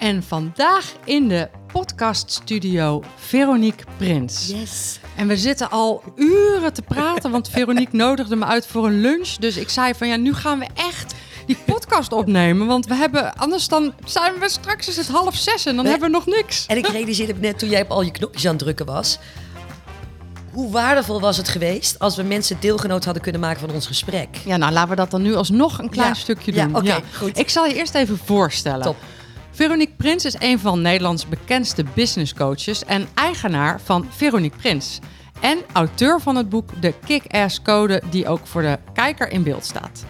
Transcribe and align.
En 0.00 0.22
vandaag 0.22 0.92
in 1.04 1.28
de 1.28 1.48
podcaststudio 1.72 3.02
Veronique 3.16 3.84
Prins. 3.96 4.48
Yes. 4.48 4.98
En 5.16 5.26
we 5.26 5.36
zitten 5.36 5.70
al 5.70 6.02
uren 6.16 6.72
te 6.72 6.82
praten, 6.82 7.30
want 7.30 7.48
Veronique 7.48 7.96
nodigde 8.04 8.36
me 8.36 8.44
uit 8.44 8.66
voor 8.66 8.86
een 8.86 9.00
lunch. 9.00 9.28
Dus 9.28 9.56
ik 9.56 9.68
zei 9.68 9.94
van 9.94 10.08
ja, 10.08 10.16
nu 10.16 10.34
gaan 10.34 10.58
we 10.58 10.66
echt 10.74 11.14
die 11.46 11.56
podcast 11.66 12.12
opnemen. 12.12 12.66
Want 12.66 12.86
we 12.86 12.94
hebben, 12.94 13.34
anders 13.36 13.68
dan 13.68 13.92
zijn 14.04 14.32
we 14.38 14.48
straks 14.48 14.88
is 14.88 14.96
het 14.96 15.08
half 15.08 15.34
zes 15.36 15.66
en 15.66 15.74
dan 15.74 15.82
Nee. 15.84 15.92
hebben 15.92 16.10
we 16.10 16.16
nog 16.16 16.26
niks. 16.26 16.66
En 16.66 16.76
ik 16.76 16.86
realiseerde 16.88 17.34
me 17.34 17.40
net 17.40 17.58
toen 17.58 17.68
jij 17.68 17.82
op 17.82 17.90
al 17.90 18.02
je 18.02 18.10
knopjes 18.10 18.44
aan 18.44 18.50
het 18.50 18.58
drukken 18.62 18.86
was. 18.86 19.18
Hoe 20.52 20.70
waardevol 20.70 21.20
was 21.20 21.36
het 21.36 21.48
geweest 21.48 21.98
als 21.98 22.16
we 22.16 22.22
mensen 22.22 22.56
deelgenoot 22.60 23.04
hadden 23.04 23.22
kunnen 23.22 23.40
maken 23.40 23.60
van 23.60 23.70
ons 23.70 23.86
gesprek? 23.86 24.28
Ja, 24.44 24.56
nou 24.56 24.72
laten 24.72 24.90
we 24.90 24.96
dat 24.96 25.10
dan 25.10 25.22
nu 25.22 25.34
alsnog 25.34 25.78
een 25.78 25.88
klein 25.90 26.08
Ja. 26.08 26.14
stukje 26.14 26.54
Ja, 26.54 26.66
doen. 26.66 26.76
oké, 26.76 27.00
goed. 27.16 27.38
Ik 27.38 27.48
zal 27.50 27.66
je 27.66 27.74
eerst 27.74 27.94
even 27.94 28.18
voorstellen. 28.24 28.82
Top. 28.82 28.96
Veronique 29.50 29.94
Prins 29.96 30.24
is 30.24 30.36
een 30.38 30.58
van 30.58 30.82
Nederlands 30.82 31.28
bekendste 31.28 31.84
business 31.94 32.34
coaches 32.34 32.84
en 32.84 33.08
eigenaar 33.14 33.80
van 33.80 34.06
Veronique 34.10 34.58
Prins. 34.58 34.98
En 35.40 35.58
auteur 35.72 36.20
van 36.20 36.36
het 36.36 36.48
boek 36.48 36.82
De 36.82 36.94
Kick-Ass 37.04 37.62
Code, 37.62 38.02
die 38.10 38.28
ook 38.28 38.46
voor 38.46 38.62
de 38.62 38.78
kijker 38.92 39.30
in 39.30 39.42
beeld 39.42 39.64
staat. 39.64 40.04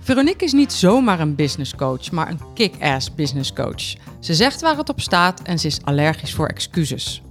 Veronique 0.00 0.44
is 0.44 0.52
niet 0.52 0.72
zomaar 0.72 1.20
een 1.20 1.34
business 1.34 1.74
coach, 1.74 2.10
maar 2.10 2.28
een 2.28 2.40
kick-ass 2.54 3.14
business 3.14 3.52
coach. 3.52 3.94
Ze 4.20 4.34
zegt 4.34 4.60
waar 4.60 4.76
het 4.76 4.88
op 4.88 5.00
staat 5.00 5.42
en 5.42 5.58
ze 5.58 5.66
is 5.66 5.82
allergisch 5.84 6.34
voor 6.34 6.46
excuses. 6.46 7.22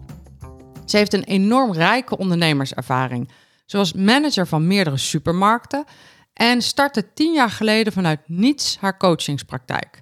Ze 0.86 0.98
heeft 0.98 1.14
een 1.14 1.24
enorm 1.24 1.74
rijke 1.74 2.18
ondernemerservaring. 2.18 3.30
Ze 3.66 3.78
was 3.78 3.94
manager 3.94 4.48
van 4.48 4.68
meerdere 4.68 4.98
supermarkten 4.98 5.86
en 6.34 6.62
startte 6.62 7.14
tien 7.14 7.34
jaar 7.34 7.50
geleden 7.50 7.94
vanuit 7.94 8.20
niets 8.26 8.78
haar 8.80 8.98
coachingspraktijk. 8.98 10.02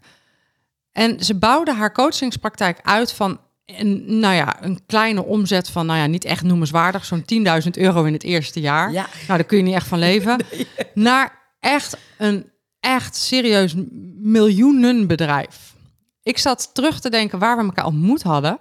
En 0.91 1.23
ze 1.23 1.35
bouwde 1.35 1.73
haar 1.73 1.91
coachingspraktijk 1.93 2.79
uit 2.81 3.13
van 3.13 3.39
een, 3.65 4.19
nou 4.19 4.35
ja, 4.35 4.63
een 4.63 4.79
kleine 4.85 5.23
omzet 5.23 5.69
van, 5.69 5.85
nou 5.85 5.99
ja, 5.99 6.05
niet 6.05 6.25
echt 6.25 6.43
noemenswaardig, 6.43 7.05
zo'n 7.05 7.25
10.000 7.63 7.69
euro 7.71 8.03
in 8.03 8.13
het 8.13 8.23
eerste 8.23 8.59
jaar. 8.59 8.91
Ja. 8.91 9.07
Nou, 9.27 9.37
daar 9.37 9.43
kun 9.43 9.57
je 9.57 9.63
niet 9.63 9.75
echt 9.75 9.87
van 9.87 9.99
leven. 9.99 10.43
Naar 10.93 11.39
echt 11.59 11.97
een 12.17 12.51
echt 12.79 13.15
serieus 13.15 13.73
miljoenenbedrijf. 14.15 15.73
Ik 16.23 16.37
zat 16.37 16.69
terug 16.73 16.99
te 16.99 17.09
denken 17.09 17.39
waar 17.39 17.57
we 17.57 17.63
elkaar 17.63 17.85
ontmoet 17.85 18.23
hadden. 18.23 18.59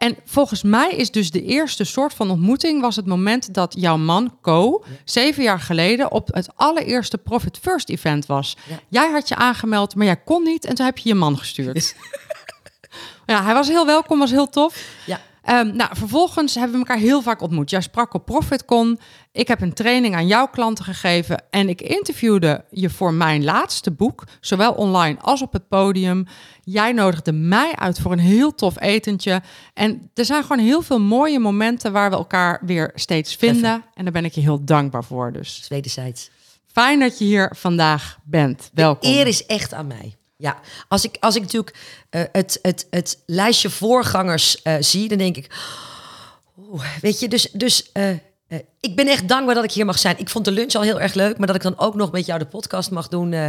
En 0.00 0.16
volgens 0.24 0.62
mij 0.62 0.90
is 0.90 1.10
dus 1.10 1.30
de 1.30 1.42
eerste 1.42 1.84
soort 1.84 2.14
van 2.14 2.30
ontmoeting 2.30 2.80
was 2.80 2.96
het 2.96 3.06
moment 3.06 3.54
dat 3.54 3.74
jouw 3.78 3.96
man 3.96 4.38
Co 4.42 4.84
zeven 5.04 5.42
jaar 5.42 5.60
geleden 5.60 6.10
op 6.12 6.28
het 6.34 6.48
allereerste 6.54 7.18
Profit 7.18 7.58
First 7.58 7.88
event 7.88 8.26
was. 8.26 8.56
Ja. 8.68 8.80
Jij 8.88 9.10
had 9.10 9.28
je 9.28 9.34
aangemeld, 9.34 9.94
maar 9.94 10.06
jij 10.06 10.16
kon 10.16 10.42
niet 10.42 10.64
en 10.64 10.74
toen 10.74 10.84
heb 10.86 10.98
je 10.98 11.08
je 11.08 11.14
man 11.14 11.38
gestuurd. 11.38 11.94
ja, 13.26 13.44
hij 13.44 13.54
was 13.54 13.68
heel 13.68 13.86
welkom, 13.86 14.18
was 14.18 14.30
heel 14.30 14.48
tof. 14.48 14.84
Ja. 15.06 15.20
Ehm, 15.50 15.76
nou, 15.76 15.96
vervolgens 15.96 16.54
hebben 16.54 16.72
we 16.72 16.78
elkaar 16.78 17.02
heel 17.02 17.22
vaak 17.22 17.42
ontmoet. 17.42 17.70
Jij 17.70 17.80
sprak 17.80 18.14
op 18.14 18.24
ProfitCon. 18.24 19.00
Ik 19.32 19.48
heb 19.48 19.60
een 19.60 19.72
training 19.72 20.14
aan 20.14 20.26
jouw 20.26 20.46
klanten 20.46 20.84
gegeven. 20.84 21.42
En 21.50 21.68
ik 21.68 21.80
interviewde 21.80 22.64
je 22.70 22.90
voor 22.90 23.14
mijn 23.14 23.44
laatste 23.44 23.90
boek. 23.90 24.24
Zowel 24.40 24.72
online 24.72 25.18
als 25.20 25.42
op 25.42 25.52
het 25.52 25.68
podium. 25.68 26.26
Jij 26.62 26.92
nodigde 26.92 27.32
mij 27.32 27.72
uit 27.74 28.00
voor 28.00 28.12
een 28.12 28.18
heel 28.18 28.54
tof 28.54 28.80
etentje. 28.80 29.42
En 29.74 30.10
er 30.14 30.24
zijn 30.24 30.42
gewoon 30.42 30.64
heel 30.64 30.82
veel 30.82 31.00
mooie 31.00 31.38
momenten 31.38 31.92
waar 31.92 32.10
we 32.10 32.16
elkaar 32.16 32.60
weer 32.64 32.92
steeds 32.94 33.34
vinden. 33.34 33.84
En 33.94 34.04
daar 34.04 34.12
ben 34.12 34.24
ik 34.24 34.32
je 34.32 34.40
heel 34.40 34.64
dankbaar 34.64 35.04
voor. 35.04 35.32
Dus 35.32 35.66
Wederzijds. 35.68 36.30
fijn 36.66 37.00
dat 37.00 37.18
je 37.18 37.24
hier 37.24 37.52
vandaag 37.56 38.18
bent. 38.24 38.70
Welkom. 38.74 39.10
Eer 39.10 39.26
is 39.26 39.46
echt 39.46 39.74
aan 39.74 39.86
mij. 39.86 40.19
Ja, 40.40 40.56
als 40.88 41.04
ik, 41.04 41.16
als 41.20 41.34
ik 41.36 41.42
natuurlijk 41.42 41.76
eh, 42.10 42.22
het, 42.32 42.58
het, 42.62 42.86
het 42.90 43.18
lijstje 43.26 43.70
voorgangers 43.70 44.62
eh, 44.62 44.74
zie, 44.80 45.08
dan 45.08 45.18
denk 45.18 45.36
ik... 45.36 45.46
Oeh, 46.70 46.84
weet 47.00 47.20
je, 47.20 47.28
dus, 47.28 47.48
dus 47.52 47.92
eh, 47.92 48.08
ik 48.80 48.96
ben 48.96 49.06
echt 49.08 49.28
dankbaar 49.28 49.54
dat 49.54 49.64
ik 49.64 49.72
hier 49.72 49.84
mag 49.86 49.98
zijn. 49.98 50.18
Ik 50.18 50.28
vond 50.28 50.44
de 50.44 50.50
lunch 50.50 50.74
al 50.74 50.82
heel 50.82 51.00
erg 51.00 51.14
leuk, 51.14 51.38
maar 51.38 51.46
dat 51.46 51.56
ik 51.56 51.62
dan 51.62 51.78
ook 51.78 51.94
nog 51.94 52.10
met 52.12 52.26
jou 52.26 52.38
de 52.38 52.46
podcast 52.46 52.90
mag 52.90 53.08
doen, 53.08 53.32
eh, 53.32 53.46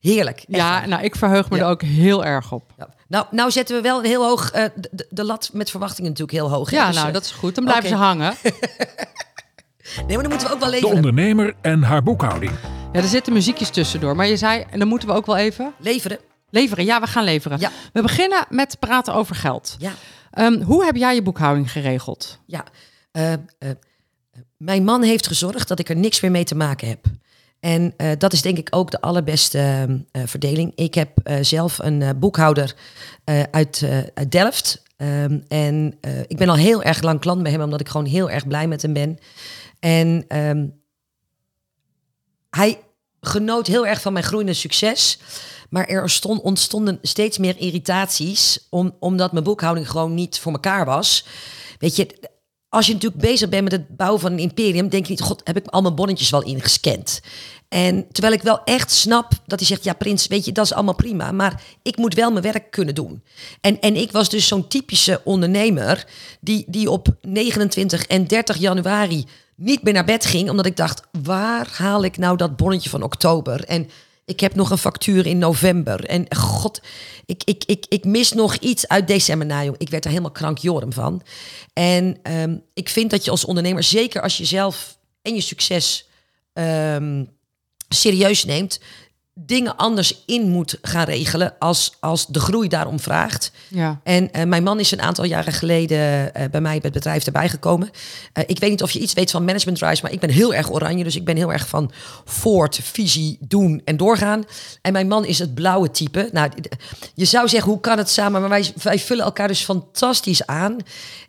heerlijk. 0.00 0.36
Echt 0.36 0.46
Ja, 0.48 0.86
nou, 0.86 1.02
ik 1.02 1.16
verheug 1.16 1.50
me 1.50 1.56
Ja. 1.56 1.62
er 1.62 1.68
ook 1.70 1.82
heel 1.82 2.24
erg 2.24 2.52
op. 2.52 2.72
Ja. 2.78 2.88
Nou, 3.08 3.26
nou 3.30 3.50
zetten 3.50 3.76
we 3.76 3.82
wel 3.82 3.98
een 3.98 4.04
heel 4.04 4.24
hoog, 4.24 4.50
eh, 4.50 4.64
de, 4.76 4.88
de- 4.90 5.06
de 5.10 5.24
lat 5.24 5.50
met 5.52 5.70
verwachtingen 5.70 6.10
natuurlijk 6.10 6.38
heel 6.38 6.50
hoog. 6.50 6.70
Ja, 6.70 6.86
Dus, 6.86 6.96
nou, 6.96 7.12
dat 7.12 7.24
is 7.24 7.30
goed. 7.30 7.54
Dan 7.54 7.64
blijven 7.64 7.88
ze 7.88 7.94
hangen. 7.94 8.34
Nee, 10.06 10.06
maar 10.16 10.22
dan 10.22 10.28
moeten 10.28 10.48
we 10.48 10.54
ook 10.54 10.60
wel 10.60 10.68
De 10.70 10.74
leveren. 10.74 10.96
ondernemer 10.96 11.54
en 11.60 11.82
haar 11.82 12.02
boekhouding. 12.02 12.52
Ja, 12.92 13.00
er 13.00 13.08
zitten 13.08 13.32
muziekjes 13.32 13.70
tussendoor. 13.70 14.16
Maar 14.16 14.26
je 14.26 14.36
zei, 14.36 14.64
en 14.70 14.78
dan 14.78 14.88
moeten 14.88 15.08
we 15.08 15.14
ook 15.14 15.26
wel 15.26 15.36
even 15.36 15.72
Leveren, 15.78 16.18
leveren. 16.52 16.84
Ja, 16.84 17.00
we 17.00 17.06
gaan 17.06 17.24
leveren. 17.24 17.60
Ja. 17.60 17.70
We 17.92 18.02
beginnen 18.02 18.46
met 18.48 18.76
praten 18.78 19.14
over 19.14 19.34
geld. 19.34 19.76
ja. 19.78 19.92
Ehm, 20.30 20.60
hoe 20.62 20.84
heb 20.84 20.96
jij 20.96 21.14
je 21.14 21.22
boekhouding 21.22 21.72
geregeld? 21.72 22.38
Ja, 22.46 22.64
eh, 23.10 23.32
eh, 23.32 23.38
mijn 24.56 24.84
man 24.84 25.02
heeft 25.02 25.26
gezorgd 25.26 25.68
dat 25.68 25.78
ik 25.78 25.88
er 25.88 25.96
niks 25.96 26.20
meer 26.20 26.30
mee 26.30 26.44
te 26.44 26.54
maken 26.54 26.88
heb. 26.88 27.04
En 27.60 27.94
eh, 27.96 28.10
dat 28.18 28.32
is 28.32 28.42
denk 28.42 28.58
ik 28.58 28.68
ook 28.70 28.90
de 28.90 29.00
allerbeste 29.00 29.58
eh, 30.10 30.22
verdeling. 30.26 30.72
Ik 30.74 30.94
heb 30.94 31.10
zelf 31.40 31.78
een 31.78 32.18
boekhouder 32.18 32.74
uit, 33.50 33.86
uit 34.14 34.30
Delft. 34.30 34.82
Ehm, 34.96 35.38
en 35.48 35.98
ik 36.26 36.36
ben 36.36 36.48
al 36.48 36.56
heel 36.56 36.82
erg 36.82 37.02
lang 37.02 37.20
klant 37.20 37.42
bij 37.42 37.52
hem, 37.52 37.62
omdat 37.62 37.80
ik 37.80 37.88
gewoon 37.88 38.06
heel 38.06 38.30
erg 38.30 38.46
blij 38.46 38.66
met 38.68 38.82
hem 38.82 38.92
ben. 38.92 39.18
En 39.80 40.24
ehm, 40.28 40.66
hij 42.50 42.78
genoot 43.20 43.66
heel 43.66 43.86
erg 43.86 44.00
van 44.00 44.12
mijn 44.12 44.24
groeiende 44.24 44.54
succes. 44.54 45.18
Maar 45.72 45.86
er 45.86 46.10
stond, 46.10 46.40
ontstonden 46.40 46.98
steeds 47.02 47.38
meer 47.38 47.58
irritaties, 47.58 48.66
om, 48.70 48.96
omdat 48.98 49.32
mijn 49.32 49.44
boekhouding 49.44 49.90
gewoon 49.90 50.14
niet 50.14 50.38
voor 50.38 50.52
elkaar 50.52 50.84
was. 50.84 51.24
Weet 51.78 51.96
je, 51.96 52.30
als 52.68 52.86
je 52.86 52.92
natuurlijk 52.92 53.22
bezig 53.22 53.48
bent 53.48 53.62
met 53.62 53.72
het 53.72 53.96
bouwen 53.96 54.20
van 54.20 54.32
een 54.32 54.38
imperium, 54.38 54.88
denk 54.88 55.04
je 55.04 55.10
niet, 55.10 55.20
god, 55.20 55.40
heb 55.44 55.56
ik 55.56 55.66
al 55.66 55.82
mijn 55.82 55.94
bonnetjes 55.94 56.30
wel 56.30 56.42
ingescand? 56.42 57.20
En 57.68 58.06
terwijl 58.12 58.34
ik 58.34 58.42
wel 58.42 58.64
echt 58.64 58.90
snap 58.90 59.32
dat 59.46 59.58
hij 59.58 59.68
zegt, 59.68 59.84
ja 59.84 59.92
prins, 59.92 60.26
weet 60.26 60.44
je, 60.44 60.52
dat 60.52 60.64
is 60.64 60.72
allemaal 60.72 60.94
prima, 60.94 61.32
maar 61.32 61.62
ik 61.82 61.96
moet 61.96 62.14
wel 62.14 62.30
mijn 62.30 62.42
werk 62.42 62.70
kunnen 62.70 62.94
doen. 62.94 63.22
En, 63.60 63.80
en 63.80 63.96
ik 63.96 64.12
was 64.12 64.28
dus 64.28 64.46
zo'n 64.46 64.68
typische 64.68 65.20
ondernemer 65.24 66.06
die, 66.40 66.64
die 66.68 66.90
op 66.90 67.08
29 67.20 68.06
en 68.06 68.26
30 68.26 68.56
januari 68.56 69.24
niet 69.56 69.82
meer 69.82 69.92
naar 69.92 70.04
bed 70.04 70.24
ging, 70.24 70.50
omdat 70.50 70.66
ik 70.66 70.76
dacht, 70.76 71.02
waar 71.22 71.68
haal 71.72 72.04
ik 72.04 72.16
nou 72.16 72.36
dat 72.36 72.56
bonnetje 72.56 72.90
van 72.90 73.02
oktober? 73.02 73.64
En 73.64 73.90
ik 74.32 74.40
heb 74.40 74.54
nog 74.54 74.70
een 74.70 74.78
factuur 74.78 75.26
in 75.26 75.38
november. 75.38 76.04
En 76.04 76.34
god, 76.36 76.82
ik, 77.26 77.42
ik, 77.44 77.64
ik, 77.66 77.86
ik 77.88 78.04
mis 78.04 78.32
nog 78.32 78.56
iets 78.56 78.88
uit 78.88 79.06
december. 79.06 79.46
Nou, 79.46 79.64
joh, 79.64 79.74
ik 79.78 79.88
werd 79.88 80.04
er 80.04 80.10
helemaal 80.10 80.32
krankjorum 80.32 80.92
van. 80.92 81.22
En 81.72 82.18
ehm, 82.22 82.56
ik 82.74 82.88
vind 82.88 83.10
dat 83.10 83.24
je 83.24 83.30
als 83.30 83.44
ondernemer, 83.44 83.82
zeker 83.82 84.22
als 84.22 84.36
je 84.36 84.44
zelf 84.44 84.98
en 85.22 85.34
je 85.34 85.40
succes 85.40 86.08
ehm, 86.52 87.24
serieus 87.88 88.44
neemt, 88.44 88.80
dingen 89.34 89.76
anders 89.76 90.22
in 90.26 90.48
moet 90.48 90.78
gaan 90.82 91.04
regelen 91.04 91.54
als, 91.58 91.96
als 92.00 92.26
de 92.26 92.40
groei 92.40 92.68
daarom 92.68 93.00
vraagt. 93.00 93.52
Ja. 93.68 94.00
En 94.02 94.32
eh, 94.32 94.44
mijn 94.44 94.62
man 94.62 94.80
is 94.80 94.90
een 94.90 95.02
aantal 95.02 95.24
jaren 95.24 95.52
geleden 95.52 96.34
eh, 96.34 96.50
bij 96.50 96.60
mij 96.60 96.72
bij 96.72 96.80
het 96.82 96.92
bedrijf 96.92 97.26
erbij 97.26 97.48
gekomen. 97.48 97.90
Eh, 98.32 98.44
ik 98.46 98.58
weet 98.58 98.70
niet 98.70 98.82
of 98.82 98.90
je 98.90 98.98
iets 98.98 99.12
weet 99.12 99.30
van 99.30 99.44
management 99.44 99.80
rise, 99.80 100.02
maar 100.02 100.12
ik 100.12 100.20
ben 100.20 100.30
heel 100.30 100.54
erg 100.54 100.72
oranje. 100.72 101.04
Dus 101.04 101.16
ik 101.16 101.24
ben 101.24 101.36
heel 101.36 101.52
erg 101.52 101.68
van 101.68 101.90
voort, 102.24 102.80
visie, 102.82 103.38
doen 103.40 103.82
en 103.84 103.96
doorgaan. 103.96 104.44
En 104.82 104.92
mijn 104.92 105.08
man 105.08 105.24
is 105.24 105.38
het 105.38 105.54
blauwe 105.54 105.90
type. 105.90 106.28
Nou, 106.32 106.50
je 107.14 107.24
zou 107.24 107.48
zeggen, 107.48 107.70
hoe 107.70 107.80
kan 107.80 107.98
het 107.98 108.10
samen? 108.10 108.40
Maar 108.40 108.50
wij, 108.50 108.72
wij 108.82 108.98
vullen 108.98 109.24
elkaar 109.24 109.48
dus 109.48 109.64
fantastisch 109.64 110.46
aan. 110.46 110.76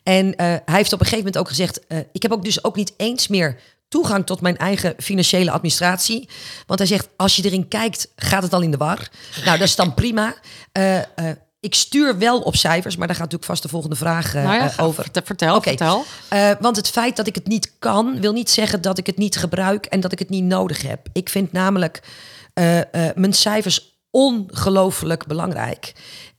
En 0.03 0.33
hij 0.35 0.61
heeft 0.65 0.93
op 0.93 0.99
een 0.99 1.05
gegeven 1.05 1.17
moment 1.17 1.37
ook 1.37 1.47
gezegd... 1.47 1.79
ik 2.11 2.21
heb 2.21 2.31
ook 2.31 2.43
dus 2.43 2.63
ook 2.63 2.75
niet 2.75 2.93
eens 2.97 3.27
meer 3.27 3.59
toegang 3.93 4.25
tot 4.25 4.41
mijn 4.41 4.57
eigen 4.57 4.93
financiële 4.97 5.51
administratie. 5.51 6.29
Want 6.65 6.79
hij 6.79 6.87
zegt, 6.87 7.07
als 7.15 7.35
je 7.35 7.43
erin 7.45 7.67
kijkt, 7.67 8.07
gaat 8.15 8.43
het 8.43 8.53
al 8.53 8.61
in 8.61 8.71
de 8.71 8.77
war. 8.77 9.09
Nou, 9.45 9.57
dat 9.57 9.67
is 9.67 9.75
dan 9.75 9.93
prima. 9.93 10.35
Eh, 10.71 10.97
eh, 10.97 11.05
ik 11.59 11.75
stuur 11.75 12.17
wel 12.17 12.39
op 12.41 12.55
cijfers, 12.55 12.95
maar 12.95 13.07
daar 13.07 13.15
gaat 13.15 13.25
natuurlijk 13.25 13.51
vast 13.51 13.63
de 13.63 13.69
volgende 13.69 13.95
vraag 13.95 14.33
nou 14.33 14.53
ja, 14.53 14.71
eh, 14.77 14.85
over. 14.85 15.03
verte- 15.03 15.21
Vertel, 15.25 15.55
Oké. 15.55 15.67
vertel. 15.69 16.05
Want 16.59 16.75
het 16.75 16.89
feit 16.89 17.15
dat 17.15 17.27
ik 17.27 17.35
het 17.35 17.47
niet 17.47 17.71
kan, 17.79 18.19
wil 18.19 18.33
niet 18.33 18.49
zeggen 18.49 18.81
dat 18.81 18.97
ik 18.97 19.05
het 19.05 19.17
niet 19.17 19.35
gebruik 19.37 19.85
en 19.85 19.99
dat 19.99 20.11
ik 20.11 20.19
het 20.19 20.29
niet 20.29 20.43
nodig 20.43 20.81
heb. 20.81 21.07
Ik 21.13 21.29
vind 21.29 21.51
namelijk 21.51 22.01
mijn 23.15 23.33
cijfers 23.33 23.91
ongelooflijk 24.11 25.27
belangrijk. 25.27 25.93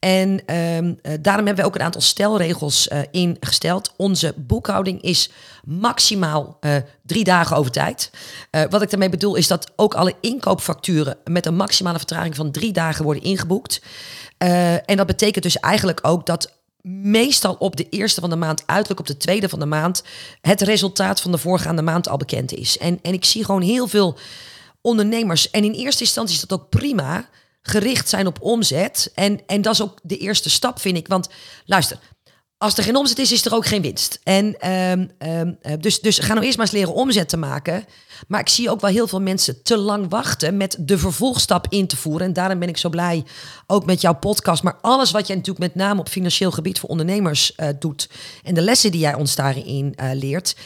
En 0.04 0.40
ehm, 0.46 0.94
eh, 1.02 1.12
daarom 1.20 1.46
hebben 1.46 1.64
we 1.64 1.70
ook 1.70 1.74
een 1.74 1.84
aantal 1.84 2.00
stelregels 2.00 2.88
uh, 2.88 2.98
ingesteld. 3.10 3.92
Onze 3.96 4.34
boekhouding 4.36 5.02
is 5.02 5.30
maximaal 5.64 6.58
uh, 6.60 6.76
drie 7.02 7.24
dagen 7.24 7.56
over 7.56 7.72
tijd. 7.72 8.10
wat 8.70 8.82
ik 8.82 8.90
daarmee 8.90 9.08
bedoel 9.08 9.34
is 9.34 9.46
dat 9.46 9.72
ook 9.76 9.94
alle 9.94 10.14
inkoopfacturen 10.20 11.16
met 11.24 11.46
een 11.46 11.56
maximale 11.56 11.98
vertraging 11.98 12.36
van 12.36 12.50
drie 12.50 12.72
dagen 12.72 13.04
worden 13.04 13.22
ingeboekt. 13.22 13.82
en 14.38 14.96
dat 14.96 15.06
betekent 15.06 15.44
dus 15.44 15.58
eigenlijk 15.58 15.98
ook 16.02 16.26
dat 16.26 16.52
meestal 16.82 17.54
op 17.58 17.76
de 17.76 17.88
eerste 17.88 18.20
van 18.20 18.30
de 18.30 18.36
maand, 18.36 18.62
uiterlijk 18.66 19.00
op 19.00 19.06
de 19.06 19.16
tweede 19.16 19.48
van 19.48 19.58
de 19.58 19.66
maand, 19.66 20.02
het 20.40 20.60
resultaat 20.60 21.20
van 21.20 21.30
de 21.30 21.38
voorgaande 21.38 21.82
maand 21.82 22.08
al 22.08 22.16
bekend 22.16 22.52
is. 22.52 22.78
En, 22.78 22.98
en 23.02 23.12
ik 23.12 23.24
zie 23.24 23.44
gewoon 23.44 23.62
heel 23.62 23.88
veel 23.88 24.18
ondernemers. 24.80 25.50
En 25.50 25.64
in 25.64 25.72
eerste 25.72 26.02
instantie 26.02 26.34
is 26.34 26.40
dat 26.40 26.60
ook 26.60 26.68
prima 26.68 27.28
gericht 27.66 28.08
zijn 28.08 28.26
op 28.26 28.43
omzet. 28.43 29.11
En, 29.14 29.40
en 29.46 29.62
dat 29.62 29.72
is 29.72 29.82
ook 29.82 29.99
de 30.02 30.16
eerste 30.16 30.50
stap, 30.50 30.81
vind 30.81 30.96
ik. 30.96 31.08
Want 31.08 31.28
luister, 31.64 31.99
als 32.58 32.76
er 32.76 32.84
geen 32.84 32.96
omzet 32.96 33.19
is, 33.19 33.32
is 33.32 33.44
er 33.44 33.55
ook 33.55 33.66
geen 33.66 33.82
winst. 33.82 34.20
En 34.22 34.70
um, 34.70 35.11
um, 35.19 35.58
dus, 35.81 36.00
dus 36.00 36.19
ga 36.19 36.32
nou 36.32 36.44
eerst 36.44 36.56
maar 36.56 36.66
eens 36.66 36.75
leren 36.75 36.94
omzet 36.94 37.28
te 37.28 37.37
maken. 37.37 37.84
Maar 38.28 38.40
ik 38.40 38.49
zie 38.49 38.70
ook 38.70 38.81
wel 38.81 38.90
heel 38.90 39.08
veel 39.08 39.20
mensen 39.20 39.62
te 39.62 39.76
lang 39.76 40.06
wachten 40.08 40.56
met 40.56 40.76
de 40.81 40.99
vervolgstap 40.99 41.66
in 41.69 41.87
te 41.87 41.96
voeren. 41.96 42.26
En 42.26 42.32
daarom 42.32 42.58
ben 42.58 42.69
ik 42.69 42.76
zo 42.76 42.88
blij, 42.88 43.25
ook 43.66 43.87
met 43.87 44.00
jouw 44.00 44.14
podcast. 44.14 44.62
Maar 44.62 44.78
alles 44.81 45.11
wat 45.11 45.26
jij 45.26 45.37
natuurlijk 45.37 45.64
met 45.64 45.75
name 45.75 46.00
op 46.00 46.08
financieel 46.08 46.50
gebied 46.50 46.78
voor 46.78 46.88
ondernemers 46.88 47.52
uh, 47.56 47.69
doet. 47.78 48.08
En 48.43 48.55
de 48.55 48.61
lessen 48.61 48.90
die 48.90 49.00
jij 49.00 49.14
ons 49.14 49.34
daarin 49.34 49.96
uh, 50.00 50.11
leert. 50.12 50.56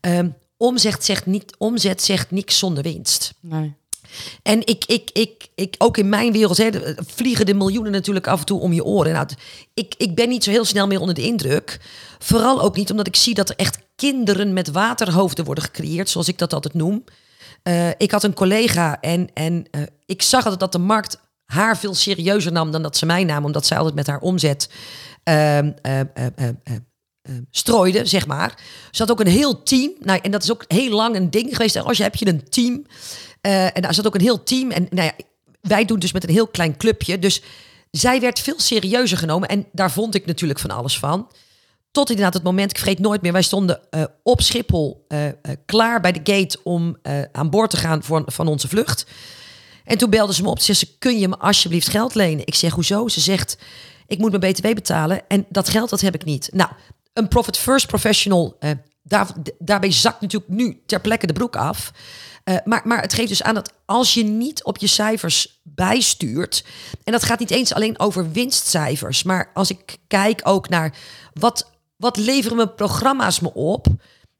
Um, 0.00 0.36
omzet, 0.56 1.04
zegt 1.04 1.26
niet, 1.26 1.54
omzet 1.58 2.02
zegt 2.02 2.30
niks 2.30 2.58
zonder 2.58 2.82
winst. 2.82 3.34
Nee. 3.40 3.74
En 4.42 4.66
ik, 4.66 4.84
ik, 4.84 5.10
ik, 5.12 5.48
ik, 5.54 5.74
ook 5.78 5.96
in 5.96 6.08
mijn 6.08 6.32
wereld 6.32 6.56
hè, 6.56 6.70
vliegen 7.06 7.46
de 7.46 7.54
miljoenen 7.54 7.92
natuurlijk 7.92 8.26
af 8.26 8.40
en 8.40 8.46
toe 8.46 8.60
om 8.60 8.72
je 8.72 8.84
oren. 8.84 9.12
Nou, 9.12 9.26
ik, 9.74 9.94
ik 9.98 10.14
ben 10.14 10.28
niet 10.28 10.44
zo 10.44 10.50
heel 10.50 10.64
snel 10.64 10.86
meer 10.86 11.00
onder 11.00 11.14
de 11.14 11.26
indruk. 11.26 11.80
Vooral 12.18 12.62
ook 12.62 12.76
niet 12.76 12.90
omdat 12.90 13.06
ik 13.06 13.16
zie 13.16 13.34
dat 13.34 13.48
er 13.48 13.56
echt 13.56 13.78
kinderen 13.96 14.52
met 14.52 14.70
waterhoofden 14.70 15.44
worden 15.44 15.64
gecreëerd, 15.64 16.08
zoals 16.08 16.28
ik 16.28 16.38
dat 16.38 16.52
altijd 16.52 16.74
noem. 16.74 17.04
Uh, 17.62 17.88
ik 17.96 18.10
had 18.10 18.22
een 18.22 18.34
collega 18.34 19.00
en, 19.00 19.28
en 19.34 19.66
uh, 19.70 19.82
ik 20.06 20.22
zag 20.22 20.42
altijd 20.42 20.60
dat 20.60 20.72
de 20.72 20.78
markt 20.78 21.18
haar 21.44 21.78
veel 21.78 21.94
serieuzer 21.94 22.52
nam 22.52 22.70
dan 22.70 22.82
dat 22.82 22.96
ze 22.96 23.06
mij 23.06 23.24
nam, 23.24 23.44
omdat 23.44 23.66
zij 23.66 23.76
altijd 23.76 23.94
met 23.94 24.06
haar 24.06 24.20
omzet 24.20 24.70
uh, 25.24 25.58
strooide, 27.50 28.06
zeg 28.06 28.26
maar. 28.26 28.58
Ze 28.90 29.02
had 29.02 29.10
ook 29.10 29.20
een 29.20 29.26
heel 29.26 29.62
team. 29.62 29.92
Nou, 30.00 30.20
en 30.22 30.30
dat 30.30 30.42
is 30.42 30.52
ook 30.52 30.64
heel 30.68 30.90
lang 30.90 31.16
een 31.16 31.30
ding 31.30 31.56
geweest. 31.56 31.76
Als 31.76 31.96
je 31.96 32.02
heb 32.02 32.14
je 32.14 32.26
een 32.26 32.48
team 32.48 32.86
uh, 33.46 33.76
en 33.76 33.82
daar 33.82 33.94
zat 33.94 34.06
ook 34.06 34.14
een 34.14 34.20
heel 34.20 34.42
team. 34.42 34.70
En 34.70 34.86
nou 34.90 35.06
ja, 35.06 35.24
wij 35.60 35.84
doen 35.84 35.98
dus 35.98 36.12
met 36.12 36.24
een 36.24 36.34
heel 36.34 36.46
klein 36.46 36.76
clubje. 36.76 37.18
Dus 37.18 37.42
zij 37.90 38.20
werd 38.20 38.40
veel 38.40 38.60
serieuzer 38.60 39.18
genomen. 39.18 39.48
En 39.48 39.66
daar 39.72 39.90
vond 39.90 40.14
ik 40.14 40.26
natuurlijk 40.26 40.60
van 40.60 40.70
alles 40.70 40.98
van. 40.98 41.30
Tot 41.90 42.08
inderdaad 42.08 42.34
het 42.34 42.42
moment, 42.42 42.70
ik 42.70 42.78
vergeet 42.78 42.98
nooit 42.98 43.22
meer, 43.22 43.32
wij 43.32 43.42
stonden 43.42 43.80
uh, 43.90 44.04
op 44.22 44.40
Schiphol 44.42 45.06
uh, 45.08 45.24
klaar 45.66 46.00
bij 46.00 46.12
de 46.12 46.32
gate 46.32 46.58
om 46.62 46.96
aan 47.32 47.50
boord 47.50 47.70
te 47.70 47.76
gaan 47.76 48.02
voor, 48.02 48.22
van 48.26 48.46
onze 48.46 48.68
vlucht. 48.68 49.06
En 49.84 49.98
toen 49.98 50.10
belde 50.10 50.34
ze 50.34 50.42
me 50.42 50.48
op, 50.48 50.60
ze 50.60 50.72
zei, 50.72 50.90
kun 50.98 51.18
je 51.18 51.28
me 51.28 51.38
alsjeblieft 51.38 51.88
geld 51.88 52.14
lenen? 52.14 52.46
Ik 52.46 52.54
zeg, 52.54 52.72
hoezo? 52.72 53.08
Ze 53.08 53.20
zegt, 53.20 53.58
ik 54.06 54.18
moet 54.18 54.40
mijn 54.40 54.52
btw 54.52 54.62
betalen 54.74 55.20
en 55.28 55.46
dat 55.48 55.68
geld 55.68 55.90
dat 55.90 56.00
heb 56.00 56.14
ik 56.14 56.24
niet. 56.24 56.50
Nou, 56.52 56.70
een 57.12 57.28
profit 57.28 57.58
first 57.58 57.86
professional, 57.86 58.58
daar, 59.02 59.26
daarbij 59.58 59.92
zakt 59.92 60.20
natuurlijk 60.20 60.52
nu 60.52 60.82
ter 60.86 61.00
plekke 61.00 61.26
de 61.26 61.32
broek 61.32 61.56
af. 61.56 61.92
Uh, 62.48 62.56
maar, 62.64 62.82
maar 62.84 63.00
het 63.00 63.12
geeft 63.12 63.28
dus 63.28 63.42
aan 63.42 63.54
dat 63.54 63.72
als 63.84 64.14
je 64.14 64.24
niet 64.24 64.64
op 64.64 64.78
je 64.78 64.86
cijfers 64.86 65.60
bijstuurt, 65.62 66.64
en 67.04 67.12
dat 67.12 67.22
gaat 67.22 67.38
niet 67.38 67.50
eens 67.50 67.74
alleen 67.74 67.98
over 67.98 68.32
winstcijfers, 68.32 69.22
maar 69.22 69.50
als 69.54 69.70
ik 69.70 69.96
kijk 70.06 70.40
ook 70.44 70.68
naar 70.68 70.96
wat, 71.32 71.70
wat 71.96 72.16
leveren 72.16 72.56
mijn 72.56 72.74
programma's 72.74 73.40
me 73.40 73.54
op. 73.54 73.86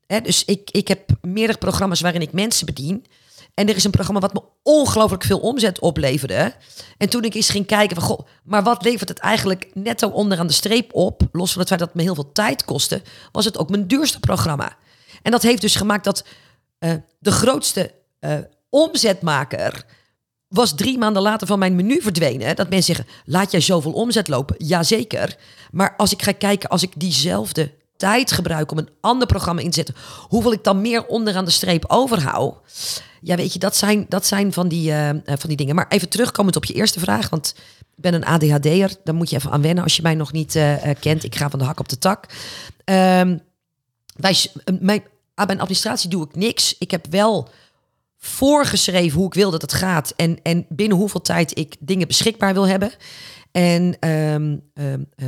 Hè, 0.06 0.20
dus 0.20 0.44
ik, 0.44 0.70
ik 0.70 0.88
heb 0.88 1.10
meerdere 1.20 1.58
programma's 1.58 2.00
waarin 2.00 2.20
ik 2.20 2.32
mensen 2.32 2.66
bedien. 2.66 3.06
En 3.54 3.68
er 3.68 3.76
is 3.76 3.84
een 3.84 3.90
programma 3.90 4.20
wat 4.20 4.34
me 4.34 4.42
ongelooflijk 4.62 5.24
veel 5.24 5.38
omzet 5.38 5.78
opleverde. 5.78 6.54
En 6.98 7.08
toen 7.08 7.24
ik 7.24 7.34
eens 7.34 7.48
ging 7.50 7.66
kijken 7.66 7.96
van, 7.96 8.04
goh, 8.04 8.26
maar 8.44 8.62
wat 8.62 8.84
levert 8.84 9.08
het 9.08 9.18
eigenlijk 9.18 9.70
netto 9.74 10.08
onderaan 10.08 10.46
de 10.46 10.52
streep 10.52 10.94
op? 10.94 11.22
Los 11.32 11.50
van 11.50 11.60
het 11.60 11.68
feit 11.68 11.80
dat 11.80 11.88
het 11.88 11.96
me 11.96 12.02
heel 12.02 12.14
veel 12.14 12.32
tijd 12.32 12.64
kostte, 12.64 13.02
was 13.32 13.44
het 13.44 13.58
ook 13.58 13.70
mijn 13.70 13.86
duurste 13.86 14.20
programma. 14.20 14.76
En 15.22 15.30
dat 15.30 15.42
heeft 15.42 15.60
dus 15.60 15.76
gemaakt 15.76 16.04
dat 16.04 16.24
uh, 16.86 16.92
de 17.18 17.30
grootste 17.30 17.92
uh, 18.20 18.38
omzetmaker 18.68 19.84
was 20.48 20.74
drie 20.74 20.98
maanden 20.98 21.22
later 21.22 21.46
van 21.46 21.58
mijn 21.58 21.76
menu 21.76 22.00
verdwenen. 22.02 22.56
Dat 22.56 22.68
mensen 22.68 22.94
zeggen, 22.94 23.14
laat 23.24 23.50
jij 23.50 23.60
zoveel 23.60 23.92
omzet 23.92 24.28
lopen? 24.28 24.56
Jazeker. 24.58 25.36
Maar 25.70 25.94
als 25.96 26.12
ik 26.12 26.22
ga 26.22 26.32
kijken, 26.32 26.68
als 26.68 26.82
ik 26.82 26.92
diezelfde 26.96 27.72
tijd 27.96 28.32
gebruik 28.32 28.70
om 28.70 28.78
een 28.78 28.88
ander 29.00 29.26
programma 29.26 29.60
in 29.60 29.70
te 29.70 29.76
zetten, 29.76 29.94
hoeveel 30.28 30.52
ik 30.52 30.64
dan 30.64 30.80
meer 30.80 31.06
onderaan 31.06 31.44
de 31.44 31.50
streep 31.50 31.84
overhoud. 31.88 32.54
Ja, 33.20 33.36
weet 33.36 33.52
je, 33.52 33.58
dat 33.58 33.76
zijn, 33.76 34.06
dat 34.08 34.26
zijn 34.26 34.52
van, 34.52 34.68
die, 34.68 34.90
uh, 34.90 35.08
van 35.24 35.48
die 35.48 35.56
dingen. 35.56 35.74
Maar 35.74 35.88
even 35.88 36.08
terugkomend 36.08 36.56
op 36.56 36.64
je 36.64 36.74
eerste 36.74 37.00
vraag, 37.00 37.28
want 37.28 37.54
ik 37.78 38.02
ben 38.02 38.14
een 38.14 38.24
ADHD'er. 38.24 38.94
Daar 39.04 39.14
moet 39.14 39.30
je 39.30 39.36
even 39.36 39.50
aan 39.50 39.62
wennen 39.62 39.84
als 39.84 39.96
je 39.96 40.02
mij 40.02 40.14
nog 40.14 40.32
niet 40.32 40.58
kent. 41.00 41.24
Ik 41.24 41.34
ga 41.34 41.50
van 41.50 41.58
de 41.58 41.64
hak 41.64 41.80
op 41.80 41.88
de 41.88 41.98
tak. 41.98 42.24
Um, 42.84 43.40
wij, 44.16 44.36
mijn, 44.80 45.02
aan 45.36 45.46
mijn 45.46 45.60
administratie 45.60 46.10
doe 46.10 46.24
ik 46.24 46.36
niks. 46.36 46.74
Ik 46.78 46.90
heb 46.90 47.06
wel 47.10 47.48
voorgeschreven 48.18 49.18
hoe 49.18 49.26
ik 49.26 49.34
wil 49.34 49.50
dat 49.50 49.62
het 49.62 49.72
gaat. 49.72 50.12
En, 50.16 50.42
en 50.42 50.66
binnen 50.68 50.98
hoeveel 50.98 51.20
tijd 51.20 51.58
ik 51.58 51.76
dingen 51.80 52.06
beschikbaar 52.06 52.54
wil 52.54 52.66
hebben. 52.66 52.92
En 53.52 54.08
um, 54.08 54.62
um, 54.74 55.08
uh, 55.16 55.26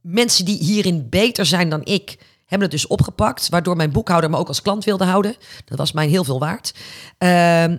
mensen 0.00 0.44
die 0.44 0.58
hierin 0.58 1.08
beter 1.08 1.46
zijn 1.46 1.68
dan 1.68 1.84
ik, 1.84 2.18
hebben 2.46 2.68
het 2.68 2.80
dus 2.80 2.86
opgepakt. 2.86 3.48
Waardoor 3.48 3.76
mijn 3.76 3.92
boekhouder 3.92 4.30
me 4.30 4.36
ook 4.36 4.48
als 4.48 4.62
klant 4.62 4.84
wilde 4.84 5.04
houden. 5.04 5.36
Dat 5.64 5.78
was 5.78 5.92
mij 5.92 6.08
heel 6.08 6.24
veel 6.24 6.38
waard. 6.38 6.74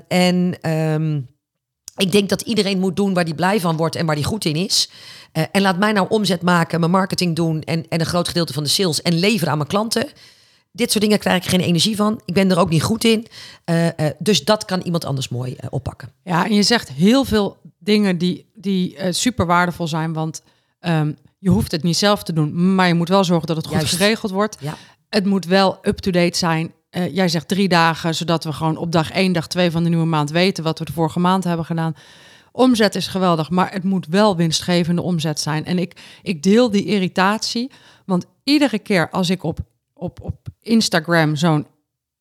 En 0.07 0.57
ik 1.95 2.11
denk 2.11 2.29
dat 2.29 2.41
iedereen 2.41 2.79
moet 2.79 2.95
doen 2.95 3.13
waar 3.13 3.23
hij 3.23 3.33
blij 3.33 3.59
van 3.59 3.77
wordt 3.77 3.95
en 3.95 4.05
waar 4.05 4.15
hij 4.15 4.23
goed 4.23 4.45
in 4.45 4.55
is. 4.55 4.89
Uh, 5.33 5.43
en 5.51 5.61
laat 5.61 5.77
mij 5.77 5.91
nou 5.91 6.07
omzet 6.09 6.41
maken, 6.41 6.79
mijn 6.79 6.91
marketing 6.91 7.35
doen 7.35 7.61
en, 7.61 7.87
en 7.87 7.99
een 7.99 8.05
groot 8.05 8.27
gedeelte 8.27 8.53
van 8.53 8.63
de 8.63 8.69
sales 8.69 9.01
en 9.01 9.19
leveren 9.19 9.51
aan 9.51 9.57
mijn 9.57 9.69
klanten. 9.69 10.07
Dit 10.71 10.91
soort 10.91 11.03
dingen 11.03 11.19
krijg 11.19 11.43
ik 11.43 11.49
geen 11.49 11.59
energie 11.59 11.95
van. 11.95 12.21
Ik 12.25 12.33
ben 12.33 12.51
er 12.51 12.59
ook 12.59 12.69
niet 12.69 12.83
goed 12.83 13.03
in. 13.03 13.27
Uh, 13.65 13.85
uh, 13.85 13.91
dus 14.19 14.45
dat 14.45 14.65
kan 14.65 14.81
iemand 14.81 15.05
anders 15.05 15.29
mooi 15.29 15.51
uh, 15.51 15.67
oppakken. 15.69 16.11
Ja, 16.23 16.45
en 16.45 16.53
je 16.53 16.63
zegt 16.63 16.91
heel 16.91 17.25
veel 17.25 17.57
dingen 17.79 18.17
die, 18.17 18.49
die 18.55 18.97
super 19.09 19.45
waardevol 19.45 19.87
zijn. 19.87 20.13
Want 20.13 20.41
um, 20.81 21.17
je 21.37 21.49
hoeft 21.49 21.71
het 21.71 21.83
niet 21.83 21.97
zelf 21.97 22.23
te 22.23 22.33
doen. 22.33 22.75
Maar 22.75 22.87
je 22.87 22.93
moet 22.93 23.09
wel 23.09 23.23
zorgen 23.23 23.47
dat 23.47 23.55
het 23.55 23.65
goed 23.65 23.75
Juist. 23.75 23.95
geregeld 23.95 24.31
wordt. 24.31 24.57
Ja. 24.59 24.77
Het 25.09 25.25
moet 25.25 25.45
wel 25.45 25.77
up-to-date 25.81 26.37
zijn. 26.37 26.73
jij 27.11 27.29
zegt 27.29 27.47
drie 27.47 27.67
dagen, 27.67 28.15
zodat 28.15 28.43
we 28.43 28.53
gewoon 28.53 28.77
op 28.77 28.91
dag 28.91 29.11
één, 29.11 29.33
dag 29.33 29.47
twee 29.47 29.71
van 29.71 29.83
de 29.83 29.89
nieuwe 29.89 30.05
maand 30.05 30.29
weten 30.29 30.63
wat 30.63 30.79
we 30.79 30.85
de 30.85 30.93
vorige 30.93 31.19
maand 31.19 31.43
hebben 31.43 31.65
gedaan. 31.65 31.95
Omzet 32.51 32.95
is 32.95 33.07
geweldig, 33.07 33.49
maar 33.49 33.71
het 33.71 33.83
moet 33.83 34.05
wel 34.07 34.35
winstgevende 34.35 35.01
omzet 35.01 35.39
zijn. 35.39 35.65
En 35.65 35.79
ik, 35.79 36.01
ik 36.21 36.43
deel 36.43 36.71
die 36.71 36.85
irritatie. 36.85 37.71
Want 38.05 38.25
iedere 38.43 38.79
keer 38.79 39.09
als 39.09 39.29
ik 39.29 39.43
op 39.43 39.59
op, 40.01 40.21
op 40.21 40.47
Instagram 40.61 41.35
zo'n 41.35 41.67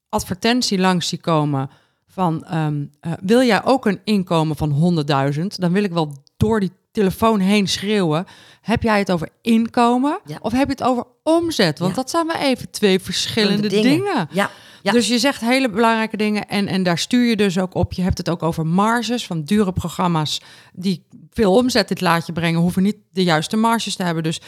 advertentie 0.08 0.78
langs 0.78 1.08
zie 1.08 1.20
komen 1.20 1.70
van 2.06 2.46
um, 2.54 2.90
uh, 3.06 3.12
wil 3.20 3.42
jij 3.42 3.64
ook 3.64 3.86
een 3.86 4.00
inkomen 4.04 4.56
van 4.56 5.04
100.000, 5.34 5.42
dan 5.46 5.72
wil 5.72 5.84
ik 5.84 5.92
wel 5.92 6.22
door 6.36 6.60
die 6.60 6.72
telefoon 6.92 7.40
heen 7.40 7.68
schreeuwen. 7.68 8.26
Heb 8.60 8.82
jij 8.82 8.98
het 8.98 9.12
over 9.12 9.28
inkomen 9.42 10.20
ja. 10.24 10.38
of 10.40 10.52
heb 10.52 10.66
je 10.66 10.72
het 10.72 10.82
over 10.82 11.04
omzet? 11.22 11.78
Want 11.78 11.90
ja. 11.90 11.96
dat 11.96 12.10
zijn 12.10 12.26
we 12.26 12.38
even 12.38 12.70
twee 12.70 13.00
verschillende 13.00 13.68
dingen. 13.68 13.82
dingen. 13.82 14.28
Ja. 14.30 14.50
Ja. 14.82 14.92
Dus 14.92 15.08
je 15.08 15.18
zegt 15.18 15.40
hele 15.40 15.70
belangrijke 15.70 16.16
dingen 16.16 16.48
en, 16.48 16.66
en 16.66 16.82
daar 16.82 16.98
stuur 16.98 17.28
je 17.28 17.36
dus 17.36 17.58
ook 17.58 17.74
op. 17.74 17.92
Je 17.92 18.02
hebt 18.02 18.18
het 18.18 18.30
ook 18.30 18.42
over 18.42 18.66
marges 18.66 19.26
van 19.26 19.42
dure 19.42 19.72
programma's 19.72 20.40
die 20.72 21.06
veel 21.30 21.54
omzet 21.54 21.88
dit 21.88 22.00
laatje 22.00 22.32
brengen, 22.32 22.60
hoeven 22.60 22.82
niet 22.82 22.96
de 23.10 23.22
juiste 23.22 23.56
marges 23.56 23.96
te 23.96 24.02
hebben. 24.02 24.22
Dus 24.22 24.40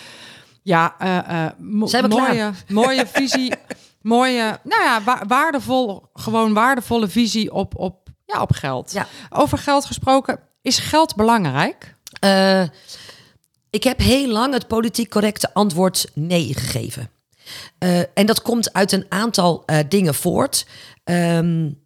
ja, 0.63 0.95
uh, 1.03 1.47
mo 1.59 1.89
mooie, 2.09 2.53
mooie 2.69 3.07
visie. 3.07 3.53
mooie, 4.03 4.59
nou 4.63 4.83
ja, 4.83 5.03
wa 5.03 5.23
waardevol, 5.27 6.03
gewoon 6.15 6.53
waardevolle 6.53 7.09
visie 7.09 7.53
op, 7.53 7.77
op, 7.77 8.09
ja, 8.27 8.43
op 8.43 8.53
geld. 8.53 8.93
Ja. 8.93 9.07
Over 9.31 9.59
geld 9.59 9.85
gesproken, 9.85 10.39
is 10.63 10.79
geld 10.79 11.17
belangrijk? 11.17 11.97
Uh, 12.25 12.63
ik 13.71 13.85
heb 13.85 13.99
heel 13.99 14.29
lang 14.29 14.53
het 14.53 14.67
politiek 14.67 15.11
correcte 15.11 15.55
antwoord 15.55 16.11
nee 16.15 16.55
gegeven. 16.55 17.11
Uh, 17.79 17.99
en 18.15 18.27
dat 18.27 18.43
komt 18.43 18.73
uit 18.73 18.93
een 18.93 19.07
aantal 19.09 19.63
uh, 19.67 19.79
dingen 19.89 20.15
voort. 20.15 20.67
Um, 21.05 21.81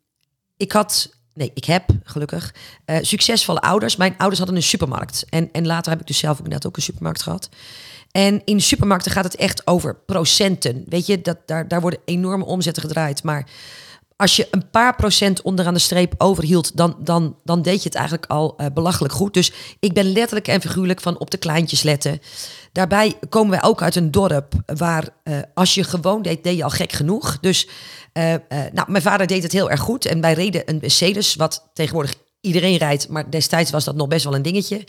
ik 0.56 0.73
had 0.73 1.14
Nee, 1.37 1.50
ik 1.54 1.64
heb 1.64 1.88
gelukkig 2.04 2.54
uh, 2.87 2.99
succesvolle 3.00 3.61
ouders. 3.61 3.97
Mijn 3.97 4.14
ouders 4.16 4.38
hadden 4.38 4.56
een 4.56 4.62
supermarkt. 4.62 5.25
En, 5.28 5.49
en 5.52 5.66
later 5.66 5.90
heb 5.90 6.00
ik 6.00 6.06
dus 6.06 6.18
zelf 6.18 6.40
ook 6.40 6.49
net 6.49 6.66
ook 6.66 6.76
een 6.76 6.83
supermarkt 6.83 7.23
gehad. 7.23 7.49
En 8.16 8.42
in 8.44 8.61
supermarkten 8.61 9.12
gaat 9.12 9.25
het 9.25 9.37
echt 9.37 9.66
over 9.66 9.96
procenten. 10.06 10.85
Weet 10.88 11.06
je, 11.06 11.20
dat, 11.20 11.37
daar, 11.46 11.68
daar 11.68 11.80
worden 11.80 12.00
enorme 12.04 12.44
omzetten 12.44 12.82
gedraaid. 12.82 13.23
Maar 13.23 13.49
als 14.16 14.37
je 14.37 14.49
een 14.50 14.70
paar 14.70 14.94
procent 14.94 15.42
onderaan 15.42 15.75
de 15.75 15.80
streep 15.80 16.14
overhield, 16.18 16.76
dan, 16.76 16.96
dan, 16.99 17.37
dan 17.44 17.62
deed 17.62 17.82
je 17.82 17.88
het 17.88 17.94
eigenlijk 17.94 18.26
al 18.26 18.54
eh, 18.56 18.66
belachelijk 18.75 19.14
goed. 19.14 19.35
Dus 19.35 19.52
ik 19.80 19.92
ben 19.92 20.12
letterlijk 20.12 20.49
en 20.49 20.61
figuurlijk 20.61 21.00
van 21.00 21.18
op 21.18 21.30
de 21.30 21.37
kleintjes 21.37 21.82
letten. 21.82 22.20
Daarbij 22.73 23.14
komen 23.28 23.50
wij 23.50 23.62
ook 23.62 23.82
uit 23.82 23.96
een 23.96 24.11
dorp 24.11 24.54
waar 24.66 25.08
eh, 25.23 25.38
als 25.54 25.75
je 25.75 25.85
gewoon 25.85 26.23
deed, 26.23 26.44
deed 26.44 26.56
je 26.56 26.64
al 26.64 26.70
gek 26.70 26.92
genoeg. 26.92 27.38
Dus 27.40 27.68
eh, 28.12 28.35
nou, 28.49 28.90
mijn 28.90 29.02
vader 29.02 29.26
deed 29.26 29.42
het 29.42 29.52
heel 29.52 29.70
erg 29.70 29.80
goed 29.80 30.06
en 30.06 30.20
wij 30.20 30.32
reden 30.32 30.62
een 30.64 30.78
Mercedes, 30.80 31.35
wat 31.35 31.68
tegenwoordig 31.73 32.14
iedereen 32.40 32.76
rijdt, 32.76 33.08
maar 33.08 33.30
destijds 33.30 33.70
was 33.70 33.85
dat 33.85 33.96
nog 33.96 34.08
best 34.08 34.25
wel 34.25 34.35
een 34.35 34.42
dingetje. 34.42 34.85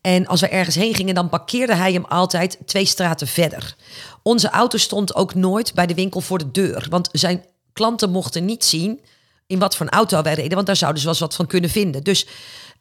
En 0.00 0.26
als 0.26 0.40
we 0.40 0.48
ergens 0.48 0.76
heen 0.76 0.94
gingen, 0.94 1.14
dan 1.14 1.28
parkeerde 1.28 1.74
hij 1.74 1.92
hem 1.92 2.04
altijd 2.04 2.58
twee 2.66 2.84
straten 2.84 3.26
verder. 3.26 3.76
Onze 4.22 4.50
auto 4.50 4.78
stond 4.78 5.14
ook 5.14 5.34
nooit 5.34 5.74
bij 5.74 5.86
de 5.86 5.94
winkel 5.94 6.20
voor 6.20 6.38
de 6.38 6.50
deur. 6.50 6.86
Want 6.90 7.08
zijn 7.12 7.44
klanten 7.72 8.10
mochten 8.10 8.44
niet 8.44 8.64
zien 8.64 9.00
in 9.46 9.58
wat 9.58 9.76
voor 9.76 9.88
auto 9.88 10.22
wij 10.22 10.34
reden. 10.34 10.54
Want 10.54 10.66
daar 10.66 10.76
zouden 10.76 11.00
ze 11.00 11.06
wel 11.06 11.14
eens 11.14 11.24
wat 11.24 11.36
van 11.36 11.46
kunnen 11.46 11.70
vinden. 11.70 12.04
Dus 12.04 12.26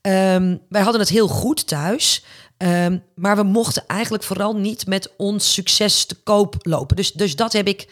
ehm, 0.01 0.57
wij 0.69 0.81
hadden 0.81 1.01
het 1.01 1.09
heel 1.09 1.27
goed 1.27 1.67
thuis. 1.67 2.23
Ehm, 2.57 2.97
maar 3.15 3.35
we 3.35 3.43
mochten 3.43 3.83
eigenlijk 3.87 4.23
vooral 4.23 4.55
niet 4.55 4.87
met 4.87 5.13
ons 5.17 5.53
succes 5.53 6.05
te 6.05 6.15
koop 6.15 6.55
lopen. 6.59 6.95
Dus, 6.95 7.11
dus 7.11 7.35
dat 7.35 7.53
heb 7.53 7.67
ik 7.67 7.87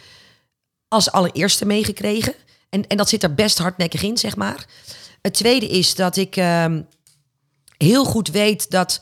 als 0.88 1.12
allereerste 1.12 1.66
meegekregen. 1.66 2.34
En, 2.70 2.88
en 2.88 2.98
dat 2.98 3.10
zit 3.10 3.24
er 3.24 3.34
best 3.34 3.58
hardnekkig 3.58 4.04
in, 4.04 4.18
zeg 4.18 4.36
maar. 4.36 4.66
Het 5.22 5.34
tweede 5.34 5.68
is 5.68 5.96
dat 5.96 6.16
ik 6.16 6.36
ehm, 6.36 6.82
heel 7.78 8.06
goed 8.06 8.28
weet 8.28 8.72
dat 8.72 9.02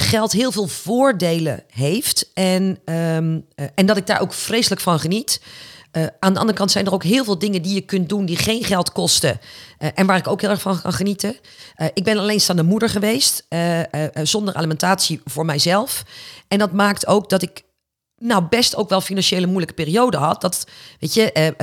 geld 0.00 0.32
heel 0.32 0.52
veel 0.52 0.66
voordelen 0.66 1.64
heeft. 1.70 2.30
En, 2.34 2.78
ehm, 2.84 3.38
eh, 3.54 3.66
en 3.74 3.86
dat 3.86 3.96
ik 3.96 4.06
daar 4.06 4.20
ook 4.20 4.32
vreselijk 4.32 4.80
van 4.80 5.00
geniet. 5.00 5.40
Uh, 5.92 6.06
aan 6.18 6.32
de 6.32 6.38
andere 6.38 6.58
kant 6.58 6.70
zijn 6.70 6.86
er 6.86 6.92
ook 6.92 7.02
heel 7.02 7.24
veel 7.24 7.38
dingen 7.38 7.62
die 7.62 7.74
je 7.74 7.80
kunt 7.80 8.08
doen 8.08 8.26
die 8.26 8.36
geen 8.36 8.64
geld 8.64 8.92
kosten. 8.92 9.40
Uh, 9.78 9.88
en 9.94 10.06
waar 10.06 10.16
ik 10.16 10.28
ook 10.28 10.40
heel 10.40 10.50
erg 10.50 10.60
van 10.60 10.80
kan 10.80 10.92
genieten. 10.92 11.36
ik 11.94 12.04
ben 12.04 12.18
alleenstaande 12.18 12.62
moeder 12.62 12.88
geweest, 12.88 13.46
zonder 14.22 14.54
alimentatie 14.54 15.20
voor 15.24 15.44
mijzelf. 15.44 16.02
En 16.48 16.58
dat 16.58 16.72
maakt 16.72 17.06
ook 17.06 17.28
dat 17.28 17.42
ik 17.42 17.62
nou 18.18 18.42
best 18.42 18.76
ook 18.76 18.88
wel 18.88 19.00
financiële 19.00 19.46
moeilijke 19.46 19.74
periode 19.74 20.16
had. 20.16 20.40
Dat, 20.40 20.66
weet 21.00 21.14
je, 21.14 21.54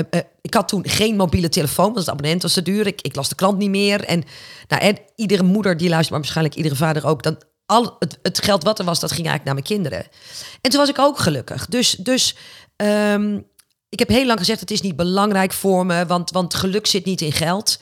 ik 0.41 0.53
had 0.53 0.67
toen 0.67 0.87
geen 0.87 1.15
mobiele 1.15 1.49
telefoon, 1.49 1.85
want 1.85 1.97
het 1.97 2.09
abonnement 2.09 2.41
was 2.41 2.53
te 2.53 2.61
duur. 2.61 2.87
Ik, 2.87 3.01
ik 3.01 3.15
las 3.15 3.29
de 3.29 3.35
klant 3.35 3.57
niet 3.57 3.69
meer. 3.69 4.03
En, 4.03 4.23
nou, 4.67 4.81
en 4.81 4.97
iedere 5.15 5.43
moeder 5.43 5.77
die 5.77 5.89
luistert, 5.89 6.11
maar 6.11 6.19
waarschijnlijk 6.19 6.55
iedere 6.55 6.75
vader 6.75 7.05
ook, 7.05 7.23
dan 7.23 7.37
al 7.65 7.95
het, 8.00 8.17
het, 8.22 8.43
geld 8.43 8.63
wat 8.63 8.79
er 8.79 8.86
was, 8.86 9.00
dat 9.00 9.12
ging 9.12 9.27
eigenlijk 9.27 9.45
naar 9.45 9.53
mijn 9.53 9.81
kinderen. 9.84 10.12
En 10.62 10.72
toen 10.72 10.79
was 10.79 10.89
ik 10.89 11.00
ook 11.00 11.19
gelukkig. 11.19 11.65
Dus, 11.65 11.89
dus 11.91 12.36
um, 12.75 13.45
ik 13.89 14.00
heb 14.00 14.07
heel 14.07 14.25
lang 14.25 14.39
gezegd, 14.39 14.60
het 14.60 14.72
is 14.72 14.81
niet 14.81 14.95
belangrijk 14.95 15.53
voor 15.53 15.86
me, 15.86 16.05
want, 16.05 16.31
want 16.31 16.53
geluk 16.53 16.88
zit 16.88 17.05
niet 17.05 17.22
in 17.22 17.31
geld. 17.31 17.79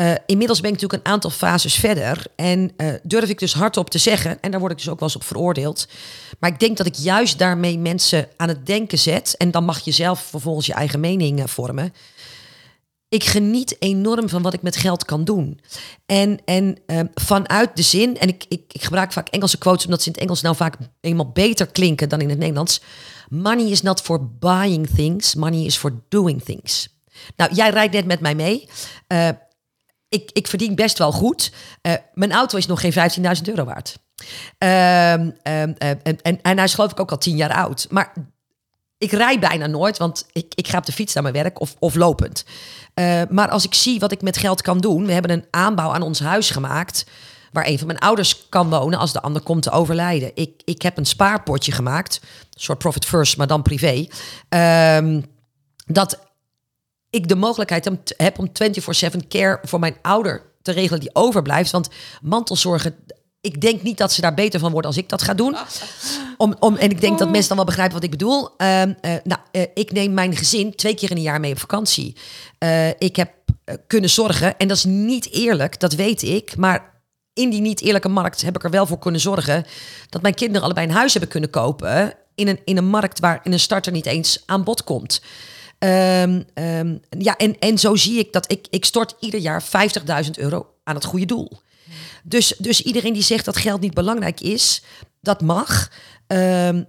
Uh, 0.00 0.12
inmiddels 0.26 0.60
ben 0.60 0.72
ik 0.72 0.80
natuurlijk 0.80 1.06
een 1.06 1.12
aantal 1.12 1.30
fases 1.30 1.74
verder. 1.74 2.24
En 2.36 2.72
uh, 2.76 2.92
durf 3.02 3.28
ik 3.28 3.38
dus 3.38 3.54
hardop 3.54 3.90
te 3.90 3.98
zeggen, 3.98 4.38
en 4.40 4.50
daar 4.50 4.60
word 4.60 4.72
ik 4.72 4.78
dus 4.78 4.88
ook 4.88 4.98
wel 4.98 5.08
eens 5.08 5.16
op 5.16 5.24
veroordeeld. 5.24 5.88
Maar 6.38 6.50
ik 6.50 6.60
denk 6.60 6.76
dat 6.76 6.86
ik 6.86 6.94
juist 6.94 7.38
daarmee 7.38 7.78
mensen 7.78 8.28
aan 8.36 8.48
het 8.48 8.66
denken 8.66 8.98
zet. 8.98 9.34
En 9.36 9.50
dan 9.50 9.64
mag 9.64 9.80
je 9.80 9.90
zelf 9.90 10.20
vervolgens 10.20 10.66
je 10.66 10.72
eigen 10.72 11.00
mening 11.00 11.38
uh, 11.38 11.46
vormen 11.46 11.94
ik 13.14 13.24
geniet 13.24 13.76
enorm 13.78 14.28
van 14.28 14.42
wat 14.42 14.54
ik 14.54 14.62
met 14.62 14.76
geld 14.76 15.04
kan 15.04 15.24
doen. 15.24 15.60
En, 16.06 16.38
en 16.44 16.76
uh, 16.86 17.00
vanuit 17.14 17.76
de 17.76 17.82
zin, 17.82 18.18
en 18.18 18.28
ik, 18.28 18.44
ik, 18.48 18.62
ik, 18.72 18.84
gebruik 18.84 19.12
vaak 19.12 19.28
Engelse 19.28 19.58
quotes 19.58 19.84
omdat 19.84 20.02
ze 20.02 20.06
in 20.06 20.12
het 20.12 20.22
Engels 20.22 20.42
nou 20.42 20.56
vaak 20.56 20.76
eenmaal 21.00 21.30
beter 21.30 21.66
klinken 21.66 22.08
dan 22.08 22.20
in 22.20 22.28
het 22.28 22.38
Nederlands. 22.38 22.80
Money 23.28 23.70
is 23.70 23.82
not 23.82 24.00
for 24.00 24.28
buying 24.28 24.88
things, 24.94 25.34
money 25.34 25.64
is 25.64 25.76
for 25.76 25.92
doing 26.08 26.42
things. 26.42 26.88
Nou, 27.36 27.54
jij 27.54 27.70
rijdt 27.70 27.94
net 27.94 28.06
met 28.06 28.20
mij 28.20 28.34
mee. 28.34 28.68
Uh, 29.08 29.28
ik, 30.08 30.30
ik 30.32 30.46
verdien 30.46 30.74
best 30.74 30.98
wel 30.98 31.12
goed. 31.12 31.52
Uh, 31.82 31.92
mijn 32.14 32.32
auto 32.32 32.58
is 32.58 32.66
nog 32.66 32.80
geen 32.80 32.92
15.000 32.92 33.42
euro 33.42 33.64
waard. 33.64 33.98
Ehm, 34.58 35.30
ehm, 35.42 35.72
en, 35.78 36.00
en, 36.02 36.42
en 36.42 36.56
hij 36.56 36.64
is 36.64 36.74
geloof 36.74 36.90
ik 36.90 37.00
ook 37.00 37.10
al 37.10 37.18
tien 37.18 37.36
jaar 37.36 37.54
oud. 37.54 37.86
Maar 37.90 38.12
ik 38.98 39.12
rij 39.12 39.38
bijna 39.38 39.66
nooit, 39.66 39.98
want 39.98 40.26
ik, 40.32 40.52
ik 40.54 40.68
ga 40.68 40.78
op 40.78 40.86
de 40.86 40.92
fiets 40.92 41.14
naar 41.14 41.22
mijn 41.22 41.34
werk 41.34 41.60
of, 41.60 41.76
of 41.78 41.94
lopend. 41.94 42.44
Uh, 42.94 43.22
maar 43.30 43.48
als 43.48 43.64
ik 43.64 43.74
zie 43.74 43.98
wat 43.98 44.12
ik 44.12 44.22
met 44.22 44.36
geld 44.36 44.62
kan 44.62 44.78
doen. 44.78 45.06
We 45.06 45.12
hebben 45.12 45.30
een 45.30 45.46
aanbouw 45.50 45.90
aan 45.90 46.02
ons 46.02 46.20
huis 46.20 46.50
gemaakt. 46.50 47.06
Waar 47.52 47.66
een 47.66 47.78
van 47.78 47.86
mijn 47.86 47.98
ouders 47.98 48.48
kan 48.48 48.70
wonen 48.70 48.98
als 48.98 49.12
de 49.12 49.22
ander 49.22 49.42
komt 49.42 49.62
te 49.62 49.70
overlijden. 49.70 50.30
Ik, 50.34 50.62
ik 50.64 50.82
heb 50.82 50.96
een 50.96 51.06
spaarpotje 51.06 51.72
gemaakt. 51.72 52.20
Een 52.22 52.60
soort 52.60 52.78
profit 52.78 53.04
first, 53.04 53.36
maar 53.36 53.46
dan 53.46 53.62
privé. 53.62 54.06
Uh, 54.48 55.22
dat 55.86 56.18
ik 57.10 57.28
de 57.28 57.36
mogelijkheid 57.36 57.90
heb 58.16 58.38
om 58.38 58.48
24-7 58.48 59.28
care 59.28 59.58
voor 59.62 59.78
mijn 59.78 59.96
ouder 60.02 60.42
te 60.62 60.72
regelen 60.72 61.00
die 61.00 61.14
overblijft. 61.14 61.70
Want 61.70 61.88
mantelzorgen, 62.22 62.94
ik 63.44 63.60
denk 63.60 63.82
niet 63.82 63.98
dat 63.98 64.12
ze 64.12 64.20
daar 64.20 64.34
beter 64.34 64.60
van 64.60 64.70
worden 64.72 64.90
als 64.90 65.00
ik 65.00 65.08
dat 65.08 65.22
ga 65.22 65.34
doen. 65.34 65.56
Om, 66.36 66.56
om, 66.58 66.76
en 66.76 66.90
ik 66.90 67.00
denk 67.00 67.18
dat 67.18 67.30
mensen 67.30 67.48
dan 67.48 67.56
wel 67.56 67.66
begrijpen 67.66 67.94
wat 67.94 68.04
ik 68.04 68.10
bedoel. 68.10 68.42
Uh, 68.42 68.82
nou, 69.24 69.40
uh, 69.52 69.62
ik 69.74 69.92
neem 69.92 70.14
mijn 70.14 70.36
gezin 70.36 70.74
twee 70.74 70.94
keer 70.94 71.10
in 71.10 71.16
een 71.16 71.22
jaar 71.22 71.40
mee 71.40 71.52
op 71.52 71.58
vakantie. 71.58 72.16
Uh, 72.58 72.88
ik 72.88 73.16
heb 73.16 73.30
kunnen 73.86 74.10
zorgen, 74.10 74.58
en 74.58 74.68
dat 74.68 74.76
is 74.76 74.84
niet 74.84 75.32
eerlijk, 75.32 75.80
dat 75.80 75.92
weet 75.92 76.22
ik. 76.22 76.56
Maar 76.56 76.92
in 77.32 77.50
die 77.50 77.60
niet 77.60 77.80
eerlijke 77.80 78.08
markt 78.08 78.42
heb 78.42 78.56
ik 78.56 78.64
er 78.64 78.70
wel 78.70 78.86
voor 78.86 78.98
kunnen 78.98 79.20
zorgen 79.20 79.64
dat 80.08 80.22
mijn 80.22 80.34
kinderen 80.34 80.62
allebei 80.62 80.86
een 80.86 80.94
huis 80.94 81.12
hebben 81.12 81.30
kunnen 81.30 81.50
kopen. 81.50 82.14
In 82.34 82.48
een, 82.48 82.60
in 82.64 82.76
een 82.76 82.88
markt 82.88 83.20
waar 83.20 83.40
in 83.42 83.52
een 83.52 83.60
starter 83.60 83.92
niet 83.92 84.06
eens 84.06 84.42
aan 84.46 84.64
bod 84.64 84.84
komt. 84.84 85.22
Um, 85.78 86.44
um, 86.54 87.00
ja, 87.18 87.36
en, 87.36 87.58
en 87.58 87.78
zo 87.78 87.96
zie 87.96 88.18
ik 88.18 88.32
dat 88.32 88.50
ik, 88.50 88.66
ik 88.70 88.84
stort 88.84 89.14
ieder 89.20 89.40
jaar 89.40 89.62
50.000 90.24 90.30
euro 90.34 90.66
aan 90.84 90.94
het 90.94 91.04
goede 91.04 91.26
doel. 91.26 91.50
Dus, 92.22 92.54
dus 92.58 92.82
iedereen 92.82 93.12
die 93.12 93.22
zegt 93.22 93.44
dat 93.44 93.56
geld 93.56 93.80
niet 93.80 93.94
belangrijk 93.94 94.40
is, 94.40 94.82
dat 95.20 95.40
mag. 95.40 95.90
Uh, 96.28 96.68
uh, 96.68 96.82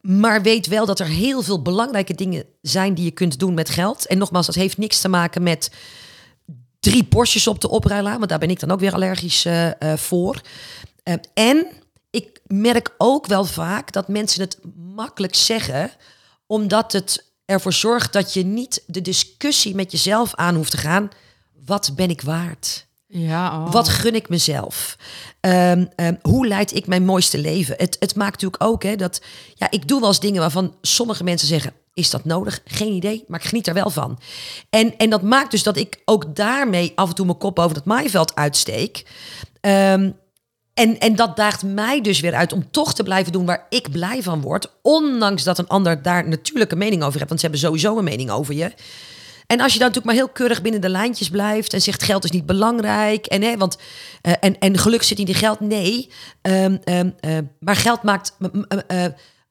maar 0.00 0.42
weet 0.42 0.66
wel 0.66 0.86
dat 0.86 1.00
er 1.00 1.06
heel 1.06 1.42
veel 1.42 1.62
belangrijke 1.62 2.14
dingen 2.14 2.44
zijn 2.62 2.94
die 2.94 3.04
je 3.04 3.10
kunt 3.10 3.38
doen 3.38 3.54
met 3.54 3.70
geld. 3.70 4.06
En 4.06 4.18
nogmaals, 4.18 4.46
dat 4.46 4.54
heeft 4.54 4.78
niks 4.78 5.00
te 5.00 5.08
maken 5.08 5.42
met 5.42 5.70
drie 6.80 7.04
Porsches 7.04 7.46
op 7.46 7.60
de 7.60 7.68
oprijlaan. 7.68 8.18
Want 8.18 8.28
daar 8.28 8.38
ben 8.38 8.50
ik 8.50 8.60
dan 8.60 8.70
ook 8.70 8.80
weer 8.80 8.94
allergisch 8.94 9.46
uh, 9.46 9.70
voor. 9.96 10.40
Ehm, 11.02 11.18
en 11.34 11.66
ik 12.10 12.40
merk 12.46 12.94
ook 12.98 13.26
wel 13.26 13.44
vaak 13.44 13.92
dat 13.92 14.08
mensen 14.08 14.40
het 14.40 14.58
makkelijk 14.94 15.34
zeggen, 15.34 15.90
omdat 16.46 16.92
het 16.92 17.24
ervoor 17.44 17.72
zorgt 17.72 18.12
dat 18.12 18.32
je 18.32 18.44
niet 18.44 18.82
de 18.86 19.02
discussie 19.02 19.74
met 19.74 19.92
jezelf 19.92 20.34
aan 20.34 20.54
hoeft 20.54 20.70
te 20.70 20.76
gaan. 20.76 21.08
Wat 21.64 21.92
ben 21.94 22.10
ik 22.10 22.20
waard? 22.20 22.85
Ja, 23.08 23.64
oh. 23.64 23.72
Wat 23.72 23.88
gun 23.88 24.14
ik 24.14 24.28
mezelf? 24.28 24.96
Um, 25.40 25.88
um, 25.96 26.18
hoe 26.22 26.46
leid 26.46 26.74
ik 26.74 26.86
mijn 26.86 27.04
mooiste 27.04 27.38
leven? 27.38 27.74
Het, 27.78 27.96
het 28.00 28.14
maakt 28.14 28.32
natuurlijk 28.32 28.62
ook 28.62 28.82
hè, 28.82 28.96
dat 28.96 29.20
ja, 29.54 29.70
ik 29.70 29.88
doe 29.88 30.00
wel 30.00 30.08
eens 30.08 30.20
dingen 30.20 30.40
waarvan 30.40 30.74
sommige 30.80 31.24
mensen 31.24 31.48
zeggen: 31.48 31.72
Is 31.94 32.10
dat 32.10 32.24
nodig? 32.24 32.60
Geen 32.64 32.92
idee, 32.92 33.24
maar 33.26 33.40
ik 33.40 33.46
geniet 33.46 33.66
er 33.66 33.74
wel 33.74 33.90
van. 33.90 34.18
En, 34.70 34.96
en 34.96 35.10
dat 35.10 35.22
maakt 35.22 35.50
dus 35.50 35.62
dat 35.62 35.76
ik 35.76 36.02
ook 36.04 36.36
daarmee 36.36 36.92
af 36.94 37.08
en 37.08 37.14
toe 37.14 37.26
mijn 37.26 37.38
kop 37.38 37.58
over 37.58 37.76
het 37.76 37.84
maaiveld 37.84 38.34
uitsteek. 38.34 39.04
Um, 39.60 40.16
en, 40.74 40.98
en 40.98 41.16
dat 41.16 41.36
daagt 41.36 41.62
mij 41.62 42.00
dus 42.00 42.20
weer 42.20 42.34
uit 42.34 42.52
om 42.52 42.70
toch 42.70 42.94
te 42.94 43.02
blijven 43.02 43.32
doen 43.32 43.46
waar 43.46 43.66
ik 43.68 43.90
blij 43.90 44.22
van 44.22 44.40
word. 44.40 44.70
Ondanks 44.82 45.44
dat 45.44 45.58
een 45.58 45.68
ander 45.68 46.02
daar 46.02 46.28
natuurlijk 46.28 46.72
een 46.72 46.78
mening 46.78 47.02
over 47.02 47.14
heeft. 47.14 47.28
Want 47.28 47.40
ze 47.40 47.46
hebben 47.46 47.64
sowieso 47.64 47.98
een 47.98 48.04
mening 48.04 48.30
over 48.30 48.54
je. 48.54 48.72
En 49.46 49.60
als 49.60 49.72
je 49.72 49.78
dan 49.78 49.88
natuurlijk 49.88 50.04
maar 50.04 50.24
heel 50.24 50.32
keurig 50.32 50.62
binnen 50.62 50.80
de 50.80 50.88
lijntjes 50.88 51.30
blijft 51.30 51.72
en 51.72 51.82
zegt 51.82 52.02
geld 52.02 52.24
is 52.24 52.30
niet 52.30 52.46
belangrijk. 52.46 53.26
En, 53.26 53.42
hè, 53.42 53.56
want, 53.56 53.78
uh, 54.22 54.32
en, 54.40 54.58
en 54.58 54.78
geluk 54.78 55.02
zit 55.02 55.18
niet 55.18 55.28
in 55.28 55.34
geld. 55.34 55.60
Nee. 55.60 56.10
Um, 56.42 56.78
um, 56.84 57.14
uh, 57.20 57.38
maar 57.58 57.76
geld 57.76 58.02
maakt, 58.02 58.36
uh, 58.88 59.04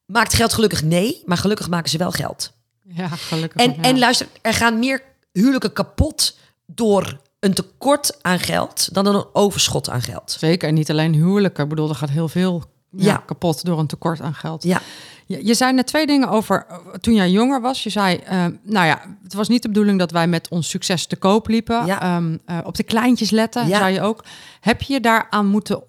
maakt 0.06 0.34
geld 0.34 0.54
gelukkig? 0.54 0.84
Nee. 0.84 1.22
Maar 1.25 1.38
gelukkig 1.38 1.70
maken 1.70 1.90
ze 1.90 1.98
wel 1.98 2.12
geld. 2.12 2.54
Ja, 2.84 3.08
gelukkig. 3.08 3.62
En, 3.62 3.74
ja. 3.75 3.82
en 3.82 4.00
luister, 4.00 4.28
er 4.42 4.54
gaan 4.54 4.80
meer 4.80 5.02
huwelijken 5.32 5.74
kapot 5.74 6.38
door 6.66 7.20
een 7.40 7.54
tekort 7.54 8.18
aan 8.22 8.40
geld 8.40 8.94
dan 8.94 9.06
een 9.06 9.25
overschot 9.34 9.90
aan 9.90 10.02
geld. 10.02 10.36
Zeker, 10.40 10.68
en 10.68 10.74
niet 10.74 10.90
alleen 10.90 11.14
huwelijken. 11.14 11.64
Ik 11.64 11.70
bedoel, 11.70 11.90
er 11.90 11.96
gaat 11.96 12.10
heel 12.10 12.28
veel 12.28 12.64
ja, 12.98 13.12
ja. 13.12 13.24
kapot 13.25 13.66
door 13.66 13.80
een 13.80 13.88
tekort 13.88 14.22
aan 14.22 14.34
geld. 14.34 14.64
Ja. 14.64 14.82
Je, 15.25 15.46
je 15.46 15.54
zei 15.54 15.74
net 15.74 15.88
twee 15.88 16.08
dingen 16.08 16.30
over 16.30 16.66
toen 17.00 17.14
jij 17.14 17.30
jonger 17.30 17.62
was. 17.62 17.84
Je 17.84 17.90
zei, 17.90 18.20
uh, 18.24 18.46
nou 18.62 18.86
ja, 18.86 19.18
het 19.24 19.34
was 19.34 19.48
niet 19.48 19.62
de 19.62 19.68
bedoeling 19.68 20.00
dat 20.00 20.12
wij 20.12 20.28
met 20.28 20.48
ons 20.50 20.70
succes 20.70 21.06
te 21.06 21.16
koop 21.16 21.48
liepen. 21.48 21.86
Ja. 21.86 22.16
Um, 22.16 22.40
uh, 22.48 22.60
op 22.64 22.75
de 22.75 22.84
kleintjes 22.84 23.30
letten, 23.30 23.68
ja. 23.68 23.78
zei 23.78 23.94
je 23.94 24.02
ook. 24.02 24.24
Heb 24.60 24.82
je 24.82 25.00
daaraan 25.00 25.48
moeten, 25.48 25.84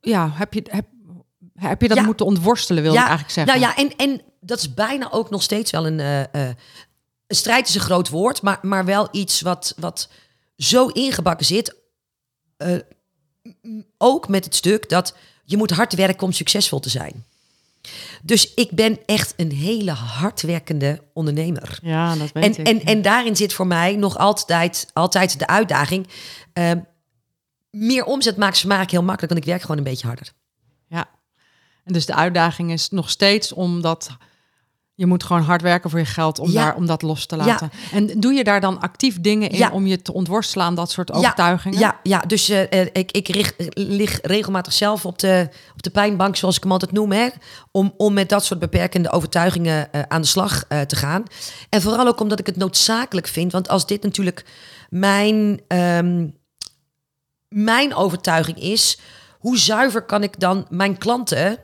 ja, 0.00 0.30
heb 0.32 0.54
je, 0.54 0.62
heb, 0.70 0.86
heb 1.54 1.82
je 1.82 1.88
dat 1.88 2.02
moeten 2.02 2.26
ontworstelen, 2.26 2.82
wil 2.82 2.92
ik 2.92 2.98
eigenlijk 2.98 3.30
zeggen? 3.30 3.60
Nou 3.60 3.66
ja, 3.66 3.82
en, 3.82 3.96
en 3.96 4.20
dat 4.40 4.58
is 4.58 4.74
bijna 4.74 5.12
ook 5.12 5.30
nog 5.30 5.42
steeds 5.42 5.70
wel 5.70 5.86
een, 5.86 5.98
uh, 5.98 6.48
een 7.26 7.36
strijd 7.36 7.68
is 7.68 7.74
een 7.74 7.80
groot 7.80 8.08
woord, 8.08 8.42
maar, 8.42 8.58
maar 8.62 8.84
wel 8.84 9.08
iets 9.10 9.40
wat, 9.40 9.74
wat 9.76 10.08
zo 10.56 10.86
ingebakken 10.86 11.46
zit. 11.46 11.74
ook 13.98 14.28
met 14.28 14.44
het 14.44 14.54
stuk 14.54 14.88
dat 14.88 15.14
je 15.46 15.56
moet 15.56 15.70
hard 15.70 15.94
werken 15.94 16.26
om 16.26 16.32
succesvol 16.32 16.80
te 16.80 16.88
zijn. 16.88 17.24
Dus 18.22 18.54
ik 18.54 18.70
ben 18.70 18.98
echt 19.06 19.34
een 19.36 19.52
hele 19.52 19.90
hardwerkende 19.90 21.02
ondernemer. 21.12 21.78
Ja, 21.82 22.16
dat 22.16 22.32
weet 22.32 22.44
En, 22.44 22.50
ik. 22.60 22.66
en, 22.66 22.84
en 22.84 23.02
daarin 23.02 23.36
zit 23.36 23.52
voor 23.52 23.66
mij 23.66 23.96
nog 23.96 24.18
altijd, 24.18 24.90
altijd 24.92 25.38
de 25.38 25.46
uitdaging. 25.46 26.06
eh, 26.52 26.70
meer 27.70 28.04
omzet 28.04 28.36
maakt 28.36 28.56
ze 28.56 28.66
maken 28.66 28.90
heel 28.90 29.02
makkelijk, 29.02 29.32
want 29.32 29.44
ik 29.44 29.50
werk 29.50 29.60
gewoon 29.62 29.76
een 29.78 29.84
beetje 29.84 30.06
harder. 30.06 30.32
Ja. 30.88 31.08
En 31.84 31.92
dus 31.92 32.06
de 32.06 32.14
uitdaging 32.14 32.72
is 32.72 32.90
nog 32.90 33.10
steeds 33.10 33.52
omdat 33.52 34.16
je 34.98 35.06
moet 35.06 35.24
gewoon 35.24 35.42
hard 35.42 35.62
werken 35.62 35.90
voor 35.90 35.98
je 35.98 36.04
geld 36.04 36.38
om, 36.38 36.50
Ja. 36.50 36.64
daar, 36.64 36.76
om 36.76 36.86
dat 36.86 37.02
los 37.02 37.26
te 37.26 37.36
Ja. 37.36 37.44
laten. 37.44 37.70
En 37.92 38.20
doe 38.20 38.32
je 38.32 38.44
daar 38.44 38.60
dan 38.60 38.80
actief 38.80 39.20
dingen 39.20 39.50
in 39.50 39.58
Ja. 39.58 39.70
om 39.70 39.86
je 39.86 40.02
te 40.02 40.12
ontworstelen 40.12 40.66
aan 40.66 40.74
dat 40.74 40.90
soort 40.90 41.12
overtuigingen? 41.12 41.78
Ja, 41.78 42.00
ja, 42.02 42.20
dus 42.20 42.48
eh, 42.48 42.80
eh, 42.80 42.86
ik, 42.92 43.12
ik 43.12 43.28
richt, 43.28 43.54
lig 43.74 44.18
regelmatig 44.22 44.72
zelf 44.72 45.06
op 45.06 45.18
de, 45.18 45.48
op 45.74 45.82
de 45.82 45.90
pijnbank, 45.90 46.36
zoals 46.36 46.56
ik 46.56 46.62
hem 46.62 46.72
altijd 46.72 46.92
noem, 46.92 47.12
hè, 47.12 47.28
om, 47.70 47.94
om 47.96 48.12
met 48.14 48.28
dat 48.28 48.44
soort 48.44 48.60
beperkende 48.60 49.10
overtuigingen 49.10 49.92
eh, 49.92 50.02
aan 50.08 50.20
de 50.20 50.26
slag 50.26 50.64
te 50.86 50.96
gaan. 50.96 51.22
En 51.68 51.82
vooral 51.82 52.06
ook 52.06 52.20
omdat 52.20 52.38
ik 52.38 52.46
het 52.46 52.56
noodzakelijk 52.56 53.26
vind, 53.26 53.52
want 53.52 53.68
als 53.68 53.86
dit 53.86 54.02
natuurlijk 54.02 54.44
mijn, 54.88 55.60
ehm, 55.68 56.26
mijn 57.48 57.94
overtuiging 57.94 58.58
is, 58.60 58.98
hoe 59.38 59.58
zuiver 59.58 60.02
kan 60.02 60.22
ik 60.22 60.40
dan 60.40 60.66
mijn 60.68 60.98
klanten 60.98 61.58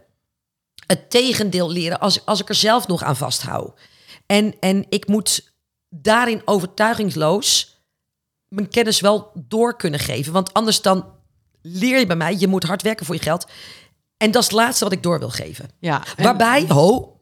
het 0.86 1.10
tegendeel 1.10 1.70
leren 1.70 2.00
als, 2.00 2.24
als 2.26 2.40
ik 2.40 2.48
er 2.48 2.54
zelf 2.54 2.86
nog 2.86 3.02
aan 3.02 3.16
vasthoud? 3.16 3.80
En, 4.26 4.54
en 4.60 4.86
ik 4.88 5.06
moet 5.08 5.52
daarin 5.88 6.42
overtuigingsloos 6.44 7.76
mijn 8.48 8.68
kennis 8.68 9.00
wel 9.00 9.30
door 9.34 9.76
kunnen 9.76 10.00
geven. 10.00 10.32
Want 10.32 10.52
anders 10.52 10.82
dan 10.82 11.06
leer 11.62 11.98
je 11.98 12.06
bij 12.06 12.16
mij, 12.16 12.36
je 12.38 12.46
moet 12.46 12.64
hard 12.64 12.82
werken 12.82 13.06
voor 13.06 13.14
je 13.14 13.20
geld. 13.20 13.46
En 14.16 14.30
dat 14.30 14.42
is 14.42 14.48
het 14.48 14.56
laatste 14.58 14.84
wat 14.84 14.92
ik 14.92 15.02
door 15.02 15.18
wil 15.18 15.30
geven. 15.30 15.70
Ja, 15.80 16.04
en- 16.16 16.24
Waarbij, 16.24 16.64
ho, 16.68 17.16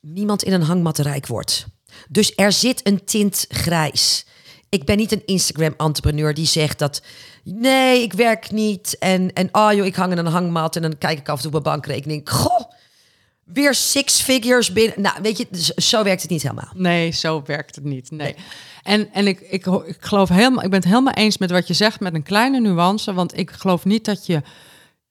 niemand 0.00 0.42
in 0.42 0.52
een 0.52 0.62
hangmat 0.62 0.98
rijk 0.98 1.26
wordt. 1.26 1.66
Dus 2.08 2.32
er 2.36 2.52
zit 2.52 2.86
een 2.86 3.04
tint 3.04 3.44
grijs. 3.48 4.26
Ik 4.68 4.84
ben 4.84 4.96
niet 4.96 5.12
een 5.12 5.26
Instagram-entrepreneur 5.26 6.34
die 6.34 6.46
zegt 6.46 6.78
dat... 6.78 7.02
nee, 7.44 8.02
ik 8.02 8.12
werk 8.12 8.50
niet 8.50 8.96
en, 8.98 9.32
en 9.32 9.48
oh 9.52 9.72
joh, 9.72 9.86
ik 9.86 9.94
hang 9.94 10.12
in 10.12 10.18
een 10.18 10.26
hangmat... 10.26 10.76
en 10.76 10.82
dan 10.82 10.98
kijk 10.98 11.18
ik 11.18 11.28
af 11.28 11.36
en 11.36 11.42
toe 11.42 11.52
op 11.58 11.64
mijn 11.64 11.74
bankrekening. 11.76 12.30
Goh, 12.30 12.60
weer 13.44 13.74
six 13.74 14.20
figures 14.20 14.72
binnen. 14.72 15.00
Nou, 15.00 15.22
weet 15.22 15.38
je, 15.38 15.46
z- 15.50 15.68
zo 15.70 16.02
werkt 16.02 16.22
het 16.22 16.30
niet 16.30 16.42
helemaal. 16.42 16.70
Nee, 16.74 17.10
zo 17.10 17.42
werkt 17.46 17.74
het 17.74 17.84
niet. 17.84 18.10
Nee. 18.10 18.34
En, 18.82 19.12
en 19.12 19.26
ik, 19.26 19.40
ik, 19.40 19.66
ik 19.66 19.96
geloof 20.00 20.28
helemaal, 20.28 20.64
ik 20.64 20.70
ben 20.70 20.78
het 20.80 20.88
helemaal 20.88 21.12
eens 21.14 21.38
met 21.38 21.50
wat 21.50 21.66
je 21.66 21.74
zegt, 21.74 22.00
met 22.00 22.14
een 22.14 22.22
kleine 22.22 22.60
nuance. 22.60 23.12
Want 23.14 23.38
ik 23.38 23.50
geloof 23.50 23.84
niet 23.84 24.04
dat 24.04 24.26
je 24.26 24.42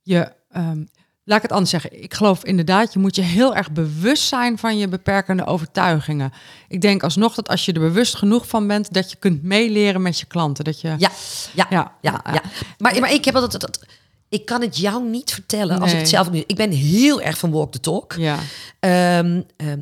je. 0.02 0.32
ehm, 0.52 0.84
laat 1.24 1.38
ik 1.38 1.44
het 1.44 1.52
anders 1.52 1.70
zeggen. 1.70 2.04
Ik 2.04 2.14
geloof 2.14 2.44
inderdaad, 2.44 2.94
je 2.94 3.00
moet 3.00 3.16
je 3.16 3.22
heel 3.22 3.56
erg 3.56 3.72
bewust 3.72 4.24
zijn 4.24 4.58
van 4.58 4.78
je 4.78 4.88
beperkende 4.88 5.46
overtuigingen. 5.46 6.34
Ik 6.68 6.82
denk 6.82 7.04
alsnog 7.04 7.36
dat 7.36 7.50
als 7.50 7.66
je 7.66 7.74
er 7.74 7.80
bewust 7.80 8.16
genoeg 8.16 8.48
van 8.48 8.68
bent, 8.68 8.94
dat 8.94 9.12
je 9.12 9.18
kunt 9.18 9.44
meeleren 9.44 10.02
met 10.02 10.20
je 10.20 10.26
klanten. 10.26 10.64
Dat 10.64 10.82
je. 10.82 10.96
Ja, 10.98 11.10
ja, 11.54 11.68
ja, 11.70 11.94
Ja. 12.02 12.42
Maar, 12.78 13.00
maar 13.00 13.14
ik 13.14 13.26
heb 13.26 13.36
altijd... 13.36 13.62
Dat, 13.62 13.86
ik 14.30 14.46
kan 14.46 14.62
het 14.62 14.78
jou 14.78 15.10
niet 15.10 15.32
vertellen 15.32 15.82
als 15.82 15.92
ik 15.92 15.98
het 15.98 16.10
zelf 16.10 16.32
niet... 16.32 16.44
Ik 16.48 16.56
ben 16.56 16.72
heel 16.72 17.22
erg 17.22 17.38
van 17.38 17.52
walk 17.52 17.72
the 17.72 17.80
talk. 17.80 18.14
Ja. 18.14 18.38
Ehm, 18.80 19.42
ehm, 19.58 19.80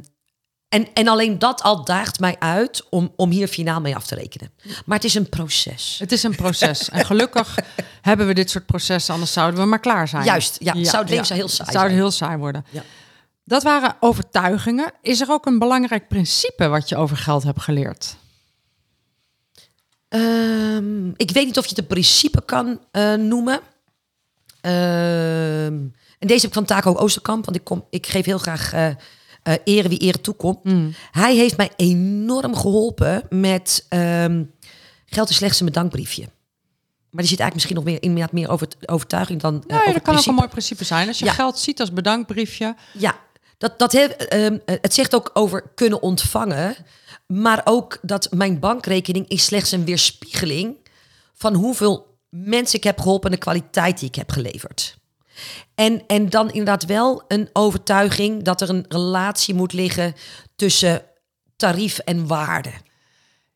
en, 0.72 0.88
en 0.94 1.08
alleen 1.08 1.40
dat 1.40 1.62
al 1.62 1.84
daagt 1.84 2.20
mij 2.20 2.36
uit 2.40 2.84
om, 2.90 3.14
om 3.16 3.30
hier 3.30 3.48
finaal 3.48 3.82
mee 3.82 3.96
af 3.96 4.06
te 4.06 4.16
rekenen. 4.16 4.52
Maar 4.86 4.96
het 4.98 5.06
is 5.06 5.14
een 5.14 5.30
proces. 5.30 5.96
Het 6.00 6.12
is 6.12 6.24
een 6.24 6.36
proces. 6.36 6.90
En 6.90 7.06
gelukkig 7.06 7.58
hebben 8.02 8.28
we 8.28 8.34
dit 8.34 8.50
soort 8.50 8.66
processen, 8.66 9.14
anders 9.14 9.34
zouden 9.34 9.60
we 9.60 9.66
maar 9.66 9.80
klaar 9.80 10.08
zijn. 10.08 10.24
Juist, 10.24 10.58
ja. 10.60 10.84
Zou 10.84 11.02
het 11.02 11.10
leven 11.10 11.26
zou 11.26 11.40
heel 11.40 11.48
saai 11.48 11.64
Het 11.64 11.76
zou 11.76 11.86
zijn. 11.88 12.00
heel 12.00 12.12
saai 12.12 12.38
worden. 12.38 12.66
Ja. 12.70 12.84
Dat 13.44 13.64
waren 13.64 13.96
overtuigingen. 14.00 14.92
Is 15.02 15.22
er 15.22 15.30
ook 15.30 15.46
een 15.46 15.60
belangrijk 15.60 16.08
principe 16.08 16.68
wat 16.68 16.90
je 16.90 16.96
over 16.96 17.18
geld 17.18 17.44
hebt 17.44 17.62
geleerd? 17.62 18.16
Ehm, 20.08 21.08
ik 21.16 21.32
weet 21.32 21.46
niet 21.46 21.58
of 21.58 21.64
je 21.64 21.70
het 21.70 21.80
een 21.80 21.88
principe 21.88 22.42
kan 22.46 22.80
eh, 22.92 23.14
noemen. 23.14 23.60
Ehm, 24.62 25.78
en 26.20 26.28
deze 26.28 26.40
heb 26.40 26.50
ik 26.50 26.54
van 26.54 26.66
Taco 26.66 26.96
Oosterkamp, 26.96 27.46
want 27.46 27.58
ik, 27.58 27.64
kom, 27.64 27.86
ik 27.90 28.08
geef 28.08 28.26
heel 28.26 28.38
graag 28.38 28.74
eh 28.74 28.88
ere 29.64 29.90
wie 29.90 30.00
ere 30.00 30.22
toekomt. 30.22 30.60
Hij 31.12 31.36
heeft 31.36 31.58
mij 31.58 31.72
enorm 31.76 32.56
geholpen 32.56 33.24
met 33.30 33.86
ehm, 33.90 34.44
geld 35.06 35.30
is 35.30 35.36
slechts 35.36 35.60
een 35.60 35.66
bedankbriefje. 35.66 36.22
Maar 37.12 37.22
die 37.22 37.30
zit 37.30 37.40
eigenlijk 37.40 37.54
misschien 37.54 37.76
nog 37.76 37.84
meer 37.84 38.02
inderdaad 38.02 38.32
meer 38.32 38.50
over 38.50 38.68
het 38.68 38.90
overtuiging 38.90 39.42
dan 39.42 39.64
Nee, 39.68 39.80
over 39.80 39.94
dat 39.94 40.02
kan 40.02 40.18
ook 40.18 40.26
een 40.26 40.34
mooi 40.34 40.48
principe 40.48 40.84
zijn. 40.84 41.08
Als 41.08 41.20
je 41.20 41.26
Ja. 41.26 41.32
geld 41.32 41.60
ziet 41.60 41.80
als 41.80 41.94
bedankbriefje. 41.94 42.76
Ja, 42.94 43.20
dat, 43.58 43.80
dat 43.80 43.94
ehm, 43.94 44.58
eh, 44.66 44.76
het 44.82 44.94
zegt 44.94 45.16
ook 45.16 45.30
over 45.34 45.72
kunnen 45.76 46.02
ontvangen. 46.02 46.76
Maar 47.28 47.62
ook 47.64 47.98
dat 48.02 48.28
mijn 48.32 48.60
bankrekening 48.60 49.28
is 49.28 49.46
slechts 49.46 49.72
een 49.72 49.86
weerspiegeling 49.86 50.76
van 51.34 51.54
hoeveel 51.54 52.18
mensen 52.30 52.78
ik 52.78 52.84
heb 52.84 53.00
geholpen 53.00 53.30
en 53.30 53.36
de 53.36 53.42
kwaliteit 53.42 54.00
die 54.00 54.08
ik 54.08 54.16
heb 54.16 54.32
geleverd. 54.32 54.98
En, 55.76 56.04
en 56.08 56.30
dan 56.30 56.48
inderdaad 56.48 56.86
wel 56.86 57.24
een 57.28 57.50
overtuiging 57.54 58.44
dat 58.44 58.62
er 58.62 58.70
een 58.70 58.86
relatie 58.88 59.54
moet 59.54 59.74
liggen 59.74 60.14
tussen 60.56 61.02
tarief 61.56 61.98
en 61.98 62.28
waarde. 62.28 62.72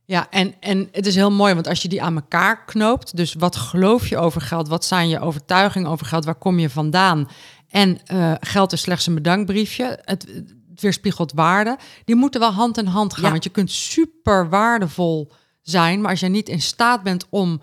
Ja, 0.05 0.29
en, 0.29 0.53
en 0.59 0.89
het 0.91 1.05
is 1.05 1.15
heel 1.15 1.31
mooi, 1.31 1.53
want 1.53 1.67
als 1.67 1.81
je 1.81 1.87
die 1.87 2.01
aan 2.01 2.15
elkaar 2.15 2.65
knoopt, 2.65 3.17
dus 3.17 3.33
wat 3.33 3.55
geloof 3.55 4.07
je 4.07 4.17
over 4.17 4.41
geld, 4.41 4.67
wat 4.67 4.85
zijn 4.85 5.09
je 5.09 5.19
overtuigingen 5.19 5.89
over 5.89 6.05
geld, 6.05 6.25
waar 6.25 6.35
kom 6.35 6.59
je 6.59 6.69
vandaan? 6.69 7.29
En 7.69 7.99
eh, 8.05 8.33
geld 8.39 8.71
is 8.71 8.81
slechts 8.81 9.07
een 9.07 9.15
bedankbriefje, 9.15 9.99
het, 10.03 10.27
het 10.33 10.81
weerspiegelt 10.81 11.31
waarde, 11.31 11.77
die 12.05 12.15
moeten 12.15 12.39
wel 12.39 12.51
hand 12.51 12.77
in 12.77 12.85
hand 12.85 13.13
gaan. 13.13 13.23
Ja. 13.23 13.29
Want 13.29 13.43
je 13.43 13.49
kunt 13.49 13.71
super 13.71 14.49
waardevol 14.49 15.31
zijn, 15.61 16.01
maar 16.01 16.11
als 16.11 16.19
je 16.19 16.27
niet 16.27 16.49
in 16.49 16.61
staat 16.61 17.03
bent 17.03 17.25
om 17.29 17.61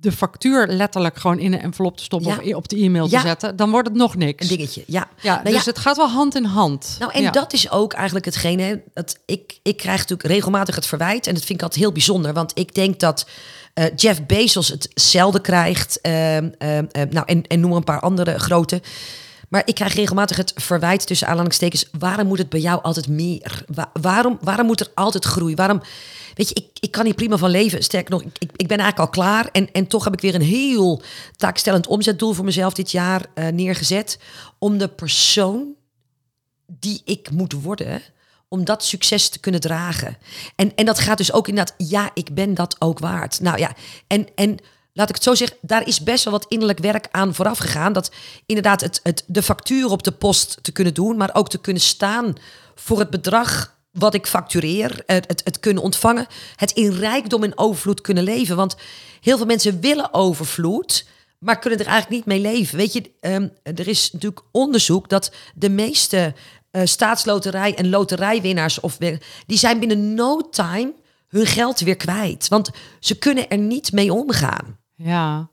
de 0.00 0.12
factuur 0.12 0.66
letterlijk 0.66 1.18
gewoon 1.18 1.38
in 1.38 1.52
een 1.52 1.60
envelop 1.60 1.96
te 1.96 2.02
stoppen 2.02 2.30
Ja. 2.30 2.36
of 2.50 2.54
op 2.54 2.68
de 2.68 2.76
e-mail 2.76 3.08
Ja. 3.08 3.20
te 3.20 3.26
zetten, 3.26 3.56
dan 3.56 3.70
wordt 3.70 3.88
het 3.88 3.96
nog 3.96 4.16
niks. 4.16 4.50
Een 4.50 4.56
dingetje, 4.56 4.82
ja. 4.86 5.08
Ja, 5.20 5.40
Nou 5.42 5.54
dus 5.56 5.66
het 5.66 5.78
gaat 5.78 5.96
wel 5.96 6.08
hand 6.08 6.34
in 6.34 6.44
hand. 6.44 6.96
Nou, 6.98 7.12
en 7.12 7.32
dat 7.32 7.52
is 7.52 7.70
ook 7.70 7.92
eigenlijk 7.92 8.24
hetgene. 8.24 8.82
Dat 8.94 9.18
ik, 9.26 9.58
ik 9.62 9.76
krijg 9.76 9.98
natuurlijk 9.98 10.28
regelmatig 10.28 10.74
het 10.74 10.86
verwijt. 10.86 11.26
En 11.26 11.34
dat 11.34 11.44
vind 11.44 11.58
ik 11.58 11.64
altijd 11.64 11.80
heel 11.82 11.92
bijzonder. 11.92 12.32
Want 12.32 12.52
ik 12.58 12.74
denk 12.74 13.00
dat 13.00 13.26
eh, 13.74 13.84
Jeff 13.96 14.26
Bezos 14.26 14.68
hetzelfde 14.68 15.40
krijgt. 15.40 16.00
ehm, 16.00 16.48
ehm, 16.58 16.84
ehm, 16.92 17.06
nou, 17.10 17.26
en, 17.26 17.46
en 17.46 17.60
noem 17.60 17.72
een 17.72 17.84
paar 17.84 18.00
andere 18.00 18.38
grote. 18.38 18.82
Maar 19.50 19.62
ik 19.64 19.74
krijg 19.74 19.94
regelmatig 19.94 20.36
het 20.36 20.52
verwijt 20.56 21.06
tussen 21.06 21.28
aanhalingstekens. 21.28 21.88
Waarom 21.98 22.26
moet 22.26 22.38
het 22.38 22.48
bij 22.48 22.60
jou 22.60 22.82
altijd 22.82 23.08
meer? 23.08 23.64
Wa- 23.74 23.90
waarom, 24.00 24.38
waarom 24.40 24.66
moet 24.66 24.80
er 24.80 24.90
altijd 24.94 25.24
groei? 25.24 25.54
Waarom, 25.54 25.82
weet 26.34 26.48
je, 26.48 26.54
ik, 26.54 26.66
ik 26.80 26.90
kan 26.90 27.04
hier 27.04 27.14
prima 27.14 27.36
van 27.36 27.50
leven. 27.50 27.82
Sterker 27.82 28.10
nog, 28.10 28.22
ik, 28.22 28.50
ik, 28.56 28.68
ben 28.68 28.78
eigenlijk 28.78 28.98
al 28.98 29.08
klaar. 29.08 29.48
En, 29.52 29.72
en 29.72 29.86
toch 29.86 30.04
heb 30.04 30.12
ik 30.12 30.20
weer 30.20 30.34
een 30.34 30.40
heel 30.40 31.02
taakstellend 31.36 31.86
omzetdoel 31.86 32.32
voor 32.32 32.44
mezelf 32.44 32.72
dit 32.72 32.90
jaar 32.90 33.26
eh, 33.34 33.48
neergezet. 33.48 34.18
Om 34.58 34.78
de 34.78 34.88
persoon 34.88 35.74
die 36.66 37.02
ik 37.04 37.30
moet 37.30 37.52
worden 37.52 38.02
om 38.48 38.64
dat 38.64 38.84
succes 38.84 39.28
te 39.28 39.38
kunnen 39.38 39.60
dragen. 39.60 40.16
En, 40.56 40.74
en 40.74 40.84
dat 40.84 40.98
gaat 40.98 41.16
dus 41.16 41.32
ook 41.32 41.48
inderdaad, 41.48 41.74
ja, 41.76 42.10
ik 42.14 42.34
ben 42.34 42.54
dat 42.54 42.76
ook 42.78 42.98
waard. 42.98 43.40
Nou 43.40 43.58
ja, 43.58 43.74
en, 44.06 44.26
en 44.34 44.58
laat 44.92 45.08
ik 45.08 45.14
het 45.14 45.24
zo 45.24 45.34
zeggen, 45.34 45.56
daar 45.60 45.86
is 45.86 46.02
best 46.02 46.24
wel 46.24 46.32
wat 46.32 46.46
innerlijk 46.48 46.78
werk 46.78 47.08
aan 47.10 47.34
vooraf 47.34 47.58
gegaan. 47.58 47.92
Dat 47.92 48.10
inderdaad 48.46 48.80
het, 48.80 49.00
het, 49.02 49.24
de 49.26 49.42
factuur 49.42 49.90
op 49.90 50.02
de 50.02 50.12
post 50.12 50.58
te 50.62 50.72
kunnen 50.72 50.94
doen, 50.94 51.16
maar 51.16 51.30
ook 51.32 51.48
te 51.48 51.60
kunnen 51.60 51.82
staan 51.82 52.34
voor 52.74 52.98
het 52.98 53.10
bedrag 53.10 53.78
wat 53.90 54.14
ik 54.14 54.26
factureer, 54.26 55.02
het, 55.06 55.40
het, 55.44 55.60
kunnen 55.60 55.82
ontvangen, 55.82 56.26
het 56.56 56.70
in 56.70 56.90
rijkdom 56.90 57.44
en 57.44 57.58
overvloed 57.58 58.00
kunnen 58.00 58.24
leven. 58.24 58.56
Want 58.56 58.76
heel 59.20 59.36
veel 59.36 59.46
mensen 59.46 59.80
willen 59.80 60.14
overvloed, 60.14 61.06
maar 61.38 61.58
kunnen 61.58 61.78
er 61.78 61.86
eigenlijk 61.86 62.26
niet 62.26 62.42
mee 62.42 62.52
leven. 62.52 62.76
Weet 62.76 62.92
je, 62.92 63.10
ehm, 63.20 63.48
er 63.62 63.88
is 63.88 64.12
natuurlijk 64.12 64.42
onderzoek 64.52 65.08
dat 65.08 65.32
de 65.54 65.70
meeste 65.70 66.34
eh, 66.70 66.82
staatsloterij 66.84 67.74
en 67.74 67.88
loterijwinnaars 67.88 68.80
of 68.80 68.96
die 69.46 69.58
zijn 69.58 69.78
binnen 69.78 70.14
no 70.14 70.48
time 70.50 70.92
hun 71.28 71.46
geld 71.46 71.80
weer 71.80 71.96
kwijt, 71.96 72.48
want 72.48 72.70
ze 73.00 73.18
kunnen 73.18 73.48
er 73.48 73.58
niet 73.58 73.92
mee 73.92 74.12
omgaan. 74.12 74.79
Ja. 75.02 75.48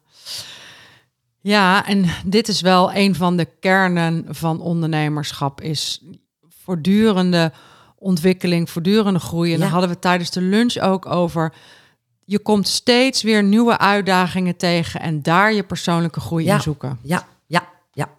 Ja, 1.41 1.85
en 1.85 2.05
dit 2.25 2.47
is 2.47 2.61
wel 2.61 2.93
een 2.93 3.15
van 3.15 3.37
de 3.37 3.47
kernen 3.59 4.25
van 4.29 4.59
ondernemerschap 4.61 5.61
is 5.61 6.01
voortdurende 6.63 7.51
ontwikkeling, 7.95 8.69
voortdurende 8.69 9.19
groei. 9.19 9.49
En 9.51 9.57
Ja. 9.57 9.63
daar 9.63 9.71
hadden 9.71 9.89
we 9.89 9.99
tijdens 9.99 10.31
de 10.31 10.41
lunch 10.41 10.77
ook 10.77 11.05
over. 11.05 11.53
Je 12.25 12.39
komt 12.39 12.67
steeds 12.67 13.23
weer 13.23 13.43
nieuwe 13.43 13.77
uitdagingen 13.77 14.55
tegen 14.57 14.99
en 15.01 15.21
daar 15.21 15.53
je 15.53 15.63
persoonlijke 15.63 16.19
groei 16.19 16.45
Ja. 16.45 16.53
in 16.55 16.61
zoeken. 16.61 16.99
Ja, 17.03 17.27
ja, 17.45 17.67
ja. 17.93 18.09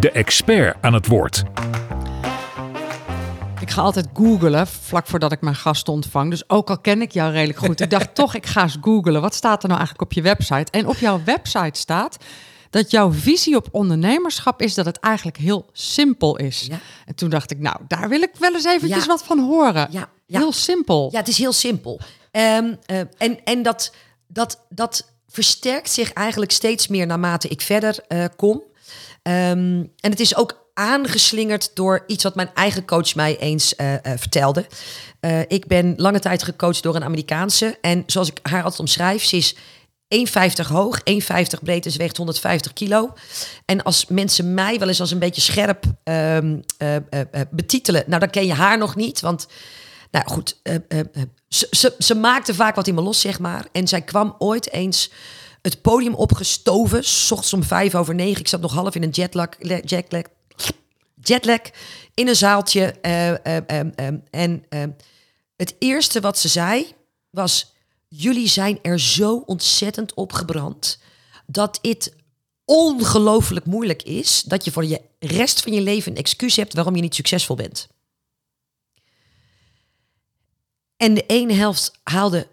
De 0.00 0.10
expert 0.10 0.76
aan 0.80 0.92
het 0.94 1.06
woord. 1.06 1.42
Ik 3.66 3.72
ga 3.72 3.80
altijd 3.82 4.06
googlen 4.14 4.66
vlak 4.66 5.06
voordat 5.06 5.32
ik 5.32 5.40
mijn 5.40 5.54
gasten 5.54 5.92
ontvang. 5.92 6.30
Dus 6.30 6.48
ook 6.48 6.70
al 6.70 6.78
ken 6.78 7.02
ik 7.02 7.12
jou 7.12 7.32
redelijk 7.32 7.58
goed. 7.58 7.80
Ik 7.80 7.90
dacht 7.90 8.14
toch, 8.20 8.34
ik 8.34 8.46
ga 8.46 8.62
eens 8.62 8.76
googlen. 8.80 9.20
Wat 9.20 9.34
staat 9.34 9.62
er 9.62 9.68
nou 9.68 9.80
eigenlijk 9.80 10.10
op 10.10 10.16
je 10.16 10.22
website? 10.22 10.70
En 10.70 10.86
op 10.86 10.96
jouw 10.96 11.20
website 11.24 11.78
staat 11.78 12.16
dat 12.70 12.90
jouw 12.90 13.12
visie 13.12 13.56
op 13.56 13.68
ondernemerschap 13.70 14.62
is 14.62 14.74
dat 14.74 14.86
het 14.86 14.98
eigenlijk 15.00 15.36
heel 15.36 15.66
simpel 15.72 16.36
is. 16.36 16.66
Ja. 16.68 16.78
En 17.04 17.14
toen 17.14 17.30
dacht 17.30 17.50
ik, 17.50 17.58
nou, 17.58 17.76
daar 17.88 18.08
wil 18.08 18.22
ik 18.22 18.30
wel 18.38 18.54
eens 18.54 18.64
eventjes 18.64 19.02
Ja. 19.02 19.06
wat 19.06 19.24
van 19.24 19.38
horen. 19.38 19.88
Ja, 19.90 20.08
ja. 20.26 20.38
Heel 20.38 20.52
simpel. 20.52 21.08
Ja, 21.12 21.18
het 21.18 21.28
is 21.28 21.38
heel 21.38 21.52
simpel. 21.52 22.00
Ehm, 22.30 22.74
eh, 22.86 22.98
en 23.18 23.44
en 23.44 23.62
dat, 23.62 23.94
dat, 24.26 24.64
dat 24.68 25.12
versterkt 25.28 25.90
zich 25.90 26.12
eigenlijk 26.12 26.50
steeds 26.52 26.88
meer 26.88 27.06
naarmate 27.06 27.48
ik 27.48 27.60
verder 27.60 27.98
eh, 28.08 28.24
kom. 28.36 28.62
Ehm, 29.22 29.84
en 30.00 30.10
het 30.10 30.20
is 30.20 30.36
ook 30.36 30.65
aangeslingerd 30.76 31.70
door 31.74 32.04
iets 32.06 32.22
wat 32.22 32.34
mijn 32.34 32.50
eigen 32.54 32.84
coach 32.84 33.14
mij 33.14 33.38
eens 33.38 33.76
eh, 33.76 33.94
eh, 33.94 34.00
vertelde. 34.18 34.66
Eh, 35.20 35.40
ik 35.40 35.66
ben 35.66 35.94
lange 35.96 36.18
tijd 36.18 36.42
gecoacht 36.42 36.82
door 36.82 36.94
een 36.94 37.04
Amerikaanse. 37.04 37.78
En 37.80 38.02
zoals 38.06 38.28
ik 38.28 38.38
haar 38.42 38.62
altijd 38.62 38.80
omschrijf, 38.80 39.24
ze 39.24 39.36
is 39.36 39.56
1,50 40.08 40.68
hoog, 40.68 41.00
1,50 41.04 41.62
breed 41.62 41.84
en 41.84 41.92
ze 41.92 41.98
weegt 41.98 42.16
150 42.16 42.72
kilo. 42.72 43.12
En 43.64 43.82
als 43.82 44.06
mensen 44.06 44.54
mij 44.54 44.78
wel 44.78 44.88
eens 44.88 45.00
als 45.00 45.10
een 45.10 45.18
beetje 45.18 45.40
scherp 45.40 45.84
ehm, 46.02 46.60
eh, 46.78 46.96
eh, 46.96 47.02
eh, 47.10 47.40
betitelen, 47.50 48.04
nou 48.06 48.20
dan 48.20 48.30
ken 48.30 48.46
je 48.46 48.52
haar 48.52 48.78
nog 48.78 48.96
niet, 48.96 49.20
want 49.20 49.46
nou 50.10 50.28
goed, 50.28 50.60
ze, 51.48 51.66
ze, 51.70 51.94
ze 51.98 52.14
maakte 52.14 52.54
vaak 52.54 52.74
wat 52.74 52.86
in 52.86 52.94
me 52.94 53.00
los, 53.00 53.20
zeg 53.20 53.38
maar. 53.38 53.66
En 53.72 53.88
zij 53.88 54.02
kwam 54.02 54.34
ooit 54.38 54.72
eens 54.72 55.10
het 55.62 55.82
podium 55.82 56.14
opgestoven, 56.14 57.04
s 57.04 57.30
ochtends 57.30 57.52
om 57.52 57.62
vijf 57.62 57.94
over 57.94 58.14
negen. 58.14 58.40
Ik 58.40 58.48
zat 58.48 58.60
nog 58.60 58.72
half 58.72 58.94
in 58.94 59.02
een 59.02 59.10
jetlag, 59.10 59.48
jetlag, 59.84 60.22
jetlag 61.28 61.60
in 62.14 62.28
een 62.28 62.36
zaaltje. 62.36 62.92
eh, 63.00 63.30
eh, 63.30 63.80
eh, 63.96 64.14
en 64.30 64.64
het 65.56 65.74
eerste 65.78 66.20
wat 66.20 66.38
ze 66.38 66.48
zei 66.48 66.94
was: 67.30 67.72
Jullie 68.08 68.48
zijn 68.48 68.78
er 68.82 69.00
zo 69.00 69.36
ontzettend 69.46 70.14
op 70.14 70.32
gebrand 70.32 70.98
dat 71.46 71.78
het 71.82 72.14
ongelooflijk 72.64 73.66
moeilijk 73.66 74.02
is 74.02 74.42
dat 74.42 74.64
je 74.64 74.72
voor 74.72 74.84
je 74.84 75.00
rest 75.18 75.62
van 75.62 75.72
je 75.72 75.80
leven 75.80 76.12
een 76.12 76.18
excuus 76.18 76.56
hebt 76.56 76.74
waarom 76.74 76.96
je 76.96 77.02
niet 77.02 77.14
succesvol 77.14 77.56
bent. 77.56 77.88
En 80.96 81.14
de 81.14 81.26
ene 81.26 81.52
helft 81.52 81.92
haalde 82.02 82.48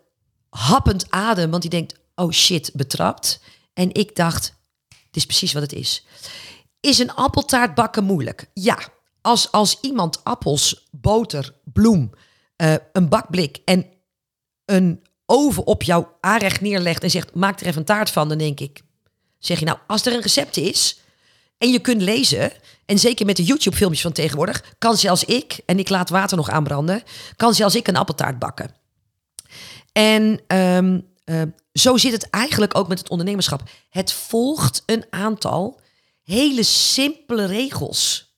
happend 0.50 1.10
adem, 1.10 1.50
want 1.50 1.62
die 1.62 1.72
denkt: 1.72 1.96
oh 2.16 2.32
shit, 2.32 2.72
betrapt. 2.74 3.40
En 3.74 3.94
ik 3.94 4.16
dacht: 4.16 4.54
dit 4.88 5.16
is 5.16 5.26
precies 5.26 5.54
wat 5.54 5.62
het 5.62 5.74
is. 5.74 6.06
Is 6.84 7.00
een 7.00 7.14
appeltaart 7.14 7.76
bakken 7.76 8.04
moeilijk? 8.04 8.46
Ja. 8.54 8.80
Als, 9.22 9.52
als 9.52 9.78
iemand 9.82 10.24
appels, 10.24 10.88
boter, 10.92 11.56
bloem, 11.64 12.10
eh, 12.56 12.74
een 12.92 13.10
bakblik 13.10 13.62
en 13.66 13.86
een 14.66 15.04
oven 15.26 15.66
op 15.66 15.84
jouw 15.84 16.18
aanrecht 16.20 16.62
neerlegt 16.62 17.04
en 17.04 17.10
zegt: 17.10 17.36
maak 17.36 17.60
er 17.60 17.66
even 17.66 17.80
een 17.80 17.86
taart 17.86 18.10
van, 18.10 18.30
dan 18.30 18.38
denk 18.38 18.60
ik: 18.60 18.82
zeg 19.40 19.60
je 19.60 19.66
nou, 19.66 19.78
als 19.88 20.06
er 20.06 20.14
een 20.14 20.22
recept 20.22 20.58
is 20.58 21.00
en 21.58 21.72
je 21.72 21.80
kunt 21.80 22.02
lezen, 22.02 22.52
en 22.86 23.00
zeker 23.00 23.26
met 23.26 23.36
de 23.36 23.44
YouTube-filmpjes 23.44 24.02
van 24.02 24.12
tegenwoordig, 24.12 24.76
kan 24.78 24.98
zelfs 24.98 25.24
ik, 25.24 25.60
en 25.66 25.80
ik 25.80 25.90
laat 25.90 26.10
water 26.10 26.38
nog 26.38 26.50
aanbranden, 26.50 27.04
kan 27.36 27.54
zelfs 27.54 27.76
ik 27.76 27.88
een 27.88 27.98
appeltaart 27.98 28.40
bakken. 28.40 28.76
En 29.92 30.42
ehm, 30.48 31.00
eh, 31.24 31.42
zo 31.74 31.98
zit 31.98 32.12
het 32.12 32.30
eigenlijk 32.30 32.78
ook 32.78 32.88
met 32.88 33.00
het 33.00 33.10
ondernemerschap. 33.10 33.64
Het 33.90 34.14
volgt 34.14 34.84
een 34.86 35.06
aantal 35.10 35.82
hele 36.24 36.64
simpele 36.64 37.46
regels. 37.46 38.34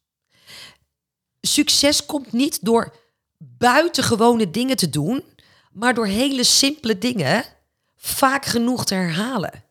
Succes 1.41 2.05
komt 2.05 2.31
niet 2.31 2.65
door 2.65 2.95
buitengewone 3.37 4.51
dingen 4.51 4.75
te 4.75 4.89
doen, 4.89 5.23
maar 5.71 5.93
door 5.93 6.07
hele 6.07 6.43
simpele 6.43 6.97
dingen 6.97 7.45
vaak 7.95 8.45
genoeg 8.45 8.85
te 8.85 8.93
herhalen. 8.93 9.63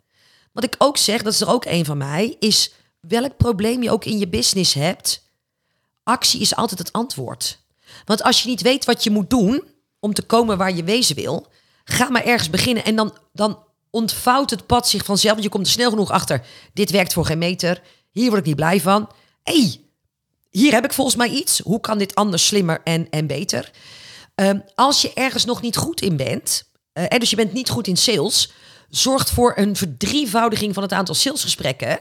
Wat 0.53 0.65
ik 0.65 0.75
ook 0.79 0.97
zeg, 0.97 1.23
dat 1.23 1.33
is 1.33 1.41
er 1.41 1.49
ook 1.49 1.65
een 1.65 1.85
van 1.85 1.99
mij, 1.99 2.37
is 2.39 2.73
welk 3.01 3.37
probleem 3.37 3.83
je 3.83 3.91
ook 3.91 4.05
in 4.05 4.19
je 4.19 4.29
business 4.29 4.75
hebt, 4.75 5.23
actie 6.03 6.41
is 6.41 6.57
altijd 6.57 6.79
het 6.79 6.93
antwoord. 6.93 7.59
Want 8.05 8.23
als 8.23 8.43
je 8.43 8.49
niet 8.49 8.63
weet 8.63 8.85
wat 8.85 9.05
je 9.05 9.11
moet 9.11 9.31
doen 9.31 9.63
om 10.01 10.15
te 10.15 10.23
komen 10.23 10.59
waar 10.59 10.75
je 10.75 10.85
wezen 10.85 11.17
wil, 11.17 11.47
ga 11.85 12.11
maar 12.11 12.25
ergens 12.25 12.51
beginnen 12.51 12.85
en 12.85 12.97
dan, 12.97 13.19
dan 13.33 13.59
ontvouwt 13.91 14.51
het 14.51 14.67
pad 14.67 14.89
zich 14.89 15.05
vanzelf. 15.05 15.33
Want 15.33 15.45
je 15.45 15.51
komt 15.51 15.67
er 15.67 15.73
snel 15.73 15.91
genoeg 15.91 16.11
achter. 16.11 16.47
Dit 16.73 16.91
werkt 16.91 17.13
voor 17.13 17.27
geen 17.27 17.39
meter. 17.39 17.83
Hier 18.15 18.29
word 18.29 18.41
ik 18.41 18.47
niet 18.47 18.57
blij 18.57 18.81
van. 18.81 19.11
hey, 19.43 19.81
hier 20.51 20.73
heb 20.73 20.85
ik 20.85 20.93
volgens 20.93 21.17
mij 21.17 21.29
iets. 21.29 21.59
Hoe 21.59 21.81
kan 21.81 21.99
dit 21.99 22.15
anders, 22.15 22.47
slimmer 22.47 22.81
en, 22.85 23.11
en 23.11 23.27
beter? 23.27 23.71
Ehm, 24.35 24.59
als 24.75 25.03
je 25.03 25.13
ergens 25.15 25.45
nog 25.45 25.63
niet 25.63 25.77
goed 25.77 26.01
in 26.01 26.17
bent, 26.17 26.71
eh, 26.93 27.19
dus 27.19 27.31
je 27.31 27.37
bent 27.37 27.53
niet 27.53 27.69
goed 27.69 27.87
in 27.87 27.97
sales, 27.97 28.53
zorgt 28.89 29.31
voor 29.31 29.53
een 29.57 29.77
verdrievoudiging 29.77 30.75
van 30.75 30.83
het 30.83 30.93
aantal 30.93 31.15
salesgesprekken. 31.15 31.99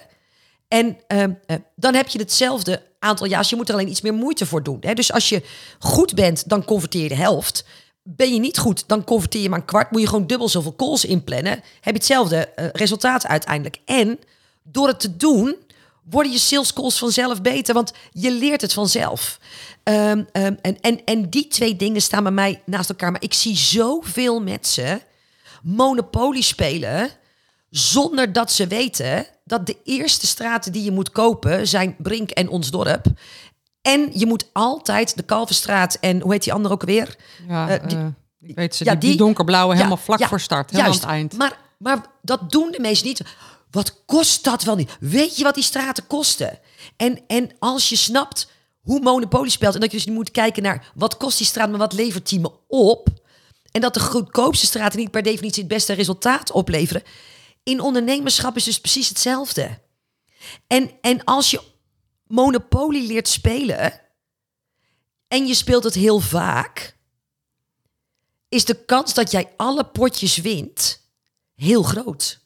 En 0.67 0.97
ehm, 1.07 1.31
eh, 1.45 1.57
dan 1.75 1.93
heb 1.93 2.07
je 2.07 2.19
hetzelfde 2.19 2.81
aantal 2.99 3.27
ja's. 3.27 3.49
Je 3.49 3.55
moet 3.55 3.69
er 3.69 3.75
alleen 3.75 3.89
iets 3.89 4.01
meer 4.01 4.13
moeite 4.13 4.45
voor 4.45 4.63
doen. 4.63 4.77
Hè? 4.81 4.93
Dus 4.93 5.11
als 5.11 5.29
je 5.29 5.43
goed 5.79 6.13
bent, 6.13 6.49
dan 6.49 6.65
converteer 6.65 7.03
je 7.03 7.09
de 7.09 7.15
helft. 7.15 7.65
Ben 8.03 8.33
je 8.33 8.39
niet 8.39 8.57
goed, 8.57 8.87
dan 8.87 9.03
converteer 9.03 9.41
je 9.41 9.49
maar 9.49 9.59
een 9.59 9.65
kwart. 9.65 9.91
Moet 9.91 10.01
je 10.01 10.07
gewoon 10.07 10.27
dubbel 10.27 10.49
zoveel 10.49 10.75
calls 10.75 11.05
inplannen. 11.05 11.51
Heb 11.53 11.63
je 11.81 11.91
hetzelfde 11.91 12.47
eh, 12.47 12.67
resultaat 12.71 13.27
uiteindelijk. 13.27 13.79
En 13.85 14.19
door 14.63 14.87
het 14.87 14.99
te 14.99 15.17
doen, 15.17 15.55
worden 16.09 16.31
je 16.31 16.37
sales 16.37 16.73
calls 16.73 16.97
vanzelf 16.97 17.41
beter. 17.41 17.73
Want 17.73 17.91
je 18.11 18.31
leert 18.31 18.61
het 18.61 18.73
vanzelf. 18.73 19.39
Ehm, 19.83 20.23
ehm, 20.31 20.53
en, 20.61 20.79
en, 20.81 21.03
en 21.05 21.29
die 21.29 21.47
twee 21.47 21.75
dingen 21.75 22.01
staan 22.01 22.23
bij 22.23 22.31
mij 22.31 22.61
naast 22.65 22.89
elkaar. 22.89 23.11
Maar 23.11 23.21
ik 23.23 23.33
zie 23.33 23.55
zoveel 23.57 24.41
mensen 24.41 25.01
Monopoly 25.63 26.41
spelen 26.41 27.09
zonder 27.69 28.33
dat 28.33 28.51
ze 28.51 28.67
weten 28.67 29.25
dat 29.45 29.65
de 29.65 29.77
eerste 29.83 30.27
straten 30.27 30.71
die 30.71 30.83
je 30.83 30.91
moet 30.91 31.11
kopen 31.11 31.67
zijn 31.67 31.95
Brink 31.97 32.29
en 32.29 32.49
ons 32.49 32.69
dorp. 32.71 33.05
En 33.81 34.09
je 34.13 34.25
moet 34.25 34.45
altijd 34.53 35.17
de 35.17 35.23
Kalverstraat 35.23 35.97
en 36.01 36.21
hoe 36.21 36.31
heet 36.31 36.43
die 36.43 36.53
andere 36.53 36.73
ook 36.73 36.83
weer? 36.83 37.15
Ja, 37.47 37.69
Eh, 37.69 37.87
die- 37.87 37.97
eh, 37.97 38.05
ik 38.41 38.55
weet 38.55 38.75
ze, 38.75 38.83
ja, 38.85 38.91
die, 38.91 38.99
die 38.99 39.09
die- 39.09 39.17
donkerblauwe 39.19 39.75
helemaal 39.75 39.97
Ja, 39.97 40.03
vlak 40.03 40.19
ja, 40.19 40.27
voor 40.27 40.39
start, 40.39 40.69
helemaal 40.69 40.91
juist. 40.91 41.05
aan 41.05 41.09
het 41.11 41.19
eind. 41.19 41.37
Maar, 41.37 41.57
maar 41.77 42.05
dat 42.21 42.51
doen 42.51 42.71
de 42.71 42.79
meesten 42.79 43.07
niet. 43.07 43.21
Wat 43.73 44.05
kost 44.05 44.43
dat 44.43 44.63
wel 44.63 44.75
niet? 44.75 44.97
Weet 44.99 45.37
je 45.37 45.43
wat 45.43 45.55
die 45.55 45.63
straten 45.63 46.07
kosten? 46.07 46.59
En, 46.97 47.23
en 47.27 47.51
als 47.59 47.89
je 47.89 47.95
snapt 47.95 48.51
hoe 48.81 48.99
Monopoly 48.99 49.49
speelt... 49.49 49.73
en 49.73 49.79
dat 49.79 49.91
je 49.91 49.97
dus 49.97 50.05
moet 50.05 50.31
kijken 50.31 50.63
naar 50.63 50.91
wat 50.95 51.17
kost 51.17 51.37
die 51.37 51.47
straat... 51.47 51.69
maar 51.69 51.79
wat 51.79 51.93
levert 51.93 52.29
die 52.29 52.39
me 52.39 52.51
op... 52.67 53.07
en 53.71 53.81
dat 53.81 53.93
de 53.93 53.99
goedkoopste 53.99 54.65
straten 54.65 54.99
niet 54.99 55.11
per 55.11 55.23
definitie 55.23 55.63
het 55.63 55.71
beste 55.71 55.93
resultaat 55.93 56.51
opleveren... 56.51 57.03
in 57.63 57.81
ondernemerschap 57.81 58.55
is 58.55 58.63
dus 58.63 58.79
precies 58.79 59.09
hetzelfde. 59.09 59.79
En, 60.67 60.91
en 61.01 61.23
als 61.23 61.51
je 61.51 61.61
Monopoly 62.27 63.05
leert 63.07 63.27
spelen... 63.27 64.01
en 65.27 65.47
je 65.47 65.53
speelt 65.53 65.83
het 65.83 65.93
heel 65.93 66.19
vaak... 66.19 66.97
is 68.49 68.65
de 68.65 68.85
kans 68.85 69.13
dat 69.13 69.31
jij 69.31 69.53
alle 69.57 69.85
potjes 69.85 70.37
wint 70.37 71.01
heel 71.55 71.83
groot. 71.83 72.42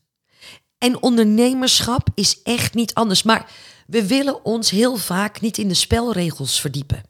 En 0.77 1.01
ondernemerschap 1.01 2.07
is 2.13 2.41
echt 2.43 2.73
niet 2.73 2.93
anders. 2.93 3.23
Maar 3.23 3.51
we 3.87 4.07
willen 4.07 4.45
ons 4.45 4.69
heel 4.69 4.95
vaak 4.95 5.41
niet 5.41 5.57
in 5.57 5.67
de 5.67 5.73
spelregels 5.73 6.61
verdiepen. 6.61 7.03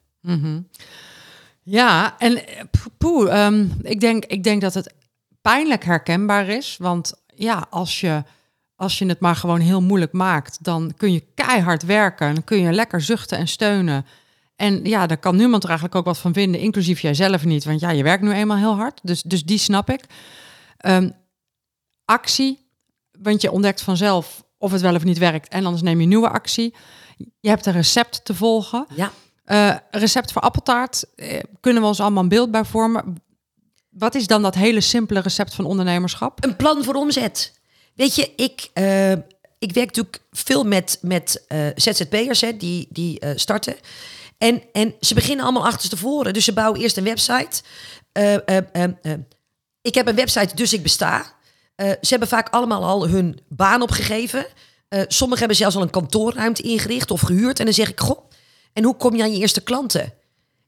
Ja, 1.63 2.15
en 2.17 2.47
eh, 2.47 2.63
poe, 2.71 2.91
poe, 2.97 3.29
ehm, 3.29 3.67
ik, 3.81 3.99
denk, 3.99 4.25
ik 4.25 4.43
denk 4.43 4.61
dat 4.61 4.73
het 4.73 4.93
pijnlijk 5.41 5.83
herkenbaar 5.83 6.47
is. 6.47 6.75
Want 6.79 7.13
ja, 7.35 7.67
als 7.69 8.01
je, 8.01 8.23
als 8.75 8.99
je 8.99 9.05
het 9.05 9.19
maar 9.19 9.35
gewoon 9.35 9.59
heel 9.59 9.81
moeilijk 9.81 10.11
maakt, 10.11 10.63
dan 10.63 10.93
kun 10.97 11.13
je 11.13 11.23
keihard 11.35 11.83
werken. 11.83 12.33
Dan 12.33 12.43
kun 12.43 12.59
je 12.59 12.71
lekker 12.71 13.01
zuchten 13.01 13.37
en 13.37 13.47
steunen. 13.47 14.05
En 14.55 14.85
ja, 14.85 15.07
daar 15.07 15.17
kan 15.17 15.35
niemand 15.35 15.63
er 15.63 15.69
eigenlijk 15.69 15.99
ook 15.99 16.05
wat 16.05 16.17
van 16.17 16.33
vinden, 16.33 16.61
inclusief 16.61 16.99
jijzelf 16.99 17.45
niet. 17.45 17.63
Want 17.63 17.79
ja, 17.79 17.89
je 17.89 18.03
werkt 18.03 18.23
nu 18.23 18.31
eenmaal 18.31 18.57
heel 18.57 18.75
hard. 18.75 18.99
Dus, 19.03 19.21
dus 19.21 19.43
die 19.43 19.57
snap 19.57 19.89
ik. 19.89 20.03
Ehm, 20.77 21.09
actie, 22.05 22.66
want 23.21 23.41
je 23.41 23.51
ontdekt 23.51 23.81
vanzelf 23.81 24.43
of 24.57 24.71
het 24.71 24.81
wel 24.81 24.95
of 24.95 25.03
niet 25.03 25.17
werkt. 25.17 25.47
En 25.47 25.65
anders 25.65 25.83
neem 25.83 26.01
je 26.01 26.07
nieuwe 26.07 26.29
actie. 26.29 26.75
Je 27.39 27.49
hebt 27.49 27.65
een 27.65 27.73
recept 27.73 28.25
te 28.25 28.35
volgen. 28.35 28.85
Ja, 28.95 29.11
Eh, 29.45 29.75
recept 29.91 30.31
voor 30.31 30.41
appeltaart. 30.41 31.05
eh, 31.15 31.39
kunnen 31.59 31.81
we 31.81 31.87
ons 31.87 31.99
allemaal 31.99 32.23
een 32.23 32.29
beeld 32.29 32.51
bij 32.51 32.65
vormen? 32.65 33.15
Wat 33.89 34.15
is 34.15 34.27
dan 34.27 34.41
dat 34.41 34.55
hele 34.55 34.81
simpele 34.81 35.19
recept 35.19 35.53
van 35.53 35.65
ondernemerschap? 35.65 36.43
een 36.43 36.55
plan 36.55 36.83
voor 36.83 36.93
omzet. 36.93 37.59
Weet 37.95 38.15
je, 38.15 38.31
ik, 38.35 38.69
eh, 38.73 39.11
ik 39.59 39.71
werk 39.73 39.85
natuurlijk 39.85 40.19
veel 40.31 40.63
met, 40.63 40.97
met 41.01 41.45
ZZP'ers 41.75 42.41
hè, 42.41 42.57
die, 42.57 42.87
die 42.89 43.21
starten. 43.35 43.75
En, 44.37 44.61
en 44.71 44.93
ze 44.99 45.13
beginnen 45.13 45.45
allemaal 45.45 45.65
achterstevoren. 45.65 46.33
Dus 46.33 46.45
ze 46.45 46.53
bouwen 46.53 46.81
eerst 46.81 46.97
een 46.97 47.03
website. 47.03 47.61
Ik 49.81 49.95
heb 49.95 50.07
een 50.07 50.15
website, 50.15 50.55
dus 50.55 50.73
ik 50.73 50.83
besta. 50.83 51.35
Eh, 51.77 51.89
ze 51.89 52.09
hebben 52.09 52.27
vaak 52.27 52.49
allemaal 52.49 52.83
al 52.83 53.07
hun 53.07 53.39
baan 53.47 53.81
opgegeven. 53.81 54.45
Eh 54.87 55.01
sommigen 55.07 55.39
hebben 55.39 55.57
zelfs 55.57 55.75
al 55.75 55.81
een 55.81 55.89
kantoorruimte 55.89 56.61
ingericht 56.61 57.11
of 57.11 57.21
gehuurd. 57.21 57.59
En 57.59 57.65
dan 57.65 57.73
zeg 57.73 57.89
ik, 57.89 57.99
goh, 57.99 58.29
en 58.73 58.83
hoe 58.83 58.95
kom 58.95 59.15
je 59.15 59.23
aan 59.23 59.31
je 59.31 59.39
eerste 59.39 59.63
klanten? 59.63 60.13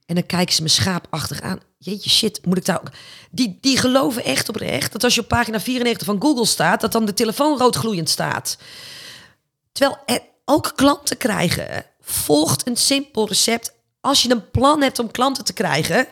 En 0.06 0.14
dan 0.14 0.26
kijken 0.26 0.54
ze 0.54 0.62
me 0.62 0.68
schaapachtig 0.68 1.40
aan. 1.40 1.60
Jeetje, 1.78 2.10
shit, 2.10 2.46
moet 2.46 2.56
ik 2.56 2.64
daar 2.64 2.80
ook... 2.80 2.90
Die, 3.30 3.58
die 3.60 3.76
geloven 3.76 4.24
echt 4.24 4.48
oprecht 4.48 4.92
dat 4.92 5.04
als 5.04 5.14
je 5.14 5.20
op 5.20 5.28
pagina 5.28 5.60
94 5.60 6.06
van 6.06 6.22
Google 6.22 6.46
staat... 6.46 6.80
dat 6.80 6.92
dan 6.92 7.04
de 7.04 7.14
telefoon 7.14 7.58
rood 7.58 7.76
gloeiend 7.76 8.08
staat. 8.08 8.58
Terwijl 9.72 9.98
er 10.06 10.20
ook 10.44 10.72
klanten 10.74 11.16
krijgen 11.16 11.84
volgt 12.00 12.66
een 12.66 12.76
simpel 12.76 13.28
recept. 13.28 13.74
Als 14.00 14.22
je 14.22 14.30
een 14.30 14.50
plan 14.50 14.82
hebt 14.82 14.98
om 14.98 15.10
klanten 15.10 15.44
te 15.44 15.52
krijgen. 15.52 16.06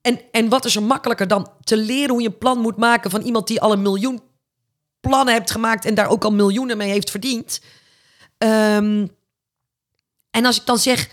En, 0.00 0.20
en 0.30 0.48
wat 0.48 0.64
is 0.64 0.76
er 0.76 0.82
makkelijker 0.82 1.28
dan 1.28 1.50
te 1.60 1.76
leren 1.76 2.10
hoe 2.10 2.22
je 2.22 2.28
een 2.28 2.38
plan 2.38 2.58
moet 2.58 2.76
maken 2.76 3.10
van 3.10 3.22
iemand 3.22 3.46
die 3.46 3.60
al 3.60 3.72
een 3.72 3.82
miljoen 3.82 4.22
plannen 5.06 5.34
hebt 5.34 5.50
gemaakt 5.50 5.84
en 5.84 5.94
daar 5.94 6.08
ook 6.08 6.24
al 6.24 6.32
miljoenen 6.32 6.76
mee 6.76 6.90
heeft 6.90 7.10
verdiend. 7.10 7.60
Ehm, 8.38 9.06
en 10.30 10.44
als 10.44 10.56
ik 10.60 10.66
dan 10.66 10.78
zeg, 10.78 11.10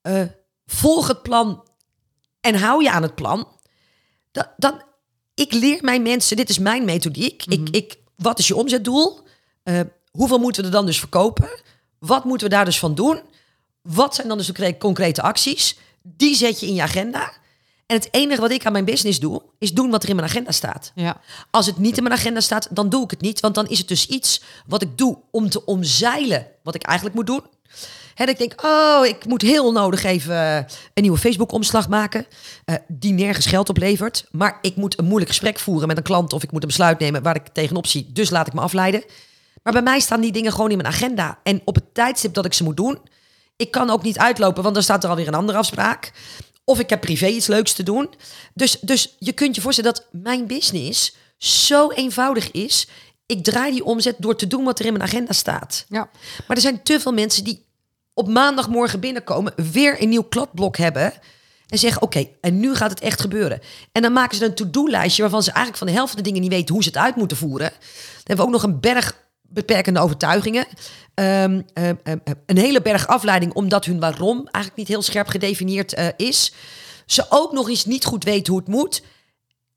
eh, 0.00 0.22
volg 0.66 1.08
het 1.08 1.22
plan 1.22 1.68
en 2.40 2.54
hou 2.54 2.82
je 2.82 2.90
aan 2.90 3.02
het 3.02 3.14
plan, 3.14 3.48
dan, 4.32 4.46
dan 4.56 4.82
ik 5.34 5.52
leer 5.52 5.78
mijn 5.82 6.02
mensen, 6.02 6.36
dit 6.36 6.48
is 6.48 6.58
mijn 6.58 6.84
methodiek. 6.84 7.44
ik, 7.46 7.68
ik, 7.70 7.96
wat 8.16 8.38
is 8.38 8.46
je 8.46 8.56
omzetdoel? 8.56 9.20
Uh, 9.64 9.80
hoeveel 10.10 10.38
moeten 10.38 10.62
we 10.62 10.68
er 10.68 10.74
dan 10.74 10.86
dus 10.86 10.98
verkopen? 10.98 11.48
Wat 11.98 12.24
moeten 12.24 12.48
we 12.48 12.54
daar 12.54 12.64
dus 12.64 12.78
van 12.78 12.94
doen? 12.94 13.20
Wat 13.82 14.14
zijn 14.14 14.28
dan 14.28 14.36
dus 14.36 14.46
de 14.46 14.78
concrete 14.78 15.22
acties? 15.22 15.78
Die 16.02 16.34
zet 16.34 16.60
je 16.60 16.66
in 16.66 16.74
je 16.74 16.82
agenda. 16.82 17.32
En 17.86 17.96
het 17.96 18.08
enige 18.10 18.40
wat 18.40 18.50
ik 18.50 18.66
aan 18.66 18.72
mijn 18.72 18.84
business 18.84 19.20
doe, 19.20 19.42
is 19.58 19.72
doen 19.72 19.90
wat 19.90 20.02
er 20.02 20.08
in 20.08 20.16
mijn 20.16 20.28
agenda 20.28 20.50
staat. 20.50 20.92
Ja. 20.94 21.20
Als 21.50 21.66
het 21.66 21.78
niet 21.78 21.96
in 21.96 22.02
mijn 22.02 22.14
agenda 22.14 22.40
staat, 22.40 22.68
dan 22.70 22.88
doe 22.88 23.04
ik 23.04 23.10
het 23.10 23.20
niet. 23.20 23.40
Want 23.40 23.54
dan 23.54 23.68
is 23.68 23.78
het 23.78 23.88
dus 23.88 24.06
iets 24.06 24.42
wat 24.66 24.82
ik 24.82 24.98
doe 24.98 25.18
om 25.30 25.48
te 25.48 25.64
omzeilen 25.64 26.46
wat 26.62 26.74
ik 26.74 26.82
eigenlijk 26.82 27.16
moet 27.16 27.26
doen. 27.26 27.42
Dat 28.14 28.28
ik 28.28 28.38
denk, 28.38 28.64
oh, 28.64 29.06
ik 29.06 29.26
moet 29.26 29.42
heel 29.42 29.72
nodig 29.72 30.04
even 30.04 30.36
een 30.94 31.02
nieuwe 31.02 31.18
Facebook-omslag 31.18 31.88
maken. 31.88 32.26
Uh, 32.66 32.76
die 32.88 33.12
nergens 33.12 33.46
geld 33.46 33.68
oplevert. 33.68 34.26
Maar 34.30 34.58
ik 34.60 34.76
moet 34.76 34.98
een 34.98 35.04
moeilijk 35.04 35.30
gesprek 35.30 35.58
voeren 35.58 35.88
met 35.88 35.96
een 35.96 36.02
klant. 36.02 36.32
Of 36.32 36.42
ik 36.42 36.52
moet 36.52 36.62
een 36.62 36.68
besluit 36.68 36.98
nemen 36.98 37.22
waar 37.22 37.36
ik 37.36 37.48
tegenop 37.52 37.86
zie. 37.86 38.10
Dus 38.12 38.30
laat 38.30 38.46
ik 38.46 38.52
me 38.52 38.60
afleiden. 38.60 39.04
Maar 39.62 39.72
bij 39.72 39.82
mij 39.82 40.00
staan 40.00 40.20
die 40.20 40.32
dingen 40.32 40.52
gewoon 40.52 40.70
in 40.70 40.76
mijn 40.76 40.88
agenda. 40.88 41.38
En 41.42 41.62
op 41.64 41.74
het 41.74 41.94
tijdstip 41.94 42.34
dat 42.34 42.44
ik 42.44 42.54
ze 42.54 42.64
moet 42.64 42.76
doen. 42.76 42.98
Ik 43.56 43.70
kan 43.70 43.90
ook 43.90 44.02
niet 44.02 44.18
uitlopen, 44.18 44.62
want 44.62 44.74
dan 44.74 44.84
staat 44.84 45.04
er 45.04 45.10
alweer 45.10 45.28
een 45.28 45.34
andere 45.34 45.58
afspraak. 45.58 46.12
Of 46.68 46.78
ik 46.78 46.90
heb 46.90 47.00
privé 47.00 47.26
iets 47.26 47.46
leuks 47.46 47.72
te 47.72 47.82
doen. 47.82 48.10
Dus, 48.54 48.78
dus 48.80 49.14
je 49.18 49.32
kunt 49.32 49.54
je 49.54 49.60
voorstellen 49.60 49.92
dat 49.94 50.06
mijn 50.10 50.46
business 50.46 51.14
zo 51.38 51.90
eenvoudig 51.90 52.50
is. 52.50 52.88
Ik 53.26 53.44
draai 53.44 53.72
die 53.72 53.84
omzet 53.84 54.16
door 54.18 54.36
te 54.36 54.46
doen 54.46 54.64
wat 54.64 54.78
er 54.78 54.84
in 54.84 54.92
mijn 54.92 55.04
agenda 55.04 55.32
staat. 55.32 55.84
Ja. 55.88 56.08
Maar 56.46 56.56
er 56.56 56.62
zijn 56.62 56.82
te 56.82 57.00
veel 57.00 57.12
mensen 57.12 57.44
die 57.44 57.64
op 58.14 58.28
maandagmorgen 58.28 59.00
binnenkomen, 59.00 59.52
weer 59.72 60.02
een 60.02 60.08
nieuw 60.08 60.22
kladblok 60.22 60.76
hebben. 60.76 61.12
En 61.66 61.78
zeggen: 61.78 62.02
Oké, 62.02 62.26
en 62.40 62.60
nu 62.60 62.74
gaat 62.74 62.90
het 62.90 63.00
echt 63.00 63.20
gebeuren. 63.20 63.60
En 63.92 64.02
dan 64.02 64.12
maken 64.12 64.36
ze 64.36 64.44
een 64.44 64.54
to-do-lijstje 64.54 65.22
waarvan 65.22 65.42
ze 65.42 65.50
eigenlijk 65.50 65.78
van 65.78 65.86
de 65.86 65.92
helft 65.92 66.12
van 66.12 66.22
de 66.22 66.28
dingen 66.28 66.40
niet 66.40 66.52
weten 66.52 66.74
hoe 66.74 66.82
ze 66.82 66.88
het 66.88 66.98
uit 66.98 67.16
moeten 67.16 67.36
voeren. 67.36 67.70
Dan 67.70 67.80
hebben 68.16 68.36
we 68.36 68.52
ook 68.52 68.62
nog 68.62 68.62
een 68.62 68.80
berg 68.80 69.25
beperkende 69.48 70.00
overtuigingen. 70.00 70.66
Ehm, 71.14 71.62
ehm, 71.72 71.94
ehm, 72.02 72.18
een 72.46 72.58
hele 72.58 72.82
berg 72.82 73.06
afleiding 73.06 73.52
omdat 73.52 73.84
hun 73.84 74.00
waarom 74.00 74.36
eigenlijk 74.36 74.76
niet 74.76 74.88
heel 74.88 75.02
scherp 75.02 75.28
gedefinieerd 75.28 75.98
uh, 75.98 76.08
is. 76.16 76.52
Ze 77.06 77.26
ook 77.28 77.52
nog 77.52 77.68
eens 77.68 77.84
niet 77.84 78.04
goed 78.04 78.24
weten 78.24 78.52
hoe 78.52 78.62
het 78.62 78.70
moet. 78.70 79.02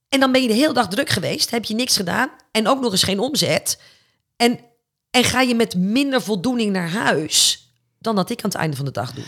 En 0.09 0.19
dan 0.19 0.31
ben 0.31 0.41
je 0.41 0.47
de 0.47 0.53
hele 0.53 0.73
dag 0.73 0.87
druk 0.87 1.09
geweest, 1.09 1.51
heb 1.51 1.65
je 1.65 1.75
niks 1.75 1.95
gedaan 1.95 2.29
en 2.51 2.67
ook 2.67 2.81
nog 2.81 2.91
eens 2.91 3.03
geen 3.03 3.19
omzet. 3.19 3.81
En, 4.35 4.59
en 5.11 5.23
ga 5.23 5.41
je 5.41 5.55
met 5.55 5.75
minder 5.75 6.21
voldoening 6.21 6.71
naar 6.71 6.89
huis 6.89 7.67
dan 7.99 8.15
dat 8.15 8.29
ik 8.29 8.43
aan 8.43 8.49
het 8.49 8.59
einde 8.59 8.75
van 8.75 8.85
de 8.85 8.91
dag 8.91 9.13
doe. 9.13 9.23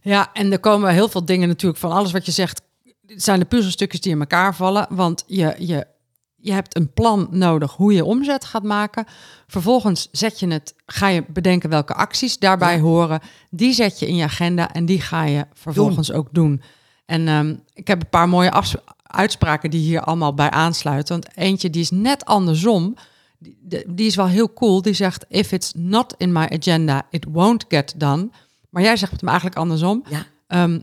Ja, 0.00 0.32
en 0.32 0.52
er 0.52 0.58
komen 0.58 0.92
heel 0.92 1.08
veel 1.08 1.24
dingen 1.24 1.48
natuurlijk 1.48 1.80
van 1.80 1.92
alles 1.92 2.12
wat 2.12 2.26
je 2.26 2.32
zegt. 2.32 2.60
zijn 3.06 3.38
de 3.38 3.44
puzzelstukjes 3.44 4.00
die 4.00 4.12
in 4.12 4.20
elkaar 4.20 4.54
vallen. 4.54 4.86
Want 4.90 5.24
je, 5.26 5.54
je 5.58 5.86
je 6.36 6.52
hebt 6.52 6.76
een 6.76 6.92
plan 6.92 7.28
nodig 7.30 7.72
hoe 7.72 7.92
je 7.92 8.04
omzet 8.04 8.44
gaat 8.44 8.62
maken. 8.62 9.04
Vervolgens 9.46 10.08
zet 10.12 10.40
je 10.40 10.48
het, 10.48 10.74
ga 10.86 11.08
je 11.08 11.24
bedenken 11.28 11.70
welke 11.70 11.94
acties 11.94 12.38
daarbij 12.38 12.80
horen. 12.80 13.20
Die 13.50 13.72
zet 13.72 13.98
je 13.98 14.06
in 14.06 14.16
je 14.16 14.24
agenda 14.24 14.72
en 14.72 14.86
die 14.86 15.00
ga 15.00 15.24
je 15.24 15.46
vervolgens 15.52 16.12
ook 16.12 16.28
doen. 16.32 16.62
En 17.06 17.28
ehm, 17.28 17.56
ik 17.72 17.86
heb 17.86 18.00
een 18.02 18.08
paar 18.08 18.28
mooie 18.28 18.62
uitspraken 19.02 19.70
die 19.70 19.80
hier 19.80 20.00
allemaal 20.00 20.34
bij 20.34 20.50
aansluiten. 20.50 21.20
Want 21.20 21.36
eentje 21.36 21.70
die 21.70 21.82
is 21.82 21.90
net 21.90 22.24
andersom. 22.24 22.94
Die, 23.38 23.84
die, 23.86 24.06
is 24.06 24.14
wel 24.14 24.26
heel 24.26 24.52
cool. 24.52 24.82
Die 24.82 24.94
zegt: 24.94 25.24
If 25.28 25.52
it's 25.52 25.72
not 25.74 26.14
in 26.16 26.32
my 26.32 26.48
agenda, 26.52 27.06
it 27.10 27.26
won't 27.30 27.64
get 27.68 27.94
done. 27.96 28.30
Maar 28.70 28.82
jij 28.82 28.96
zegt 28.96 29.12
het 29.12 29.20
hem 29.20 29.30
eigenlijk 29.30 29.58
andersom. 29.58 30.04
Ja. 30.08 30.26
Ehm, 30.46 30.80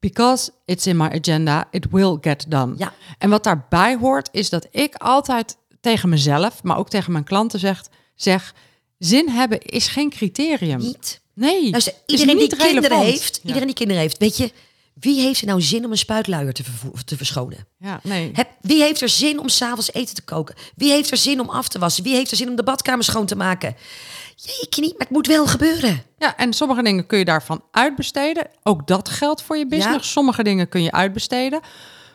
Because 0.00 0.50
it's 0.64 0.86
in 0.86 0.96
my 0.96 1.08
agenda, 1.08 1.68
it 1.70 1.86
will 1.90 2.18
get 2.20 2.44
done. 2.48 2.74
Ja. 2.76 2.92
En 3.18 3.30
wat 3.30 3.44
daarbij 3.44 3.96
hoort, 3.96 4.28
is 4.32 4.50
dat 4.50 4.66
ik 4.70 4.94
altijd 4.94 5.56
tegen 5.80 6.08
mezelf, 6.08 6.62
maar 6.62 6.78
ook 6.78 6.88
tegen 6.88 7.12
mijn 7.12 7.24
klanten 7.24 7.58
zeg, 7.58 7.84
zeg 8.14 8.54
zin 8.98 9.28
hebben 9.28 9.60
is 9.60 9.86
geen 9.86 10.10
criterium. 10.10 10.78
Niet. 10.78 11.20
Nee. 11.34 11.70
Luister, 11.70 11.94
iedereen 12.06 12.38
die 12.38 12.56
kinderen 12.56 13.00
heeft, 13.00 13.40
iedereen 13.44 13.66
die 13.66 13.74
kinderen 13.74 14.02
heeft, 14.02 14.18
weet 14.18 14.36
je, 14.36 14.52
wie 14.94 15.20
heeft 15.20 15.40
er 15.40 15.46
nou 15.46 15.62
zin 15.62 15.84
om 15.84 15.90
een 15.90 15.98
spuitluier 15.98 16.52
te, 16.52 16.62
te 17.04 17.16
verschonen? 17.16 17.66
Ja, 17.78 18.00
nee. 18.02 18.30
Heb, 18.32 18.48
wie 18.60 18.82
heeft 18.82 19.00
er 19.00 19.08
zin 19.08 19.38
om 19.38 19.48
s'avonds 19.48 19.92
eten 19.92 20.14
te 20.14 20.22
koken? 20.22 20.54
Wie 20.74 20.90
heeft 20.90 21.10
er 21.10 21.16
zin 21.16 21.40
om 21.40 21.48
af 21.48 21.68
te 21.68 21.78
wassen? 21.78 22.04
Wie 22.04 22.14
heeft 22.14 22.30
er 22.30 22.36
zin 22.36 22.48
om 22.48 22.56
de 22.56 22.62
badkamer 22.62 23.04
schoon 23.04 23.26
te 23.26 23.36
maken? 23.36 23.76
Jeetje 24.44 24.80
niet, 24.80 24.92
maar 24.92 25.06
het 25.06 25.10
moet 25.10 25.26
wel 25.26 25.46
gebeuren. 25.46 26.02
Ja, 26.18 26.36
en 26.36 26.52
sommige 26.52 26.82
dingen 26.82 27.06
kun 27.06 27.18
je 27.18 27.24
daarvan 27.24 27.62
uitbesteden. 27.70 28.46
Ook 28.62 28.86
dat 28.86 29.08
geldt 29.08 29.42
voor 29.42 29.56
je 29.56 29.66
business. 29.66 30.12
Sommige 30.12 30.42
dingen 30.42 30.68
kun 30.68 30.82
je 30.82 30.92
uitbesteden. 30.92 31.60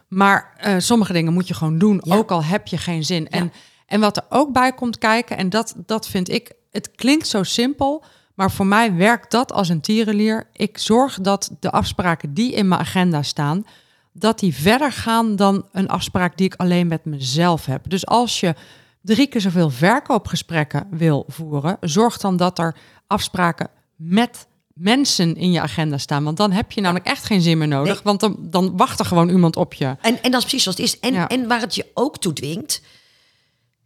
Maar 0.08 0.54
uh, 0.66 0.76
sommige 0.78 1.14
dingen 1.14 1.34
moet 1.34 1.48
je 1.48 1.54
gewoon 1.54 1.78
doen, 1.78 2.12
ook 2.12 2.32
al 2.32 2.44
heb 2.44 2.68
je 2.68 2.78
geen 2.78 3.04
zin. 3.04 3.30
En, 3.30 3.54
en 3.86 4.00
wat 4.00 4.18
er 4.18 4.24
ook 4.30 4.54
bij 4.54 4.74
komt 4.74 4.98
kijken, 4.98 5.38
en 5.38 5.50
dat, 5.50 5.74
dat 5.86 6.08
vind 6.08 6.30
ik, 6.30 6.52
het 6.72 6.92
klinkt 6.96 7.28
zo 7.28 7.44
simpel, 7.44 8.04
maar 8.34 8.52
voor 8.52 8.66
mij 8.66 8.96
werkt 8.96 9.32
dat 9.32 9.52
als 9.52 9.70
een 9.70 9.82
tierenlier. 9.82 10.48
Ik 10.54 10.78
zorg 10.78 11.20
dat 11.22 11.50
de 11.60 11.72
afspraken 11.72 12.34
die 12.34 12.52
in 12.52 12.68
mijn 12.68 12.82
agenda 12.82 13.24
staan, 13.24 13.66
dat 14.12 14.40
die 14.40 14.56
verder 14.56 14.92
gaan 14.92 15.36
dan 15.36 15.66
een 15.72 15.88
afspraak 15.88 16.38
die 16.38 16.46
ik 16.46 16.56
alleen 16.56 16.88
met 16.88 17.06
mezelf 17.06 17.66
heb. 17.66 17.90
Dus 17.90 18.06
als 18.06 18.40
je 18.40 18.56
drie 19.04 19.28
keer 19.28 19.42
zoveel 19.42 19.70
verkoopgesprekken 19.70 20.88
wil 20.92 21.26
voeren, 21.28 21.78
zorg 21.82 22.18
dan 22.18 22.38
dat 22.38 22.60
er 22.60 22.76
afspraken 23.08 23.70
met 23.96 24.48
mensen 24.74 25.36
in 25.36 25.52
je 25.52 25.62
agenda 25.62 25.98
staan. 25.98 26.24
Want 26.24 26.38
dan 26.38 26.52
heb 26.52 26.72
je 26.72 26.82
namelijk 26.82 27.06
echt 27.06 27.24
geen 27.24 27.42
zin 27.42 27.58
meer 27.58 27.68
nodig. 27.68 28.02
Want 28.02 28.20
dan, 28.20 28.38
dan 28.40 28.78
wacht 28.78 29.00
er 29.00 29.06
gewoon 29.06 29.30
iemand 29.30 29.56
op 29.56 29.74
je. 29.74 29.96
En, 30.02 30.22
en 30.22 30.32
dat 30.32 30.42
is 30.42 30.48
precies 30.48 30.64
zoals 30.64 30.78
het 30.78 30.88
is. 30.88 31.00
En, 31.00 31.28
en 31.28 31.48
waar 31.48 31.60
het 31.60 31.76
je 31.76 31.86
ook 31.94 32.18
toe 32.18 32.34
dwingt. 32.34 32.82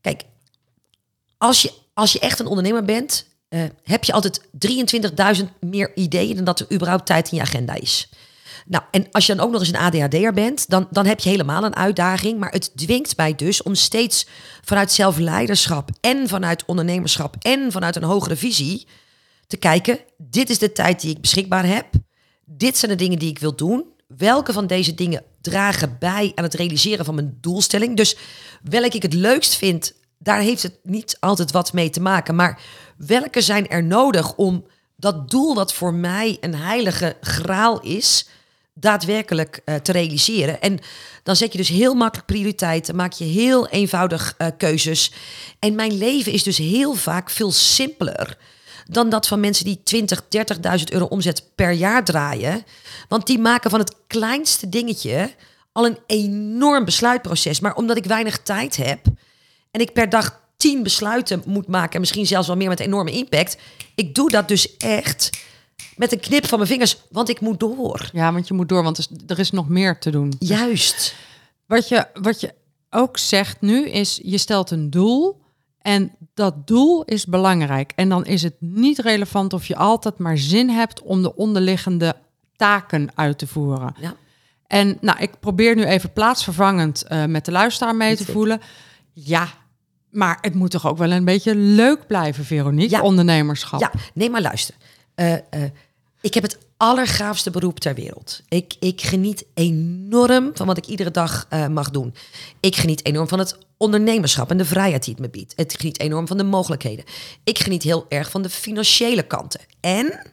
Kijk, 0.02 0.24
als 1.38 1.62
je, 1.62 1.74
als 1.94 2.12
je 2.14 2.20
echt 2.20 2.40
een 2.40 2.48
ondernemer 2.48 2.84
bent, 2.84 3.28
uh, 3.50 3.64
heb 3.84 4.04
je 4.04 4.14
altijd 4.14 4.42
23.000 5.40 5.46
meer 5.60 5.96
ideeën 5.96 6.36
dan 6.36 6.44
dat 6.44 6.60
er 6.60 6.74
überhaupt 6.74 7.06
tijd 7.06 7.32
in 7.32 7.38
je 7.38 7.44
agenda 7.44 7.74
is. 7.74 8.10
Nou, 8.70 8.84
en 8.92 9.08
als 9.12 9.26
je 9.26 9.36
dan 9.36 9.46
ook 9.46 9.52
nog 9.52 9.60
eens 9.60 9.70
een 9.70 9.76
ADHD'er 9.76 10.34
bent, 10.34 10.70
dan, 10.70 10.88
dan 10.92 11.06
heb 11.06 11.20
je 11.20 11.30
helemaal 11.30 11.64
een 11.64 11.76
uitdaging. 11.76 12.40
Maar 12.40 12.52
het 12.52 12.78
dwingt 12.78 13.18
mij 13.18 13.36
dus 13.36 13.64
om 13.64 13.76
steeds 13.76 14.28
vanuit 14.64 14.92
zelfleiderschap 14.92 15.90
en 16.02 16.28
vanuit 16.28 16.66
ondernemerschap 16.66 17.36
en 17.40 17.72
vanuit 17.72 17.96
een 17.96 18.04
hogere 18.04 18.36
visie 18.36 18.88
te 19.48 19.58
kijken. 19.58 20.00
Dit 20.18 20.50
is 20.50 20.58
de 20.58 20.72
tijd 20.72 21.02
die 21.02 21.12
ik 21.12 21.22
beschikbaar 21.22 21.66
heb. 21.66 21.86
Dit 22.46 22.78
zijn 22.78 22.92
de 22.92 22.98
dingen 22.98 23.20
die 23.20 23.30
ik 23.30 23.40
wil 23.40 23.56
doen. 23.56 23.86
Welke 24.08 24.54
van 24.54 24.68
deze 24.68 24.94
dingen 24.94 25.24
dragen 25.42 25.96
bij 26.00 26.32
aan 26.36 26.44
het 26.44 26.54
realiseren 26.54 27.06
van 27.06 27.16
mijn 27.16 27.38
doelstelling? 27.42 27.98
Dus 27.98 28.18
welke 28.64 28.96
ik 28.96 29.02
het 29.02 29.14
leukst 29.14 29.56
vind, 29.56 29.94
daar 30.20 30.40
heeft 30.40 30.64
het 30.64 30.80
niet 30.84 31.18
altijd 31.20 31.52
wat 31.52 31.74
mee 31.74 31.90
te 31.90 32.02
maken. 32.02 32.36
Maar 32.36 32.62
welke 32.98 33.42
zijn 33.42 33.68
er 33.68 33.84
nodig 33.84 34.36
om 34.36 34.66
dat 34.96 35.30
doel 35.30 35.56
wat 35.56 35.74
voor 35.74 35.94
mij 35.94 36.38
een 36.42 36.56
heilige 36.56 37.18
graal 37.22 37.82
is, 37.82 38.28
daadwerkelijk 38.80 39.62
uh, 39.66 39.76
te 39.76 39.92
realiseren. 39.92 40.62
En 40.62 40.80
dan 41.24 41.36
zet 41.36 41.52
je 41.52 41.58
dus 41.58 41.68
heel 41.68 41.94
makkelijk 41.94 42.28
prioriteiten, 42.28 42.96
maak 42.96 43.14
je 43.14 43.26
heel 43.26 43.68
eenvoudig 43.68 44.36
uh, 44.38 44.48
keuzes. 44.58 45.14
En 45.60 45.76
mijn 45.76 45.98
leven 45.98 46.32
is 46.32 46.44
dus 46.44 46.58
heel 46.58 46.94
vaak 46.94 47.30
veel 47.30 47.52
simpeler 47.52 48.38
dan 48.90 49.10
dat 49.10 49.28
van 49.28 49.40
mensen 49.40 49.66
die 49.66 49.82
20, 49.84 50.22
30.000 50.24 50.84
euro 50.92 51.06
omzet 51.06 51.44
per 51.56 51.72
jaar 51.72 52.04
draaien. 52.04 52.66
Want 53.08 53.28
die 53.28 53.40
maken 53.40 53.70
van 53.70 53.80
het 53.80 53.96
kleinste 54.08 54.70
dingetje 54.70 55.32
al 55.72 55.86
een 55.86 55.98
enorm 56.06 56.86
besluitproces. 56.86 57.60
Maar 57.60 57.76
omdat 57.76 57.98
ik 57.98 58.06
weinig 58.06 58.40
tijd 58.40 58.76
heb 58.76 59.00
en 59.72 59.82
ik 59.82 59.94
per 59.94 60.10
dag 60.10 60.42
tien 60.58 60.84
besluiten 60.84 61.44
moet 61.46 61.68
maken, 61.68 61.94
en 61.94 62.00
misschien 62.00 62.28
zelfs 62.28 62.48
wel 62.48 62.56
meer 62.56 62.70
met 62.70 62.80
enorme 62.80 63.12
impact, 63.12 63.58
ik 63.96 64.16
doe 64.16 64.30
dat 64.30 64.48
dus 64.48 64.78
echt 64.78 65.30
met 65.96 66.12
een 66.12 66.20
knip 66.20 66.46
van 66.48 66.58
mijn 66.58 66.70
vingers, 66.70 66.98
want 67.12 67.30
ik 67.30 67.40
moet 67.42 67.60
door. 67.60 68.10
Ja, 68.14 68.34
want 68.34 68.48
je 68.48 68.54
moet 68.54 68.70
door, 68.70 68.84
want 68.84 69.10
er 69.28 69.40
is 69.40 69.52
nog 69.52 69.70
meer 69.70 70.00
te 70.00 70.10
doen. 70.10 70.34
Juist. 70.40 71.16
Wat 71.66 71.88
je, 71.88 72.08
wat 72.14 72.40
je 72.42 72.54
ook 72.90 73.18
zegt 73.18 73.62
nu 73.62 73.90
is, 73.90 74.20
je 74.24 74.38
stelt 74.38 74.72
een 74.72 74.90
doel 74.90 75.42
en 75.82 76.12
dat 76.34 76.68
doel 76.68 77.04
is 77.04 77.26
belangrijk. 77.26 77.92
En 77.96 78.10
dan 78.10 78.26
is 78.26 78.42
het 78.44 78.56
niet 78.60 79.00
relevant 79.00 79.54
of 79.54 79.66
je 79.66 79.76
altijd 79.76 80.18
maar 80.18 80.38
zin 80.38 80.70
hebt 80.70 81.02
om 81.02 81.22
de 81.22 81.36
onderliggende 81.36 82.16
taken 82.56 83.10
uit 83.16 83.38
te 83.38 83.48
voeren. 83.48 83.96
Ja. 84.00 84.16
En 84.68 84.98
nou, 85.02 85.20
ik 85.20 85.40
probeer 85.40 85.76
nu 85.76 85.84
even 85.84 86.14
plaatsvervangend 86.14 87.06
uh, 87.12 87.26
met 87.26 87.46
de 87.46 87.52
luisteraar 87.52 87.96
mee 87.96 88.16
te 88.16 88.26
voelen. 88.26 88.62
Ja, 89.14 89.48
Maar 90.10 90.38
het 90.42 90.54
moet 90.54 90.72
toch 90.72 90.88
ook 90.88 90.98
wel 90.98 91.12
een 91.12 91.26
beetje 91.26 91.56
leuk 91.56 92.08
blijven, 92.08 92.46
Veronique, 92.46 92.96
Ja. 92.96 93.02
ondernemerschap. 93.02 93.80
Ja, 93.80 93.92
nee, 94.14 94.30
maar 94.30 94.42
luister. 94.42 94.76
Eh, 95.18 95.34
eh, 95.34 95.72
ik 96.22 96.34
heb 96.34 96.44
het 96.44 96.58
allergaafste 96.78 97.50
beroep 97.50 97.80
ter 97.80 97.96
wereld. 97.96 98.42
Ik, 98.50 98.76
ik 98.80 99.02
geniet 99.02 99.46
enorm 99.54 100.52
van 100.54 100.68
wat 100.68 100.78
ik 100.78 100.86
iedere 100.86 101.12
dag 101.12 101.46
eh, 101.50 101.68
mag 101.68 101.92
doen. 101.92 102.14
Ik 102.60 102.76
geniet 102.76 103.06
enorm 103.06 103.28
van 103.28 103.40
het 103.40 103.58
ondernemerschap 103.78 104.50
en 104.50 104.58
de 104.58 104.66
vrijheid 104.66 105.04
die 105.04 105.14
het 105.14 105.22
me 105.22 105.30
biedt. 105.30 105.54
Het 105.56 105.76
geniet 105.78 106.00
enorm 106.00 106.28
van 106.28 106.38
de 106.38 106.44
mogelijkheden. 106.44 107.06
Ik 107.44 107.60
geniet 107.60 107.84
heel 107.84 108.06
erg 108.10 108.30
van 108.30 108.42
de 108.42 108.50
financiële 108.50 109.24
kanten. 109.24 109.62
En 109.80 110.32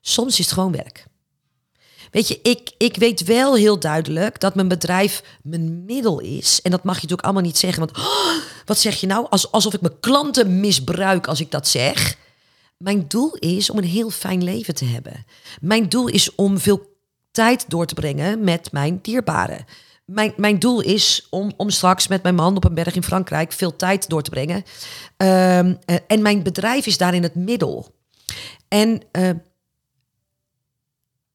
soms 0.00 0.38
is 0.38 0.44
het 0.44 0.54
gewoon 0.54 0.72
werk. 0.72 1.06
Weet 2.10 2.28
je, 2.28 2.40
ik, 2.42 2.72
ik 2.78 2.96
weet 2.96 3.24
wel 3.24 3.54
heel 3.54 3.78
duidelijk 3.78 4.40
dat 4.40 4.54
mijn 4.54 4.68
bedrijf 4.68 5.22
mijn 5.42 5.84
middel 5.84 6.20
is. 6.20 6.62
En 6.62 6.70
dat 6.70 6.84
mag 6.84 6.94
je 6.94 7.00
natuurlijk 7.00 7.26
allemaal 7.26 7.42
niet 7.42 7.58
zeggen. 7.58 7.86
Want 7.86 7.98
oh, 7.98 8.42
wat 8.64 8.78
zeg 8.78 9.00
je 9.00 9.06
nou? 9.06 9.26
Als, 9.30 9.52
alsof 9.52 9.74
ik 9.74 9.80
mijn 9.80 10.00
klanten 10.00 10.60
misbruik 10.60 11.26
als 11.26 11.40
ik 11.40 11.50
dat 11.50 11.68
zeg. 11.68 12.20
Mijn 12.82 13.08
doel 13.08 13.34
is 13.34 13.70
om 13.70 13.78
een 13.78 13.84
heel 13.84 14.10
fijn 14.10 14.44
leven 14.44 14.74
te 14.74 14.84
hebben. 14.84 15.24
Mijn 15.60 15.88
doel 15.88 16.08
is 16.08 16.34
om 16.34 16.58
veel 16.58 16.96
tijd 17.30 17.70
door 17.70 17.86
te 17.86 17.94
brengen 17.94 18.44
met 18.44 18.72
mijn 18.72 18.98
dierbaren. 19.02 19.64
Mijn, 20.04 20.32
mijn 20.36 20.58
doel 20.58 20.80
is 20.80 21.26
om, 21.30 21.52
om 21.56 21.70
straks 21.70 22.08
met 22.08 22.22
mijn 22.22 22.34
man 22.34 22.56
op 22.56 22.64
een 22.64 22.74
berg 22.74 22.94
in 22.94 23.02
Frankrijk 23.02 23.52
veel 23.52 23.76
tijd 23.76 24.08
door 24.08 24.22
te 24.22 24.30
brengen. 24.30 24.62
Ehm, 25.16 25.74
eh, 25.84 25.96
en 26.06 26.22
mijn 26.22 26.42
bedrijf 26.42 26.86
is 26.86 26.96
daarin 26.96 27.22
het 27.22 27.34
middel. 27.34 27.94
En 28.68 29.02
eh, 29.10 29.30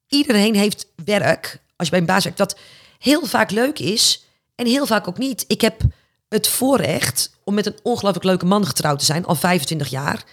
iedereen 0.07 0.55
heeft 0.55 0.87
werk, 1.05 1.61
als 1.75 1.87
je 1.87 1.93
bij 1.93 1.99
een 1.99 2.13
baas 2.13 2.23
werkt, 2.23 2.37
dat 2.37 2.59
heel 2.99 3.25
vaak 3.25 3.51
leuk 3.51 3.79
is 3.79 4.25
en 4.55 4.65
heel 4.65 4.85
vaak 4.85 5.07
ook 5.07 5.17
niet. 5.17 5.45
Ik 5.47 5.61
heb 5.61 5.81
het 6.29 6.47
voorrecht 6.47 7.37
om 7.43 7.53
met 7.53 7.65
een 7.65 7.79
ongelooflijk 7.83 8.25
leuke 8.25 8.45
man 8.45 8.65
getrouwd 8.65 8.99
te 8.99 9.05
zijn, 9.05 9.25
al 9.25 9.35
25 9.35 9.87
jaar. 9.87 10.25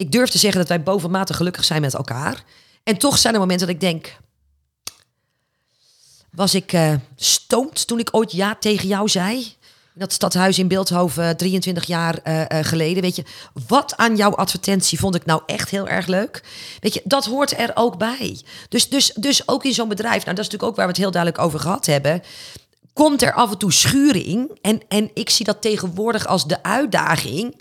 Ik 0.00 0.12
durf 0.12 0.30
te 0.30 0.38
zeggen 0.38 0.60
dat 0.60 0.68
wij 0.68 0.82
bovenmatig 0.82 1.36
gelukkig 1.36 1.64
zijn 1.64 1.80
met 1.80 1.94
elkaar. 1.94 2.44
En 2.82 2.98
toch 2.98 3.18
zijn 3.18 3.34
er 3.34 3.40
momenten 3.40 3.66
dat 3.66 3.74
ik 3.76 3.80
denk, 3.80 4.16
was 6.32 6.54
ik 6.54 6.78
stoned 7.16 7.86
toen 7.86 7.98
ik 7.98 8.08
ooit 8.10 8.32
ja 8.32 8.54
tegen 8.54 8.88
jou 8.88 9.08
zei? 9.08 9.54
Dat 9.94 10.12
stadhuis 10.12 10.58
in 10.58 10.68
Beeldhoven 10.68 11.36
23 11.36 11.84
jaar 11.84 12.18
eh, 12.22 12.50
eh, 12.50 12.66
geleden. 12.66 13.02
Weet 13.02 13.16
je, 13.16 13.24
wat 13.66 13.96
aan 13.96 14.16
jouw 14.16 14.34
advertentie 14.34 14.98
vond 14.98 15.14
ik 15.14 15.24
nou 15.24 15.42
echt 15.46 15.70
heel 15.70 15.88
erg 15.88 16.06
leuk? 16.06 16.42
Weet 16.80 16.94
je, 16.94 17.02
dat 17.04 17.24
hoort 17.24 17.58
er 17.58 17.70
ook 17.74 17.98
bij. 17.98 18.40
Dus, 18.68 18.88
dus, 18.88 19.12
dus 19.14 19.48
ook 19.48 19.64
in 19.64 19.74
zo'n 19.74 19.88
bedrijf, 19.88 20.24
nou 20.24 20.36
dat 20.36 20.44
is 20.44 20.50
natuurlijk 20.50 20.70
ook 20.70 20.76
waar 20.76 20.86
we 20.86 20.92
het 20.92 21.00
heel 21.00 21.10
duidelijk 21.10 21.42
over 21.42 21.60
gehad 21.60 21.86
hebben. 21.86 22.22
Komt 22.92 23.22
er 23.22 23.32
af 23.32 23.50
en 23.50 23.58
toe 23.58 23.72
schuring. 23.72 24.58
En, 24.60 24.80
en 24.88 25.10
ik 25.14 25.30
zie 25.30 25.44
dat 25.44 25.62
tegenwoordig 25.62 26.26
als 26.26 26.46
de 26.46 26.62
uitdaging 26.62 27.54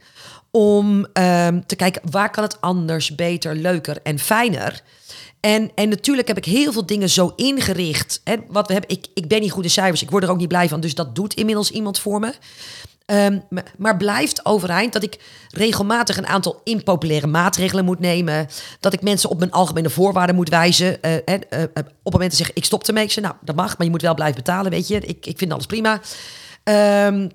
om 0.51 1.05
ehm, 1.13 1.59
te 1.65 1.75
kijken 1.75 2.01
waar 2.11 2.29
kan 2.29 2.43
het 2.43 2.61
anders, 2.61 3.15
beter, 3.15 3.55
leuker 3.55 3.97
en 4.03 4.19
fijner. 4.19 4.81
En, 5.39 5.71
en 5.75 5.89
natuurlijk 5.89 6.27
heb 6.27 6.37
ik 6.37 6.45
heel 6.45 6.71
veel 6.71 6.85
dingen 6.85 7.09
zo 7.09 7.33
ingericht. 7.35 8.21
Hè, 8.23 8.35
wat 8.47 8.67
we 8.67 8.73
hebben, 8.73 8.91
ik, 8.91 9.05
ik 9.13 9.27
ben 9.27 9.41
niet 9.41 9.51
goed 9.51 9.63
in 9.63 9.69
cijfers, 9.69 10.01
ik 10.01 10.09
word 10.09 10.23
er 10.23 10.29
ook 10.29 10.37
niet 10.37 10.47
blij 10.47 10.69
van. 10.69 10.79
Dus 10.79 10.95
dat 10.95 11.15
doet 11.15 11.33
inmiddels 11.33 11.71
iemand 11.71 11.99
voor 11.99 12.19
me. 12.19 12.33
Ehm, 13.09 13.39
maar 13.77 13.97
blijft 13.97 14.45
overeind 14.45 14.93
dat 14.93 15.03
ik 15.03 15.19
regelmatig 15.49 16.17
een 16.17 16.27
aantal 16.27 16.61
impopulaire 16.63 17.27
maatregelen 17.27 17.85
moet 17.85 17.99
nemen. 17.99 18.47
Dat 18.79 18.93
ik 18.93 19.01
mensen 19.01 19.29
op 19.29 19.39
mijn 19.39 19.51
algemene 19.51 19.89
voorwaarden 19.89 20.35
moet 20.35 20.49
wijzen. 20.49 21.01
eh, 21.01 21.15
eh, 21.25 21.41
eh, 21.49 21.63
op 22.03 22.13
momenten 22.13 22.37
zeggen, 22.37 22.55
ik 22.55 22.65
stop 22.65 22.83
ermee. 22.83 23.03
Ik 23.03 23.15
nou, 23.15 23.35
dat 23.41 23.55
mag, 23.55 23.77
maar 23.77 23.85
je 23.85 23.91
moet 23.91 24.01
wel 24.01 24.13
blijven 24.13 24.43
betalen, 24.43 24.71
weet 24.71 24.87
je. 24.87 24.99
Ik, 24.99 25.25
ik 25.25 25.37
vind 25.37 25.51
alles 25.51 25.65
prima. 25.65 26.01
Ehm, 26.63 27.29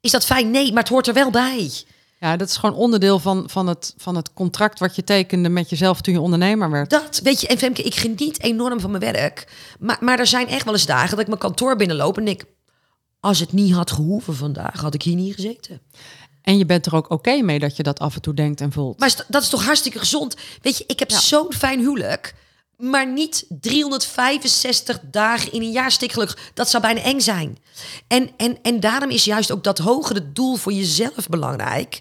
is 0.00 0.10
dat 0.10 0.24
fijn? 0.24 0.50
Nee, 0.50 0.72
maar 0.72 0.82
het 0.82 0.92
hoort 0.92 1.06
er 1.06 1.14
wel 1.14 1.30
bij. 1.30 1.70
Ja, 2.24 2.36
dat 2.36 2.48
is 2.48 2.56
gewoon 2.56 2.74
onderdeel 2.74 3.18
van, 3.18 3.44
van, 3.50 3.66
het, 3.66 3.94
van 3.96 4.16
het 4.16 4.32
contract 4.32 4.78
wat 4.78 4.96
je 4.96 5.04
tekende 5.04 5.48
met 5.48 5.70
jezelf 5.70 6.00
toen 6.00 6.14
je 6.14 6.20
ondernemer 6.20 6.70
werd. 6.70 6.90
Dat, 6.90 7.20
weet 7.22 7.40
je, 7.40 7.46
en 7.46 7.58
Femke, 7.58 7.82
ik 7.82 7.94
geniet 7.94 8.42
enorm 8.42 8.80
van 8.80 8.90
mijn 8.90 9.12
werk. 9.12 9.52
Maar, 9.78 9.96
maar 10.00 10.18
er 10.18 10.26
zijn 10.26 10.48
echt 10.48 10.64
wel 10.64 10.74
eens 10.74 10.86
dagen 10.86 11.10
dat 11.10 11.18
ik 11.20 11.26
mijn 11.26 11.38
kantoor 11.38 11.76
binnenloop 11.76 12.18
en 12.18 12.28
ik... 12.28 12.44
Als 13.20 13.38
het 13.40 13.52
niet 13.52 13.72
had 13.72 13.90
gehoeven 13.90 14.34
vandaag, 14.36 14.80
had 14.80 14.94
ik 14.94 15.02
hier 15.02 15.14
niet 15.14 15.34
gezeten. 15.34 15.80
En 16.42 16.58
je 16.58 16.66
bent 16.66 16.86
er 16.86 16.94
ook 16.94 17.10
oké 17.10 17.42
mee 17.42 17.58
dat 17.58 17.76
je 17.76 17.82
dat 17.82 17.98
af 17.98 18.14
en 18.14 18.20
toe 18.20 18.34
denkt 18.34 18.60
en 18.60 18.72
voelt. 18.72 18.98
Maar 18.98 19.24
dat 19.28 19.42
is 19.42 19.48
toch 19.48 19.64
hartstikke 19.64 19.98
gezond? 19.98 20.36
Weet 20.62 20.78
je, 20.78 20.84
ik 20.86 20.98
heb 20.98 21.10
Ja. 21.10 21.18
zo'n 21.20 21.52
fijn 21.52 21.78
huwelijk. 21.78 22.34
Maar 22.76 23.06
niet 23.12 23.46
365 23.48 25.00
dagen 25.10 25.52
in 25.52 25.62
een 25.62 25.70
jaar 25.70 25.90
stikgelukkig. 25.90 26.50
Dat 26.54 26.70
zou 26.70 26.82
bijna 26.82 27.00
eng 27.00 27.20
zijn. 27.20 27.58
En, 28.08 28.30
en, 28.36 28.58
en 28.62 28.80
daarom 28.80 29.10
is 29.10 29.24
juist 29.24 29.52
ook 29.52 29.64
dat 29.64 29.78
hogere 29.78 30.32
doel 30.32 30.56
voor 30.56 30.72
jezelf 30.72 31.28
belangrijk. 31.28 32.00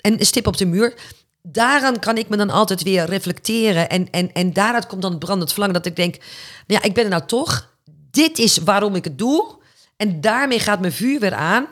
En 0.00 0.20
een 0.20 0.26
stip 0.26 0.46
op 0.46 0.56
de 0.56 0.66
muur. 0.66 0.94
Daaraan 1.42 1.98
kan 1.98 2.16
ik 2.16 2.28
me 2.28 2.36
dan 2.36 2.50
altijd 2.50 2.82
weer 2.82 3.04
reflecteren. 3.04 3.88
En, 3.88 4.10
en, 4.10 4.32
en 4.32 4.52
daaruit 4.52 4.86
komt 4.86 5.02
dan 5.02 5.10
het 5.10 5.20
brandend 5.20 5.50
verlangen 5.50 5.74
dat 5.74 5.86
ik 5.86 5.96
denk... 5.96 6.16
Nou 6.66 6.80
ja, 6.80 6.82
ik 6.82 6.94
ben 6.94 7.04
er 7.04 7.10
nou 7.10 7.26
toch. 7.26 7.74
Dit 8.10 8.38
is 8.38 8.56
waarom 8.56 8.94
ik 8.94 9.04
het 9.04 9.18
doe. 9.18 9.62
En 9.96 10.20
daarmee 10.20 10.60
gaat 10.60 10.80
mijn 10.80 10.92
vuur 10.92 11.20
weer 11.20 11.34
aan. 11.34 11.66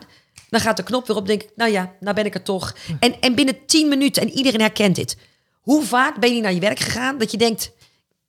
Dan 0.49 0.61
gaat 0.61 0.77
de 0.77 0.83
knop 0.83 1.07
weer 1.07 1.17
op. 1.17 1.27
denk 1.27 1.43
ik, 1.43 1.51
nou 1.57 1.71
ja, 1.71 1.93
nou 2.01 2.15
ben 2.15 2.27
ik 2.27 2.35
er 2.35 2.43
toch. 2.43 2.75
En, 3.01 3.21
en 3.21 3.35
binnen 3.35 3.67
10 3.67 3.89
minuten, 3.89 4.23
en 4.23 4.31
iedereen 4.31 4.61
herkent 4.61 4.97
dit. 4.97 5.17
Hoe 5.61 5.83
vaak 5.83 6.21
ben 6.21 6.35
je 6.35 6.41
naar 6.41 6.53
je 6.53 6.61
werk 6.61 6.79
gegaan 6.79 7.19
dat 7.19 7.31
je 7.31 7.37
denkt... 7.37 7.73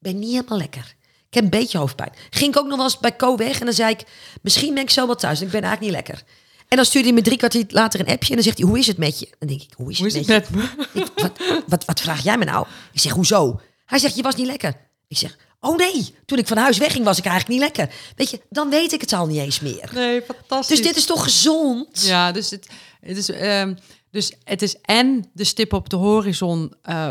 Ben 0.04 0.20
niet 0.20 0.32
helemaal 0.32 0.58
lekker. 0.58 0.96
Ik 1.28 1.34
heb 1.34 1.44
een 1.44 1.60
beetje 1.60 1.78
hoofdpijn. 1.78 2.12
Ging 2.30 2.56
ik 2.56 2.60
ook 2.60 2.68
nog 2.68 2.76
wel 2.76 2.86
eens 2.86 3.00
bij 3.00 3.16
Co 3.16 3.36
weg 3.36 3.60
en 3.60 3.66
dan 3.66 3.74
zei 3.74 3.92
ik... 3.92 4.04
Misschien 4.42 4.74
ben 4.74 4.84
ik 4.84 4.90
zo 4.90 5.06
wel 5.06 5.16
thuis 5.16 5.40
en 5.40 5.46
ik 5.46 5.52
ben 5.52 5.62
eigenlijk 5.62 5.94
niet 5.94 6.06
lekker. 6.06 6.24
En 6.68 6.76
dan 6.78 6.86
stuurde 6.86 7.08
hij 7.08 7.18
me 7.18 7.24
drie 7.24 7.38
kwartier 7.38 7.66
later 7.68 8.00
een 8.00 8.08
appje 8.08 8.30
en 8.30 8.36
dan 8.36 8.44
zegt 8.44 8.58
hij... 8.58 8.68
Hoe 8.68 8.80
is 8.80 8.88
het 8.88 8.98
met 8.98 9.20
je? 9.20 9.28
Dan 9.40 9.48
denk 9.48 9.62
ik, 9.62 9.74
hoe 9.76 9.92
is 9.92 9.98
Hoe 9.98 10.08
het, 10.08 10.16
is 10.16 10.28
het 10.28 10.50
met 10.50 10.50
me? 10.50 10.86
Ik, 10.94 11.08
wat, 11.16 11.40
wat, 11.68 11.86
wat 11.86 12.02
vraag 12.02 12.24
jij 12.24 12.38
me 12.38 12.46
nou? 12.46 12.68
Ik 12.92 13.00
zeg, 13.00 13.12
hoezo? 13.12 13.60
Hij 13.86 14.00
zegt, 14.00 14.16
je 14.16 14.22
was 14.22 14.36
niet 14.36 14.46
lekker. 14.46 14.76
Ik 15.08 15.18
zeg, 15.18 15.38
oh 15.60 15.78
nee, 15.78 16.16
toen 16.26 16.38
ik 16.38 16.48
van 16.48 16.58
huis 16.58 16.78
wegging 16.78 17.06
was 17.06 17.18
ik 17.18 17.26
eigenlijk 17.26 17.60
niet 17.60 17.76
lekker. 17.76 17.96
Weet 18.16 18.30
je, 18.30 18.42
dan 18.50 18.70
weet 18.70 18.92
ik 18.92 19.02
het 19.02 19.14
al 19.14 19.28
niet 19.28 19.40
eens 19.40 19.60
meer. 19.60 19.90
Nee, 19.94 20.22
fantastisch. 20.22 20.78
Dus 20.78 20.88
dit 20.88 20.96
is 20.96 21.06
toch 21.06 21.24
gezond? 21.24 22.02
Ja, 22.06 22.32
dus 22.32 22.50
het, 22.50 22.68
het 23.00 23.18
is, 23.18 23.30
ehm, 23.30 23.74
dus 24.12 24.34
het 24.44 24.62
is 24.62 24.76
en 24.82 25.30
de 25.34 25.44
stip 25.44 25.74
op 25.74 25.90
de 25.90 25.96
horizon 25.96 26.74
eh, 26.82 27.10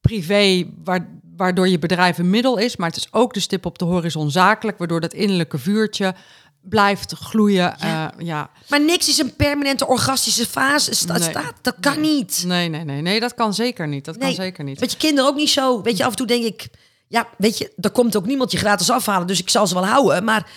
privé, 0.00 0.66
waar, 0.84 1.17
waardoor 1.38 1.68
je 1.68 1.78
bedrijf 1.78 2.18
een 2.18 2.30
middel 2.30 2.58
is, 2.58 2.76
maar 2.76 2.88
het 2.88 2.96
is 2.96 3.08
ook 3.10 3.34
de 3.34 3.40
stip 3.40 3.66
op 3.66 3.78
de 3.78 3.84
horizon 3.84 4.30
zakelijk, 4.30 4.78
waardoor 4.78 5.00
dat 5.00 5.12
innerlijke 5.12 5.58
vuurtje 5.58 6.14
blijft 6.60 7.12
gloeien. 7.12 7.74
Ja, 7.78 8.12
ja. 8.18 8.50
Maar 8.68 8.80
niks 8.80 9.08
is 9.08 9.18
een 9.18 9.36
permanente 9.36 9.86
orgastische 9.86 10.46
fase. 10.46 11.06
Nee. 11.06 11.22
staat, 11.22 11.54
dat 11.62 11.76
kan 11.80 12.00
niet. 12.00 12.44
Nee, 12.46 12.68
nee, 12.68 12.84
nee, 12.84 13.02
nee, 13.02 13.20
dat 13.20 13.34
kan 13.34 13.54
zeker 13.54 13.88
niet. 13.88 14.04
Dat 14.04 14.16
kan 14.18 14.32
zeker 14.32 14.64
niet. 14.64 14.80
Met 14.80 14.92
je 14.92 14.98
kinderen 14.98 15.30
ook 15.30 15.36
niet 15.36 15.50
zo. 15.50 15.82
Weet 15.82 15.96
je, 15.96 16.04
af 16.04 16.10
en 16.10 16.16
toe 16.16 16.26
denk 16.26 16.44
ik... 16.44 16.68
Ja, 17.08 17.28
weet 17.38 17.58
je, 17.58 17.72
er 17.80 17.90
komt 17.90 18.16
ook 18.16 18.26
niemand 18.26 18.52
je 18.52 18.58
gratis 18.58 18.90
afhalen. 18.90 19.26
Dus 19.26 19.40
ik 19.40 19.50
zal 19.50 19.66
ze 19.66 19.74
wel 19.74 19.86
houden. 19.86 20.24
Maar 20.24 20.50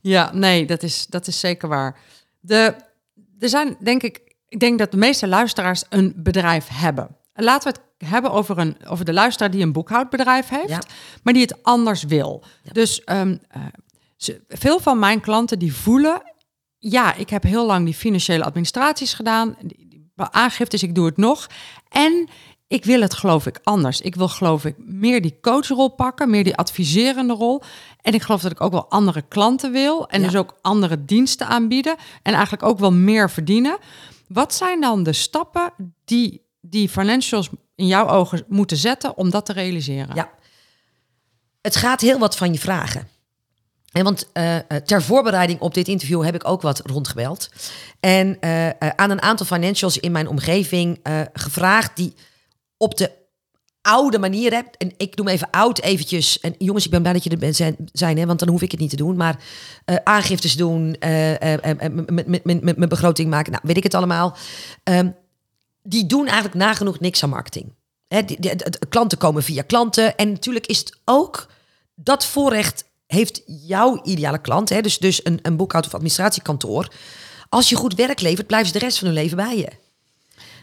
Ja, 0.00 0.30
nee, 0.32 0.66
dat 0.66 0.82
is, 0.82 1.06
dat 1.06 1.26
is 1.26 1.40
zeker 1.40 1.68
waar. 1.68 1.98
De, 2.40 2.74
er 3.38 3.48
zijn, 3.48 3.76
denk 3.80 4.02
ik, 4.02 4.20
ik 4.48 4.60
denk 4.60 4.78
dat 4.78 4.90
de 4.90 4.96
meeste 4.96 5.26
luisteraars 5.28 5.84
een 5.88 6.12
bedrijf 6.16 6.68
hebben. 6.72 7.16
Laten 7.34 7.72
we 7.72 7.78
het 7.78 7.87
hebben 8.06 8.30
over, 8.32 8.58
een, 8.58 8.76
over 8.86 9.04
de 9.04 9.12
luisteraar 9.12 9.50
die 9.50 9.62
een 9.62 9.72
boekhoudbedrijf 9.72 10.48
heeft, 10.48 10.68
Ja. 10.68 10.80
maar 11.22 11.32
die 11.32 11.42
het 11.42 11.62
anders 11.62 12.02
wil. 12.02 12.42
Dus 12.72 13.04
ehm, 13.04 13.36
eh, 13.48 13.62
ze, 14.16 14.40
veel 14.48 14.80
van 14.80 14.98
mijn 14.98 15.20
klanten 15.20 15.58
die 15.58 15.74
voelen, 15.74 16.22
ja, 16.78 17.14
ik 17.14 17.30
heb 17.30 17.42
heel 17.42 17.66
lang 17.66 17.84
die 17.84 17.94
financiële 17.94 18.44
administraties 18.44 19.14
gedaan, 19.14 19.56
aangiftes, 20.16 20.82
ik 20.82 20.94
doe 20.94 21.06
het 21.06 21.16
nog. 21.16 21.46
En 21.88 22.28
ik 22.66 22.84
wil 22.84 23.00
het 23.00 23.14
geloof 23.14 23.46
ik 23.46 23.60
anders. 23.62 24.00
Ik 24.00 24.14
wil 24.14 24.28
geloof 24.28 24.64
ik 24.64 24.74
meer 24.78 25.22
die 25.22 25.38
coachrol 25.40 25.88
pakken, 25.88 26.30
meer 26.30 26.44
die 26.44 26.56
adviserende 26.56 27.34
rol. 27.34 27.62
En 28.02 28.14
ik 28.14 28.22
geloof 28.22 28.40
dat 28.40 28.50
ik 28.50 28.60
ook 28.60 28.72
wel 28.72 28.90
andere 28.90 29.22
klanten 29.22 29.72
wil 29.72 30.08
en 30.08 30.20
Ja. 30.20 30.26
dus 30.26 30.36
ook 30.36 30.58
andere 30.62 31.04
diensten 31.04 31.46
aanbieden 31.46 31.96
en 32.22 32.32
eigenlijk 32.32 32.62
ook 32.62 32.78
wel 32.78 32.92
meer 32.92 33.30
verdienen. 33.30 33.78
Wat 34.28 34.54
zijn 34.54 34.80
dan 34.80 35.02
de 35.02 35.12
stappen 35.12 35.72
die 36.04 36.46
die 36.60 36.88
financials 36.88 37.48
in 37.78 37.86
jouw 37.86 38.08
ogen 38.08 38.44
moeten 38.48 38.76
zetten 38.76 39.16
om 39.16 39.30
dat 39.30 39.46
te 39.46 39.52
realiseren? 39.52 40.14
ja, 40.14 40.30
het 41.60 41.76
gaat 41.76 42.00
heel 42.00 42.18
wat 42.18 42.36
van 42.36 42.52
je 42.52 42.58
vragen. 42.58 43.08
En 43.92 44.04
want 44.04 44.28
eh, 44.32 44.56
eh, 44.56 44.62
ter 44.84 45.02
voorbereiding 45.02 45.60
op 45.60 45.74
dit 45.74 45.88
interview 45.88 46.24
heb 46.24 46.34
ik 46.34 46.48
ook 46.48 46.62
wat 46.62 46.80
rondgebeld. 46.84 47.50
En 48.00 48.40
eh, 48.40 48.68
aan 48.78 49.10
een 49.10 49.22
aantal 49.22 49.46
financials 49.46 49.98
in 49.98 50.12
mijn 50.12 50.28
omgeving 50.28 51.00
gevraagd 51.32 51.96
die 51.96 52.14
op 52.76 52.96
de 52.96 53.10
oude 53.82 54.18
manier 54.18 54.52
hebt. 54.52 54.76
En 54.76 54.92
ik 54.96 55.16
noem 55.16 55.28
even 55.28 55.50
oud 55.50 55.80
eventjes. 55.80 56.40
En 56.40 56.54
jongens, 56.58 56.84
ik 56.84 56.90
ben 56.90 57.00
blij 57.00 57.12
dat 57.12 57.24
je 57.24 57.30
er 57.30 57.38
bent 57.38 57.56
zijn, 57.56 57.76
zijn 57.92 58.18
hè, 58.18 58.26
want 58.26 58.38
dan 58.38 58.48
hoef 58.48 58.62
ik 58.62 58.70
het 58.70 58.80
niet 58.80 58.90
te 58.90 58.96
doen. 58.96 59.16
Maar 59.16 59.42
aangiftes 60.04 60.56
doen, 60.56 60.96
met 62.42 62.76
mijn 62.76 62.88
begroting 62.88 63.30
maken, 63.30 63.52
nou 63.52 63.64
weet 63.66 63.76
ik 63.76 63.82
het 63.82 63.94
allemaal. 63.94 64.36
Ehm, 64.82 65.10
die 65.88 66.06
doen 66.06 66.26
eigenlijk 66.26 66.54
nagenoeg 66.54 67.00
niks 67.00 67.22
aan 67.22 67.28
marketing. 67.28 67.74
Hè, 68.08 68.24
die, 68.24 68.40
die- 68.40 68.56
de- 68.56 68.70
de 68.70 68.86
klanten 68.88 69.18
komen 69.18 69.42
via 69.42 69.62
klanten. 69.62 70.16
En 70.16 70.30
natuurlijk 70.32 70.66
is 70.66 70.78
het 70.78 70.98
ook 71.04 71.46
dat 71.94 72.26
voorrecht 72.26 72.84
heeft 73.06 73.42
jouw 73.46 74.00
ideale 74.04 74.40
klant, 74.40 74.68
hè, 74.68 74.80
dus, 74.80 74.98
dus 74.98 75.24
een, 75.24 75.38
een 75.42 75.56
boekhoud 75.56 75.86
of 75.86 75.94
administratiekantoor, 75.94 76.92
als 77.48 77.68
je 77.68 77.76
goed 77.76 77.94
werk 77.94 78.20
levert, 78.20 78.46
blijven 78.46 78.68
ze 78.72 78.78
de 78.78 78.84
rest 78.84 78.98
van 78.98 79.06
hun 79.06 79.16
leven 79.16 79.36
bij 79.36 79.56
je. 79.56 79.68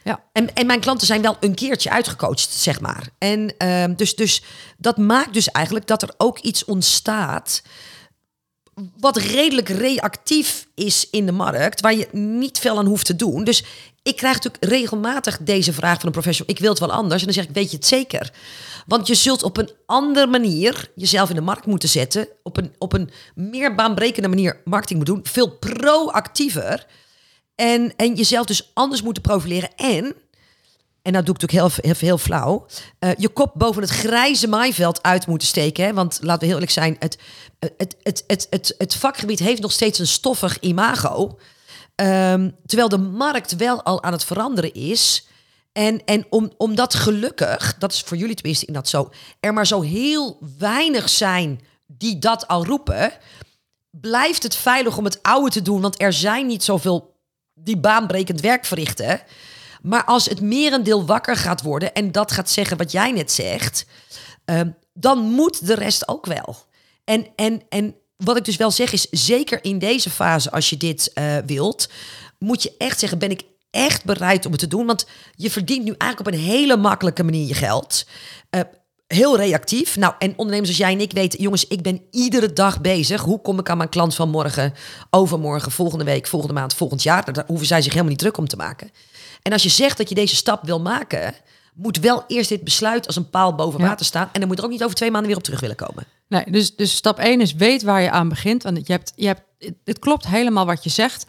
Ja. 0.03 0.23
En, 0.31 0.53
en 0.53 0.65
mijn 0.65 0.79
klanten 0.79 1.07
zijn 1.07 1.21
wel 1.21 1.37
een 1.39 1.55
keertje 1.55 1.89
uitgecoacht, 1.89 2.51
zeg 2.53 2.79
maar. 2.79 3.09
En 3.17 3.57
ehm, 3.57 3.95
dus, 3.95 4.15
dus 4.15 4.41
dat 4.77 4.97
maakt 4.97 5.33
dus 5.33 5.49
eigenlijk 5.51 5.87
dat 5.87 6.01
er 6.01 6.13
ook 6.17 6.39
iets 6.39 6.65
ontstaat 6.65 7.61
wat 8.97 9.17
redelijk 9.17 9.69
reactief 9.69 10.67
is 10.75 11.09
in 11.09 11.25
de 11.25 11.31
markt, 11.31 11.81
waar 11.81 11.95
je 11.95 12.07
niet 12.11 12.59
veel 12.59 12.77
aan 12.77 12.85
hoeft 12.85 13.05
te 13.05 13.15
doen. 13.15 13.43
Dus 13.43 13.63
ik 14.05 14.15
krijg 14.15 14.35
natuurlijk 14.35 14.63
regelmatig 14.63 15.37
deze 15.41 15.73
vraag 15.73 15.95
van 15.97 16.05
een 16.05 16.11
professional: 16.11 16.53
ik 16.55 16.59
wil 16.61 16.69
het 16.69 16.79
wel 16.79 16.91
anders. 16.91 17.19
En 17.19 17.25
dan 17.25 17.33
zeg 17.35 17.45
ik: 17.45 17.53
weet 17.53 17.71
je 17.71 17.75
het 17.75 17.85
zeker? 17.85 18.31
Want 18.85 19.07
je 19.07 19.15
zult 19.15 19.43
op 19.43 19.57
een 19.57 19.69
andere 19.85 20.27
manier 20.27 20.91
jezelf 20.95 21.29
in 21.29 21.35
de 21.35 21.41
markt 21.41 21.65
moeten 21.65 21.89
zetten, 21.89 22.27
op 22.43 22.57
een, 22.57 22.73
op 22.77 22.93
een 22.93 23.09
meer 23.35 23.75
baanbrekende 23.75 24.27
manier 24.27 24.61
marketing 24.63 24.97
moeten 24.97 25.15
doen, 25.15 25.25
veel 25.31 25.57
proactiever. 25.57 26.85
En, 27.55 27.93
en 27.95 28.15
jezelf 28.15 28.45
dus 28.45 28.71
anders 28.73 29.01
moeten 29.01 29.21
profileren. 29.23 29.75
En 29.75 30.15
en 31.01 31.13
dat 31.13 31.25
doe 31.25 31.35
ik 31.35 31.41
natuurlijk 31.41 31.75
heel, 31.83 31.95
heel, 31.97 32.17
flauw, 32.17 32.65
uh, 32.99 33.09
je 33.17 33.29
kop 33.29 33.51
boven 33.55 33.81
het 33.81 33.91
grijze 33.91 34.47
maaiveld 34.47 35.03
uit 35.03 35.27
moeten 35.27 35.47
steken. 35.47 35.95
Want 35.95 36.19
laten 36.21 36.39
we 36.39 36.45
heel 36.45 36.53
eerlijk 36.53 36.71
zijn, 36.71 36.95
het, 36.99 37.17
het, 37.59 37.95
het, 38.03 38.23
het, 38.27 38.47
het, 38.49 38.75
het 38.77 38.95
vakgebied 38.95 39.39
heeft 39.39 39.61
nog 39.61 39.71
steeds 39.71 39.99
een 39.99 40.07
stoffig 40.07 40.59
imago. 40.59 41.37
Um, 41.95 42.55
terwijl 42.65 42.89
de 42.89 42.97
markt 42.97 43.55
wel 43.55 43.83
al 43.83 44.03
aan 44.03 44.11
het 44.11 44.23
veranderen 44.23 44.73
is. 44.73 45.27
En, 45.71 46.05
en 46.05 46.25
om, 46.29 46.51
omdat 46.57 46.93
gelukkig, 46.93 47.75
dat 47.77 47.91
is 47.93 48.01
voor 48.01 48.17
jullie 48.17 48.35
tenminste 48.35 48.65
in 48.65 48.73
dat 48.73 48.89
zo, 48.89 49.09
er 49.39 49.53
maar 49.53 49.67
zo 49.67 49.81
heel 49.81 50.39
weinig 50.57 51.09
zijn 51.09 51.61
die 51.87 52.19
dat 52.19 52.47
al 52.47 52.65
roepen, 52.65 53.11
blijft 53.91 54.43
het 54.43 54.55
veilig 54.55 54.97
om 54.97 55.03
het 55.03 55.23
oude 55.23 55.49
te 55.49 55.61
doen. 55.61 55.81
Want 55.81 56.01
er 56.01 56.13
zijn 56.13 56.47
niet 56.47 56.63
zoveel 56.63 57.15
die 57.53 57.77
baanbrekend 57.77 58.41
werk 58.41 58.65
verrichten. 58.65 59.21
Maar 59.81 60.03
als 60.03 60.25
het 60.25 60.41
merendeel 60.41 61.05
wakker 61.05 61.35
gaat 61.35 61.61
worden 61.61 61.93
en 61.93 62.11
dat 62.11 62.31
gaat 62.31 62.49
zeggen 62.49 62.77
wat 62.77 62.91
jij 62.91 63.11
net 63.11 63.31
zegt, 63.31 63.85
ehm, 64.45 64.69
dan 64.93 65.19
moet 65.19 65.67
de 65.67 65.75
rest 65.75 66.07
ook 66.07 66.25
wel. 66.25 66.55
En, 67.03 67.27
en, 67.35 67.61
en 67.69 67.95
wat 68.17 68.37
ik 68.37 68.45
dus 68.45 68.55
wel 68.55 68.71
zeg 68.71 68.91
is, 68.91 69.09
zeker 69.09 69.63
in 69.63 69.79
deze 69.79 70.09
fase, 70.09 70.51
als 70.51 70.69
je 70.69 70.77
dit 70.77 71.11
uh, 71.13 71.37
wilt, 71.45 71.89
moet 72.39 72.63
je 72.63 72.73
echt 72.77 72.99
zeggen, 72.99 73.19
ben 73.19 73.31
ik 73.31 73.41
echt 73.69 74.03
bereid 74.03 74.45
om 74.45 74.51
het 74.51 74.59
te 74.59 74.67
doen? 74.67 74.85
Want 74.85 75.05
je 75.35 75.51
verdient 75.51 75.83
nu 75.83 75.93
eigenlijk 75.97 76.19
op 76.19 76.39
een 76.39 76.47
hele 76.47 76.77
makkelijke 76.77 77.23
manier 77.23 77.47
je 77.47 77.53
geld. 77.53 78.05
Uh, 78.55 78.61
heel 79.07 79.37
reactief. 79.37 79.95
Nou, 79.95 80.13
en 80.19 80.33
ondernemers 80.35 80.69
als 80.69 80.77
jij 80.77 80.91
en 80.91 80.99
ik 81.01 81.11
weten, 81.11 81.41
jongens, 81.41 81.67
ik 81.67 81.81
ben 81.81 82.01
iedere 82.11 82.53
dag 82.53 82.81
bezig. 82.81 83.21
Hoe 83.21 83.41
kom 83.41 83.59
ik 83.59 83.69
aan 83.69 83.77
mijn 83.77 83.89
klant 83.89 84.15
van 84.15 84.29
morgen, 84.29 84.73
overmorgen, 85.09 85.71
volgende 85.71 86.03
week, 86.03 86.27
volgende 86.27 86.53
maand, 86.53 86.73
volgend 86.73 87.03
jaar? 87.03 87.33
Daar 87.33 87.43
hoeven 87.47 87.67
zij 87.67 87.81
zich 87.81 87.91
helemaal 87.91 88.11
niet 88.11 88.21
druk 88.21 88.37
om 88.37 88.47
te 88.47 88.55
maken. 88.55 88.91
En 89.41 89.51
als 89.51 89.63
je 89.63 89.69
zegt 89.69 89.97
dat 89.97 90.09
je 90.09 90.15
deze 90.15 90.35
stap 90.35 90.63
wil 90.63 90.79
maken, 90.81 91.33
moet 91.73 91.99
wel 91.99 92.23
eerst 92.27 92.49
dit 92.49 92.63
besluit 92.63 93.07
als 93.07 93.15
een 93.15 93.29
paal 93.29 93.55
boven 93.55 93.79
water 93.79 94.05
staan. 94.05 94.29
En 94.31 94.39
dan 94.39 94.47
moet 94.47 94.57
er 94.57 94.63
ook 94.63 94.69
niet 94.69 94.83
over 94.83 94.95
twee 94.95 95.11
maanden 95.11 95.29
weer 95.29 95.37
op 95.37 95.43
terug 95.43 95.59
willen 95.59 95.75
komen. 95.75 96.05
Nee, 96.27 96.43
dus, 96.51 96.75
dus 96.75 96.95
stap 96.95 97.19
1 97.19 97.41
is 97.41 97.53
weet 97.53 97.83
waar 97.83 98.01
je 98.01 98.11
aan 98.11 98.29
begint. 98.29 98.63
Want 98.63 98.87
je 98.87 98.93
hebt, 98.93 99.13
je 99.15 99.27
hebt, 99.27 99.41
het 99.83 99.99
klopt 99.99 100.27
helemaal 100.27 100.65
wat 100.65 100.83
je 100.83 100.89
zegt. 100.89 101.25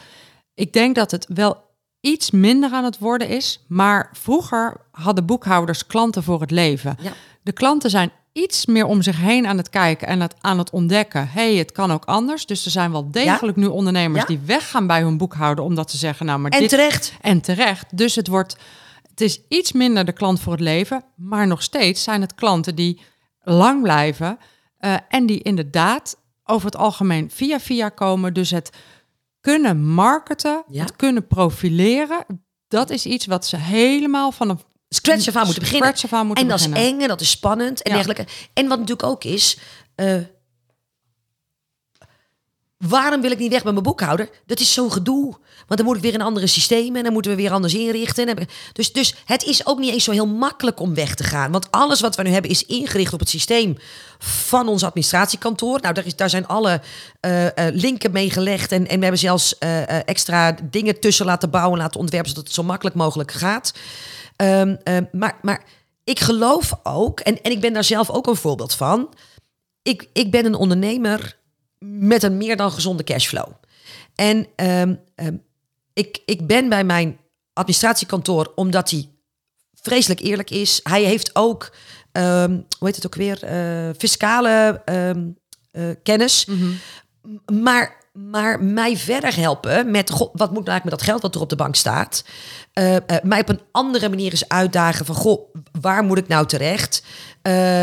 Ik 0.55 0.72
denk 0.72 0.94
dat 0.94 1.11
het 1.11 1.26
wel 1.28 1.64
iets 2.01 2.30
minder 2.30 2.72
aan 2.72 2.84
het 2.84 2.99
worden 2.99 3.28
is. 3.28 3.64
Maar 3.68 4.11
vroeger 4.12 4.80
hadden 4.90 5.26
boekhouders 5.26 5.86
klanten 5.86 6.22
voor 6.22 6.40
het 6.40 6.51
leven. 6.51 6.97
Ja. 7.01 7.12
De 7.42 7.53
klanten 7.53 7.90
zijn 7.90 8.11
iets 8.32 8.66
meer 8.66 8.86
om 8.86 9.03
zich 9.03 9.16
heen 9.16 9.47
aan 9.47 9.57
het 9.57 9.70
kijken 9.70 10.09
en 10.09 10.20
het, 10.20 10.34
aan 10.40 10.59
het 10.59 10.70
ontdekken. 10.70 11.28
hey, 11.28 11.55
het 11.55 11.72
kan 11.72 11.92
ook 11.92 12.05
anders. 12.05 12.47
Dus 12.47 12.64
er 12.64 12.70
zijn 12.70 12.92
wel 12.92 13.11
degelijk 13.11 13.57
nu 13.57 13.66
ondernemers 13.66 14.26
die 14.26 14.40
weggaan 14.44 14.86
bij 14.86 15.03
hun 15.03 15.16
boekhouder 15.16 15.64
omdat 15.64 15.90
ze 15.90 15.97
zeggen, 15.97 16.26
nou 16.26 16.38
maar 16.38 16.51
en 16.51 16.61
dit 16.61 16.68
terecht. 16.68 17.12
en 17.20 17.40
terecht. 17.40 17.97
Dus 17.97 18.14
het 18.14 18.26
wordt, 18.26 18.57
het 19.11 19.20
is 19.20 19.40
iets 19.49 19.72
minder 19.72 20.05
de 20.05 20.12
klant 20.12 20.40
voor 20.40 20.53
het 20.53 20.61
leven, 20.61 21.05
maar 21.14 21.47
nog 21.47 21.62
steeds 21.62 22.03
zijn 22.03 22.20
het 22.20 22.34
klanten 22.34 22.74
die 22.74 23.01
lang 23.42 23.82
blijven 23.82 24.38
uh, 24.87 24.97
en 25.09 25.26
die 25.26 25.43
inderdaad 25.43 26.16
over 26.45 26.66
het 26.66 26.76
algemeen 26.76 27.30
via 27.30 27.61
via 27.61 27.89
komen. 27.89 28.34
Dus 28.34 28.51
het 28.51 28.70
kunnen 29.41 29.84
marketen, 29.84 30.64
het 30.72 30.97
kunnen 30.97 31.26
profileren, 31.26 32.24
dat 32.68 32.91
is 32.91 33.07
iets 33.07 33.26
wat 33.26 33.47
ze 33.47 33.57
helemaal 33.57 34.32
vanaf 34.32 34.66
scratch 34.89 35.28
af 35.28 35.37
aan 35.37 35.45
moeten 35.45 35.62
beginnen. 35.62 35.95
Aan 36.11 36.26
moeten 36.26 36.45
en 36.45 36.51
dat 36.51 36.59
beginnen. 36.59 36.82
is 36.82 36.91
eng 36.91 37.01
en 37.01 37.09
dat 37.09 37.20
is 37.20 37.30
spannend 37.30 37.82
en 37.82 37.93
dergelijke. 37.93 38.26
En 38.53 38.68
wat 38.68 38.78
natuurlijk 38.78 39.09
ook 39.09 39.24
is, 39.24 39.59
uh, 39.97 40.20
waarom 42.78 43.20
wil 43.20 43.30
ik 43.30 43.38
niet 43.38 43.50
weg 43.50 43.64
met 43.64 43.72
mijn 43.72 43.84
boekhouder? 43.84 44.30
Dat 44.46 44.60
is 44.60 44.72
zo'n 44.72 44.92
gedoe. 44.92 45.36
Want 45.66 45.80
dan 45.80 45.84
moet 45.84 45.96
ik 45.96 46.02
weer 46.02 46.14
een 46.14 46.20
andere 46.20 46.46
systeem 46.46 46.96
en 46.96 47.02
dan 47.02 47.12
moeten 47.12 47.30
we 47.30 47.36
weer 47.36 47.52
anders 47.52 47.74
inrichten. 47.74 48.46
Dus, 48.72 48.92
dus 48.92 49.14
het 49.24 49.44
is 49.44 49.66
ook 49.66 49.78
niet 49.78 49.92
eens 49.92 50.04
zo 50.04 50.10
heel 50.10 50.26
makkelijk 50.26 50.80
om 50.80 50.94
weg 50.94 51.14
te 51.14 51.24
gaan. 51.24 51.52
Want 51.52 51.70
alles 51.70 52.00
wat 52.00 52.16
we 52.16 52.22
nu 52.22 52.30
hebben 52.30 52.50
is 52.50 52.64
ingericht 52.64 53.12
op 53.12 53.20
het 53.20 53.28
systeem 53.28 53.76
van 54.18 54.68
ons 54.68 54.82
administratiekantoor. 54.82 55.80
Nou, 55.80 55.94
daar, 55.94 56.06
is, 56.06 56.16
daar 56.16 56.30
zijn 56.30 56.46
alle 56.46 56.80
uh, 57.20 57.44
uh, 57.44 57.50
linken 57.72 58.12
mee 58.12 58.30
gelegd. 58.30 58.72
En, 58.72 58.88
en 58.88 58.96
we 58.96 59.02
hebben 59.02 59.20
zelfs 59.20 59.54
uh, 59.60 60.08
extra 60.08 60.56
dingen 60.70 61.00
tussen 61.00 61.26
laten 61.26 61.50
bouwen, 61.50 61.78
laten 61.78 62.00
ontwerpen, 62.00 62.28
zodat 62.28 62.44
het 62.44 62.54
zo 62.54 62.62
makkelijk 62.62 62.96
mogelijk 62.96 63.32
gaat. 63.32 63.72
Um, 64.36 64.78
um, 64.84 65.08
maar, 65.12 65.38
maar 65.42 65.64
ik 66.04 66.20
geloof 66.20 66.72
ook, 66.82 67.20
en, 67.20 67.42
en 67.42 67.50
ik 67.50 67.60
ben 67.60 67.72
daar 67.72 67.84
zelf 67.84 68.10
ook 68.10 68.26
een 68.26 68.36
voorbeeld 68.36 68.74
van. 68.74 69.14
Ik, 69.82 70.08
ik 70.12 70.30
ben 70.30 70.44
een 70.44 70.54
ondernemer 70.54 71.36
met 71.78 72.22
een 72.22 72.36
meer 72.36 72.56
dan 72.56 72.72
gezonde 72.72 73.04
cashflow. 73.04 73.48
En 74.14 74.46
um, 74.56 75.00
ik, 75.92 76.22
ik 76.24 76.46
ben 76.46 76.68
bij 76.68 76.84
mijn 76.84 77.18
administratiekantoor 77.52 78.52
omdat 78.54 78.90
hij 78.90 79.08
vreselijk 79.74 80.20
eerlijk 80.20 80.50
is. 80.50 80.80
Hij 80.82 81.02
heeft 81.02 81.30
ook, 81.36 81.72
hoe 82.12 82.64
heet 82.78 82.96
het 82.96 83.06
ook 83.06 83.14
weer, 83.14 83.44
uh, 83.44 83.94
fiscale 83.98 84.82
uh, 84.90 85.90
kennis. 86.02 86.44
Mhm. 86.44 86.58
Mm 86.58 86.78
-hmm. 87.46 87.62
Maar 87.62 88.04
maar 88.16 88.62
mij 88.62 88.96
verder 88.96 89.36
helpen 89.36 89.90
met 89.90 90.10
god, 90.10 90.30
wat 90.32 90.52
moet 90.52 90.64
nou 90.64 90.68
eigenlijk 90.68 90.84
met 90.84 90.98
dat 90.98 91.02
geld 91.02 91.22
wat 91.22 91.34
er 91.34 91.40
op 91.40 91.48
de 91.48 91.56
bank 91.56 91.74
staat. 91.74 92.24
Uh, 92.74 92.92
uh, 92.92 92.98
mij 93.22 93.40
op 93.40 93.48
een 93.48 93.60
andere 93.72 94.08
manier 94.08 94.30
eens 94.30 94.48
uitdagen 94.48 95.06
van 95.06 95.14
goh, 95.14 95.54
waar 95.80 96.04
moet 96.04 96.18
ik 96.18 96.28
nou 96.28 96.46
terecht? 96.46 97.02
Uh, 97.47 97.82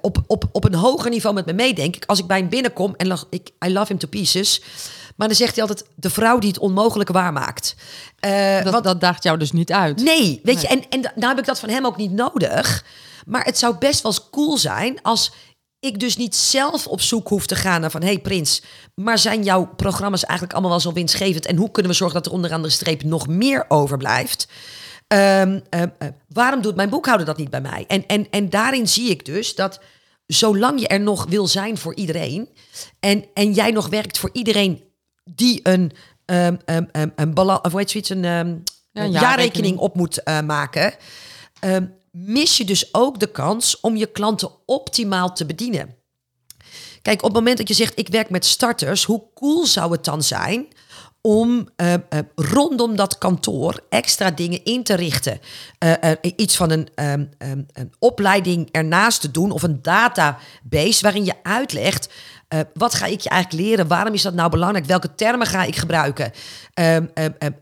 op, 0.00 0.22
op, 0.26 0.48
op 0.52 0.64
een 0.64 0.74
hoger 0.74 1.10
niveau 1.10 1.34
met 1.34 1.46
me 1.46 1.52
meedenken. 1.52 2.06
Als 2.06 2.18
ik 2.18 2.26
bij 2.26 2.38
hem 2.38 2.48
binnenkom 2.48 2.94
en 2.96 3.06
lach, 3.06 3.26
ik, 3.30 3.50
I 3.66 3.72
love 3.72 3.86
him 3.86 3.98
to 3.98 4.08
pieces. 4.08 4.62
Maar 5.16 5.28
dan 5.28 5.36
zegt 5.36 5.54
hij 5.56 5.64
altijd 5.64 5.86
de 5.94 6.10
vrouw 6.10 6.38
die 6.38 6.48
het 6.48 6.58
onmogelijke 6.58 7.12
waarmaakt. 7.12 7.76
dat, 8.20 8.72
want, 8.72 8.84
dat 8.84 9.00
daagt 9.00 9.22
jou 9.22 9.38
dus 9.38 9.52
niet 9.52 9.72
uit. 9.72 10.02
Nee, 10.02 10.40
weet 10.42 10.54
nee. 10.54 10.60
je, 10.60 10.68
en, 10.68 10.82
en 10.88 11.00
nou 11.00 11.28
heb 11.28 11.38
ik 11.38 11.44
dat 11.44 11.60
van 11.60 11.68
hem 11.68 11.86
ook 11.86 11.96
niet 11.96 12.12
nodig. 12.12 12.84
Maar 13.26 13.44
het 13.44 13.58
zou 13.58 13.76
best 13.78 14.02
wel 14.02 14.12
eens 14.12 14.30
cool 14.30 14.58
zijn 14.58 15.02
als 15.02 15.32
ik 15.80 16.00
dus 16.00 16.16
niet 16.16 16.36
zelf 16.36 16.86
op 16.86 17.00
zoek 17.00 17.28
hoef 17.28 17.46
te 17.46 17.54
gaan 17.54 17.80
naar 17.80 17.90
van... 17.90 18.02
hey 18.02 18.18
Prins, 18.18 18.62
maar 18.94 19.18
zijn 19.18 19.42
jouw 19.42 19.66
programma's 19.76 20.24
eigenlijk 20.24 20.52
allemaal 20.52 20.70
wel 20.70 20.80
zo 20.80 20.92
winstgevend... 20.92 21.46
en 21.46 21.56
hoe 21.56 21.70
kunnen 21.70 21.92
we 21.92 21.96
zorgen 21.96 22.16
dat 22.16 22.26
er 22.26 22.32
onderaan 22.32 22.62
de 22.62 22.68
streep 22.68 23.02
nog 23.02 23.26
meer 23.26 23.64
overblijft? 23.68 24.48
Um, 25.06 25.62
uh, 25.70 25.82
uh, 25.82 26.08
waarom 26.28 26.62
doet 26.62 26.76
mijn 26.76 26.88
boekhouder 26.88 27.26
dat 27.26 27.36
niet 27.36 27.50
bij 27.50 27.60
mij? 27.60 27.84
En, 27.88 28.06
en, 28.06 28.30
en 28.30 28.50
daarin 28.50 28.88
zie 28.88 29.10
ik 29.10 29.24
dus 29.24 29.54
dat 29.54 29.80
zolang 30.26 30.80
je 30.80 30.88
er 30.88 31.00
nog 31.00 31.26
wil 31.28 31.46
zijn 31.46 31.78
voor 31.78 31.94
iedereen... 31.94 32.48
en, 33.00 33.24
en 33.34 33.52
jij 33.52 33.70
nog 33.70 33.88
werkt 33.88 34.18
voor 34.18 34.30
iedereen 34.32 34.82
die 35.24 35.60
een, 35.62 35.92
um, 36.26 36.58
um, 36.66 36.88
um, 36.92 37.12
een, 37.16 37.34
bala- 37.34 37.60
of 37.62 37.72
hoe 37.72 37.88
zoiets, 37.88 38.10
een, 38.10 38.24
um, 38.24 38.62
Ja, 38.92 39.02
een 39.02 39.10
jaarrekening 39.10 39.78
op 39.78 39.94
moet 39.94 40.20
uh, 40.24 40.40
maken... 40.40 40.94
Mis 42.16 42.56
je 42.56 42.64
dus 42.64 42.94
ook 42.94 43.18
de 43.20 43.30
kans 43.30 43.80
om 43.80 43.96
je 43.96 44.06
klanten 44.06 44.50
optimaal 44.66 45.32
te 45.32 45.46
bedienen. 45.46 45.96
Kijk, 47.02 47.18
op 47.18 47.28
het 47.28 47.32
moment 47.32 47.58
dat 47.58 47.68
je 47.68 47.74
zegt 47.74 47.98
ik 47.98 48.08
werk 48.08 48.30
met 48.30 48.44
starters, 48.44 49.04
hoe 49.04 49.22
cool 49.34 49.66
zou 49.66 49.92
het 49.92 50.04
dan 50.04 50.22
zijn 50.22 50.68
om 51.26 51.68
uh, 51.76 51.92
uh, 51.92 51.98
rondom 52.34 52.96
dat 52.96 53.18
kantoor 53.18 53.80
extra 53.88 54.30
dingen 54.30 54.64
in 54.64 54.82
te 54.82 54.94
richten? 54.94 55.40
Uh, 55.84 56.12
iets 56.36 56.56
van 56.56 56.70
een, 56.70 56.88
um, 56.94 57.30
um, 57.38 57.66
een 57.72 57.92
opleiding 57.98 58.68
ernaast 58.70 59.20
te 59.20 59.30
doen 59.30 59.50
of 59.50 59.62
een 59.62 59.82
database 59.82 61.02
waarin 61.02 61.24
je 61.24 61.34
uitlegt. 61.42 62.08
Wat 62.74 62.94
ga 62.94 63.06
ik 63.06 63.20
je 63.20 63.28
eigenlijk 63.28 63.62
leren? 63.62 63.88
Waarom 63.88 64.14
is 64.14 64.22
dat 64.22 64.34
nou 64.34 64.50
belangrijk? 64.50 64.86
Welke 64.86 65.14
termen 65.14 65.46
ga 65.46 65.64
ik 65.64 65.76
gebruiken? 65.76 66.32
Um, 66.74 67.10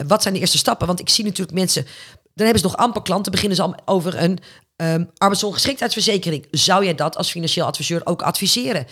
wat 0.06 0.22
zijn 0.22 0.34
de 0.34 0.40
eerste 0.40 0.58
stappen? 0.58 0.86
Want 0.86 1.00
ik 1.00 1.08
zie 1.08 1.24
natuurlijk 1.24 1.58
mensen 1.58 1.86
dan 2.34 2.46
hebben 2.46 2.62
ze 2.62 2.66
nog 2.66 2.76
amper 2.76 3.02
klanten, 3.02 3.32
beginnen 3.32 3.56
ze 3.56 3.62
al 3.62 3.74
over 3.84 4.22
een 4.22 4.38
um, 4.76 5.10
arbeidsongeschiktheidsverzekering. 5.16 6.46
Zou 6.50 6.84
jij 6.84 6.94
dat 6.94 7.16
als 7.16 7.30
financieel 7.30 7.66
adviseur 7.66 8.00
ook 8.04 8.22
adviseren? 8.22 8.86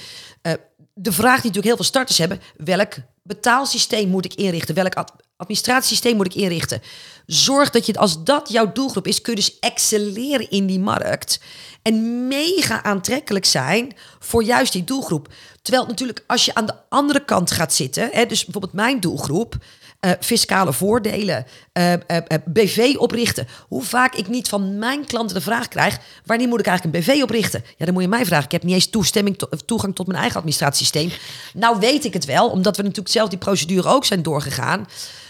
De 1.03 1.13
vraag 1.13 1.41
die 1.41 1.51
natuurlijk 1.51 1.67
heel 1.67 1.77
veel 1.77 1.85
starters 1.85 2.19
hebben, 2.19 2.41
welk 2.57 2.95
betaalsysteem 3.23 4.09
moet 4.09 4.25
ik 4.25 4.35
inrichten? 4.35 4.75
Welk 4.75 5.05
administratiesysteem 5.37 6.17
moet 6.17 6.27
ik 6.27 6.35
inrichten. 6.35 6.83
Zorg 7.27 7.71
dat 7.71 7.87
je, 7.87 7.95
als 7.95 8.25
dat 8.25 8.49
jouw 8.51 8.73
doelgroep 8.73 9.07
is, 9.07 9.21
kun 9.21 9.35
je 9.35 9.41
dus 9.41 9.59
excelleren 9.59 10.51
in 10.51 10.67
die 10.67 10.81
markt. 10.81 11.41
En 11.83 12.29
mega 12.29 12.83
aantrekkelijk 12.83 13.45
zijn 13.45 13.95
voor 14.19 14.45
juist 14.45 14.73
die 14.73 14.85
doelgroep. 14.85 15.29
Terwijl 15.63 15.87
natuurlijk 15.87 16.25
als 16.27 16.45
je 16.45 16.55
aan 16.55 16.67
de 16.67 16.75
andere 16.89 17.25
kant 17.25 17.51
gaat 17.51 17.75
zitten, 17.75 18.09
hè, 18.13 18.27
dus 18.27 18.45
bijvoorbeeld 18.45 18.73
mijn 18.73 19.01
doelgroep, 19.01 19.57
uh, 20.01 20.11
fiscale 20.21 20.73
voordelen, 20.73 21.47
uh, 21.79 21.93
uh, 21.93 21.99
BV 22.45 22.95
oprichten. 22.99 23.47
Hoe 23.69 23.83
vaak 23.83 24.15
ik 24.15 24.29
niet 24.29 24.49
van 24.49 24.79
mijn 24.79 25.05
klanten 25.05 25.35
de 25.35 25.43
vraag 25.43 25.69
krijg: 25.69 25.99
wanneer 26.25 26.49
moet 26.49 26.61
ik 26.61 26.67
eigenlijk 26.67 26.97
een 26.97 27.03
BV 27.03 27.23
oprichten? 27.23 27.65
Ja, 27.77 27.85
dan 27.85 27.95
moet 27.95 28.03
je 28.03 28.09
mij 28.09 28.25
vragen. 28.25 28.45
Ik 28.45 28.53
heb 28.53 28.63
niet 28.63 28.75
eens 28.75 28.91
toestemming 28.91 29.39
to 29.39 29.49
toegang 29.67 29.95
tot 29.95 30.07
mijn 30.07 30.19
eigen 30.19 30.37
administratiesysteem. 30.37 31.11
Nou 31.55 31.79
weet 31.79 32.05
ik 32.05 32.13
het 32.13 32.25
wel, 32.25 32.49
omdat 32.49 32.77
we 32.77 32.83
natuurlijk 32.83 33.15
zelf 33.15 33.29
die 33.29 33.39
procedure 33.39 33.89
ook 33.89 34.05
zijn 34.05 34.23
doorgegaan. 34.23 34.87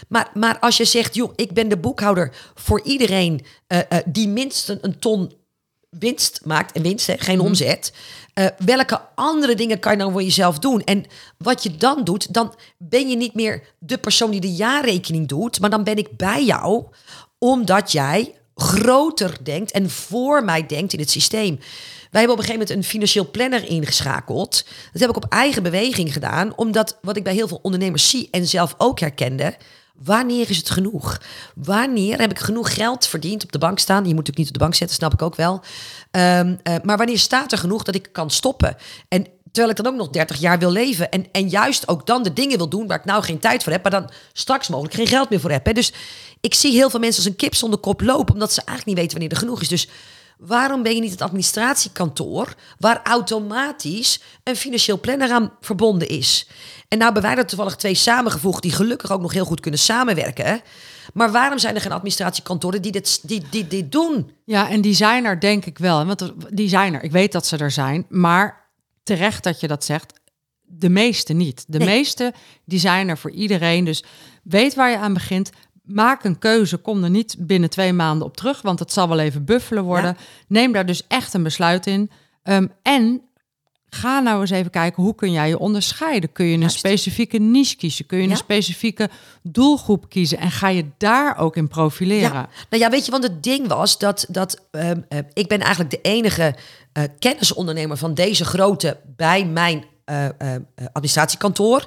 Maar, 0.07 0.31
maar 0.33 0.59
als 0.59 0.77
je 0.77 0.85
zegt, 0.85 1.15
joh, 1.15 1.33
ik 1.35 1.53
ben 1.53 1.69
de 1.69 1.77
boekhouder 1.77 2.35
voor 2.55 2.81
iedereen 2.83 3.45
die 4.05 4.27
minstens 4.27 4.79
een 4.81 4.99
ton 4.99 5.31
winst 5.99 6.41
maakt, 6.45 6.71
en 6.71 6.81
winst, 6.81 7.07
hè, 7.07 7.17
geen 7.17 7.37
mhm. 7.37 7.45
omzet. 7.45 7.93
Uh, 8.33 8.45
welke 8.57 9.01
andere 9.15 9.55
dingen 9.55 9.79
kan 9.79 9.91
je 9.91 9.97
nou 9.97 10.11
voor 10.11 10.23
jezelf 10.23 10.59
doen? 10.59 10.83
En 10.83 11.05
wat 11.37 11.63
je 11.63 11.75
dan 11.75 12.03
doet, 12.03 12.33
dan 12.33 12.55
ben 12.77 13.09
je 13.09 13.15
niet 13.15 13.33
meer 13.33 13.63
de 13.79 13.97
persoon 13.97 14.31
die 14.31 14.41
de 14.41 14.53
jaarrekening 14.53 15.27
doet, 15.27 15.59
maar 15.59 15.69
dan 15.69 15.83
ben 15.83 15.97
ik 15.97 16.17
bij 16.17 16.45
jou, 16.45 16.85
omdat 17.37 17.91
jij 17.91 18.33
groter 18.55 19.37
denkt 19.43 19.71
en 19.71 19.89
voor 19.89 20.43
mij 20.43 20.65
denkt 20.65 20.93
in 20.93 20.99
het 20.99 21.09
systeem. 21.09 21.59
Wij 22.11 22.19
hebben 22.21 22.37
op 22.37 22.43
een 22.43 22.49
gegeven 22.49 22.67
moment 22.67 22.69
een 22.69 22.91
financieel 22.91 23.31
planner 23.31 23.67
ingeschakeld. 23.69 24.65
Dat 24.91 25.01
heb 25.01 25.09
ik 25.09 25.15
op 25.15 25.25
eigen 25.29 25.63
beweging 25.63 26.13
gedaan, 26.13 26.57
omdat 26.57 26.97
wat 27.01 27.17
ik 27.17 27.23
bij 27.23 27.33
heel 27.33 27.47
veel 27.47 27.59
ondernemers 27.61 28.09
zie 28.09 28.27
en 28.31 28.47
zelf 28.47 28.75
ook 28.77 28.99
herkende, 28.99 29.55
Wanneer 30.03 30.49
is 30.49 30.57
het 30.57 30.69
genoeg? 30.69 31.21
Wanneer 31.55 32.19
heb 32.19 32.31
ik 32.31 32.39
genoeg 32.39 32.73
geld 32.73 33.07
verdiend 33.07 33.43
op 33.43 33.51
de 33.51 33.57
bank 33.57 33.79
staan? 33.79 33.97
Je 33.97 34.13
moet 34.13 34.27
natuurlijk 34.27 34.37
niet 34.37 34.47
op 34.47 34.53
de 34.53 34.59
bank 34.59 34.75
zetten, 34.75 34.95
snap 34.95 35.13
ik 35.13 35.21
ook 35.21 35.35
wel. 35.35 35.61
Um, 36.11 36.59
uh, 36.63 36.75
maar 36.83 36.97
wanneer 36.97 37.19
staat 37.19 37.51
er 37.51 37.57
genoeg 37.57 37.83
dat 37.83 37.95
ik 37.95 38.09
kan 38.11 38.29
stoppen? 38.29 38.75
En 39.07 39.27
terwijl 39.51 39.69
ik 39.77 39.83
dan 39.83 39.93
ook 39.93 39.99
nog 39.99 40.09
30 40.09 40.39
jaar 40.39 40.59
wil 40.59 40.71
leven. 40.71 41.11
En, 41.11 41.25
en 41.31 41.49
juist 41.49 41.87
ook 41.87 42.05
dan 42.05 42.23
de 42.23 42.33
dingen 42.33 42.57
wil 42.57 42.69
doen 42.69 42.87
waar 42.87 42.97
ik 42.97 43.05
nou 43.05 43.23
geen 43.23 43.39
tijd 43.39 43.63
voor 43.63 43.71
heb, 43.71 43.81
maar 43.81 43.91
dan 43.91 44.09
straks 44.33 44.67
mogelijk 44.67 44.95
geen 44.95 45.07
geld 45.07 45.29
meer 45.29 45.39
voor 45.39 45.51
heb. 45.51 45.65
Hè? 45.65 45.73
Dus 45.73 45.93
ik 46.41 46.53
zie 46.53 46.71
heel 46.71 46.89
veel 46.89 46.99
mensen 46.99 47.23
als 47.23 47.31
een 47.31 47.37
kip 47.37 47.55
zonder 47.55 47.79
kop 47.79 48.01
lopen, 48.01 48.33
omdat 48.33 48.53
ze 48.53 48.61
eigenlijk 48.65 48.87
niet 48.87 48.97
weten 48.97 49.11
wanneer 49.11 49.31
er 49.31 49.43
genoeg 49.43 49.61
is. 49.61 49.67
Dus 49.67 49.87
waarom 50.41 50.83
ben 50.83 50.95
je 50.95 51.01
niet 51.01 51.11
het 51.11 51.21
administratiekantoor 51.21 52.55
waar 52.77 53.01
automatisch 53.03 54.21
een 54.43 54.55
financieel 54.55 54.99
planner 54.99 55.31
aan 55.31 55.51
verbonden 55.59 56.07
is? 56.07 56.47
En 56.87 56.97
nou 56.97 57.03
hebben 57.03 57.21
wij 57.31 57.41
er 57.41 57.47
toevallig 57.47 57.75
twee 57.75 57.93
samengevoegd 57.93 58.61
die 58.61 58.71
gelukkig 58.71 59.11
ook 59.11 59.21
nog 59.21 59.33
heel 59.33 59.45
goed 59.45 59.59
kunnen 59.59 59.79
samenwerken. 59.79 60.61
Maar 61.13 61.31
waarom 61.31 61.59
zijn 61.59 61.75
er 61.75 61.81
geen 61.81 61.91
administratiekantoren 61.91 62.81
die 62.81 62.91
dit, 62.91 63.27
die, 63.27 63.43
die 63.49 63.67
dit 63.67 63.91
doen? 63.91 64.31
Ja, 64.45 64.69
en 64.69 64.81
die 64.81 64.93
zijn 64.93 65.25
er 65.25 65.39
denk 65.39 65.65
ik 65.65 65.77
wel. 65.77 66.05
Want 66.05 66.31
die 66.49 66.69
zijn 66.69 66.93
er. 66.93 67.03
Ik 67.03 67.11
weet 67.11 67.31
dat 67.31 67.45
ze 67.45 67.57
er 67.57 67.71
zijn. 67.71 68.05
Maar 68.09 68.69
terecht 69.03 69.43
dat 69.43 69.59
je 69.59 69.67
dat 69.67 69.85
zegt. 69.85 70.19
De 70.61 70.89
meeste 70.89 71.33
niet. 71.33 71.65
De 71.67 71.79
meeste 71.79 72.33
die 72.65 72.79
zijn 72.79 73.09
er 73.09 73.17
voor 73.17 73.31
iedereen. 73.31 73.85
Dus 73.85 74.03
weet 74.43 74.73
waar 74.73 74.89
je 74.89 74.97
aan 74.97 75.13
begint. 75.13 75.49
Maak 75.81 76.23
een 76.23 76.39
keuze. 76.39 76.77
Kom 76.77 77.03
er 77.03 77.09
niet 77.09 77.35
binnen 77.39 77.69
twee 77.69 77.93
maanden 77.93 78.27
op 78.27 78.37
terug. 78.37 78.61
Want 78.61 78.79
het 78.79 78.93
zal 78.93 79.07
wel 79.07 79.19
even 79.19 79.45
buffelen 79.45 79.83
worden. 79.83 80.17
Neem 80.47 80.71
daar 80.71 80.85
dus 80.85 81.07
echt 81.07 81.33
een 81.33 81.43
besluit 81.43 81.87
in. 81.87 82.11
Um, 82.43 82.71
en 82.81 83.21
Ga 83.93 84.19
nou 84.19 84.41
eens 84.41 84.49
even 84.49 84.71
kijken, 84.71 85.03
hoe 85.03 85.15
kun 85.15 85.31
jij 85.31 85.47
je 85.47 85.59
onderscheiden? 85.59 86.31
Kun 86.31 86.45
je 86.45 86.57
een 86.57 86.69
specifieke 86.69 87.37
niche 87.37 87.75
kiezen? 87.75 88.05
Kun 88.05 88.21
je 88.21 88.29
een 88.29 88.37
specifieke 88.37 89.09
doelgroep 89.43 90.09
kiezen? 90.09 90.37
En 90.37 90.51
ga 90.51 90.67
je 90.67 90.85
daar 90.97 91.37
ook 91.37 91.55
in 91.55 91.67
profileren? 91.67 92.33
Ja. 92.33 92.49
Nou 92.69 92.83
ja, 92.83 92.89
weet 92.89 93.05
je, 93.05 93.11
want 93.11 93.23
het 93.23 93.43
ding 93.43 93.67
was 93.67 93.97
dat, 93.97 94.25
dat 94.29 94.67
uh, 94.71 94.91
ik 95.33 95.47
ben 95.47 95.59
eigenlijk 95.59 95.89
de 95.89 96.01
enige 96.01 96.55
uh, 96.97 97.03
kennisondernemer 97.19 97.97
van 97.97 98.13
deze 98.13 98.45
grootte 98.45 98.97
bij 99.15 99.45
mijn 99.45 99.83
uh, 100.05 100.25
administratiekantoor. 100.91 101.85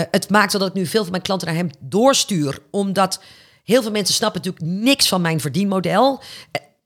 Het 0.00 0.30
maakt 0.30 0.52
dat 0.52 0.66
ik 0.66 0.72
nu 0.72 0.86
veel 0.86 1.02
van 1.02 1.10
mijn 1.10 1.22
klanten 1.22 1.46
naar 1.46 1.56
hem 1.56 1.70
doorstuur, 1.80 2.58
omdat 2.70 3.20
heel 3.64 3.82
veel 3.82 3.90
mensen 3.90 4.14
snappen 4.14 4.42
natuurlijk 4.42 4.84
niks 4.84 5.08
van 5.08 5.20
mijn 5.20 5.40
verdienmodel. 5.40 6.22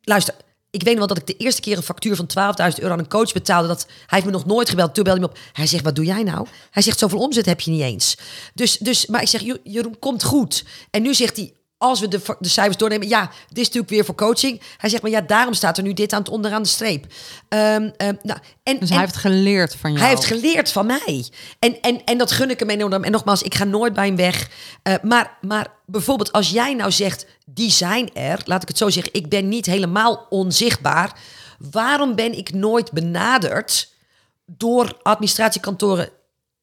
luister, 0.03 0.35
ik 0.71 0.83
weet 0.83 0.97
nog 0.97 1.07
wel 1.07 1.17
dat 1.17 1.19
ik 1.19 1.27
de 1.27 1.45
eerste 1.45 1.61
keer 1.61 1.77
een 1.77 1.83
factuur 1.83 2.17
van 2.17 2.29
12.000 2.73 2.79
euro 2.79 2.93
aan 2.93 2.99
een 2.99 3.09
coach 3.09 3.33
betaalde. 3.33 3.69
Dat, 3.69 3.87
hij 3.87 4.05
heeft 4.09 4.25
me 4.25 4.31
nog 4.31 4.47
nooit 4.47 4.69
gebeld. 4.69 4.95
Toen 4.95 5.05
belde 5.05 5.21
hij 5.21 5.29
me 5.29 5.35
op. 5.35 5.39
Hij 5.53 5.67
zegt, 5.67 5.85
wat 5.85 5.97
doe 5.97 6.05
jij 6.05 6.23
nou? 6.23 6.47
Hij 6.71 6.83
zegt, 6.83 6.99
zoveel 6.99 7.19
omzet 7.19 7.47
heb 7.47 7.61
je 7.61 7.71
niet 7.71 7.83
eens. 7.83 8.17
Dus, 8.55 8.79
dus 8.79 9.07
maar 9.07 9.23
ik 9.23 9.29
zeg, 9.29 9.43
Jeroen, 9.63 9.99
komt 9.99 10.25
goed. 10.25 10.65
En 10.91 11.03
nu 11.03 11.15
zegt 11.15 11.37
hij, 11.37 11.53
als 11.79 12.01
we 12.01 12.09
de, 12.09 12.21
de 12.39 12.49
cijfers 12.49 12.77
doornemen, 12.77 13.09
ja, 13.09 13.31
dit 13.49 13.59
is 13.59 13.65
natuurlijk 13.65 13.93
weer 13.93 14.05
voor 14.05 14.15
coaching. 14.15 14.63
Hij 14.77 14.91
zegt, 14.91 15.03
maar 15.03 15.11
ja, 15.11 15.21
daarom 15.21 15.55
staat 15.55 15.77
er 15.77 15.83
nu 15.83 15.93
dit 15.93 16.13
aan 16.13 16.19
het 16.19 16.29
onderaan 16.29 16.63
de 16.63 16.69
streep. 16.69 17.05
Um, 17.49 17.93
nou, 18.23 18.39
en, 18.63 18.79
dus 18.79 18.89
hij 18.89 18.99
heeft 18.99 19.17
geleerd 19.17 19.75
van 19.75 19.91
jou. 19.91 20.03
Hij 20.03 20.15
heeft 20.15 20.25
geleerd 20.25 20.73
van 20.73 20.87
mij. 20.87 21.29
En, 21.59 21.81
en, 21.81 22.05
en 22.05 22.19
dat 22.19 22.31
gun 22.31 22.51
ik 22.51 22.59
hem 22.59 22.71
enorm. 22.71 23.05
En 23.05 23.13
nogmaals, 23.13 23.43
ik 23.43 23.55
ga 23.55 23.65
nooit 23.65 23.93
bij 23.93 24.07
hem 24.07 24.17
weg. 24.17 24.51
Uh, 24.83 24.95
maar, 25.03 25.39
maar 25.41 25.67
bijvoorbeeld 25.87 26.33
als 26.33 26.51
jij 26.51 26.75
nou 26.75 26.93
zegt, 26.93 27.27
die 27.47 27.71
zijn 27.71 28.15
er. 28.15 28.41
Laat 28.45 28.63
ik 28.63 28.69
het 28.69 28.79
zo 28.79 28.91
zeggen, 28.91 29.15
ik 29.15 29.29
ben 29.29 29.49
niet 29.49 29.67
helemaal 29.67 30.27
onzichtbaar. 30.29 31.19
Waarom 31.71 32.15
ben 32.15 32.39
ik 32.39 32.53
nooit 32.53 32.93
benaderd 32.93 33.93
door 34.47 34.99
administratiekantoren 35.03 36.09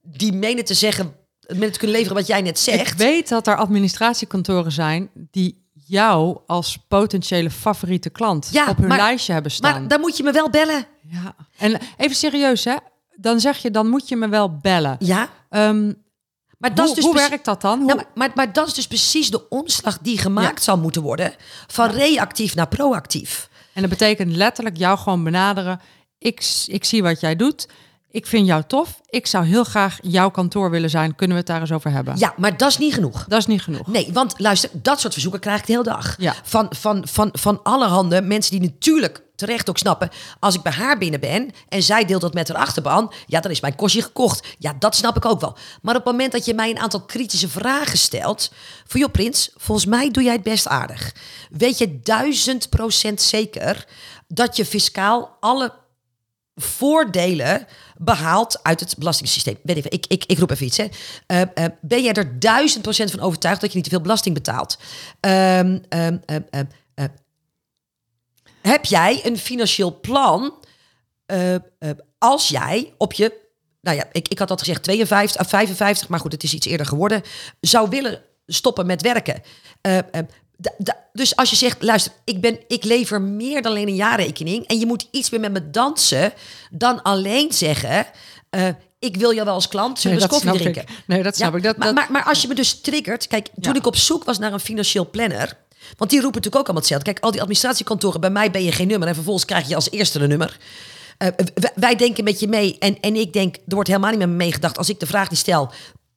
die 0.02 0.34
menen 0.34 0.66
te 0.66 0.74
zeggen 0.74 1.16
met 1.48 1.74
te 1.74 1.80
kunnen 1.80 1.96
leveren 1.96 2.18
wat 2.18 2.28
jij 2.28 2.42
net 2.42 2.60
zegt. 2.60 2.92
Ik 2.92 2.98
weet 2.98 3.30
dat 3.30 3.48
er 3.48 3.56
administratiekantoren 3.56 4.72
zijn 4.72 5.10
die 5.14 5.64
jou 5.74 6.40
als 6.48 6.78
potentiële 6.88 7.52
favoriete 7.52 8.10
klant 8.10 8.50
ja, 8.52 8.70
op 8.70 8.78
hun 8.78 8.88
lijstje 8.88 9.34
hebben 9.34 9.52
staan. 9.52 9.80
Maar 9.80 9.88
dan 9.88 10.00
moet 10.00 10.18
je 10.18 10.24
me 10.24 10.32
wel 10.32 10.50
bellen. 10.50 10.86
Ja. 11.02 11.36
En 11.58 11.80
even 11.98 12.16
serieus, 12.16 12.64
hè? 12.64 12.76
Dan 13.16 13.40
zeg 13.40 13.58
je, 13.58 13.72
dan 13.72 13.88
moet 13.88 14.10
je 14.10 14.16
me 14.16 14.30
wel 14.30 14.58
bellen. 14.58 14.96
Ja. 15.00 15.30
Um, 15.50 16.04
maar 16.58 16.76
dat 16.76 16.80
hoe, 16.80 16.88
is 16.88 16.94
dus 16.94 17.04
hoe 17.04 17.30
werkt 17.30 17.46
dat 17.46 17.62
dan? 17.62 17.82
Hoe... 17.82 18.06
maar, 18.14 18.32
maar, 18.36 18.54
dat 18.54 18.68
is 18.68 18.74
dus 18.74 18.88
precies 18.88 19.30
de 19.30 19.50
omslag 19.50 19.98
die 19.98 20.18
gemaakt 20.18 20.64
zal 20.64 20.78
moeten 20.78 21.02
worden 21.02 21.34
van 21.68 21.90
reactief 21.90 22.56
naar 22.56 22.68
proactief. 22.68 23.50
En 23.74 23.82
dat 23.82 23.90
betekent 23.90 24.36
letterlijk 24.36 24.78
jou 24.78 24.98
gewoon 24.98 25.24
benaderen. 25.24 25.80
Ik, 26.18 26.64
ik 26.66 26.86
zie 26.86 27.04
wat 27.04 27.20
jij 27.20 27.36
doet 27.36 27.68
ik 28.16 28.28
vind 28.28 28.48
jou 28.48 28.64
tof. 28.68 29.02
Ik 29.10 29.28
zou 29.28 29.46
heel 29.46 29.64
graag 29.64 29.98
jouw 30.02 30.30
kantoor 30.30 30.70
willen 30.70 30.90
zijn. 30.90 31.16
Kunnen 31.16 31.38
we 31.38 31.44
het 31.44 31.52
daar 31.52 31.62
eens 31.62 31.72
over 31.72 31.92
hebben? 31.92 32.18
Ja, 32.18 32.34
maar 32.38 32.58
dat 32.58 32.70
is 32.70 32.78
niet 32.78 32.94
genoeg. 32.94 33.26
Dat 33.28 33.40
is 33.40 33.46
niet 33.46 33.62
genoeg. 33.62 33.88
Nee, 33.88 34.10
want 34.14 34.34
luister, 34.38 34.70
dat 34.74 35.00
soort 35.00 35.14
verzoeken 35.14 35.40
krijg 35.40 35.60
ik 35.60 35.66
de 35.66 35.72
hele 35.72 35.84
dag. 35.84 36.16
Ja. 36.18 36.36
Van, 36.44 36.68
van, 36.70 37.08
van, 37.08 37.30
van 37.32 37.64
allerhande 37.64 38.22
mensen 38.22 38.60
die 38.60 38.70
natuurlijk 38.70 39.24
terecht 39.36 39.70
ook 39.70 39.78
snappen. 39.78 40.10
Als 40.40 40.56
ik 40.56 40.62
bij 40.62 40.72
haar 40.72 40.98
binnen 40.98 41.20
ben 41.20 41.50
en 41.70 41.84
zij 41.84 42.06
deelt 42.06 42.22
dat 42.22 42.34
met 42.34 42.48
haar 42.48 42.58
achterban, 42.58 43.14
ja, 43.26 43.40
dan 43.40 43.52
is 43.52 43.62
mijn 43.62 43.76
kostje 43.76 44.02
gekocht. 44.02 44.48
Ja, 44.58 44.74
dat 44.80 44.96
snap 44.96 45.16
ik 45.16 45.26
ook 45.26 45.42
wel. 45.42 45.58
Maar 45.82 45.96
op 45.96 46.04
het 46.04 46.12
moment 46.12 46.32
dat 46.32 46.46
je 46.46 46.54
mij 46.54 46.70
een 46.70 46.80
aantal 46.80 47.02
kritische 47.02 47.50
vragen 47.50 47.98
stelt, 47.98 48.52
voor 48.86 49.00
joh, 49.00 49.12
Prins, 49.12 49.52
volgens 49.56 49.88
mij 49.88 50.12
doe 50.12 50.24
jij 50.24 50.34
het 50.34 50.44
best 50.44 50.68
aardig. 50.68 51.14
Weet 51.50 51.78
je 51.78 52.00
duizend 52.00 52.70
procent 52.70 53.22
zeker 53.22 53.86
dat 54.28 54.56
je 54.56 54.66
fiscaal 54.66 55.38
alle 55.40 55.74
voordelen 56.56 57.68
behaalt 57.98 58.64
uit 58.64 58.80
het 58.80 58.96
belastingssysteem. 58.98 59.58
Even, 59.64 59.92
ik, 59.92 60.06
ik, 60.08 60.26
ik 60.26 60.40
roep 60.40 60.52
even 60.52 60.66
iets. 60.66 60.78
Hè. 60.78 60.88
Uh, 61.28 61.42
uh, 61.56 61.66
ben 61.82 62.04
jij 62.04 62.14
er 62.14 62.40
duizend 62.40 62.82
procent 62.82 63.12
van 63.12 63.20
overtuigd 63.20 63.62
dat 63.62 63.70
je 63.70 63.76
niet 63.76 63.84
te 63.84 63.92
veel 63.92 64.02
belasting 64.02 64.36
betaalt? 64.36 64.78
Um, 65.20 65.82
um, 65.90 66.22
um, 66.26 66.70
heb 68.62 68.86
jij 68.86 69.22
een 69.24 69.38
financieel 69.38 70.00
plan 70.00 70.54
uh, 71.28 71.56
als 72.18 72.48
jij 72.48 72.94
op 72.98 73.14
je, 73.14 73.34
nou 73.82 73.98
ja, 73.98 74.06
ik, 74.12 74.28
ik 74.28 74.40
had 74.40 74.48
dat 74.48 74.60
gezegd 74.60 74.84
52 74.84 75.48
55, 75.48 76.10
maar 76.10 76.20
goed, 76.20 76.32
het 76.32 76.44
is 76.44 76.54
iets 76.54 76.68
eerder 76.68 76.86
geworden, 76.86 77.22
zou 77.60 77.90
willen 77.90 78.22
stoppen 78.46 78.86
met 78.86 79.02
werken? 79.02 79.42
Dus 81.14 81.36
als 81.36 81.50
je 81.50 81.56
zegt, 81.56 81.84
luister, 81.84 82.12
ik, 82.24 82.42
ben, 82.42 82.60
ik 82.68 82.84
lever 82.84 83.22
meer 83.22 83.62
dan 83.62 83.72
alleen 83.72 83.88
een 83.88 83.96
jaarrekening. 83.96 84.68
En 84.68 84.80
je 84.80 84.86
moet 84.86 85.08
iets 85.12 85.30
meer 85.30 85.40
met 85.40 85.52
me 85.52 85.70
dansen 85.70 86.34
dan 86.72 87.02
alleen 87.02 87.52
zeggen. 87.52 88.06
Uh, 88.52 88.68
ik 89.00 89.18
wil 89.18 89.34
jou 89.34 89.46
wel 89.46 89.54
als 89.54 89.68
klant, 89.68 90.00
zullen 90.00 90.18
nee, 90.18 90.28
koffie 90.28 90.52
drinken? 90.52 90.82
Ik. 90.82 90.90
Nee, 91.08 91.24
dat 91.24 91.36
snap 91.36 91.56
ik. 91.56 91.64
Dat, 91.64 91.78
maar, 91.78 91.94
maar, 91.94 92.12
maar, 92.12 92.24
als 92.24 92.42
je 92.42 92.48
me 92.48 92.56
dus 92.56 92.82
triggert... 92.82 93.28
Kijk, 93.28 93.48
toen 93.60 93.76
ik 93.76 93.86
op 93.86 93.96
zoek 93.96 94.24
was 94.24 94.40
naar 94.40 94.54
een 94.54 94.60
financieel 94.60 95.10
planner... 95.10 95.64
Want 95.98 96.10
die 96.10 96.22
roepen 96.22 96.42
natuurlijk 96.42 96.56
ook 96.56 96.64
allemaal 96.64 96.82
hetzelfde. 96.82 97.12
Kijk, 97.12 97.24
al 97.24 97.32
die 97.32 97.40
administratiekantoren, 97.40 98.22
bij 98.22 98.30
mij 98.30 98.52
ben 98.52 98.64
je 98.64 98.72
geen 98.72 98.88
nummer. 98.88 99.08
En 99.08 99.14
vervolgens 99.14 99.46
krijg 99.46 99.68
je 99.68 99.76
als 99.76 99.92
eerste 99.92 100.20
een 100.20 100.30
nummer. 100.30 100.58
Uh, 101.18 101.30
wij 101.76 101.96
denken 101.96 102.24
met 102.24 102.40
je 102.40 102.48
mee. 102.48 102.76
En, 102.80 103.00
en 103.00 103.16
ik 103.16 103.34
denk, 103.34 103.56
er 103.56 103.62
wordt 103.74 103.88
helemaal 103.88 104.10
niet 104.10 104.20
met 104.20 104.30
me 104.30 104.36
meegedacht. 104.36 104.78
Als 104.78 104.90
ik 104.90 105.00
de 105.00 105.06
vraag 105.06 105.28
die 105.28 105.38
stel, 105.38 105.72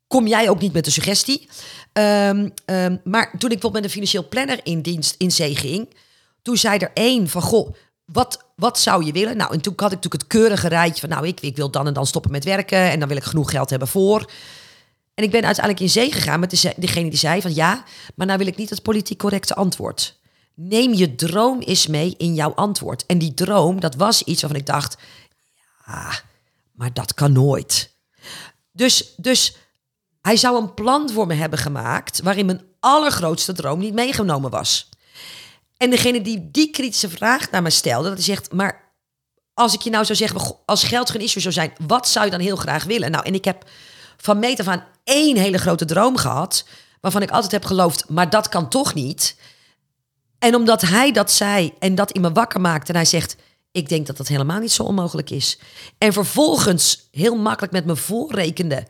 kom 0.08 0.26
jij 0.26 0.48
ook 0.48 0.60
niet 0.60 0.72
met 0.72 0.84
de 0.84 0.90
suggestie. 0.90 1.48
Um, 1.92 2.52
um, 2.66 3.00
maar 3.04 3.30
toen 3.30 3.50
ik 3.50 3.60
bijvoorbeeld 3.60 3.72
met 3.72 3.84
een 3.84 3.90
financieel 3.90 4.28
planner 4.28 4.60
in 4.62 4.82
dienst 4.82 5.14
in 5.18 5.30
zee 5.30 5.56
ging, 5.56 5.94
toen 6.42 6.56
zei 6.56 6.78
er 6.78 6.90
één 6.94 7.28
van, 7.28 7.42
goh, 7.42 7.74
wat, 8.04 8.44
wat 8.56 8.78
zou 8.78 9.04
je 9.04 9.12
willen? 9.12 9.36
Nou, 9.36 9.52
en 9.52 9.60
toen 9.60 9.72
had 9.76 9.92
ik 9.92 9.94
natuurlijk 9.94 10.22
het 10.22 10.26
keurige 10.26 10.68
rijtje 10.68 11.00
van, 11.00 11.08
nou, 11.08 11.26
ik, 11.26 11.40
ik 11.40 11.56
wil 11.56 11.70
dan 11.70 11.86
en 11.86 11.92
dan 11.92 12.06
stoppen 12.06 12.30
met 12.30 12.44
werken 12.44 12.90
en 12.90 12.98
dan 12.98 13.08
wil 13.08 13.16
ik 13.16 13.24
genoeg 13.24 13.50
geld 13.50 13.70
hebben 13.70 13.88
voor. 13.88 14.30
En 15.14 15.24
ik 15.24 15.30
ben 15.30 15.44
uiteindelijk 15.44 15.84
in 15.84 15.90
zee 15.90 16.12
gegaan 16.12 16.40
met 16.40 16.50
de- 16.50 16.74
degene 16.76 17.10
die 17.10 17.18
zei 17.18 17.40
van 17.40 17.54
ja, 17.54 17.84
maar 18.14 18.26
nou 18.26 18.38
wil 18.38 18.46
ik 18.46 18.56
niet 18.56 18.70
het 18.70 18.82
politiek 18.82 19.18
correcte 19.18 19.54
antwoord. 19.54 20.18
Neem 20.54 20.94
je 20.94 21.14
droom 21.14 21.60
eens 21.60 21.86
mee 21.86 22.14
in 22.16 22.34
jouw 22.34 22.54
antwoord. 22.54 23.06
En 23.06 23.18
die 23.18 23.34
droom, 23.34 23.80
dat 23.80 23.94
was 23.94 24.22
iets 24.22 24.40
waarvan 24.40 24.60
ik 24.60 24.66
dacht, 24.66 24.96
ja, 25.86 26.20
maar 26.72 26.92
dat 26.92 27.14
kan 27.14 27.32
nooit. 27.32 27.94
Dus, 28.72 29.14
dus 29.16 29.56
hij 30.28 30.36
zou 30.36 30.56
een 30.56 30.74
plan 30.74 31.10
voor 31.10 31.26
me 31.26 31.34
hebben 31.34 31.58
gemaakt 31.58 32.22
waarin 32.22 32.46
mijn 32.46 32.62
allergrootste 32.80 33.52
droom 33.52 33.78
niet 33.78 33.94
meegenomen 33.94 34.50
was. 34.50 34.88
En 35.76 35.90
degene 35.90 36.20
die 36.20 36.50
die 36.50 36.70
kritische 36.70 37.08
vraag 37.08 37.50
naar 37.50 37.62
me 37.62 37.70
stelde, 37.70 38.08
dat 38.08 38.16
hij 38.16 38.26
zegt, 38.26 38.52
maar 38.52 38.92
als 39.54 39.74
ik 39.74 39.80
je 39.80 39.90
nou 39.90 40.04
zou 40.04 40.18
zeggen, 40.18 40.56
als 40.66 40.84
geld 40.84 41.10
geen 41.10 41.20
issue 41.20 41.42
zou 41.42 41.54
zijn, 41.54 41.72
wat 41.86 42.08
zou 42.08 42.24
je 42.24 42.30
dan 42.30 42.40
heel 42.40 42.56
graag 42.56 42.84
willen? 42.84 43.10
Nou, 43.10 43.24
en 43.24 43.34
ik 43.34 43.44
heb 43.44 43.64
van 44.16 44.38
meet 44.38 44.60
af 44.60 44.66
aan 44.66 44.84
één 45.04 45.36
hele 45.36 45.58
grote 45.58 45.84
droom 45.84 46.16
gehad, 46.16 46.64
waarvan 47.00 47.22
ik 47.22 47.30
altijd 47.30 47.52
heb 47.52 47.64
geloofd, 47.64 48.08
maar 48.08 48.30
dat 48.30 48.48
kan 48.48 48.68
toch 48.68 48.94
niet. 48.94 49.36
En 50.38 50.54
omdat 50.54 50.80
hij 50.80 51.12
dat 51.12 51.30
zei 51.30 51.72
en 51.78 51.94
dat 51.94 52.10
in 52.10 52.20
me 52.20 52.32
wakker 52.32 52.60
maakte 52.60 52.92
en 52.92 52.98
hij 52.98 53.04
zegt, 53.04 53.36
ik 53.72 53.88
denk 53.88 54.06
dat 54.06 54.16
dat 54.16 54.28
helemaal 54.28 54.60
niet 54.60 54.72
zo 54.72 54.82
onmogelijk 54.82 55.30
is. 55.30 55.58
En 55.98 56.12
vervolgens 56.12 57.08
heel 57.10 57.36
makkelijk 57.36 57.72
met 57.72 57.84
me 57.84 57.96
voorrekende 57.96 58.86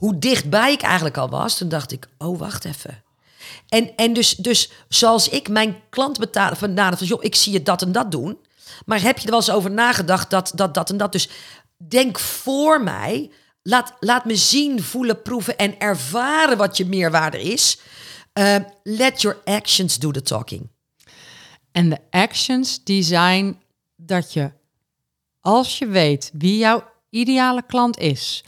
hoe 0.00 0.18
dichtbij 0.18 0.72
ik 0.72 0.82
eigenlijk 0.82 1.16
al 1.16 1.28
was, 1.28 1.56
toen 1.56 1.68
dacht 1.68 1.92
ik, 1.92 2.08
oh 2.18 2.38
wacht 2.38 2.64
even. 2.64 3.02
En, 3.68 3.96
en 3.96 4.12
dus, 4.12 4.34
dus 4.34 4.70
zoals 4.88 5.28
ik 5.28 5.48
mijn 5.48 5.76
klant 5.90 6.18
betalen 6.18 6.56
van 6.56 6.76
van 6.76 7.06
joh, 7.06 7.24
ik 7.24 7.34
zie 7.34 7.52
je 7.52 7.62
dat 7.62 7.82
en 7.82 7.92
dat 7.92 8.10
doen. 8.10 8.38
Maar 8.86 9.00
heb 9.02 9.18
je 9.18 9.24
er 9.24 9.30
wel 9.30 9.38
eens 9.38 9.50
over 9.50 9.70
nagedacht 9.70 10.30
dat 10.30 10.52
dat, 10.54 10.74
dat 10.74 10.90
en 10.90 10.96
dat? 10.96 11.12
Dus 11.12 11.28
denk 11.76 12.18
voor 12.18 12.82
mij. 12.82 13.30
Laat, 13.62 13.94
laat 14.00 14.24
me 14.24 14.36
zien, 14.36 14.82
voelen, 14.82 15.22
proeven 15.22 15.56
en 15.56 15.78
ervaren 15.78 16.56
wat 16.56 16.76
je 16.76 16.86
meerwaarde 16.86 17.42
is. 17.42 17.80
Uh, 18.34 18.56
let 18.82 19.20
your 19.20 19.38
actions 19.44 19.98
do 19.98 20.10
the 20.10 20.22
talking. 20.22 20.68
En 21.72 21.88
de 21.88 21.98
actions 22.10 22.84
die 22.84 23.02
zijn 23.02 23.62
dat 23.96 24.32
je, 24.32 24.50
als 25.40 25.78
je 25.78 25.86
weet 25.86 26.30
wie 26.32 26.58
jouw 26.58 26.84
ideale 27.10 27.62
klant 27.66 27.98
is, 27.98 28.44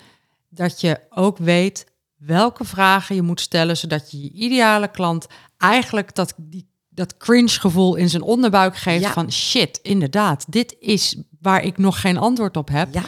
dat 0.55 0.81
je 0.81 1.01
ook 1.11 1.39
weet 1.39 1.87
welke 2.17 2.65
vragen 2.65 3.15
je 3.15 3.23
moet 3.23 3.41
stellen, 3.41 3.77
zodat 3.77 4.11
je 4.11 4.23
je 4.23 4.31
ideale 4.31 4.89
klant 4.91 5.27
eigenlijk 5.59 6.15
dat, 6.15 6.35
die, 6.37 6.69
dat 6.89 7.17
cringe 7.17 7.49
gevoel 7.49 7.95
in 7.95 8.09
zijn 8.09 8.23
onderbuik 8.23 8.77
geeft 8.77 9.03
Ja. 9.05 9.13
van 9.13 9.33
shit, 9.33 9.79
inderdaad, 9.83 10.45
dit 10.49 10.77
is 10.81 11.17
waar 11.41 11.63
ik 11.63 11.79
nog 11.79 12.01
geen 12.01 12.17
antwoord 12.19 12.57
op 12.57 12.69
heb. 12.69 12.95
Ja, 12.95 13.03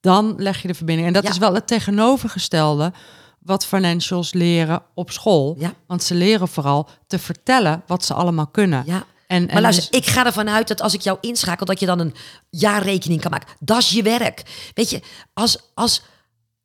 Dan 0.00 0.34
leg 0.36 0.62
je 0.62 0.68
de 0.68 0.74
verbinding. 0.74 1.06
En 1.08 1.14
dat 1.14 1.22
Ja. 1.24 1.30
is 1.30 1.38
wel 1.38 1.54
het 1.54 1.66
tegenovergestelde 1.66 2.92
wat 3.40 3.66
financials 3.66 4.32
leren 4.32 4.82
op 4.94 5.10
school. 5.10 5.58
Want 5.86 6.02
ze 6.02 6.14
leren 6.14 6.48
vooral 6.48 6.88
te 7.06 7.18
vertellen 7.18 7.82
wat 7.86 8.04
ze 8.04 8.14
allemaal 8.14 8.46
kunnen. 8.46 8.82
ja. 8.86 9.04
En, 9.26 9.44
Maar 9.44 9.54
en 9.54 9.60
luister, 9.62 9.90
dus- 9.90 10.00
ik 10.00 10.06
ga 10.06 10.26
ervan 10.26 10.48
uit 10.48 10.68
dat 10.68 10.80
als 10.82 10.94
ik 10.94 11.00
jou 11.00 11.18
inschakel, 11.20 11.66
dat 11.66 11.80
je 11.80 11.86
dan 11.86 11.98
een 11.98 12.14
jaarrekening 12.50 13.20
kan 13.20 13.30
maken. 13.30 13.48
Dat 13.60 13.78
is 13.78 13.90
je 13.90 14.02
werk. 14.02 14.42
Weet 14.74 14.90
je, 14.90 15.00
als, 15.32 15.58
als, 15.74 16.02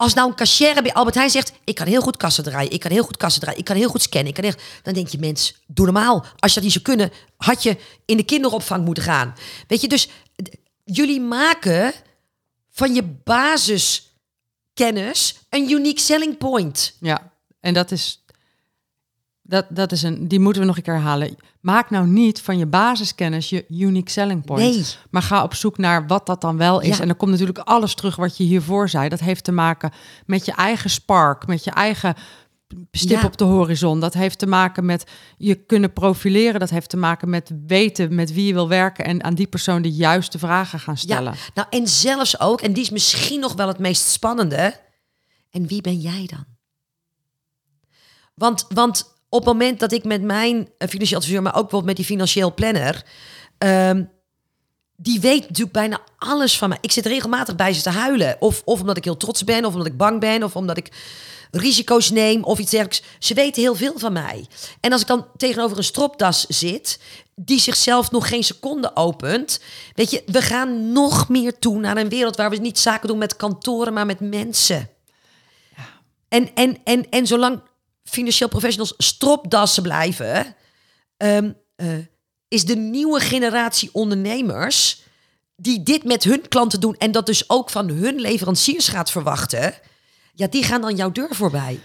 als 0.02 0.14
nou 0.14 0.30
een 0.30 0.36
cashier 0.36 0.82
bij 0.82 0.94
Albert 0.94 1.16
Heijn 1.16 1.30
zegt... 1.30 1.54
ik 1.64 1.76
kan 1.76 1.88
heel 1.88 2.02
goed 2.02 2.18
kassen 2.18 2.44
draaien, 2.44 2.72
ik 2.72 2.80
kan 2.80 2.92
heel 2.92 3.04
goed 3.04 3.18
kassen 3.18 3.42
draaien... 3.42 3.60
ik 3.60 3.66
kan 3.66 3.76
heel 3.76 3.90
goed 3.90 4.02
scannen, 4.02 4.34
ik 4.36 4.42
kan 4.42 4.54
dan 4.84 4.94
denk 4.94 5.08
je, 5.08 5.20
mens, 5.20 5.62
doe 5.68 5.86
normaal. 5.86 6.26
Als 6.40 6.54
je 6.54 6.60
dat 6.60 6.64
niet 6.64 6.72
zou 6.72 6.84
kunnen, 6.84 7.12
had 7.38 7.64
je 7.64 7.78
in 8.06 8.18
de 8.18 8.24
kinderopvang 8.24 8.86
moeten 8.86 9.04
gaan. 9.04 9.34
Weet 9.68 9.82
je, 9.82 9.88
dus 9.88 10.10
jullie 10.84 11.22
maken 11.22 11.94
van 12.70 12.94
je 12.94 13.04
basiskennis 13.04 15.40
een 15.50 15.72
unique 15.72 16.02
selling 16.02 16.38
point. 16.38 16.96
Ja, 17.00 17.32
en 17.60 17.74
dat 17.74 17.92
is, 17.92 18.21
dat, 19.52 19.66
dat 19.70 19.92
is 19.92 20.04
een, 20.04 20.28
die 20.28 20.40
moeten 20.40 20.62
we 20.62 20.68
nog 20.68 20.78
een 20.78 20.84
keer 20.84 20.94
herhalen. 20.94 21.36
Maak 21.60 21.90
nou 21.90 22.08
niet 22.08 22.42
van 22.42 22.58
je 22.58 22.66
basiskennis 22.66 23.50
je 23.50 23.66
unique 23.70 24.12
selling 24.12 24.46
point. 24.46 24.76
Nee. 24.76 24.86
Maar 25.10 25.22
ga 25.22 25.44
op 25.44 25.54
zoek 25.54 25.78
naar 25.78 26.08
wat 26.08 26.26
dat 26.26 26.42
dan 26.42 26.58
wel 26.58 26.80
is. 26.80 26.96
Ja. 26.96 27.02
En 27.02 27.08
dan 27.08 27.18
komt 27.18 27.32
natuurlijk 27.32 27.60
alles 27.60 27.96
terug 27.96 28.16
wat 28.16 28.38
je 28.38 28.44
hiervoor 28.44 28.90
zei. 28.90 29.10
Dat 29.10 29.20
heeft 29.20 29.44
te 29.44 29.52
maken 29.52 29.92
met 30.26 30.46
je 30.46 30.52
eigen 30.52 30.90
spark, 30.90 31.48
met 31.48 31.64
je 31.64 31.72
eigen 31.72 32.16
stip 32.92 33.20
Ja. 33.22 33.26
op 33.26 33.38
de 33.38 33.44
horizon. 33.44 34.00
Dat 34.00 34.14
heeft 34.14 34.40
te 34.40 34.48
maken 34.48 34.86
met 34.86 35.12
je 35.38 35.56
kunnen 35.56 35.94
profileren. 35.94 36.60
Dat 36.60 36.70
heeft 36.70 36.90
te 36.90 36.98
maken 36.98 37.30
met 37.30 37.52
weten 37.68 38.16
met 38.16 38.34
wie 38.34 38.46
je 38.46 38.54
wil 38.54 38.68
werken 38.68 39.06
en 39.06 39.24
aan 39.24 39.36
die 39.36 39.48
persoon 39.48 39.82
de 39.82 39.92
juiste 39.92 40.40
vragen 40.40 40.80
gaan 40.80 40.98
stellen. 40.98 41.34
Ja, 41.34 41.40
nou 41.54 41.68
en 41.70 41.88
zelfs 41.88 42.40
ook, 42.40 42.62
en 42.62 42.74
die 42.74 42.84
is 42.84 42.90
misschien 42.90 43.40
nog 43.40 43.54
wel 43.54 43.68
het 43.68 43.80
meest 43.80 44.06
spannende. 44.06 44.80
En 45.50 45.68
wie 45.68 45.82
ben 45.82 46.00
jij 46.00 46.30
dan? 46.32 46.46
Want, 48.34 48.66
want 48.70 49.11
op 49.34 49.46
het 49.46 49.54
moment 49.54 49.80
dat 49.80 49.92
ik 49.92 50.04
met 50.04 50.22
mijn 50.22 50.70
eh, 50.78 50.88
financieel 50.88 51.20
adviseur, 51.20 51.42
maar 51.42 51.56
ook 51.56 51.62
bijvoorbeeld 51.62 51.86
met 51.86 51.96
die 51.96 52.06
financieel 52.06 52.54
planner, 52.54 53.04
ehm, 53.58 54.04
die 54.96 55.20
weet 55.20 55.42
natuurlijk 55.42 55.72
bijna 55.72 56.00
alles 56.18 56.58
van 56.58 56.70
mij. 56.70 56.78
Ik 56.82 56.92
zit 56.92 57.06
regelmatig 57.06 57.56
bij 57.56 57.74
ze 57.74 57.82
te 57.82 57.90
huilen. 57.90 58.36
Of, 58.40 58.62
of 58.66 58.80
omdat 58.80 58.98
ik 58.98 59.04
heel 59.04 59.18
trots 59.18 59.44
ben, 59.44 59.66
of 59.66 59.72
omdat 59.72 59.88
ik 59.88 59.98
bang 59.98 60.20
ben, 60.20 60.44
of 60.44 60.56
omdat 60.56 60.78
ik 60.78 60.90
risico's 61.52 62.10
neem 62.10 62.44
of 62.44 62.60
iets 62.60 62.72
dergelijks. 62.72 63.04
Ze 63.20 63.34
weten 63.34 63.62
heel 63.62 63.76
veel 63.76 64.00
van 64.00 64.14
mij. 64.14 64.46
En 64.80 64.92
als 64.92 65.02
ik 65.02 65.08
dan 65.08 65.28
tegenover 65.38 65.78
een 65.78 65.84
stropdas 65.84 66.46
zit, 66.48 67.00
die 67.36 67.60
zichzelf 67.60 68.12
nog 68.12 68.28
geen 68.28 68.44
seconde 68.44 68.96
opent, 68.96 69.60
weet 69.96 70.12
je, 70.12 70.24
we 70.26 70.42
gaan 70.42 70.92
nog 70.92 71.30
meer 71.30 71.60
toe 71.60 71.80
naar 71.80 71.98
een 71.98 72.10
wereld 72.10 72.36
waar 72.36 72.50
we 72.50 72.58
niet 72.58 72.80
zaken 72.80 73.08
doen 73.08 73.18
met 73.18 73.36
kantoren, 73.36 73.94
maar 73.94 74.06
met 74.06 74.20
mensen. 74.20 74.90
En, 76.28 76.54
en, 76.54 76.78
en, 76.84 77.10
en 77.10 77.28
zolang 77.28 77.62
financieel 78.04 78.50
professionals 78.50 78.94
stropdassen 78.98 79.84
blijven, 79.84 80.56
ehm, 81.18 81.52
eh, 81.76 81.88
is 82.48 82.66
de 82.66 82.76
nieuwe 82.76 83.20
generatie 83.20 83.90
ondernemers 83.94 85.02
die 85.56 85.84
dit 85.84 86.04
met 86.04 86.24
hun 86.24 86.48
klanten 86.48 86.80
doen 86.80 86.96
en 86.98 87.12
dat 87.12 87.26
dus 87.26 87.50
ook 87.50 87.70
van 87.70 87.90
hun 87.90 88.20
leveranciers 88.20 88.88
gaat 88.88 89.12
verwachten, 89.12 89.74
ja, 90.34 90.48
die 90.48 90.64
gaan 90.64 90.82
dan 90.82 90.96
jouw 90.96 91.12
deur 91.12 91.36
voorbij. 91.36 91.80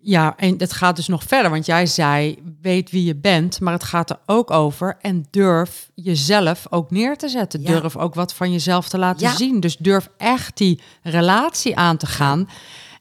Ja, 0.00 0.36
en 0.36 0.54
het 0.58 0.72
gaat 0.72 0.96
dus 0.96 1.06
nog 1.06 1.22
verder, 1.22 1.50
want 1.50 1.66
jij 1.66 1.86
zei, 1.86 2.38
weet 2.60 2.90
wie 2.90 3.04
je 3.04 3.16
bent, 3.16 3.60
maar 3.60 3.72
het 3.72 3.84
gaat 3.84 4.10
er 4.10 4.18
ook 4.26 4.50
over 4.50 4.96
en 5.00 5.26
durf 5.30 5.90
jezelf 5.94 6.66
ook 6.70 6.90
neer 6.90 7.16
te 7.16 7.28
zetten. 7.28 7.62
Ja. 7.62 7.80
Durf 7.80 7.96
ook 7.96 8.14
wat 8.14 8.34
van 8.34 8.52
jezelf 8.52 8.88
te 8.88 8.98
laten 8.98 9.26
Ja. 9.26 9.36
zien. 9.36 9.60
Dus 9.60 9.76
durf 9.76 10.08
echt 10.16 10.56
die 10.56 10.80
relatie 11.02 11.76
aan 11.76 11.96
te 11.96 12.06
gaan. 12.06 12.48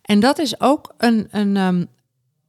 En 0.02 0.20
dat 0.20 0.40
is 0.40 0.60
ook 0.62 0.94
een, 0.98 1.28
een 1.32 1.58
ehm, 1.58 1.86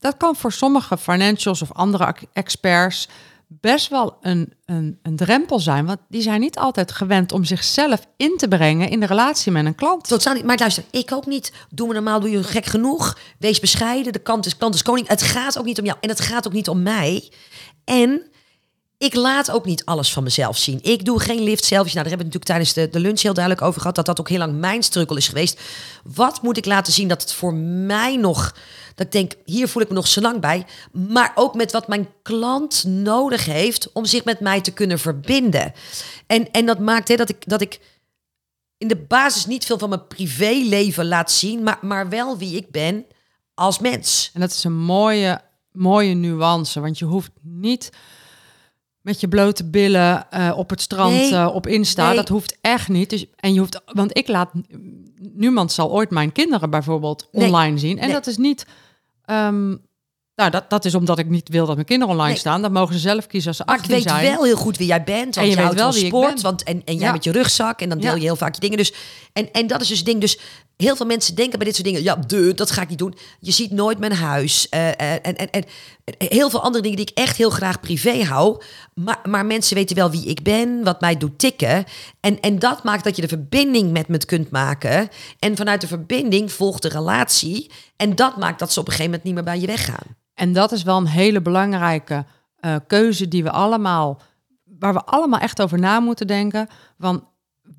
dat 0.07 0.16
kan 0.16 0.36
voor 0.36 0.52
sommige 0.52 0.98
financials 0.98 1.62
of 1.62 1.72
andere 1.72 2.14
experts 2.32 3.09
best 3.48 3.88
wel 3.88 4.16
een, 4.20 4.52
een, 4.64 4.98
een 5.02 5.16
drempel 5.16 5.61
zijn, 5.61 5.86
want 5.86 5.98
die 6.09 6.22
zijn 6.22 6.40
niet 6.40 6.59
altijd 6.59 6.92
gewend 6.92 7.32
om 7.32 7.44
zichzelf 7.44 8.07
in 8.16 8.34
te 8.36 8.48
brengen 8.48 8.88
in 8.88 9.00
de 9.00 9.07
relatie 9.07 9.52
met 9.52 9.64
een 9.64 9.74
klant. 9.74 10.09
Totaal 10.09 10.34
niet. 10.34 10.44
Maar 10.44 10.59
luister, 10.59 10.84
ik 10.90 11.12
ook 11.12 11.26
niet. 11.26 11.52
Doe 11.70 11.86
me 11.88 11.94
normaal, 11.94 12.20
doe 12.20 12.30
je 12.30 12.42
gek 12.42 12.66
genoeg. 12.66 13.18
Wees 13.38 13.61
bescheiden. 13.61 14.12
De 14.12 14.18
kant 14.18 14.46
is, 14.46 14.57
klant 14.57 14.74
is 14.74 14.82
koning. 14.82 15.09
Het 15.09 15.22
gaat 15.22 15.59
ook 15.59 15.64
niet 15.64 15.78
om 15.78 15.84
jou. 15.84 15.98
En 16.00 16.09
het 16.09 16.20
gaat 16.20 16.46
ook 16.46 16.52
niet 16.52 16.68
om 16.68 16.82
mij. 16.82 17.32
En 17.84 18.22
ik 18.99 19.14
laat 19.14 19.51
ook 19.51 19.64
niet 19.64 19.84
alles 19.84 20.12
van 20.12 20.22
mezelf 20.22 20.59
zien. 20.59 20.78
Ik 20.82 21.05
doe 21.05 21.20
geen 21.20 21.42
lift 21.42 21.64
selfies. 21.64 21.92
Nou, 21.94 22.09
daar 22.09 22.18
hebben 22.18 22.32
we 22.32 22.38
natuurlijk 22.38 22.44
tijdens 22.44 22.72
de, 22.72 22.99
de 22.99 23.07
lunch 23.07 23.20
heel 23.22 23.34
duidelijk 23.34 23.66
over 23.66 23.80
gehad. 23.80 23.97
Dat 23.97 24.07
dat 24.07 24.20
ook 24.20 24.28
heel 24.28 24.38
lang 24.38 24.59
mijn 24.59 24.82
struggle 24.82 25.16
is 25.16 25.28
geweest. 25.28 25.61
Wat 26.05 26.42
moet 26.42 26.57
ik 26.57 26.64
laten 26.64 26.92
zien 26.92 27.09
dat 27.09 27.22
het 27.22 27.32
voor 27.32 27.55
mij 27.55 28.16
nog... 28.16 28.55
Dat 28.94 29.07
ik 29.07 29.12
denk, 29.12 29.32
hier 29.44 29.68
voel 29.68 29.82
ik 29.82 29.88
me 29.88 29.94
nog 29.94 30.07
zo 30.07 30.20
lang 30.20 30.40
bij. 30.40 30.66
Maar 30.92 31.32
ook 31.34 31.55
met 31.55 31.72
wat 31.72 31.88
mijn 31.88 32.09
klant 32.22 32.84
nodig 32.84 33.44
heeft... 33.44 33.92
om 33.92 34.05
zich 34.05 34.24
met 34.24 34.40
mij 34.40 34.61
te 34.61 34.72
kunnen 34.72 34.99
verbinden. 34.99 35.72
En, 36.26 36.51
en 36.51 36.66
dat 36.66 36.78
maakt 36.78 37.09
hè, 37.09 37.16
dat 37.16 37.28
ik... 37.28 37.49
Dat 37.49 37.61
ik 37.61 37.80
in 38.78 38.88
de 38.88 38.97
basis 38.97 39.47
niet 39.47 39.64
veel 39.64 39.78
van 39.78 39.88
mijn 39.88 40.07
privéleven 40.07 41.07
laat 41.07 41.30
zien, 41.30 41.62
maar, 41.62 41.78
maar 41.80 42.09
wel 42.09 42.38
wie 42.38 42.57
ik 42.57 42.70
ben 42.70 43.07
als 43.55 43.78
mens. 43.78 44.30
En 44.34 44.40
dat 44.40 44.51
is 44.51 44.64
een 44.64 44.78
mooie, 44.78 45.40
mooie 45.72 46.14
nuance, 46.14 46.80
want 46.80 46.99
je 46.99 47.05
hoeft 47.05 47.30
niet 47.42 47.90
met 49.07 49.20
je 49.20 49.28
blote 49.28 49.64
billen 49.64 50.30
eh, 50.30 50.52
op 50.57 50.70
het 50.70 50.80
strand 50.80 51.12
Nee. 51.12 51.34
eh, 51.34 51.50
op 51.54 51.66
Insta. 51.66 52.07
Nee. 52.07 52.16
Dat 52.16 52.28
hoeft 52.28 52.59
echt 52.61 52.88
niet. 52.88 53.11
Dus, 53.11 53.26
en 53.36 53.52
je 53.54 53.59
hoeft, 53.61 53.80
want 53.92 54.16
ik 54.18 54.28
laat 54.28 54.50
niemand 55.32 55.72
zal 55.72 55.90
ooit 55.92 56.11
mijn 56.11 56.32
kinderen 56.32 56.70
bijvoorbeeld 56.70 57.28
Nee. 57.32 57.46
online 57.46 57.78
zien. 57.78 57.98
En 57.98 58.11
dat 58.12 58.26
is 58.26 58.36
niet. 58.36 58.66
ehm, 59.24 59.76
Nou, 60.37 60.51
dat, 60.51 60.70
dat 60.70 60.84
is 60.84 60.95
omdat 60.95 61.18
ik 61.18 61.28
niet 61.28 61.49
wil 61.49 61.66
dat 61.66 61.74
mijn 61.74 61.87
kinderen 61.87 62.12
online 62.12 62.30
Nee. 62.30 62.41
staan. 62.41 62.62
Dan 62.62 62.72
mogen 62.72 62.95
ze 62.95 63.01
zelf 63.01 63.26
kiezen 63.26 63.49
als 63.49 63.57
ze 63.57 63.62
Maar 63.66 63.74
ik 63.74 63.80
18 63.80 63.97
weet 63.99 64.09
zijn. 64.09 64.32
wel 64.34 64.45
heel 64.45 64.57
goed 64.57 64.76
wie 64.76 64.87
jij 64.87 65.05
bent. 65.05 65.34
Want 65.34 65.37
En 65.37 65.43
je 65.45 65.49
je, 65.51 65.55
weet 65.57 65.64
houdt 65.64 65.80
wel 65.80 65.93
van 65.93 66.01
ik 66.01 66.07
sport. 66.07 66.34
ben. 66.34 66.43
Want, 66.43 66.62
en, 66.62 66.82
en 66.84 66.95
jij 66.95 67.07
Ja. 67.07 67.12
met 67.12 67.24
je 67.24 67.32
rugzak. 67.32 67.80
En 67.80 67.89
dan 67.89 67.99
deel 67.99 68.11
Ja. 68.11 68.16
je 68.16 68.22
heel 68.22 68.37
vaak 68.37 68.55
je 68.55 68.61
dingen. 68.61 68.76
Dus, 68.76 68.93
en, 69.32 69.53
en 69.53 69.66
dat 69.66 69.80
is 69.80 69.89
dus 69.89 69.97
het 69.97 70.07
ding. 70.07 70.20
Dus 70.20 70.39
heel 70.76 70.97
veel 70.97 71.07
mensen 71.07 71.34
denken 71.34 71.59
bij 71.59 71.66
dit 71.66 71.76
soort 71.76 71.87
dingen. 71.89 72.03
Ja, 72.03 72.14
de, 72.26 72.55
dat 72.55 72.70
ga 72.70 72.82
ik 72.82 72.89
niet 72.89 72.99
doen. 72.99 73.14
Je 73.41 73.51
ziet 73.53 73.70
nooit 73.70 73.99
mijn 73.99 74.12
huis. 74.12 74.68
eh, 74.68 74.89
eh, 74.89 75.12
en, 75.22 75.37
en, 75.37 75.51
en 75.51 75.64
heel 76.18 76.51
veel 76.51 76.62
andere 76.62 76.82
dingen 76.82 76.97
die 76.99 77.07
ik 77.11 77.18
echt 77.18 77.37
heel 77.37 77.51
graag 77.51 77.80
privé 77.80 78.22
hou. 78.24 78.62
Maar, 78.95 79.18
maar 79.28 79.47
mensen 79.47 79.74
weten 79.76 79.97
wel 79.97 80.11
wie 80.11 80.24
ik 80.26 80.43
ben. 80.43 80.84
Wat 80.84 81.01
mij 81.01 81.16
doet 81.16 81.39
tikken. 81.39 81.84
En, 82.20 82.41
en 82.41 82.59
dat 82.59 82.84
maakt 82.84 83.05
dat 83.05 83.16
je 83.16 83.22
de 83.22 83.28
verbinding 83.28 83.93
met 83.93 84.09
me 84.09 84.18
kunt 84.24 84.51
maken. 84.51 85.09
En 85.39 85.57
vanuit 85.57 85.80
de 85.80 85.87
verbinding 85.87 86.53
volgt 86.53 86.82
de 86.82 86.89
relatie. 86.89 87.70
En 87.97 88.14
dat 88.14 88.36
maakt 88.36 88.59
dat 88.59 88.72
ze 88.72 88.80
op 88.80 88.86
een 88.86 88.92
gegeven 88.92 89.11
moment 89.11 89.26
niet 89.28 89.34
meer 89.34 89.53
bij 89.53 89.61
je 89.61 89.66
weggaan. 89.66 90.16
En 90.34 90.53
dat 90.53 90.72
is 90.72 90.82
wel 90.82 90.97
een 90.97 91.07
hele 91.07 91.40
belangrijke 91.40 92.24
eh, 92.57 92.76
keuze 92.86 93.28
die 93.28 93.42
we 93.42 93.51
allemaal, 93.51 94.20
waar 94.78 94.92
we 94.92 95.05
allemaal 95.05 95.40
echt 95.40 95.62
over 95.62 95.78
na 95.78 96.01
moeten 96.01 96.26
denken. 96.26 96.68
Van 96.99 97.28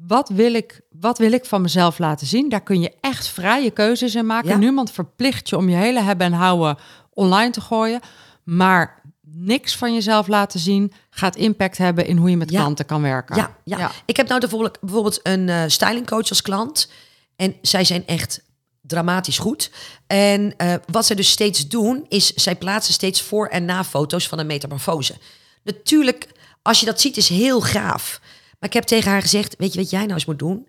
wat 0.08 0.30
wil 0.30 0.54
ik, 0.54 0.82
wat 0.90 1.18
wil 1.18 1.32
ik 1.32 1.46
van 1.46 1.62
mezelf 1.62 2.00
laten 2.00 2.28
zien? 2.28 2.50
Daar 2.50 2.62
kun 2.64 2.82
je 2.82 2.94
echt 3.02 3.28
vrije 3.28 3.72
keuzes 3.72 4.16
in 4.16 4.26
maken. 4.26 4.50
Ja. 4.50 4.58
Niemand 4.58 4.92
verplicht 4.92 5.50
je 5.50 5.58
om 5.58 5.70
je 5.70 5.76
hele 5.76 6.02
hebben 6.02 6.26
en 6.28 6.34
houden 6.34 6.78
online 7.14 7.52
te 7.52 7.62
gooien. 7.62 8.00
Maar 8.44 9.02
niks 9.22 9.76
van 9.78 9.94
jezelf 9.94 10.28
laten 10.28 10.60
zien 10.60 10.92
gaat 11.10 11.36
impact 11.36 11.78
hebben 11.78 12.06
in 12.06 12.18
hoe 12.18 12.30
je 12.30 12.38
met 12.38 12.52
Ja. 12.52 12.60
klanten 12.60 12.86
kan 12.86 13.02
werken. 13.02 13.36
Ja, 13.36 13.56
ja. 13.64 13.92
ik 14.06 14.18
heb 14.18 14.28
nou 14.28 14.40
bijvoorbeeld, 14.40 14.80
bijvoorbeeld 14.80 15.20
een 15.24 15.50
eh 15.50 15.64
stylingcoach 15.68 16.30
als 16.30 16.42
klant. 16.42 16.92
En 17.36 17.56
zij 17.62 17.84
zijn 17.84 18.08
echt 18.08 18.44
dramatisch 18.88 19.38
goed. 19.38 19.72
En 20.08 20.54
eh, 20.58 20.74
wat 20.86 21.06
zij 21.06 21.16
dus 21.16 21.30
steeds 21.30 21.68
doen, 21.68 22.06
is 22.08 22.34
zij 22.34 22.56
plaatsen 22.56 22.94
steeds 22.94 23.22
voor- 23.22 23.48
en 23.48 23.66
na 23.66 23.84
foto's 23.84 24.28
van 24.28 24.40
een 24.40 24.48
metamorfose. 24.48 25.16
Natuurlijk, 25.64 26.28
als 26.62 26.80
je 26.80 26.86
dat 26.86 27.02
ziet, 27.02 27.18
is 27.18 27.30
heel 27.30 27.62
gaaf. 27.62 28.20
Maar 28.60 28.70
ik 28.70 28.74
heb 28.74 28.84
tegen 28.84 29.12
haar 29.12 29.22
gezegd, 29.22 29.56
weet 29.58 29.74
je 29.74 29.80
wat 29.80 29.90
jij 29.90 30.02
nou 30.02 30.14
eens 30.14 30.26
moet 30.26 30.40
doen? 30.40 30.68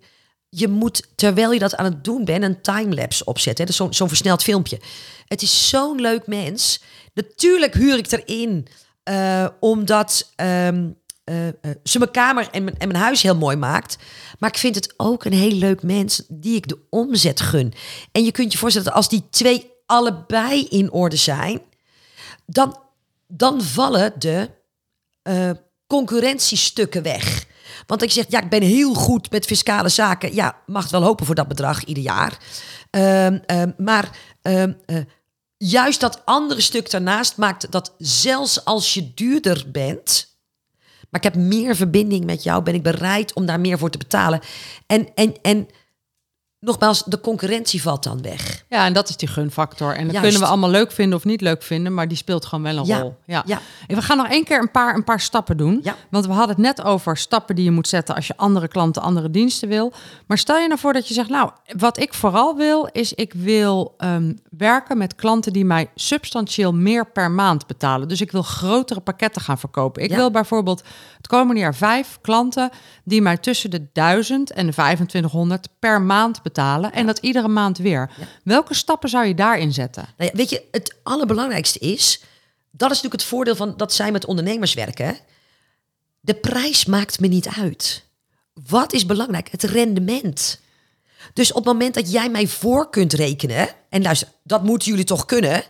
Je 0.49 0.69
moet, 0.69 1.09
terwijl 1.15 1.53
je 1.53 1.59
dat 1.59 1.77
aan 1.77 1.85
het 1.85 2.05
doen 2.05 2.25
bent, 2.25 2.43
een 2.45 2.61
timelapse 2.61 3.25
opzetten. 3.25 3.65
hè. 3.65 3.71
Dus 3.71 3.77
zo'n 3.77 3.95
zo'n 3.95 4.09
versneld 4.09 4.43
filmpje. 4.43 4.81
Het 5.27 5.43
is 5.43 5.69
zo'n 5.69 6.01
leuk 6.01 6.27
mens. 6.27 6.81
Natuurlijk 7.15 7.75
huur 7.75 7.99
ik 7.99 8.13
erin, 8.13 8.67
eh, 9.03 9.47
omdat 9.61 10.33
ehm, 10.37 10.89
eh, 11.29 11.71
ze 11.85 11.99
mijn 11.99 12.11
kamer 12.11 12.49
en 12.51 12.65
mijn, 12.65 12.79
en 12.79 12.89
mijn 12.89 13.03
huis 13.03 13.23
heel 13.23 13.37
mooi 13.37 13.57
maakt. 13.57 13.97
Maar 14.39 14.51
ik 14.51 14.59
vind 14.59 14.75
het 14.75 14.95
ook 14.97 15.25
een 15.25 15.33
heel 15.33 15.53
leuk 15.53 15.83
mens 15.83 16.23
die 16.29 16.57
ik 16.57 16.69
de 16.69 16.79
omzet 16.91 17.41
gun. 17.41 17.75
En 18.13 18.25
je 18.25 18.31
kunt 18.31 18.53
je 18.53 18.59
voorstellen 18.59 18.87
dat 18.87 18.97
als 18.97 19.09
die 19.09 19.25
twee 19.31 19.71
allebei 19.87 20.65
in 20.65 20.93
orde 20.93 21.17
zijn, 21.17 21.61
dan, 22.47 22.79
dan 23.27 23.63
vallen 23.63 24.13
de 24.19 24.51
eh, 25.23 25.51
concurrentiestukken 25.87 27.03
weg. 27.03 27.47
Want 27.87 28.03
ik 28.03 28.11
zeg, 28.11 28.25
ja, 28.29 28.43
ik 28.43 28.51
ben 28.51 28.63
heel 28.63 28.95
goed 28.95 29.31
met 29.31 29.47
fiscale 29.47 29.89
zaken. 29.89 30.35
Ja, 30.35 30.57
mag 30.67 30.91
wel 30.91 31.03
hopen 31.03 31.27
voor 31.27 31.35
dat 31.35 31.49
bedrag 31.49 31.85
ieder 31.85 32.03
jaar. 32.03 32.39
Ehm, 32.91 33.39
ehm, 33.47 33.71
maar 33.77 34.11
ehm, 34.43 34.73
eh, 34.87 34.97
juist 35.57 36.01
dat 36.01 36.23
andere 36.25 36.61
stuk 36.61 36.91
daarnaast 36.91 37.37
maakt 37.37 37.71
dat 37.71 37.95
zelfs 37.99 38.65
als 38.65 38.95
je 38.95 39.15
duurder 39.15 39.65
bent, 39.71 40.38
maar 41.11 41.25
ik 41.25 41.33
heb 41.33 41.43
meer 41.43 41.77
verbinding 41.77 42.25
met 42.25 42.43
jou, 42.43 42.63
ben 42.63 42.75
ik 42.75 42.83
bereid 42.83 43.35
om 43.35 43.47
daar 43.47 43.61
meer 43.61 43.79
voor 43.79 43.91
te 43.91 43.99
betalen. 43.99 44.41
En, 44.87 45.09
en, 45.15 45.35
en 45.43 45.69
nogmaals, 46.61 47.03
de 47.05 47.21
concurrentie 47.21 47.83
valt 47.83 48.03
dan 48.03 48.23
weg. 48.23 48.65
Ja, 48.69 48.87
en 48.87 48.93
dat 48.93 49.09
is 49.09 49.17
die 49.17 49.29
gunfactor. 49.29 49.89
En 49.89 50.05
dat 50.05 50.13
Juist. 50.13 50.21
kunnen 50.21 50.41
we 50.41 50.47
allemaal 50.47 50.71
leuk 50.71 50.93
vinden 50.93 51.19
of 51.19 51.25
niet 51.25 51.41
leuk 51.41 51.63
vinden, 51.63 51.95
maar 51.95 52.09
die 52.09 52.17
speelt 52.17 52.45
gewoon 52.45 52.65
wel 52.65 52.77
een 52.77 52.87
Ja, 52.87 52.99
rol. 52.99 53.17
Ja. 53.25 53.43
ja. 53.47 53.61
En 53.87 53.95
we 53.95 54.03
gaan 54.03 54.17
nog 54.17 54.29
één 54.29 54.45
keer 54.45 54.61
een 54.61 54.71
paar, 54.71 54.95
een 54.95 55.05
paar 55.05 55.21
stappen 55.21 55.57
doen. 55.57 55.81
Ja. 55.83 55.95
Want 56.11 56.27
we 56.27 56.33
hadden 56.33 56.57
het 56.57 56.65
net 56.65 56.83
over 56.83 57.17
stappen 57.17 57.55
die 57.55 57.65
je 57.65 57.71
moet 57.71 57.89
zetten 57.89 58.15
als 58.15 58.27
je 58.27 58.37
andere 58.37 58.69
klanten, 58.69 59.03
andere 59.03 59.31
diensten 59.31 59.69
wil. 59.69 59.93
Maar 60.27 60.39
stel 60.39 60.59
je 60.59 60.69
nou 60.69 60.81
voor 60.81 60.93
dat 60.93 61.09
je 61.09 61.15
zegt, 61.15 61.29
nou, 61.29 61.51
wat 61.77 61.99
ik 61.99 62.15
vooral 62.15 62.57
wil, 62.57 62.89
is 62.93 63.13
ik 63.13 63.33
wil 63.33 63.95
ehm, 63.99 64.33
werken 64.51 64.99
met 64.99 65.15
klanten 65.15 65.53
die 65.53 65.65
mij 65.65 65.91
substantieel 65.95 66.73
meer 66.73 67.11
per 67.11 67.31
maand 67.31 67.67
betalen. 67.67 68.09
Dus 68.09 68.21
ik 68.21 68.33
wil 68.33 68.43
grotere 68.43 69.01
pakketten 69.01 69.43
gaan 69.43 69.59
verkopen. 69.59 70.03
Ik 70.03 70.15
wil 70.15 70.31
bijvoorbeeld 70.31 70.83
het 71.17 71.27
komende 71.27 71.61
jaar 71.61 71.75
vijf 71.75 72.19
klanten 72.21 72.71
die 73.05 73.23
mij 73.23 73.37
tussen 73.37 73.71
de 73.71 73.87
1000 73.93 74.51
en 74.51 74.67
de 74.67 74.73
2500 74.73 75.69
per 75.79 76.03
maand 76.03 76.33
betalen. 76.33 76.47
En 76.93 77.07
dat 77.07 77.19
iedere 77.19 77.49
maand 77.49 77.79
weer. 77.79 78.11
Welke 78.45 78.75
stappen 78.75 79.09
zou 79.09 79.27
je 79.27 79.35
daarin 79.35 79.73
zetten? 79.73 80.09
Nou 80.17 80.31
weet 80.35 80.51
je, 80.51 80.63
het 80.71 80.97
allerbelangrijkste 81.03 81.79
is, 81.79 82.23
dat 82.71 82.91
is 82.91 82.97
natuurlijk 82.97 83.23
het 83.23 83.31
voordeel 83.31 83.57
van 83.57 83.75
dat 83.77 83.93
zij 83.93 84.13
met 84.13 84.25
ondernemers 84.25 84.75
werken. 84.75 85.07
hè. 85.07 85.13
De 86.21 86.35
prijs 86.35 86.85
maakt 86.85 87.21
me 87.21 87.27
niet 87.27 87.49
uit. 87.49 88.05
Wat 88.69 88.93
is 88.93 89.07
belangrijk? 89.07 89.49
Het 89.51 89.63
rendement. 89.63 90.61
Dus 91.33 91.51
op 91.51 91.57
het 91.57 91.73
moment 91.73 91.95
dat 91.95 92.13
jij 92.13 92.31
mij 92.31 92.47
voor 92.47 92.91
kunt 92.91 93.13
rekenen, 93.13 93.69
en 93.89 94.03
luister, 94.03 94.29
dat 94.43 94.63
moeten 94.63 94.89
jullie 94.89 95.05
toch 95.05 95.25
kunnen, 95.25 95.63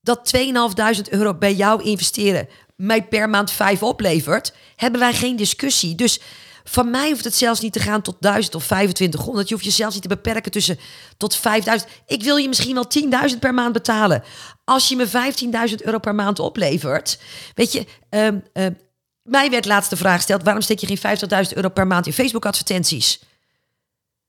dat 0.00 0.32
2.500 0.36 1.10
euro 1.10 1.34
bij 1.34 1.54
jou 1.54 1.82
investeren 1.82 2.48
mij 2.76 3.04
per 3.04 3.30
maand 3.30 3.50
5 3.50 3.82
oplevert, 3.82 4.54
hebben 4.76 5.00
wij 5.00 5.12
geen 5.12 5.36
discussie. 5.36 5.94
Dus 5.94 6.20
van 6.68 6.90
mij 6.90 7.10
hoeft 7.10 7.24
het 7.24 7.34
zelfs 7.34 7.60
niet 7.60 7.72
te 7.72 7.80
gaan 7.80 8.02
tot 8.02 8.16
1000 8.20 8.54
of 8.54 8.64
2500. 8.64 9.48
Je 9.48 9.54
hoeft 9.54 9.66
je 9.66 9.72
zelfs 9.72 9.94
niet 9.94 10.02
te 10.02 10.08
beperken 10.08 10.52
tussen 10.52 10.78
tot 11.16 11.36
5000. 11.36 11.90
Ik 12.06 12.22
wil 12.22 12.36
je 12.36 12.48
misschien 12.48 12.74
wel 12.74 12.86
10.000 13.30 13.38
per 13.38 13.54
maand 13.54 13.72
betalen. 13.72 14.22
Als 14.64 14.88
je 14.88 14.96
me 14.96 15.06
15.000 15.70 15.74
euro 15.84 15.98
per 15.98 16.14
maand 16.14 16.38
oplevert. 16.38 17.18
Weet 17.54 17.72
je, 17.72 17.86
ehm, 18.08 18.38
ehm, 18.52 18.72
mij 19.22 19.50
werd 19.50 19.64
laatst 19.64 19.90
de 19.90 19.96
vraag 19.96 20.16
gesteld: 20.16 20.42
waarom 20.42 20.62
steek 20.62 20.78
je 20.78 20.86
geen 20.86 20.98
50.000 20.98 21.56
euro 21.56 21.68
per 21.68 21.86
maand 21.86 22.06
in 22.06 22.12
Facebook-advertenties? 22.12 23.20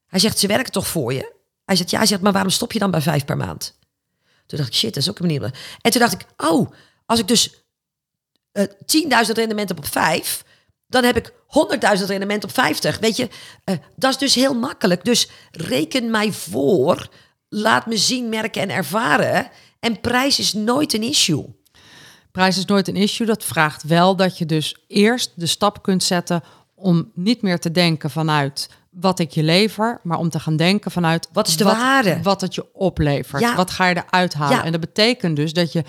Hij 0.07 0.19
zegt: 0.19 0.39
ze 0.39 0.47
werken 0.47 0.71
toch 0.71 0.87
voor 0.87 1.13
je? 1.13 1.35
Hij 1.65 1.75
zegt: 1.75 1.89
ja, 1.89 2.05
zegt, 2.05 2.21
maar 2.21 2.33
waarom 2.33 2.51
stop 2.51 2.71
je 2.71 2.79
dan 2.79 2.91
bij 2.91 3.01
vijf 3.01 3.25
per 3.25 3.37
maand? 3.37 3.77
Toen 4.45 4.57
dacht 4.57 4.69
ik: 4.69 4.75
shit, 4.75 4.93
dat 4.93 5.03
is 5.03 5.09
ook 5.09 5.19
een 5.19 5.25
manier. 5.25 5.53
En 5.81 5.91
toen 5.91 6.01
dacht 6.01 6.13
ik: 6.13 6.25
oh, 6.37 6.71
als 7.05 7.19
ik 7.19 7.27
dus 7.27 7.65
eh 8.51 8.63
10.000 9.25 9.31
rendement 9.33 9.69
heb 9.69 9.77
op 9.77 9.87
5, 9.87 10.43
dan 10.87 11.03
heb 11.03 11.17
ik 11.17 11.33
100.000 11.99 12.05
rendement 12.05 12.43
op 12.43 12.51
50. 12.51 12.99
Weet 12.99 13.15
je, 13.15 13.29
eh, 13.63 13.75
dat 13.95 14.11
is 14.11 14.17
dus 14.17 14.35
heel 14.35 14.53
makkelijk. 14.53 15.05
Dus 15.05 15.29
reken 15.51 16.11
mij 16.11 16.31
voor, 16.31 17.07
laat 17.49 17.85
me 17.85 17.97
zien, 17.97 18.29
merken 18.29 18.61
en 18.61 18.69
ervaren. 18.69 19.49
En 19.79 20.01
prijs 20.01 20.39
is 20.39 20.53
nooit 20.53 20.93
een 20.93 21.03
issue. 21.03 21.45
Prijs 22.31 22.57
is 22.57 22.65
nooit 22.65 22.87
een 22.87 22.95
issue. 22.95 23.27
Dat 23.27 23.43
vraagt 23.43 23.83
wel 23.83 24.15
dat 24.15 24.37
je 24.37 24.45
dus 24.45 24.75
eerst 24.87 25.31
de 25.35 25.45
stap 25.45 25.83
kunt 25.83 26.03
zetten 26.03 26.43
om 26.75 27.11
niet 27.13 27.41
meer 27.41 27.59
te 27.59 27.71
denken 27.71 28.09
vanuit 28.09 28.69
wat 28.89 29.19
ik 29.19 29.31
je 29.31 29.43
lever, 29.43 29.99
maar 30.03 30.17
om 30.17 30.29
te 30.29 30.39
gaan 30.39 30.55
denken 30.55 30.91
vanuit 30.91 31.29
Wat 31.33 31.47
is 31.47 31.57
de 31.57 31.63
wat, 31.63 31.75
waarde? 31.75 32.19
Wat 32.21 32.41
het 32.41 32.55
je 32.55 32.73
oplevert. 32.73 33.41
Ja. 33.41 33.55
Wat 33.55 33.71
ga 33.71 33.85
je 33.87 33.95
eruit 33.95 34.33
halen? 34.33 34.57
Ja. 34.57 34.63
En 34.63 34.71
dat 34.71 34.81
betekent 34.81 35.35
dus 35.35 35.53
dat 35.53 35.71
je 35.71 35.83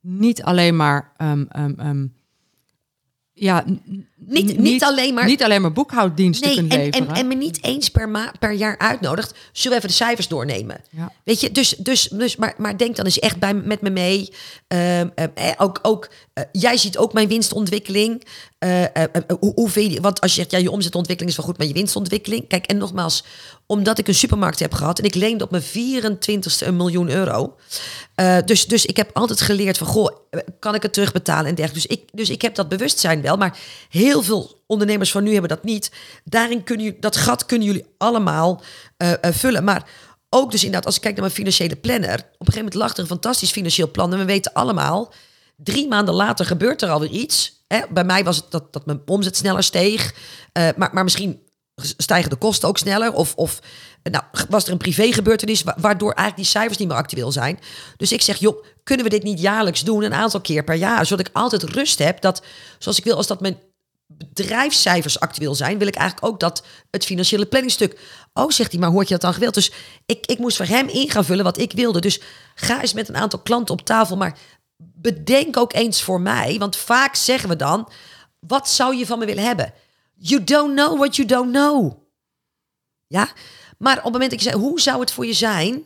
niet 0.00 0.42
alleen 0.42 0.76
maar 0.76 1.12
ehm, 1.16 1.44
ehm, 1.48 1.72
ehm, 1.78 2.06
ja, 3.38 3.64
Niet- 4.28 4.58
niet 4.58 4.82
alleen 4.84 5.14
maar- 5.14 5.26
niet 5.26 5.42
alleen 5.42 5.60
maar 5.62 5.72
boekhouddiensten 5.72 6.46
Nee, 6.48 6.56
kunt 6.56 6.72
en, 6.72 6.78
leveren. 6.78 7.08
en, 7.08 7.14
en 7.14 7.28
me 7.28 7.34
niet 7.34 7.58
eens 7.64 7.88
per, 7.88 8.08
ma 8.08 8.32
per 8.38 8.52
jaar 8.52 8.78
uitnodigt. 8.78 9.34
Zullen 9.52 9.70
we 9.70 9.76
even 9.84 9.88
de 9.98 10.04
cijfers 10.04 10.28
doornemen? 10.28 10.80
Ja. 10.90 11.12
Weet 11.24 11.40
je, 11.40 11.52
dus, 11.52 11.74
dus, 11.78 12.08
dus 12.08 12.36
maar, 12.36 12.54
maar 12.58 12.78
denk 12.78 12.96
dan 12.96 13.04
eens 13.04 13.18
echt 13.18 13.38
bij, 13.38 13.54
met 13.54 13.80
me 13.80 13.90
mee. 13.90 14.32
Ehm, 14.68 15.08
ehm, 15.14 15.28
eh, 15.34 15.50
ook, 15.56 15.78
ook, 15.82 16.08
eh, 16.32 16.44
jij 16.52 16.76
ziet 16.76 16.98
ook 16.98 17.12
mijn 17.12 17.28
winstontwikkeling. 17.28 18.22
Eh, 18.58 18.84
hoe, 19.40 19.52
hoeveel, 19.54 19.88
je- 19.90 20.00
want 20.00 20.20
als 20.20 20.30
je 20.34 20.36
zegt, 20.40 20.50
ja, 20.50 20.58
je 20.58 20.70
omzetontwikkeling 20.70 21.30
is 21.36 21.38
wel 21.38 21.46
goed, 21.46 21.58
maar 21.58 21.66
je 21.66 21.72
winstontwikkeling. 21.72 22.48
Kijk, 22.48 22.66
en 22.66 22.76
nogmaals, 22.76 23.24
omdat 23.66 23.98
ik 23.98 24.08
een 24.08 24.14
supermarkt 24.14 24.58
heb 24.58 24.74
gehad 24.74 24.98
en 24.98 25.04
ik 25.04 25.14
leende 25.14 25.44
op 25.44 25.50
mijn 25.50 25.62
24ste 25.62 26.66
een 26.66 26.76
miljoen 26.76 27.10
euro. 27.10 27.56
Eh, 28.14 28.38
dus, 28.44 28.66
dus 28.66 28.86
ik 28.86 28.96
heb 28.96 29.10
altijd 29.12 29.40
geleerd 29.40 29.78
van, 29.78 29.86
goh, 29.86 30.16
eh, 30.30 30.40
kan 30.58 30.74
ik 30.74 30.82
het 30.82 30.92
terugbetalen 30.92 31.46
en 31.46 31.54
dergelijke. 31.54 31.88
Dus 31.88 31.98
ik, 31.98 32.08
dus 32.12 32.30
ik 32.30 32.42
heb 32.42 32.54
dat 32.54 32.68
bewustzijn 32.68 33.22
wel, 33.22 33.36
maar 33.36 33.58
heel 33.88 34.22
veel 34.22 34.62
ondernemers 34.66 35.10
van 35.10 35.22
nu 35.22 35.32
hebben 35.32 35.48
dat 35.48 35.64
niet. 35.64 35.90
Daarin 36.24 36.62
kunnen 36.62 36.84
jullie, 36.84 37.00
dat 37.00 37.16
gat 37.16 37.46
kunnen 37.46 37.66
jullie 37.66 37.86
allemaal 37.98 38.62
eh, 38.96 39.12
vullen. 39.22 39.64
Maar 39.64 39.88
ook 40.28 40.50
dus 40.50 40.60
inderdaad, 40.60 40.86
als 40.86 40.96
ik 40.96 41.00
kijk 41.00 41.14
naar 41.14 41.24
mijn 41.24 41.36
financiële 41.36 41.76
planner, 41.76 42.14
op 42.14 42.18
een 42.18 42.36
gegeven 42.38 42.56
moment 42.56 42.74
lag 42.74 42.92
er 42.92 42.98
een 42.98 43.06
fantastisch 43.06 43.50
financieel 43.50 43.90
plan. 43.90 44.12
En 44.12 44.18
we 44.18 44.24
weten 44.24 44.52
allemaal, 44.52 45.12
drie 45.56 45.88
maanden 45.88 46.14
later 46.14 46.46
gebeurt 46.46 46.82
er 46.82 46.90
alweer 46.90 47.10
iets. 47.10 47.64
Hè? 47.66 47.80
Bij 47.90 48.04
mij 48.04 48.24
was 48.24 48.36
het 48.36 48.50
dat, 48.50 48.72
dat 48.72 48.86
mijn 48.86 49.00
omzet 49.06 49.36
sneller 49.36 49.62
steeg. 49.62 50.14
Maar, 50.52 50.90
maar 50.92 51.04
misschien 51.04 51.40
stijgen 51.82 52.30
de 52.30 52.36
kosten 52.36 52.68
ook 52.68 52.78
sneller. 52.78 53.12
Of, 53.12 53.34
of 53.34 53.60
nou, 54.02 54.24
was 54.48 54.64
er 54.64 54.72
een 54.72 54.78
privégebeurtenis 54.78 55.62
wa- 55.62 55.76
waardoor 55.78 56.12
eigenlijk 56.12 56.36
die 56.36 56.58
cijfers 56.58 56.78
niet 56.78 56.88
meer 56.88 56.96
actueel 56.96 57.32
zijn. 57.32 57.58
Dus 57.96 58.12
ik 58.12 58.22
zeg, 58.22 58.36
joh, 58.36 58.64
kunnen 58.82 59.04
we 59.04 59.10
dit 59.10 59.22
niet 59.22 59.40
jaarlijks 59.40 59.84
doen, 59.84 60.02
een 60.02 60.14
aantal 60.14 60.40
keer 60.40 60.64
per 60.64 60.74
jaar, 60.74 61.06
zodat 61.06 61.26
ik 61.26 61.34
altijd 61.34 61.62
rust 61.62 61.98
heb 61.98 62.20
dat, 62.20 62.42
zoals 62.78 62.98
ik 62.98 63.04
wil, 63.04 63.16
als 63.16 63.26
dat 63.26 63.40
mijn 63.40 63.58
bedrijfscijfers 64.06 65.20
actueel 65.20 65.54
zijn, 65.54 65.78
wil 65.78 65.86
ik 65.86 65.94
eigenlijk 65.94 66.32
ook 66.32 66.40
dat 66.40 66.64
het 66.90 67.04
financiële 67.04 67.46
planningstuk. 67.46 67.98
Oh, 68.32 68.50
zegt 68.50 68.70
hij, 68.70 68.80
maar 68.80 68.90
hoort 68.90 69.06
je 69.08 69.12
dat 69.12 69.22
dan 69.22 69.34
gewild? 69.34 69.54
Dus 69.54 69.72
ik, 70.06 70.26
ik 70.26 70.38
moest 70.38 70.56
voor 70.56 70.66
hem 70.66 70.88
in 70.88 71.10
gaan 71.10 71.24
vullen 71.24 71.44
wat 71.44 71.58
ik 71.58 71.72
wilde. 71.72 72.00
Dus 72.00 72.20
ga 72.54 72.80
eens 72.80 72.92
met 72.92 73.08
een 73.08 73.16
aantal 73.16 73.38
klanten 73.38 73.74
op 73.74 73.80
tafel, 73.84 74.16
maar 74.16 74.38
bedenk 74.76 75.56
ook 75.56 75.72
eens 75.72 76.02
voor 76.02 76.20
mij, 76.20 76.56
want 76.58 76.76
vaak 76.76 77.14
zeggen 77.14 77.48
we 77.48 77.56
dan, 77.56 77.88
wat 78.38 78.68
zou 78.68 78.96
je 78.96 79.06
van 79.06 79.18
me 79.18 79.26
willen 79.26 79.44
hebben? 79.44 79.72
You 80.18 80.44
don't 80.44 80.74
know 80.74 80.98
what 80.98 81.16
you 81.16 81.28
don't 81.28 81.52
know. 81.52 81.92
Ja, 83.06 83.28
maar 83.78 83.96
op 83.96 84.02
het 84.02 84.12
moment 84.12 84.30
dat 84.30 84.40
ik 84.40 84.46
zeg, 84.46 84.54
hoe 84.54 84.80
zou 84.80 85.00
het 85.00 85.12
voor 85.12 85.26
je 85.26 85.32
zijn 85.32 85.84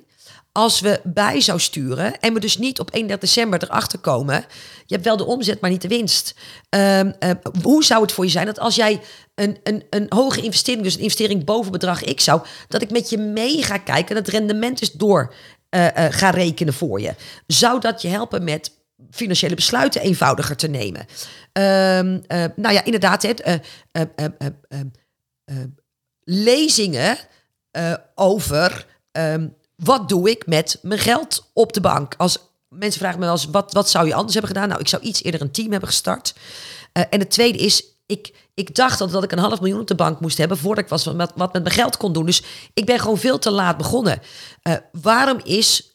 als 0.52 0.80
we 0.80 1.00
bij 1.04 1.40
zou 1.40 1.60
sturen 1.60 2.20
en 2.20 2.34
we 2.34 2.40
dus 2.40 2.58
niet 2.58 2.80
op 2.80 2.94
31 2.94 3.28
december 3.28 3.62
erachter 3.62 3.98
komen, 3.98 4.44
je 4.86 4.94
hebt 4.94 5.04
wel 5.06 5.16
de 5.16 5.24
omzet, 5.24 5.60
maar 5.60 5.70
niet 5.70 5.82
de 5.82 5.88
winst. 5.88 6.34
Ehm, 6.68 7.12
eh, 7.18 7.30
hoe 7.62 7.84
zou 7.84 8.02
het 8.02 8.12
voor 8.12 8.24
je 8.24 8.30
zijn 8.30 8.46
dat 8.46 8.58
als 8.58 8.74
jij 8.74 9.00
een, 9.34 9.58
een, 9.62 9.84
een 9.90 10.06
hoge 10.08 10.40
investering, 10.42 10.84
dus 10.84 10.94
een 10.94 11.00
investering 11.00 11.44
boven 11.44 11.72
bedrag 11.72 12.14
X 12.14 12.24
zou, 12.24 12.42
dat 12.68 12.82
ik 12.82 12.90
met 12.90 13.10
je 13.10 13.18
mee 13.18 13.62
ga 13.62 13.78
kijken 13.78 14.16
en 14.16 14.22
het 14.22 14.32
rendement 14.32 14.80
is 14.80 14.92
door 14.92 15.34
uh, 15.70 15.86
ga 15.94 16.30
rekenen 16.30 16.74
voor 16.74 17.00
je? 17.00 17.14
Zou 17.46 17.80
dat 17.80 18.02
je 18.02 18.08
helpen 18.08 18.44
met 18.44 18.79
financiële 19.10 19.54
besluiten 19.54 20.00
eenvoudiger 20.00 20.56
te 20.56 20.68
nemen? 20.68 21.06
Um, 21.52 22.22
nou 22.56 22.74
ja, 22.74 22.84
inderdaad, 22.84 23.22
het, 23.22 23.60
lezingen 26.24 27.18
over 28.14 28.86
um, 29.12 29.56
wat 29.76 30.08
doe 30.08 30.30
ik 30.30 30.46
met 30.46 30.78
mijn 30.82 31.00
geld 31.00 31.50
op 31.52 31.72
de 31.72 31.80
bank? 31.80 32.14
Als 32.16 32.38
mensen 32.68 33.00
vragen 33.00 33.18
me 33.18 33.24
wel 33.24 33.40
wat, 33.50 33.72
wat 33.72 33.90
zou 33.90 34.06
je 34.06 34.14
anders 34.14 34.34
hebben 34.34 34.52
gedaan? 34.52 34.68
Nou, 34.68 34.80
ik 34.80 34.88
zou 34.88 35.02
iets 35.02 35.22
eerder 35.22 35.40
een 35.40 35.50
team 35.50 35.70
hebben 35.70 35.88
gestart. 35.88 36.34
En 36.92 37.18
het 37.18 37.30
tweede 37.30 37.58
is, 37.58 37.84
ik, 38.06 38.34
ik 38.54 38.74
dacht 38.74 38.98
dat, 38.98 39.24
ik 39.24 39.32
een 39.32 39.38
half 39.38 39.60
miljoen 39.60 39.80
op 39.80 39.86
de 39.86 39.94
bank 39.94 40.20
moest 40.20 40.38
hebben 40.38 40.58
voordat 40.58 40.84
ik 40.84 40.90
was 40.90 41.04
wat, 41.04 41.32
wat 41.34 41.52
met 41.52 41.62
mijn 41.62 41.74
geld 41.74 41.96
kon 41.96 42.12
doen. 42.12 42.26
Dus 42.26 42.42
ik 42.74 42.84
ben 42.84 42.98
gewoon 42.98 43.18
veel 43.18 43.38
te 43.38 43.50
laat 43.50 43.76
begonnen. 43.76 44.20
Waarom 44.92 45.40
is 45.44 45.89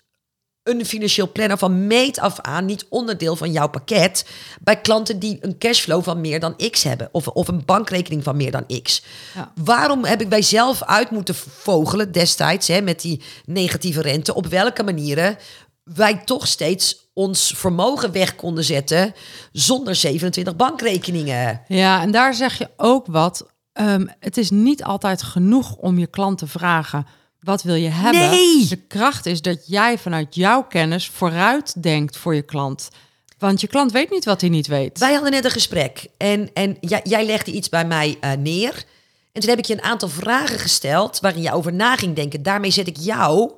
een 0.65 0.85
financieel 0.85 1.31
planner 1.31 1.57
van 1.57 1.87
meet 1.87 2.19
af 2.19 2.39
aan 2.39 2.65
niet 2.65 2.85
onderdeel 2.89 3.35
van 3.35 3.51
jouw 3.51 3.67
pakket 3.67 4.25
bij 4.61 4.81
klanten 4.81 5.19
die 5.19 5.37
een 5.41 5.57
cashflow 5.57 6.03
van 6.03 6.21
meer 6.21 6.39
dan 6.39 6.55
X 6.71 6.83
hebben 6.83 7.09
of, 7.11 7.27
of 7.27 7.47
een 7.47 7.65
bankrekening 7.65 8.23
van 8.23 8.37
meer 8.37 8.51
dan 8.51 8.81
X. 8.81 9.03
Ja. 9.35 9.51
Waarom 9.63 10.05
heb 10.05 10.21
ik 10.21 10.29
bij 10.29 10.41
zelf 10.41 10.83
uit 10.83 11.09
moeten 11.09 11.35
vogelen 11.35 12.11
destijds 12.11 12.67
hè, 12.67 12.81
met 12.81 13.01
die 13.01 13.21
negatieve 13.45 14.01
rente? 14.01 14.33
Op 14.33 14.47
welke 14.47 14.83
manieren 14.83 15.37
wij 15.83 16.21
toch 16.25 16.47
steeds 16.47 17.09
ons 17.13 17.53
vermogen 17.55 18.11
weg 18.11 18.35
konden 18.35 18.63
zetten 18.63 19.13
zonder 19.51 19.95
27 19.95 20.55
bankrekeningen. 20.55 21.61
Ja, 21.67 22.01
en 22.01 22.11
daar 22.11 22.33
zeg 22.33 22.57
je 22.57 22.69
ook 22.77 23.05
wat. 23.07 23.53
Um, 23.73 24.09
het 24.19 24.37
is 24.37 24.49
niet 24.49 24.83
altijd 24.83 25.21
genoeg 25.21 25.75
om 25.75 25.99
je 25.99 26.07
klant 26.07 26.37
te 26.37 26.47
vragen 26.47 27.05
wat 27.45 27.63
wil 27.63 27.75
je 27.75 27.89
hebben? 27.89 28.29
Nee. 28.29 28.67
De 28.67 28.81
kracht 28.87 29.25
is 29.25 29.41
dat 29.41 29.67
jij 29.67 29.97
vanuit 29.97 30.35
jouw 30.35 30.63
kennis 30.63 31.07
vooruit 31.07 31.83
denkt 31.83 32.17
voor 32.17 32.35
je 32.35 32.41
klant. 32.41 32.89
Want 33.37 33.61
je 33.61 33.67
klant 33.67 33.91
weet 33.91 34.09
niet 34.09 34.25
wat 34.25 34.41
hij 34.41 34.49
niet 34.49 34.67
weet. 34.67 34.99
Wij 34.99 35.13
hadden 35.13 35.31
net 35.31 35.45
een 35.45 35.51
gesprek 35.51 36.07
en, 36.17 36.49
en 36.53 36.77
jij, 36.79 37.01
jij 37.03 37.25
legde 37.25 37.51
iets 37.51 37.69
bij 37.69 37.85
mij 37.85 38.17
uh, 38.21 38.31
neer. 38.31 38.85
En 39.31 39.41
toen 39.41 39.49
heb 39.49 39.59
ik 39.59 39.65
je 39.65 39.73
een 39.73 39.81
aantal 39.81 40.09
vragen 40.09 40.59
gesteld 40.59 41.19
waarin 41.19 41.41
je 41.41 41.51
over 41.51 41.73
na 41.73 41.95
ging 41.95 42.15
denken. 42.15 42.43
Daarmee 42.43 42.71
zet 42.71 42.87
ik 42.87 42.97
jou 42.97 43.51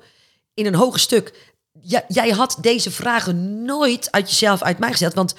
in 0.54 0.66
een 0.66 0.76
hoger 0.76 1.00
stuk. 1.00 1.54
Ja, 1.82 2.04
jij 2.08 2.30
had 2.30 2.58
deze 2.62 2.92
vragen 2.92 3.64
nooit 3.64 4.12
uit 4.12 4.30
jezelf 4.30 4.62
uit 4.62 4.80
mij 4.80 4.90
gesteld. 4.90 5.14
Want 5.14 5.36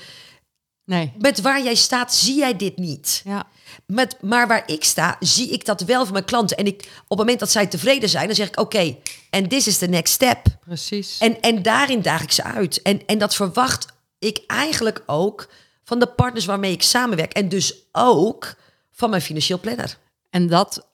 nee. 0.85 1.13
met 1.19 1.41
waar 1.41 1.63
jij 1.63 1.75
staat, 1.75 2.15
zie 2.15 2.37
jij 2.37 2.57
dit 2.57 2.77
niet. 2.77 3.23
Ja. 3.25 3.47
Met, 3.87 4.17
maar 4.21 4.47
waar 4.47 4.63
ik 4.67 4.85
sta, 4.85 5.17
zie 5.21 5.51
ik 5.51 5.65
dat 5.65 5.81
wel 5.81 6.05
van 6.05 6.13
mijn 6.13 6.25
klanten. 6.25 6.57
En 6.57 6.67
ik, 6.67 6.81
op 7.03 7.09
het 7.09 7.19
moment 7.19 7.39
dat 7.39 7.51
zij 7.51 7.67
tevreden 7.67 8.09
zijn, 8.09 8.27
dan 8.27 8.37
zeg 8.37 8.49
ik: 8.49 8.61
Oké, 8.61 8.97
en 9.31 9.49
this 9.49 9.67
is 9.67 9.79
the 9.79 9.87
next 9.87 10.13
step. 10.13 10.47
Precies. 10.65 11.19
En, 11.19 11.41
en 11.41 11.63
daarin 11.63 12.03
daag 12.03 12.23
ik 12.23 12.33
ze 12.33 12.43
uit. 12.43 12.83
En, 12.83 13.07
en 13.07 13.19
dat 13.19 13.35
verwacht 13.35 13.87
ik 14.19 14.41
eigenlijk 14.47 15.03
ook 15.07 15.49
van 15.85 15.99
de 15.99 16.07
partners 16.07 16.45
waarmee 16.45 16.73
ik 16.73 16.83
samenwerk. 16.83 17.33
En 17.33 17.49
dus 17.49 17.75
ook 17.93 18.55
van 18.93 19.11
mijn 19.11 19.23
financieel 19.23 19.61
planner. 19.61 19.99
En 20.31 20.47
dat 20.47 20.87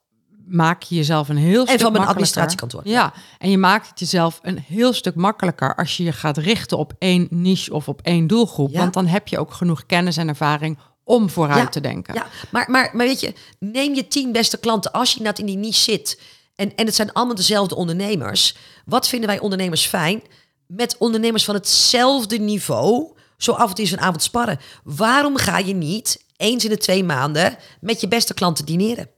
maak 0.47 0.83
je 0.83 0.95
jezelf 0.95 1.29
een 1.29 1.37
heel 1.37 1.63
stuk 1.63 1.75
En 1.75 1.81
van 1.81 1.93
mijn 1.93 2.07
administratiekantoor. 2.07 2.81
Ja, 2.85 3.13
en 3.39 3.51
je 3.51 3.59
maakt 3.59 3.89
het 3.89 3.99
jezelf 3.99 4.41
een 4.43 4.59
heel 4.59 4.93
stuk 4.93 5.15
makkelijker 5.15 5.75
als 5.75 5.97
je 5.97 6.05
je 6.05 6.13
gaat 6.13 6.37
richten 6.37 6.79
op 6.79 6.93
één 6.99 7.27
niche 7.31 7.73
of 7.73 7.89
op 7.89 8.01
één 8.03 8.27
doelgroep. 8.27 8.71
Ja. 8.71 8.79
Want 8.79 8.95
dan 8.95 9.07
heb 9.07 9.29
je 9.29 9.39
ook 9.39 9.53
genoeg 9.53 9.87
kennis 9.87 10.17
en 10.17 10.29
ervaring 10.29 10.79
om 11.05 11.31
vooruit 11.31 11.73
te 11.73 11.81
denken. 11.81 12.15
Ja, 12.15 12.27
maar, 12.51 12.71
maar, 12.71 12.91
maar 12.93 13.07
weet 13.07 13.21
je, 13.21 13.35
neem 13.59 13.95
je 13.95 14.09
tien 14.09 14.33
beste 14.33 14.59
klanten 14.59 14.93
als 14.93 15.13
je 15.13 15.23
net 15.23 15.39
in 15.39 15.47
die 15.47 15.57
niche 15.57 15.81
zit. 15.81 16.21
En, 16.55 16.75
en 16.77 16.87
het 16.87 16.95
zijn 16.95 17.13
allemaal 17.13 17.35
dezelfde 17.35 17.75
ondernemers. 17.75 18.57
Wat 18.85 19.09
vinden 19.09 19.29
wij 19.29 19.39
ondernemers 19.39 19.87
fijn? 19.87 20.23
Met 20.67 20.97
ondernemers 20.99 21.45
van 21.45 21.55
hetzelfde 21.55 22.39
niveau, 22.39 23.17
zo 23.37 23.53
af 23.53 23.69
en 23.69 23.75
toe 23.75 23.93
een 23.93 24.01
avond 24.01 24.23
sparren. 24.23 24.61
Waarom 24.85 25.37
ga 25.37 25.59
je 25.59 25.75
niet 25.75 26.25
eens 26.37 26.65
in 26.65 26.71
de 26.71 26.79
twee 26.79 27.05
maanden 27.05 27.57
met 27.81 28.01
je 28.01 28.09
beste 28.09 28.35
klanten 28.35 28.65
dineren? 28.65 29.11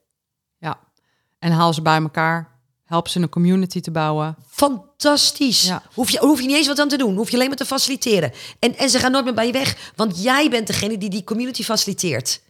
Ja, 0.58 0.80
en 1.38 1.52
haal 1.52 1.72
ze 1.72 1.82
bij 1.82 2.00
elkaar. 2.00 2.55
Help 2.86 3.08
ze 3.08 3.20
een 3.20 3.28
community 3.28 3.80
te 3.80 3.90
bouwen. 3.90 4.36
Fantastisch. 4.50 5.62
Ja. 5.62 5.82
Hoef, 5.94 6.10
je, 6.10 6.18
hoef 6.18 6.40
je 6.40 6.46
niet 6.46 6.56
eens 6.56 6.66
wat 6.66 6.78
aan 6.78 6.88
te 6.88 6.96
doen. 6.96 7.16
Hoef 7.16 7.28
je 7.28 7.34
alleen 7.34 7.48
maar 7.48 7.56
te 7.56 7.64
faciliteren. 7.64 8.32
En, 8.58 8.76
en 8.76 8.90
ze 8.90 8.98
gaan 8.98 9.12
nooit 9.12 9.24
meer 9.24 9.34
bij 9.34 9.46
je 9.46 9.52
weg. 9.52 9.92
Want 9.96 10.22
jij 10.22 10.50
bent 10.50 10.66
degene 10.66 10.98
die 10.98 11.10
die 11.10 11.24
community 11.24 11.62
faciliteert. 11.62 12.40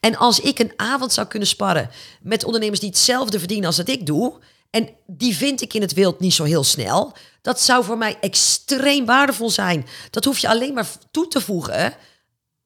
En 0.00 0.16
als 0.16 0.40
ik 0.40 0.58
een 0.58 0.72
avond 0.76 1.12
zou 1.12 1.26
kunnen 1.26 1.48
sparren 1.48 1.90
met 2.20 2.44
ondernemers 2.44 2.80
die 2.80 2.88
hetzelfde 2.88 3.38
verdienen 3.38 3.66
als 3.66 3.76
dat 3.76 3.88
ik 3.88 4.06
doe. 4.06 4.38
En 4.70 4.88
die 5.06 5.36
vind 5.36 5.60
ik 5.60 5.74
in 5.74 5.80
het 5.80 5.92
wild 5.92 6.20
niet 6.20 6.34
zo 6.34 6.44
heel 6.44 6.64
snel. 6.64 7.12
Dat 7.42 7.60
zou 7.60 7.84
voor 7.84 7.98
mij 7.98 8.16
extreem 8.20 9.06
waardevol 9.06 9.50
zijn. 9.50 9.86
Dat 10.10 10.24
hoef 10.24 10.38
je 10.38 10.48
alleen 10.48 10.74
maar 10.74 10.88
toe 11.10 11.28
te 11.28 11.40
voegen 11.40 11.94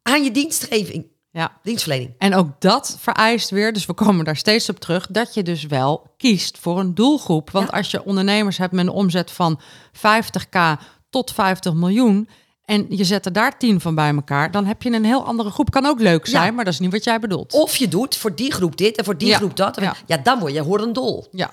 aan 0.03 0.24
je 0.24 0.31
dienstgeving. 0.31 1.07
Ja. 1.33 1.59
Dienstverlening. 1.62 2.14
En 2.18 2.35
ook 2.35 2.49
dat 2.59 2.97
vereist 2.99 3.51
weer, 3.51 3.72
dus 3.72 3.87
we 3.87 3.93
komen 3.95 4.24
daar 4.24 4.37
steeds 4.37 4.68
op 4.68 4.78
terug, 4.78 5.07
dat 5.07 5.35
je 5.35 5.43
dus 5.43 5.64
wel 5.64 6.14
kiest 6.16 6.59
voor 6.59 6.78
een 6.78 6.95
doelgroep. 6.95 7.51
Want 7.51 7.72
als 7.72 7.91
je 7.91 8.05
ondernemers 8.05 8.59
hebt 8.59 8.72
met 8.72 8.87
een 8.87 8.93
omzet 8.93 9.31
van 9.31 9.61
50k 9.97 10.83
tot 11.11 11.33
50 11.33 11.74
miljoen 11.74 12.28
en 12.64 12.87
je 12.89 13.05
zet 13.05 13.26
er 13.26 13.33
daar 13.33 13.59
10 13.59 13.81
van 13.81 13.95
bij 13.95 14.14
elkaar, 14.14 14.51
dan 14.51 14.66
heb 14.66 14.83
je 14.83 14.93
een 14.93 15.05
heel 15.05 15.24
andere 15.24 15.51
groep. 15.51 15.70
Kan 15.70 15.87
ook 15.87 16.01
leuk 16.01 16.26
zijn, 16.26 16.55
maar 16.55 16.64
dat 16.64 16.72
is 16.72 16.81
niet 16.81 16.93
wat 16.93 17.05
jij 17.05 17.20
bedoelt. 17.20 17.53
Of 17.53 17.76
je 17.76 17.89
doet 17.89 18.16
voor 18.16 18.35
die 18.35 18.53
groep 18.53 18.76
dit 18.76 18.97
en 18.97 19.05
voor 19.05 19.16
die 19.16 19.35
groep 19.35 19.57
dat. 19.57 19.81
Ja. 20.07 20.16
dan 20.16 20.39
word 20.39 20.53
je 20.53 20.61
horendol. 20.61 21.26
Ja. 21.31 21.51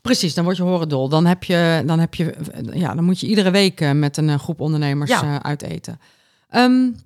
Precies, 0.00 0.34
dan 0.34 0.44
word 0.44 0.56
je 0.56 0.62
horendol. 0.62 1.08
Dan 1.08 1.26
heb 1.26 1.44
je, 1.44 1.82
dan 1.86 1.98
heb 1.98 2.14
je, 2.14 2.34
ja, 2.72 2.94
dan 2.94 3.04
moet 3.04 3.20
je 3.20 3.26
iedere 3.26 3.50
week 3.50 3.80
eh, 3.80 3.90
met 3.90 4.16
een 4.16 4.28
eh, 4.28 4.38
groep 4.38 4.60
ondernemers 4.60 5.10
ja. 5.10 5.22
uh, 5.22 5.36
uit 5.36 5.62
eten. 5.62 6.00
Um, 6.50 6.96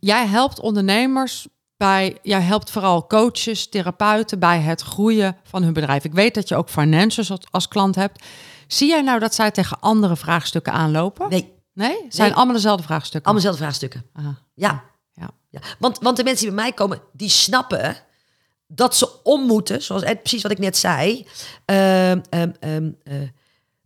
jij 0.00 0.26
helpt 0.26 0.60
ondernemers 0.60 1.48
bij, 1.76 2.18
jij 2.22 2.40
helpt 2.40 2.70
vooral 2.70 3.06
coaches, 3.06 3.68
therapeuten 3.68 4.38
bij 4.38 4.60
het 4.60 4.80
groeien 4.80 5.36
van 5.44 5.62
hun 5.62 5.72
bedrijf. 5.72 6.04
Ik 6.04 6.12
weet 6.12 6.34
dat 6.34 6.48
je 6.48 6.56
ook 6.56 6.68
financials 6.68 7.32
als 7.50 7.68
klant 7.68 7.94
hebt. 7.94 8.24
Zie 8.66 8.88
jij 8.88 9.02
nou 9.02 9.18
dat 9.18 9.34
zij 9.34 9.50
tegen 9.50 9.80
andere 9.80 10.16
vraagstukken 10.16 10.72
aanlopen? 10.72 11.28
Nee. 11.28 11.52
Nee? 11.72 12.06
Zijn 12.08 12.28
nee. 12.28 12.36
allemaal 12.36 12.54
dezelfde 12.54 12.82
vraagstukken? 12.82 13.30
Allemaal 13.30 13.42
dezelfde 13.42 13.62
vraagstukken. 13.62 14.04
Aha. 14.12 14.38
Ja. 14.54 14.84
ja. 15.12 15.30
ja. 15.48 15.60
Want, 15.78 15.98
want 15.98 16.16
de 16.16 16.24
mensen 16.24 16.46
die 16.46 16.54
bij 16.54 16.64
mij 16.64 16.72
komen, 16.72 17.00
die 17.12 17.28
snappen 17.28 17.96
dat 18.66 18.96
ze 18.96 19.22
om 19.22 19.46
moeten, 19.46 19.82
zoals 19.82 20.02
precies 20.02 20.42
wat 20.42 20.50
ik 20.50 20.58
net 20.58 20.76
zei. 20.76 21.26
Uh, 21.66 22.10
uh, 22.10 22.18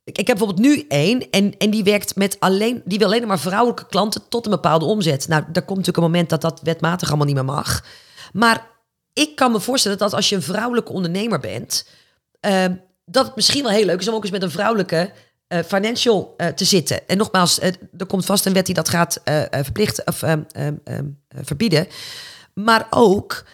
ik, 0.04 0.16
heb 0.16 0.36
bijvoorbeeld 0.36 0.66
nu 0.66 0.84
één 0.88 1.30
en, 1.30 1.56
en 1.58 1.70
die 1.70 1.84
werkt 1.84 2.16
met 2.16 2.40
alleen, 2.40 2.82
die 2.84 2.98
wil 2.98 3.06
alleen 3.06 3.26
maar 3.26 3.38
vrouwelijke 3.38 3.86
klanten 3.86 4.28
tot 4.28 4.44
een 4.44 4.50
bepaalde 4.50 4.84
omzet. 4.84 5.28
Nou, 5.28 5.42
daar 5.42 5.64
komt 5.64 5.78
natuurlijk 5.78 5.96
een 5.96 6.12
moment 6.12 6.30
dat 6.30 6.40
dat 6.40 6.60
wetmatig 6.62 7.08
allemaal 7.08 7.26
niet 7.26 7.34
meer 7.34 7.44
mag. 7.44 7.84
Maar 8.32 8.66
ik 9.12 9.36
kan 9.36 9.52
me 9.52 9.60
voorstellen 9.60 9.98
dat 9.98 10.12
als 10.12 10.28
je 10.28 10.34
een 10.34 10.42
vrouwelijke 10.42 10.92
ondernemer 10.92 11.40
bent, 11.40 11.88
uh, 12.40 12.64
dat 13.04 13.26
het 13.26 13.36
misschien 13.36 13.62
wel 13.62 13.72
heel 13.72 13.84
leuk 13.84 14.00
is 14.00 14.08
om 14.08 14.14
ook 14.14 14.22
eens 14.22 14.32
met 14.32 14.42
een 14.42 14.50
vrouwelijke 14.50 15.12
uh, 15.48 15.58
financial 15.62 16.34
uh, 16.36 16.46
te 16.46 16.64
zitten. 16.64 17.08
En 17.08 17.16
nogmaals, 17.16 17.58
uh, 17.58 17.64
er 17.98 18.06
komt 18.06 18.24
vast 18.24 18.46
een 18.46 18.52
wet 18.52 18.66
die 18.66 18.74
dat 18.74 18.88
gaat 18.88 19.20
verplichten 19.50 20.06
of 20.06 20.22
ehm, 20.22 20.42
ehm, 20.52 21.04
verbieden. 21.28 21.86
Maar 22.54 22.86
ook 22.90 23.44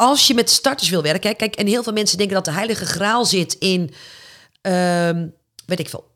als 0.00 0.26
je 0.26 0.34
met 0.34 0.50
starters 0.50 0.88
wil 0.88 1.02
werken, 1.02 1.36
kijk, 1.36 1.56
en 1.56 1.66
heel 1.66 1.82
veel 1.82 1.92
mensen 1.92 2.18
denken 2.18 2.34
dat 2.34 2.44
de 2.44 2.50
heilige 2.50 2.86
graal 2.86 3.24
zit 3.24 3.54
in, 3.54 3.90
uh, 4.62 5.10
weet 5.66 5.78
ik 5.78 5.88
veel, 5.88 6.10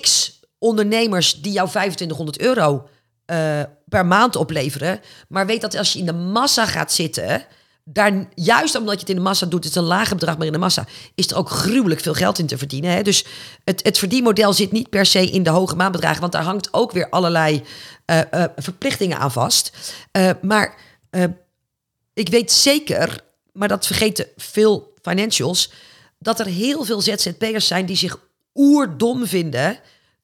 x 0.00 0.40
ondernemers 0.58 1.40
die 1.40 1.52
jou 1.52 1.68
2500 1.68 2.40
euro 2.40 2.88
uh, 3.26 3.62
per 3.88 4.06
maand 4.06 4.36
opleveren. 4.36 5.00
Maar 5.28 5.46
weet 5.46 5.60
dat 5.60 5.76
als 5.76 5.92
je 5.92 5.98
in 5.98 6.06
de 6.06 6.12
massa 6.12 6.66
gaat 6.66 6.92
zitten, 6.92 7.46
daar, 7.84 8.28
juist 8.34 8.74
omdat 8.74 8.94
je 8.94 9.00
het 9.00 9.08
in 9.08 9.16
de 9.16 9.22
massa 9.22 9.46
doet, 9.46 9.64
het 9.64 9.72
is 9.72 9.78
een 9.78 9.86
lager 9.86 10.16
bedrag, 10.16 10.36
maar 10.36 10.46
in 10.46 10.52
de 10.52 10.58
massa 10.58 10.86
is 11.14 11.30
er 11.30 11.36
ook 11.36 11.50
gruwelijk 11.50 12.00
veel 12.00 12.14
geld 12.14 12.38
in 12.38 12.46
te 12.46 12.58
verdienen. 12.58 12.90
Hè? 12.90 13.02
Dus 13.02 13.24
het, 13.64 13.82
het 13.82 13.98
verdienmodel 13.98 14.52
zit 14.52 14.72
niet 14.72 14.90
per 14.90 15.06
se 15.06 15.30
in 15.30 15.42
de 15.42 15.50
hoge 15.50 15.76
maandbedragen, 15.76 16.20
want 16.20 16.32
daar 16.32 16.42
hangt 16.42 16.68
ook 16.72 16.92
weer 16.92 17.08
allerlei 17.08 17.62
uh, 18.06 18.20
uh, 18.34 18.44
verplichtingen 18.56 19.18
aan 19.18 19.32
vast. 19.32 19.76
maar 20.40 20.74
ik 22.14 22.28
weet 22.28 22.52
zeker, 22.52 23.20
maar 23.52 23.68
dat 23.68 23.86
vergeten 23.86 24.26
veel 24.36 24.92
financials, 25.02 25.72
dat 26.18 26.40
er 26.40 26.46
heel 26.46 26.84
veel 26.84 27.00
ZZP'ers 27.00 27.66
zijn 27.66 27.86
die 27.86 27.96
zich 27.96 28.20
oerdom 28.54 29.26
vinden 29.26 29.78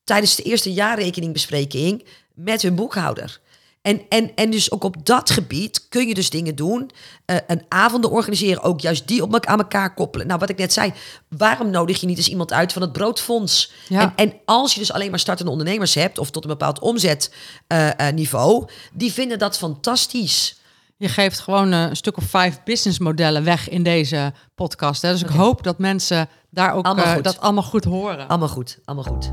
tijdens 0.04 0.34
de 0.36 0.42
eerste 0.42 0.72
jaarrekeningbespreking 0.72 2.04
met 2.34 2.62
hun 2.62 2.74
boekhouder. 2.74 3.40
En, 3.82 4.02
en, 4.08 4.34
en 4.34 4.50
dus 4.50 4.70
ook 4.70 4.84
op 4.84 5.06
dat 5.06 5.30
gebied 5.30 5.88
kun 5.88 6.08
je 6.08 6.14
dus 6.14 6.30
dingen 6.30 6.54
doen. 6.54 6.90
eh, 7.24 7.36
een 7.46 7.62
avonden 7.68 8.10
organiseren, 8.10 8.62
ook 8.62 8.80
juist 8.80 9.08
die 9.08 9.22
op, 9.22 9.46
aan 9.46 9.58
elkaar 9.58 9.94
koppelen. 9.94 10.26
Nou, 10.26 10.38
wat 10.38 10.48
ik 10.48 10.58
net 10.58 10.72
zei, 10.72 10.92
waarom 11.28 11.70
nodig 11.70 12.00
je 12.00 12.06
niet 12.06 12.16
eens 12.16 12.28
iemand 12.28 12.52
uit 12.52 12.72
van 12.72 12.82
het 12.82 12.92
broodfonds? 12.92 13.72
Ja. 13.88 14.00
En, 14.00 14.12
en 14.16 14.40
als 14.44 14.74
je 14.74 14.80
dus 14.80 14.92
alleen 14.92 15.10
maar 15.10 15.18
startende 15.18 15.50
ondernemers 15.50 15.94
hebt... 15.94 16.18
of 16.18 16.30
tot 16.30 16.44
een 16.44 16.50
bepaald 16.50 16.78
omzetniveau... 16.78 18.68
die 18.92 19.12
vinden 19.12 19.38
dat 19.38 19.58
fantastisch. 19.58 20.57
Je 20.98 21.08
geeft 21.08 21.40
gewoon 21.40 21.72
eh, 21.72 21.82
een 21.82 21.96
stuk 21.96 22.16
of 22.16 22.24
vijf 22.24 22.62
businessmodellen 22.64 23.44
weg 23.44 23.68
in 23.68 23.82
deze 23.82 24.32
podcast. 24.54 25.02
Hè? 25.02 25.10
Dus 25.12 25.22
ik 25.22 25.28
hoop 25.28 25.62
dat 25.62 25.78
mensen 25.78 26.28
daar 26.50 26.72
ook 26.72 26.84
Allemaal 26.84 27.04
eh, 27.04 27.12
goed. 27.12 27.24
dat 27.24 27.40
allemaal 27.40 27.62
goed 27.62 27.84
horen. 27.84 28.28
Allemaal 28.28 28.48
goed, 28.48 28.78
allemaal 28.84 29.04
goed. 29.14 29.30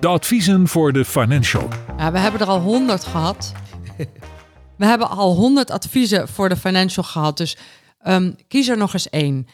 De 0.00 0.08
adviezen 0.08 0.68
voor 0.68 0.92
de 0.92 1.04
financial. 1.04 1.68
Ja, 1.96 2.12
we 2.12 2.18
hebben 2.18 2.40
er 2.40 2.46
al 2.46 2.60
honderd 2.60 3.04
gehad. 3.04 3.52
We 4.78 4.86
hebben 4.86 5.08
al 5.08 5.34
honderd 5.34 5.70
adviezen 5.70 6.28
voor 6.28 6.48
de 6.48 6.56
financial 6.56 7.04
gehad. 7.04 7.36
Dus 7.36 7.56
ehm, 7.98 8.32
kies 8.48 8.68
er 8.68 8.76
nog 8.76 8.92
eens 8.92 9.10
één. 9.10 9.46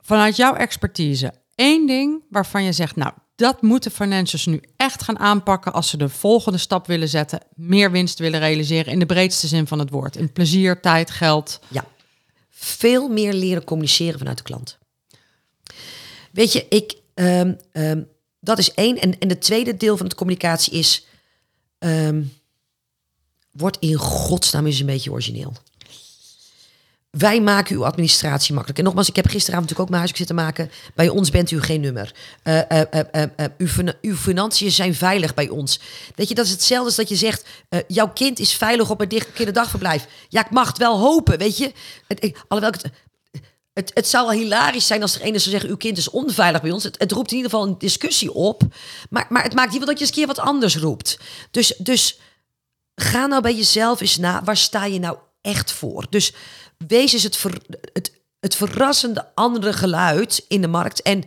Vanuit 0.00 0.36
jouw 0.36 0.54
expertise, 0.54 1.32
één 1.54 1.86
ding 1.86 2.24
waarvan 2.30 2.64
je 2.64 2.72
zegt, 2.72 2.96
nou, 2.96 3.12
dat 3.36 3.62
moeten 3.62 3.90
financials 3.90 4.46
nu 4.46 4.60
echt 4.76 5.02
gaan 5.02 5.18
aanpakken 5.18 5.72
als 5.72 5.88
ze 5.88 5.96
de 5.96 6.08
volgende 6.08 6.58
stap 6.58 6.86
willen 6.86 7.08
zetten, 7.08 7.40
meer 7.54 7.90
winst 7.90 8.18
willen 8.18 8.40
realiseren 8.40 8.92
in 8.92 8.98
de 8.98 9.06
breedste 9.06 9.46
zin 9.46 9.66
van 9.66 9.78
het 9.78 9.90
woord. 9.90 10.16
In 10.16 10.32
plezier, 10.32 10.80
tijd, 10.80 11.10
geld. 11.10 11.60
Ja. 11.68 11.84
Veel 12.48 13.08
meer 13.08 13.32
leren 13.32 13.64
communiceren 13.64 14.18
vanuit 14.18 14.36
de 14.36 14.42
klant. 14.42 14.78
Weet 16.32 16.52
je, 16.52 16.66
ik, 16.68 16.96
ehm, 17.14 17.54
ehm, 17.72 18.02
dat 18.40 18.58
is 18.58 18.74
één. 18.74 19.00
En, 19.00 19.18
en 19.18 19.28
de 19.28 19.38
tweede 19.38 19.76
deel 19.76 19.96
van 19.96 20.08
de 20.08 20.14
communicatie 20.14 20.72
is... 20.72 21.06
ehm 21.78 22.22
word 23.56 23.76
in 23.80 23.94
godsnaam 23.94 24.66
eens 24.66 24.80
een 24.80 24.86
beetje 24.86 25.10
origineel. 25.10 25.52
Wij 27.18 27.40
maken 27.40 27.76
uw 27.76 27.84
administratie 27.84 28.52
makkelijk. 28.52 28.78
En 28.78 28.84
nogmaals, 28.84 29.08
ik 29.08 29.16
heb 29.16 29.26
gisteravond 29.26 29.68
natuurlijk 29.68 29.80
ook 29.80 29.98
mijn 29.98 30.00
huiswerk 30.00 30.28
zitten 30.28 30.44
maken. 30.44 30.70
Bij 30.94 31.08
ons 31.08 31.30
bent 31.30 31.50
u 31.50 31.62
geen 31.62 31.80
nummer. 31.80 32.14
Eh, 32.42 33.52
uw, 33.58 33.68
uw 34.00 34.16
financiën 34.16 34.70
zijn 34.70 34.94
veilig 34.94 35.34
bij 35.34 35.48
ons. 35.48 35.80
Weet 36.14 36.28
je, 36.28 36.34
dat 36.34 36.44
is 36.44 36.50
hetzelfde 36.50 36.86
als 36.86 36.96
dat 36.96 37.08
je 37.08 37.16
zegt... 37.16 37.46
jouw 37.88 38.08
kind 38.08 38.38
is 38.38 38.52
veilig 38.52 38.90
op 38.90 39.00
een 39.00 39.22
kinderdagverblijf. 39.34 40.06
Ja, 40.28 40.44
ik 40.44 40.50
mag 40.50 40.68
het 40.68 40.78
wel 40.78 40.98
hopen, 40.98 41.38
weet 41.38 41.58
je. 41.58 41.72
Alhoewel 42.48 42.74
ik 42.74 42.82
het... 42.82 42.92
Het, 43.72 43.90
het 43.94 44.08
zou 44.08 44.26
wel 44.26 44.38
hilarisch 44.38 44.86
zijn 44.86 45.02
als 45.02 45.14
er 45.14 45.20
een 45.20 45.40
zou 45.40 45.50
zeggen... 45.50 45.68
uw 45.68 45.76
kind 45.76 45.98
is 45.98 46.10
onveilig 46.10 46.60
bij 46.60 46.70
ons. 46.70 46.84
Het, 46.84 46.98
het 46.98 47.12
roept 47.12 47.30
in 47.30 47.36
ieder 47.36 47.50
geval 47.50 47.66
een 47.66 47.78
discussie 47.78 48.32
op. 48.32 48.62
Maar, 49.10 49.26
maar 49.28 49.42
het 49.42 49.54
maakt 49.54 49.70
niet 49.70 49.78
wel 49.78 49.86
dat 49.86 49.98
je 49.98 50.00
eens 50.00 50.08
een 50.08 50.16
keer 50.16 50.34
wat 50.34 50.38
anders 50.38 50.76
roept. 50.76 51.18
Dus, 51.50 51.74
dus 51.78 52.18
ga 52.94 53.26
nou 53.26 53.42
bij 53.42 53.54
jezelf 53.54 54.00
eens 54.00 54.16
na. 54.16 54.42
Waar 54.44 54.56
sta 54.56 54.84
je 54.84 54.98
nou 54.98 55.16
echt 55.40 55.72
voor? 55.72 56.06
Dus 56.10 56.32
wees 56.86 57.12
eens 57.12 57.22
het, 57.22 57.36
ver- 57.36 57.62
het, 57.92 58.12
het 58.40 58.54
verrassende 58.54 59.34
andere 59.34 59.72
geluid 59.72 60.44
in 60.48 60.60
de 60.60 60.68
markt. 60.68 61.02
En 61.02 61.24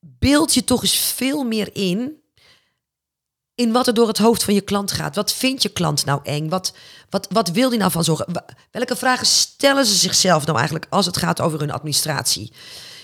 beeld 0.00 0.54
je 0.54 0.64
toch 0.64 0.82
eens 0.82 0.96
veel 0.96 1.44
meer 1.44 1.70
in... 1.72 2.22
in 3.54 3.72
wat 3.72 3.86
er 3.86 3.94
door 3.94 4.08
het 4.08 4.18
hoofd 4.18 4.44
van 4.44 4.54
je 4.54 4.60
klant 4.60 4.92
gaat. 4.92 5.16
Wat 5.16 5.32
vindt 5.32 5.62
je 5.62 5.68
klant 5.68 6.04
nou 6.04 6.20
eng? 6.22 6.48
Wat, 6.48 6.74
wat, 7.10 7.26
wat 7.30 7.48
wil 7.48 7.70
die 7.70 7.78
nou 7.78 7.90
van 7.90 8.04
zorgen? 8.04 8.44
Welke 8.70 8.96
vragen 8.96 9.26
stellen 9.26 9.86
ze 9.86 9.94
zichzelf 9.94 10.44
nou 10.44 10.58
eigenlijk... 10.58 10.86
als 10.90 11.06
het 11.06 11.16
gaat 11.16 11.40
over 11.40 11.58
hun 11.58 11.70
administratie? 11.70 12.52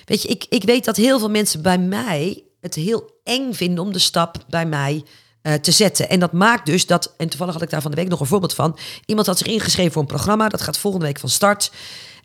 Weet 0.05 0.23
je, 0.23 0.29
ik, 0.29 0.47
ik 0.49 0.62
weet 0.62 0.85
dat 0.85 0.97
heel 0.97 1.18
veel 1.18 1.31
mensen 1.31 1.62
bij 1.62 1.79
mij 1.79 2.45
het 2.61 2.75
heel 2.75 3.21
eng 3.25 3.53
vinden 3.53 3.85
om 3.85 3.93
de 3.93 3.99
stap 3.99 4.45
bij 4.49 4.66
mij 4.66 5.05
eh, 5.43 5.55
te 5.55 5.72
zetten. 5.72 6.09
En 6.09 6.20
dat 6.20 6.32
maakt 6.32 6.66
dus 6.66 6.86
dat, 6.86 7.14
en 7.16 7.28
toevallig 7.28 7.53
had 7.53 7.62
ik 7.62 7.70
daar 7.70 7.82
van 7.82 7.91
de 7.91 7.97
week 7.97 8.09
nog 8.09 8.20
een 8.20 8.26
voorbeeld 8.26 8.55
van. 8.55 8.78
Iemand 9.07 9.26
had 9.26 9.38
zich 9.38 9.47
ingeschreven 9.47 9.93
voor 9.93 10.03
een 10.03 10.09
programma, 10.09 10.49
dat 10.49 10.61
gaat 10.61 10.78
volgende 10.78 11.07
week 11.07 11.18
van 11.18 11.28
start. 11.28 11.70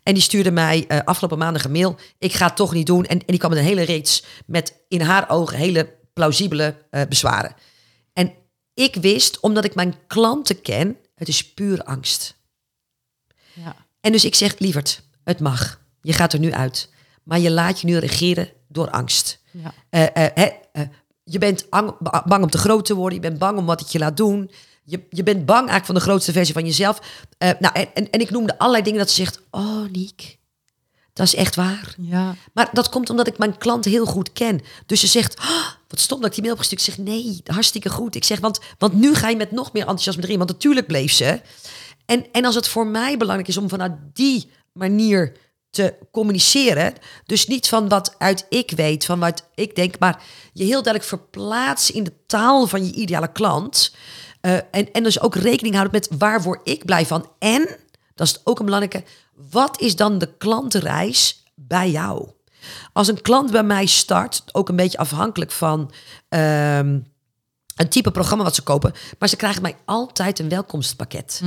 En 0.02 0.14
die 0.14 0.22
stuurde 0.22 0.50
mij 0.50 0.84
eh, 0.88 0.98
afgelopen 1.04 1.38
maandag 1.38 1.64
een 1.64 1.72
mail. 1.72 1.96
Ik 2.18 2.32
ga 2.32 2.46
het 2.46 2.56
toch 2.56 2.72
niet 2.72 2.86
doen. 2.86 3.04
En, 3.04 3.18
en 3.18 3.24
die 3.26 3.38
kwam 3.38 3.50
met 3.50 3.58
een 3.58 3.66
hele 3.66 3.82
reeks 3.82 4.24
met 4.46 4.74
in 4.88 5.00
haar 5.00 5.30
ogen 5.30 5.56
hele 5.56 5.94
plausibele 6.12 6.76
eh, 6.90 7.02
bezwaren. 7.08 7.54
En 8.12 8.32
ik 8.74 8.94
wist, 8.94 9.40
omdat 9.40 9.64
ik 9.64 9.74
mijn 9.74 9.94
klanten 10.06 10.60
ken, 10.60 10.96
het 11.14 11.28
is 11.28 11.52
puur 11.52 11.82
angst. 11.82 12.36
Ja. 13.52 13.76
En 14.00 14.12
dus 14.12 14.24
ik 14.24 14.34
zeg, 14.34 14.58
lieverd, 14.58 15.02
het 15.24 15.40
mag. 15.40 15.80
Je 16.00 16.12
gaat 16.12 16.32
er 16.32 16.38
nu 16.38 16.52
uit. 16.52 16.90
Maar 17.22 17.38
je 17.38 17.50
laat 17.50 17.80
je 17.80 17.86
nu 17.86 17.96
regeren 17.96 18.48
door 18.68 18.90
angst. 18.90 19.40
Ja. 19.50 19.74
Je 21.28 21.38
bent 21.38 21.66
ang- 21.70 21.96
ba- 21.98 22.22
bang 22.26 22.42
om 22.42 22.50
te 22.50 22.58
groot 22.58 22.84
te 22.84 22.94
worden. 22.94 23.14
Je 23.22 23.28
bent 23.28 23.38
bang 23.38 23.58
om 23.58 23.66
wat 23.66 23.80
het 23.80 23.92
je 23.92 23.98
laat 23.98 24.16
doen. 24.16 24.50
Je, 24.84 25.00
je 25.10 25.22
bent 25.22 25.46
bang 25.46 25.58
eigenlijk 25.68 25.86
van 25.86 25.94
de 25.94 26.00
grootste 26.00 26.32
versie 26.32 26.54
van 26.54 26.64
jezelf. 26.64 27.00
Eh, 27.38 27.50
nou, 27.58 27.74
en, 27.74 27.94
en, 27.94 28.10
en 28.10 28.20
ik 28.20 28.30
noemde 28.30 28.58
allerlei 28.58 28.82
dingen 28.84 28.98
dat 28.98 29.10
ze 29.10 29.14
zegt... 29.14 29.40
Oh, 29.50 29.88
Niek, 29.92 30.38
dat 31.12 31.26
is 31.26 31.34
echt 31.34 31.54
waar. 31.56 31.94
Ja. 31.98 32.34
Maar 32.52 32.68
dat 32.72 32.88
komt 32.88 33.10
omdat 33.10 33.26
ik 33.26 33.38
mijn 33.38 33.58
klant 33.58 33.84
heel 33.84 34.06
goed 34.06 34.32
ken. 34.32 34.60
Dus 34.86 35.00
ze 35.00 35.06
zegt, 35.06 35.36
"Ah, 35.38 35.66
wat 35.88 36.00
stom 36.00 36.18
dat 36.20 36.26
ik 36.28 36.32
die 36.34 36.42
mail 36.42 36.54
heb 36.54 36.64
gestuurd. 36.66 36.86
Ik 36.88 36.94
zeg, 36.94 37.04
nee, 37.04 37.40
hartstikke 37.44 37.88
goed. 37.90 38.14
Ik 38.14 38.24
zeg, 38.24 38.40
want, 38.40 38.60
want 38.78 38.92
nu 38.92 39.14
ga 39.14 39.28
je 39.28 39.36
met 39.36 39.50
nog 39.50 39.72
meer 39.72 39.82
enthousiasme 39.82 40.22
erin. 40.22 40.38
Want 40.38 40.50
natuurlijk 40.50 40.86
bleef 40.86 41.12
ze. 41.12 41.40
En, 42.06 42.26
en 42.32 42.44
als 42.44 42.54
het 42.54 42.68
voor 42.68 42.86
mij 42.86 43.16
belangrijk 43.16 43.48
is 43.48 43.56
om 43.56 43.68
vanuit 43.68 43.92
die 44.12 44.50
manier 44.72 45.32
te 45.76 45.94
communiceren. 46.12 46.94
Dus 47.26 47.46
niet 47.46 47.68
van 47.68 47.88
wat 47.88 48.14
uit 48.18 48.46
ik 48.48 48.70
weet, 48.70 49.04
van 49.04 49.18
wat 49.18 49.48
ik 49.54 49.74
denk, 49.74 49.98
maar 49.98 50.22
je 50.52 50.64
heel 50.64 50.82
duidelijk 50.82 51.04
verplaatsen 51.04 51.94
in 51.94 52.04
de 52.04 52.12
taal 52.26 52.66
van 52.66 52.86
je 52.86 52.92
ideale 52.92 53.32
klant. 53.32 53.94
Eh, 54.40 54.54
en, 54.54 54.92
en 54.92 55.02
dus 55.02 55.20
ook 55.20 55.34
rekening 55.34 55.74
houden 55.74 56.00
met 56.00 56.18
waar 56.18 56.42
word 56.42 56.60
ik 56.68 56.84
blij 56.84 57.06
van. 57.06 57.30
En, 57.38 57.76
dat 58.14 58.26
is 58.26 58.40
ook 58.44 58.58
een 58.58 58.64
belangrijke, 58.64 59.04
wat 59.50 59.80
is 59.80 59.96
dan 59.96 60.18
de 60.18 60.36
klantenreis 60.38 61.44
bij 61.54 61.90
jou? 61.90 62.28
Als 62.92 63.08
een 63.08 63.22
klant 63.22 63.50
bij 63.50 63.62
mij 63.62 63.86
start, 63.86 64.42
ook 64.52 64.68
een 64.68 64.76
beetje 64.76 64.98
afhankelijk 64.98 65.50
van 65.50 65.92
ehm, 66.28 66.98
een 67.76 67.88
type 67.88 68.10
programma 68.10 68.44
wat 68.44 68.54
ze 68.54 68.62
kopen, 68.62 68.92
maar 69.18 69.28
ze 69.28 69.36
krijgen 69.36 69.62
mij 69.62 69.76
altijd 69.84 70.38
een 70.38 70.48
welkomstpakket. 70.48 71.40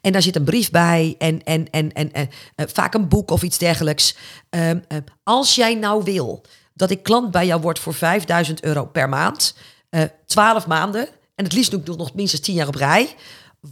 En 0.00 0.12
daar 0.12 0.22
zit 0.22 0.36
een 0.36 0.44
brief 0.44 0.70
bij 0.70 1.14
en, 1.18 1.42
en, 1.44 1.70
en, 1.70 1.92
en, 1.92 2.12
en 2.12 2.28
eh, 2.54 2.66
vaak 2.72 2.94
een 2.94 3.08
boek 3.08 3.30
of 3.30 3.42
iets 3.42 3.58
dergelijks. 3.58 4.16
Ehm, 4.50 4.78
eh, 4.88 4.98
als 5.22 5.54
jij 5.54 5.74
nou 5.74 6.02
wil 6.04 6.42
dat 6.74 6.90
ik 6.90 7.02
klant 7.02 7.30
bij 7.30 7.46
jou 7.46 7.60
word 7.60 7.78
voor 7.78 7.94
5000 7.94 8.62
euro 8.64 8.84
per 8.84 9.08
maand, 9.08 9.54
eh 9.90 10.02
12 10.26 10.66
maanden, 10.66 11.08
en 11.34 11.44
het 11.44 11.52
liefst 11.52 11.70
doe 11.70 11.80
ik 11.80 11.86
nog- 11.86 11.96
nog 11.96 12.14
minstens 12.14 12.42
10 12.42 12.54
jaar 12.54 12.68
op 12.68 12.74
rij, 12.74 13.14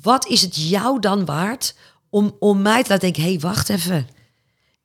wat 0.02 0.26
is 0.26 0.40
het 0.40 0.56
jou 0.68 1.00
dan 1.00 1.24
waard 1.24 1.74
om, 2.10 2.36
om 2.38 2.62
mij 2.62 2.82
te 2.82 2.88
laten 2.88 3.04
denken, 3.04 3.22
hé, 3.22 3.28
hey, 3.28 3.40
wacht 3.40 3.68
even. 3.68 4.08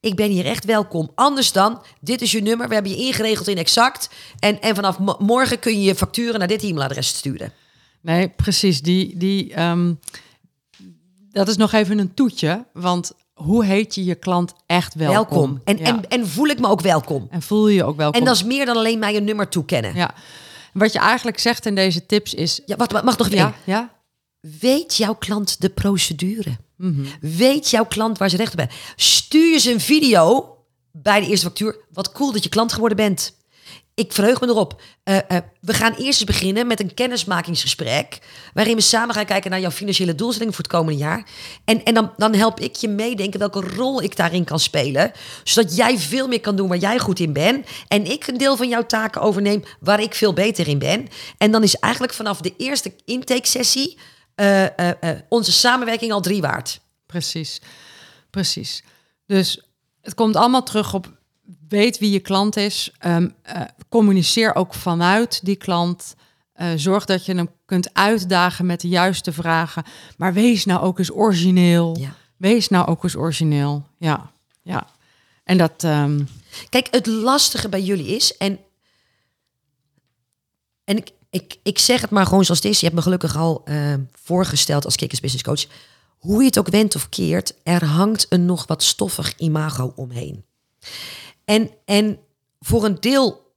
Ik 0.01 0.15
ben 0.15 0.29
hier 0.29 0.45
echt 0.45 0.65
welkom. 0.65 1.11
Anders 1.15 1.51
dan, 1.51 1.81
dit 1.99 2.21
is 2.21 2.31
je 2.31 2.41
nummer, 2.41 2.67
we 2.67 2.73
hebben 2.73 2.91
je 2.91 2.97
ingeregeld 3.05 3.47
in 3.47 3.57
exact. 3.57 4.09
En, 4.39 4.61
en 4.61 4.75
vanaf 4.75 4.99
mo- 4.99 5.15
morgen 5.19 5.59
kun 5.59 5.71
je 5.79 5.81
je 5.83 5.95
facturen 5.95 6.39
naar 6.39 6.47
dit 6.47 6.63
e-mailadres 6.63 7.07
sturen. 7.07 7.53
Nee, 8.01 8.29
precies. 8.29 8.81
Die, 8.81 9.17
die, 9.17 9.53
ehm, 9.53 9.93
dat 11.31 11.47
is 11.47 11.57
nog 11.57 11.71
even 11.71 11.99
een 11.99 12.13
toetje. 12.13 12.65
Want 12.73 13.11
hoe 13.33 13.65
heet 13.65 13.95
je 13.95 14.03
je 14.03 14.15
klant 14.15 14.53
echt 14.65 14.93
welkom? 14.93 15.15
Welkom. 15.37 15.61
En, 15.63 15.77
Ja. 15.77 15.83
en, 15.85 16.07
en 16.09 16.27
voel 16.27 16.47
ik 16.47 16.59
me 16.59 16.67
ook 16.67 16.81
welkom. 16.81 17.27
en 17.29 17.41
voel 17.41 17.67
je 17.67 17.75
je 17.75 17.83
ook 17.83 17.97
welkom? 17.97 18.19
En 18.19 18.25
dat 18.25 18.35
is 18.35 18.43
meer 18.43 18.65
dan 18.65 18.77
alleen 18.77 18.99
mij 18.99 19.15
een 19.15 19.23
nummer 19.23 19.49
toekennen. 19.49 19.95
Ja. 19.95 20.13
Wat 20.73 20.93
je 20.93 20.99
eigenlijk 20.99 21.39
zegt 21.39 21.65
in 21.65 21.75
deze 21.75 22.05
tips 22.05 22.33
is... 22.33 22.61
Ja, 22.65 22.75
wacht, 22.75 23.03
mag 23.03 23.17
nog 23.17 23.29
Ja, 23.29 23.43
één. 23.45 23.53
ja. 23.63 23.99
Weet 24.41 24.95
jouw 24.95 25.15
klant 25.15 25.61
de 25.61 25.69
procedure? 25.69 26.57
Weet 27.21 27.69
jouw 27.69 27.85
klant 27.85 28.17
waar 28.17 28.29
ze 28.29 28.37
recht 28.37 28.51
op 28.51 28.59
hebben? 28.59 28.77
Stuur 28.95 29.51
je 29.51 29.59
ze 29.59 29.71
een 29.71 29.79
video 29.79 30.57
bij 30.91 31.19
de 31.19 31.27
eerste 31.27 31.45
factuur. 31.45 31.77
Wat 31.93 32.11
cool 32.11 32.31
dat 32.31 32.43
je 32.43 32.49
klant 32.49 32.73
geworden 32.73 32.97
bent. 32.97 33.39
Ik 33.93 34.13
verheug 34.13 34.41
me 34.41 34.47
erop. 34.47 34.81
Eh, 35.03 35.17
eh, 35.17 35.37
we 35.59 35.73
gaan 35.73 35.91
eerst 35.91 36.01
eens 36.19 36.23
beginnen 36.23 36.67
met 36.67 36.79
een 36.79 36.93
kennismakingsgesprek. 36.93 38.19
Waarin 38.53 38.75
we 38.75 38.81
samen 38.81 39.15
gaan 39.15 39.25
kijken 39.25 39.51
naar 39.51 39.59
jouw 39.59 39.71
financiële 39.71 40.15
doelstellingen 40.15 40.53
voor 40.53 40.63
het 40.63 40.73
komende 40.73 40.99
jaar. 40.99 41.27
En, 41.65 41.83
en 41.83 41.93
dan, 41.93 42.13
dan 42.17 42.33
help 42.33 42.59
ik 42.59 42.75
je 42.75 42.87
meedenken 42.87 43.39
welke 43.39 43.61
rol 43.61 44.01
ik 44.01 44.15
daarin 44.15 44.43
kan 44.43 44.59
spelen. 44.59 45.11
Zodat 45.43 45.75
jij 45.75 45.97
veel 45.97 46.27
meer 46.27 46.41
kan 46.41 46.55
doen 46.55 46.67
waar 46.67 46.77
jij 46.77 46.99
goed 46.99 47.19
in 47.19 47.33
bent. 47.33 47.67
En 47.87 48.11
ik 48.11 48.27
een 48.27 48.37
deel 48.37 48.57
van 48.57 48.69
jouw 48.69 48.85
taken 48.85 49.21
overneem 49.21 49.63
waar 49.79 50.01
ik 50.01 50.15
veel 50.15 50.33
beter 50.33 50.67
in 50.67 50.79
ben. 50.79 51.07
En 51.37 51.51
dan 51.51 51.63
is 51.63 51.75
eigenlijk 51.75 52.13
vanaf 52.13 52.41
de 52.41 52.53
eerste 52.57 52.93
intake-sessie 53.05 53.97
eh, 53.97 54.03
eh, 54.35 54.89
eh, 54.89 55.19
onze 55.29 55.51
samenwerking 55.51 56.11
al 56.11 56.21
drie 56.21 56.41
waard. 56.41 56.81
Precies, 57.05 57.61
precies. 58.29 58.83
Dus 59.25 59.61
het 60.01 60.13
komt 60.13 60.35
allemaal 60.35 60.63
terug 60.63 60.93
op 60.93 61.19
weet 61.67 61.99
wie 61.99 62.11
je 62.11 62.19
klant 62.19 62.55
is. 62.55 62.91
Eh, 62.99 63.17
communiceer 63.89 64.55
ook 64.55 64.73
vanuit 64.73 65.45
die 65.45 65.55
klant. 65.55 66.15
Zorg 66.75 67.05
dat 67.05 67.25
je 67.25 67.35
hem 67.35 67.49
kunt 67.65 67.93
uitdagen 67.93 68.65
met 68.65 68.81
de 68.81 68.87
juiste 68.87 69.31
vragen. 69.31 69.83
Maar 70.17 70.33
wees 70.33 70.65
nou 70.65 70.81
ook 70.81 70.99
eens 70.99 71.11
origineel. 71.11 71.97
Ja. 71.99 72.15
Wees 72.37 72.67
nou 72.67 72.87
ook 72.87 73.03
eens 73.03 73.15
origineel. 73.15 73.87
Ja, 73.97 74.31
ja. 74.61 74.87
En 75.43 75.57
dat, 75.57 75.83
ehm, 75.83 76.19
Kijk, 76.69 76.87
het 76.91 77.05
lastige 77.05 77.69
bij 77.69 77.81
jullie 77.81 78.07
is, 78.07 78.37
en 78.37 78.59
en 80.83 80.97
ik, 80.97 81.11
ik, 81.31 81.57
ik 81.63 81.79
zeg 81.79 82.01
het 82.01 82.09
maar 82.09 82.25
gewoon 82.25 82.45
zoals 82.45 82.61
het 82.61 82.71
is. 82.71 82.79
Je 82.79 82.85
hebt 82.85 82.97
me 82.97 83.03
gelukkig 83.03 83.35
al 83.35 83.61
eh, 83.65 83.93
voorgesteld 84.11 84.85
als 84.85 84.95
Kikkers 84.95 85.19
Business 85.19 85.43
Coach. 85.43 85.65
Hoe 86.17 86.39
je 86.39 86.47
het 86.47 86.59
ook 86.59 86.69
wendt 86.69 86.95
of 86.95 87.09
keert, 87.09 87.53
er 87.63 87.85
hangt 87.85 88.25
een 88.29 88.45
nog 88.45 88.67
wat 88.67 88.83
stoffig 88.83 89.37
imago 89.37 89.93
omheen. 89.95 90.45
En, 91.45 91.71
en 91.85 92.19
voor 92.59 92.85
een 92.85 92.97
deel 92.99 93.53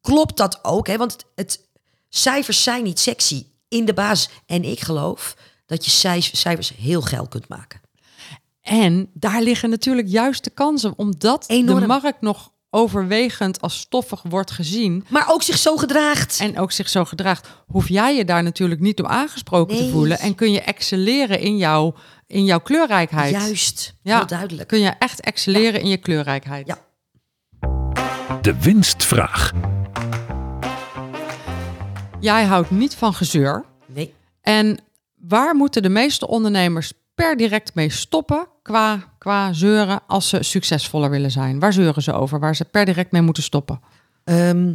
klopt 0.00 0.36
dat 0.36 0.64
ook. 0.64 0.86
Hè? 0.86 0.96
Want 0.96 1.12
het, 1.12 1.26
het, 1.34 1.68
cijfers 2.08 2.62
zijn 2.62 2.84
niet 2.84 2.98
sexy 2.98 3.46
in 3.68 3.84
de 3.84 3.94
basis. 3.94 4.30
En 4.46 4.64
ik 4.64 4.80
geloof 4.80 5.36
dat 5.66 5.84
je 5.84 5.90
cijfers 5.90 6.72
heel 6.76 7.02
geil 7.02 7.28
kunt 7.28 7.48
maken. 7.48 7.80
En 8.60 9.10
daar 9.14 9.42
liggen 9.42 9.70
natuurlijk 9.70 10.08
juist 10.08 10.44
de 10.44 10.50
kansen, 10.50 10.92
omdat 10.96 11.48
Enorm. 11.48 11.80
de 11.80 11.86
markt 11.86 12.20
nog 12.20 12.52
overwegend 12.70 13.60
als 13.60 13.78
stoffig 13.78 14.22
wordt 14.22 14.50
gezien. 14.50 15.04
Maar 15.08 15.26
ook 15.28 15.42
zich 15.42 15.58
zo 15.58 15.76
gedraagt. 15.76 16.38
En 16.40 16.58
ook 16.58 16.72
zich 16.72 16.88
zo 16.88 17.04
gedraagt. 17.04 17.48
Hoef 17.66 17.88
jij 17.88 18.16
je 18.16 18.24
daar 18.24 18.42
natuurlijk 18.42 18.80
niet 18.80 18.96
door 18.96 19.06
aangesproken 19.06 19.76
te 19.76 19.90
voelen. 19.90 20.18
En 20.18 20.34
kun 20.34 20.52
je 20.52 20.60
excelleren 20.60 21.40
in, 21.40 21.56
jouw 21.56 21.94
in 22.26 22.44
jouw 22.44 22.60
kleurrijkheid. 22.60 23.30
Juist, 23.30 23.94
ja. 24.02 24.16
heel 24.16 24.26
duidelijk. 24.26 24.68
Kun 24.68 24.80
je 24.80 24.92
echt 24.98 25.20
excelleren 25.20 25.80
in 25.80 25.88
je 25.88 25.96
kleurrijkheid. 25.96 26.66
Ja. 26.66 26.78
De 28.40 28.60
winstvraag. 28.60 29.52
Jij 32.20 32.44
houdt 32.44 32.70
niet 32.70 32.94
van 32.94 33.14
gezeur. 33.14 33.64
Nee. 33.86 34.14
En 34.40 34.78
waar 35.14 35.54
moeten 35.54 35.82
de 35.82 35.88
meeste 35.88 36.28
ondernemers 36.28 36.92
per 37.14 37.36
direct 37.36 37.74
mee 37.74 37.90
stoppen 37.90 38.48
qua, 38.62 39.14
qua 39.28 39.52
zeuren 39.52 40.00
als 40.06 40.28
ze 40.28 40.42
succesvoller 40.42 41.10
willen 41.10 41.30
zijn? 41.30 41.58
Waar 41.58 41.72
zeuren 41.72 42.02
ze 42.02 42.12
over? 42.12 42.40
Waar 42.40 42.56
ze 42.56 42.64
per 42.64 42.84
direct 42.84 43.12
mee 43.12 43.22
moeten 43.22 43.42
stoppen? 43.42 43.80
Ehm, 44.24 44.74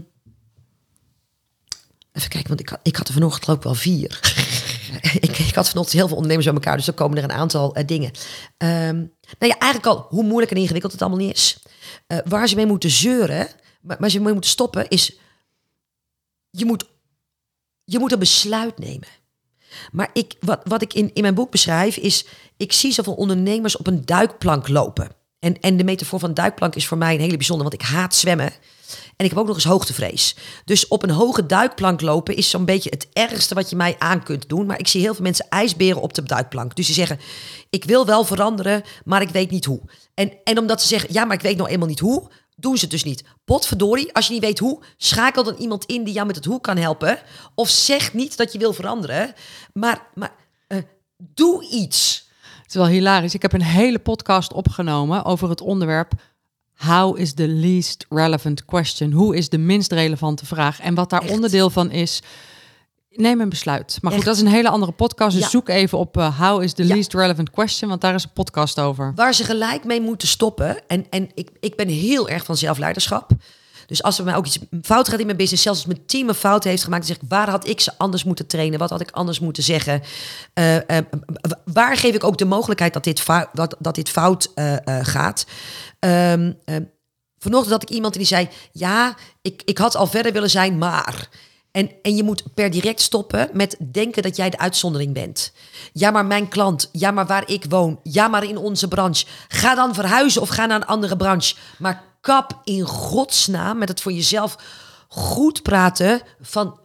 even 2.11 2.29
kijken, 2.29 2.47
want 2.47 2.59
ik, 2.59 2.69
had, 2.69 2.79
ik 2.83 2.95
had 2.95 3.07
er 3.07 3.13
vanochtend 3.13 3.49
ook 3.49 3.63
wel 3.63 3.73
vier. 3.73 4.19
ik, 5.27 5.37
ik, 5.37 5.55
had 5.55 5.69
vanochtend 5.69 5.97
heel 5.97 6.07
veel 6.07 6.15
ondernemers 6.15 6.45
bij 6.45 6.55
elkaar, 6.55 6.77
dus 6.77 6.87
er 6.87 6.93
komen 6.93 7.17
er 7.17 7.23
een 7.23 7.31
aantal 7.31 7.77
uh, 7.77 7.83
dingen. 7.85 8.11
Um, 8.57 9.13
nou 9.39 9.51
ja, 9.51 9.57
eigenlijk 9.57 9.85
al 9.85 10.05
hoe 10.09 10.23
moeilijk 10.23 10.51
en 10.51 10.57
ingewikkeld 10.57 10.91
het 10.91 11.01
allemaal 11.01 11.19
niet 11.19 11.35
is. 11.35 11.59
Uh, 12.07 12.17
waar 12.25 12.47
ze 12.47 12.55
mee 12.55 12.65
moeten 12.65 12.89
zeuren, 12.89 13.47
maar 13.81 14.09
ze 14.09 14.19
mee 14.19 14.33
moeten 14.33 14.51
stoppen, 14.51 14.87
is 14.87 15.17
je 16.49 16.65
moet, 16.65 16.85
je 17.83 17.99
moet 17.99 18.11
een 18.11 18.19
besluit 18.19 18.79
nemen. 18.79 19.07
Maar 19.91 20.09
ik, 20.13 20.33
wat, 20.39 20.61
wat 20.63 20.81
ik 20.81 20.93
in, 20.93 21.11
in 21.13 21.21
mijn 21.21 21.33
boek 21.33 21.51
beschrijf 21.51 21.97
is, 21.97 22.25
ik 22.57 22.73
zie 22.73 22.91
zoveel 22.91 23.13
ondernemers 23.13 23.77
op 23.77 23.87
een 23.87 24.05
duikplank 24.05 24.67
lopen. 24.67 25.09
En, 25.39 25.59
en 25.59 25.77
de 25.77 25.83
metafoor 25.83 26.19
van 26.19 26.33
duikplank 26.33 26.75
is 26.75 26.87
voor 26.87 26.97
mij 26.97 27.13
een 27.13 27.19
hele 27.19 27.37
bijzonder, 27.37 27.69
want 27.69 27.81
ik 27.81 27.87
haat 27.87 28.15
zwemmen. 28.15 28.51
En 29.15 29.25
ik 29.25 29.29
heb 29.29 29.39
ook 29.39 29.47
nog 29.47 29.55
eens 29.55 29.65
hoogtevrees. 29.65 30.35
Dus 30.65 30.87
op 30.87 31.03
een 31.03 31.09
hoge 31.09 31.45
duikplank 31.45 32.01
lopen 32.01 32.35
is 32.35 32.49
zo'n 32.49 32.65
beetje 32.65 32.89
het 32.89 33.07
ergste 33.13 33.55
wat 33.55 33.69
je 33.69 33.75
mij 33.75 33.95
aan 33.99 34.23
kunt 34.23 34.49
doen. 34.49 34.65
Maar 34.65 34.79
ik 34.79 34.87
zie 34.87 35.01
heel 35.01 35.13
veel 35.13 35.23
mensen 35.23 35.45
ijsberen 35.49 36.01
op 36.01 36.13
de 36.13 36.23
duikplank. 36.23 36.75
Dus 36.75 36.87
ze 36.87 36.93
zeggen, 36.93 37.19
ik 37.69 37.83
wil 37.83 38.05
wel 38.05 38.23
veranderen, 38.23 38.83
maar 39.05 39.21
ik 39.21 39.29
weet 39.29 39.51
niet 39.51 39.65
hoe. 39.65 39.81
En, 40.13 40.33
en 40.43 40.57
omdat 40.57 40.81
ze 40.81 40.87
zeggen, 40.87 41.13
ja, 41.13 41.25
maar 41.25 41.35
ik 41.35 41.41
weet 41.41 41.57
nog 41.57 41.69
eenmaal 41.69 41.87
niet 41.87 41.99
hoe, 41.99 42.29
doen 42.63 42.77
ze 42.77 42.81
het 42.81 42.91
dus 42.91 43.03
niet. 43.03 43.23
Potverdorie, 43.45 44.13
als 44.13 44.27
je 44.27 44.33
niet 44.33 44.41
weet 44.41 44.59
hoe, 44.59 44.81
schakel 44.97 45.43
dan 45.43 45.55
iemand 45.55 45.85
in 45.85 46.03
die 46.03 46.13
jou 46.13 46.27
met 46.27 46.35
het 46.35 46.45
hoe 46.45 46.61
kan 46.61 46.77
helpen. 46.77 47.19
Of 47.55 47.69
zeg 47.69 48.13
niet 48.13 48.37
dat 48.37 48.51
je 48.51 48.59
wil 48.59 48.73
veranderen, 48.73 49.33
maar, 49.73 50.07
maar 50.13 50.35
uh, 50.67 50.77
doe 51.17 51.69
iets. 51.71 52.27
Het 52.61 52.67
is 52.67 52.75
wel 52.75 52.87
hilarisch. 52.87 53.33
Ik 53.33 53.41
heb 53.41 53.53
een 53.53 53.61
hele 53.61 53.99
podcast 53.99 54.53
opgenomen 54.53 55.25
over 55.25 55.49
het 55.49 55.61
onderwerp 55.61 56.13
How 56.75 57.19
is 57.19 57.33
the 57.33 57.47
least 57.47 58.05
relevant 58.09 58.65
question? 58.65 59.11
Hoe 59.11 59.35
is 59.35 59.49
de 59.49 59.57
minst 59.57 59.91
relevante 59.91 60.45
vraag? 60.45 60.79
En 60.79 60.95
wat 60.95 61.09
daar 61.09 61.29
onderdeel 61.29 61.69
van 61.69 61.91
is, 61.91 62.21
neem 63.15 63.41
een 63.41 63.49
besluit. 63.49 63.97
Maar 64.01 64.11
goed, 64.11 64.25
dat 64.25 64.35
is 64.35 64.41
een 64.41 64.47
hele 64.47 64.69
andere 64.69 64.91
podcast. 64.91 65.37
Dus 65.37 65.49
zoek 65.49 65.69
even 65.69 65.97
op 65.97 66.17
uh, 66.17 66.39
How 66.39 66.63
is 66.63 66.73
the 66.73 66.83
least 66.83 67.13
relevant 67.13 67.49
question, 67.49 67.89
want 67.89 68.01
daar 68.01 68.13
is 68.13 68.23
een 68.23 68.33
podcast 68.33 68.79
over. 68.79 69.11
Waar 69.15 69.33
ze 69.33 69.43
gelijk 69.43 69.83
mee 69.83 70.01
moeten 70.01 70.27
stoppen. 70.27 70.87
En, 70.87 71.05
en 71.09 71.29
ik, 71.33 71.49
ik 71.59 71.75
ben 71.75 71.87
heel 71.87 72.29
erg 72.29 72.45
van 72.45 72.57
zelfleiderschap. 72.57 73.31
Dus 73.85 74.03
als 74.03 74.17
er 74.17 74.25
mij 74.25 74.35
ook 74.35 74.45
iets 74.45 74.59
fout 74.81 75.09
gaat 75.09 75.19
in 75.19 75.25
mijn 75.25 75.37
business, 75.37 75.63
zelfs 75.63 75.79
als 75.79 75.87
mijn 75.87 76.05
team 76.05 76.29
een 76.29 76.35
fout 76.35 76.63
heeft 76.63 76.83
gemaakt, 76.83 77.07
dan 77.07 77.15
zeg 77.15 77.23
ik, 77.23 77.29
waar 77.29 77.49
had 77.49 77.67
ik 77.67 77.79
ze 77.79 77.91
anders 77.97 78.23
moeten 78.23 78.47
trainen? 78.47 78.79
Wat 78.79 78.89
had 78.89 79.01
ik 79.01 79.11
anders 79.11 79.39
moeten 79.39 79.63
zeggen? 79.63 80.01
Uh, 80.53 80.75
uh, 80.75 80.81
waar 81.65 81.97
geef 81.97 82.15
ik 82.15 82.23
ook 82.23 82.37
de 82.37 82.45
mogelijkheid 82.45 82.93
dat 82.93 83.03
dit, 83.03 83.19
fout, 83.19 83.47
dat, 83.53 83.75
dat 83.79 83.95
dit 83.95 84.09
fout 84.09 84.51
gaat? 84.85 85.45
Um, 85.99 86.57
vanochtend 87.37 87.71
had 87.71 87.81
ik 87.81 87.89
iemand 87.89 88.13
die 88.13 88.25
zei, 88.25 88.49
ja, 88.71 89.15
ik, 89.41 89.61
ik 89.65 89.77
had 89.77 89.95
al 89.95 90.07
verder 90.07 90.33
willen 90.33 90.49
zijn, 90.49 90.77
maar... 90.77 91.29
En, 91.73 91.91
en 92.01 92.15
je 92.15 92.23
moet 92.23 92.43
per 92.53 92.71
direct 92.71 93.01
stoppen 93.01 93.49
met 93.53 93.75
denken 93.91 94.23
dat 94.23 94.35
jij 94.35 94.49
de 94.49 94.57
uitzondering 94.57 95.13
bent. 95.13 95.53
Ja, 95.93 96.11
maar 96.11 96.25
mijn 96.25 96.47
klant. 96.47 96.89
Ja, 96.91 97.11
maar 97.11 97.25
waar 97.25 97.49
ik 97.49 97.65
woon. 97.69 97.99
Ja, 98.03 98.27
maar 98.27 98.43
in 98.43 98.57
onze 98.57 98.87
branche. 98.87 99.25
Ga 99.47 99.75
dan 99.75 99.93
verhuizen 99.93 100.41
of 100.41 100.49
ga 100.49 100.65
naar 100.65 100.81
een 100.81 100.87
andere 100.87 101.17
branche. 101.17 101.55
Maar 101.77 102.03
kap 102.21 102.61
in 102.63 102.81
godsnaam 102.81 103.77
met 103.77 103.89
het 103.89 104.01
voor 104.01 104.11
jezelf 104.11 104.55
goed 105.07 105.61
praten 105.61 106.21
van... 106.41 106.79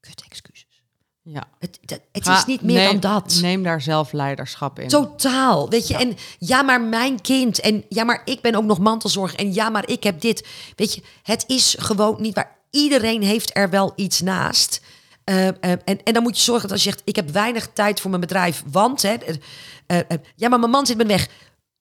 Kut 0.00 0.22
excuses. 0.28 0.82
Ja. 1.22 1.48
Het, 1.58 1.78
het, 2.12 2.26
is 2.26 2.44
niet 2.44 2.62
meer 2.62 2.84
dan 2.84 3.00
dat. 3.00 3.38
Neem 3.40 3.62
daar 3.62 3.82
zelf 3.82 4.12
leiderschap 4.12 4.78
in. 4.78 4.88
Totaal. 4.88 5.68
Weet 5.68 5.88
je, 5.88 5.96
en 5.96 6.16
ja, 6.38 6.62
maar 6.62 6.80
mijn 6.80 7.20
kind. 7.20 7.60
En 7.60 7.84
ja, 7.88 8.04
maar 8.04 8.22
ik 8.24 8.40
ben 8.40 8.54
ook 8.54 8.64
nog 8.64 8.78
mantelzorg. 8.78 9.34
En 9.34 9.54
ja, 9.54 9.68
maar 9.68 9.88
ik 9.88 10.02
heb 10.02 10.20
dit. 10.20 10.46
Weet 10.76 10.94
je, 10.94 11.02
het 11.22 11.44
is 11.46 11.76
gewoon 11.78 12.16
niet 12.20 12.34
waar 12.34 12.57
iedereen 12.70 13.22
heeft 13.22 13.56
er 13.56 13.70
wel 13.70 13.92
iets 13.96 14.20
naast. 14.20 14.80
Uh, 15.24 15.44
uh, 15.44 15.50
en, 15.60 16.02
en 16.04 16.12
dan 16.12 16.22
moet 16.22 16.36
je 16.36 16.42
zorgen 16.42 16.62
dat 16.62 16.72
als 16.72 16.82
je 16.84 16.90
zegt, 16.90 17.02
ik 17.04 17.16
heb 17.16 17.30
weinig 17.30 17.68
tijd 17.72 18.00
voor 18.00 18.10
mijn 18.10 18.22
bedrijf, 18.22 18.62
want 18.70 19.02
hè, 19.02 19.16
uh, 19.86 19.98
ja, 20.36 20.48
maar 20.48 20.58
mijn 20.58 20.70
man 20.70 20.86
zit 20.86 20.96
me 20.96 21.06
weg. 21.06 21.28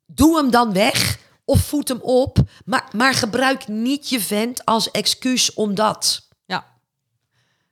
Doe 0.05 0.37
hem 0.37 0.51
dan 0.51 0.73
weg 0.73 1.19
of 1.45 1.59
voed 1.59 1.87
hem 1.87 1.99
op, 2.01 2.37
maar, 2.65 2.87
maar 2.95 3.13
gebruik 3.13 3.67
niet 3.67 4.09
je 4.09 4.21
vent 4.21 4.65
als 4.65 4.91
excuus 4.91 5.53
omdat. 5.53 6.27
Ja. 6.45 6.65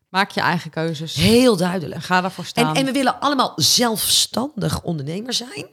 Maak 0.09 0.31
je 0.31 0.41
eigen 0.41 0.69
keuzes. 0.69 1.15
Heel 1.15 1.57
duidelijk. 1.57 2.03
Ga 2.03 2.21
daarvoor 2.21 2.45
staan. 2.45 2.67
En, 2.67 2.75
en 2.75 2.85
we 2.85 2.91
willen 2.91 3.19
allemaal 3.19 3.53
zelfstandig 3.55 4.81
ondernemer 4.81 5.33
zijn. 5.33 5.67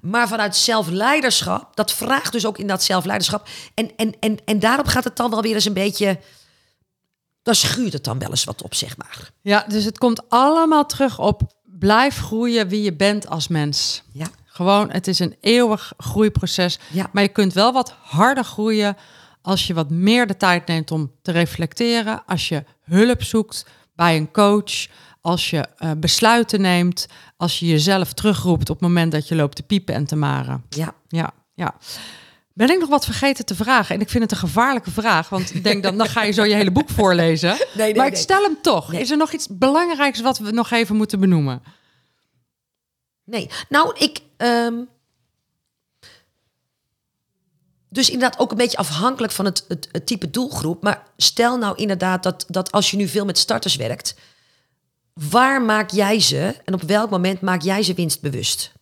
Maar 0.00 0.28
vanuit 0.28 0.56
zelfleiderschap, 0.56 1.76
dat 1.76 1.92
vraagt 1.92 2.32
dus 2.32 2.46
ook 2.46 2.58
in 2.58 2.66
dat 2.66 2.82
zelfleiderschap. 2.82 3.48
En, 3.74 3.96
en, 3.96 4.14
en, 4.20 4.38
en 4.44 4.58
daarop 4.58 4.86
gaat 4.86 5.04
het 5.04 5.16
dan 5.16 5.30
wel 5.30 5.42
weer 5.42 5.54
eens 5.54 5.64
een 5.64 5.72
beetje 5.72 6.18
dan 7.46 7.54
schuurt 7.54 7.92
het 7.92 8.04
dan 8.04 8.18
wel 8.18 8.30
eens 8.30 8.44
wat 8.44 8.62
op, 8.62 8.74
zeg 8.74 8.96
maar. 8.96 9.30
Ja, 9.40 9.64
dus 9.68 9.84
het 9.84 9.98
komt 9.98 10.28
allemaal 10.28 10.86
terug 10.86 11.18
op 11.18 11.42
blijf 11.64 12.18
groeien 12.18 12.68
wie 12.68 12.82
je 12.82 12.92
bent 12.92 13.28
als 13.28 13.48
mens. 13.48 14.02
Ja. 14.12 14.26
Gewoon, 14.44 14.90
het 14.90 15.06
is 15.06 15.18
een 15.18 15.36
eeuwig 15.40 15.92
groeiproces. 15.96 16.78
Ja. 16.92 17.08
Maar 17.12 17.22
je 17.22 17.28
kunt 17.28 17.52
wel 17.52 17.72
wat 17.72 17.94
harder 18.02 18.44
groeien 18.44 18.96
als 19.42 19.66
je 19.66 19.74
wat 19.74 19.90
meer 19.90 20.26
de 20.26 20.36
tijd 20.36 20.66
neemt 20.66 20.90
om 20.90 21.12
te 21.22 21.32
reflecteren. 21.32 22.22
Als 22.26 22.48
je 22.48 22.64
hulp 22.82 23.22
zoekt 23.22 23.66
bij 23.94 24.16
een 24.16 24.30
coach. 24.30 24.86
Als 25.20 25.50
je 25.50 25.68
uh, 25.78 25.90
besluiten 25.96 26.60
neemt. 26.60 27.06
Als 27.36 27.58
je 27.58 27.66
jezelf 27.66 28.12
terugroept 28.12 28.70
op 28.70 28.80
het 28.80 28.88
moment 28.88 29.12
dat 29.12 29.28
je 29.28 29.34
loopt 29.34 29.56
te 29.56 29.62
piepen 29.62 29.94
en 29.94 30.06
te 30.06 30.16
maren. 30.16 30.64
Ja. 30.68 30.94
Ja, 31.08 31.32
ja. 31.54 31.74
Ben 32.56 32.70
ik 32.70 32.78
nog 32.78 32.88
wat 32.88 33.04
vergeten 33.04 33.44
te 33.44 33.54
vragen? 33.54 33.94
En 33.94 34.00
ik 34.00 34.08
vind 34.08 34.22
het 34.22 34.32
een 34.32 34.38
gevaarlijke 34.38 34.90
vraag, 34.90 35.28
want 35.28 35.54
ik 35.54 35.64
denk 35.64 35.82
dan, 35.82 35.98
dan 35.98 36.06
ga 36.06 36.22
je 36.22 36.32
zo 36.32 36.44
je 36.44 36.54
hele 36.54 36.70
boek 36.70 36.88
voorlezen. 36.88 37.50
Nee, 37.58 37.66
nee, 37.74 37.94
maar 37.94 38.06
ik 38.06 38.16
stel 38.16 38.42
hem 38.42 38.58
toch. 38.62 38.92
Is 38.92 39.10
er 39.10 39.16
nog 39.16 39.32
iets 39.32 39.46
belangrijks 39.50 40.20
wat 40.20 40.38
we 40.38 40.50
nog 40.50 40.70
even 40.70 40.96
moeten 40.96 41.20
benoemen? 41.20 41.62
Nee, 43.24 43.50
nou, 43.68 43.96
ik. 43.98 44.20
Ehm, 44.36 44.74
dus 47.88 48.10
inderdaad 48.10 48.38
ook 48.38 48.50
een 48.50 48.56
beetje 48.56 48.76
afhankelijk 48.76 49.32
van 49.32 49.44
het, 49.44 49.64
het, 49.68 49.88
het, 49.92 50.06
type 50.06 50.30
doelgroep. 50.30 50.82
Maar 50.82 51.06
stel 51.16 51.58
nou 51.58 51.76
inderdaad 51.76 52.22
dat, 52.22 52.44
dat 52.48 52.72
als 52.72 52.90
je 52.90 52.96
nu 52.96 53.08
veel 53.08 53.24
met 53.24 53.38
starters 53.38 53.76
werkt, 53.76 54.16
waar 55.12 55.62
maak 55.62 55.90
jij 55.90 56.20
ze 56.20 56.54
en 56.64 56.74
op 56.74 56.82
welk 56.82 57.10
moment 57.10 57.40
maak 57.40 57.62
jij 57.62 57.82
ze 57.82 57.94
winstbewust? 57.94 58.72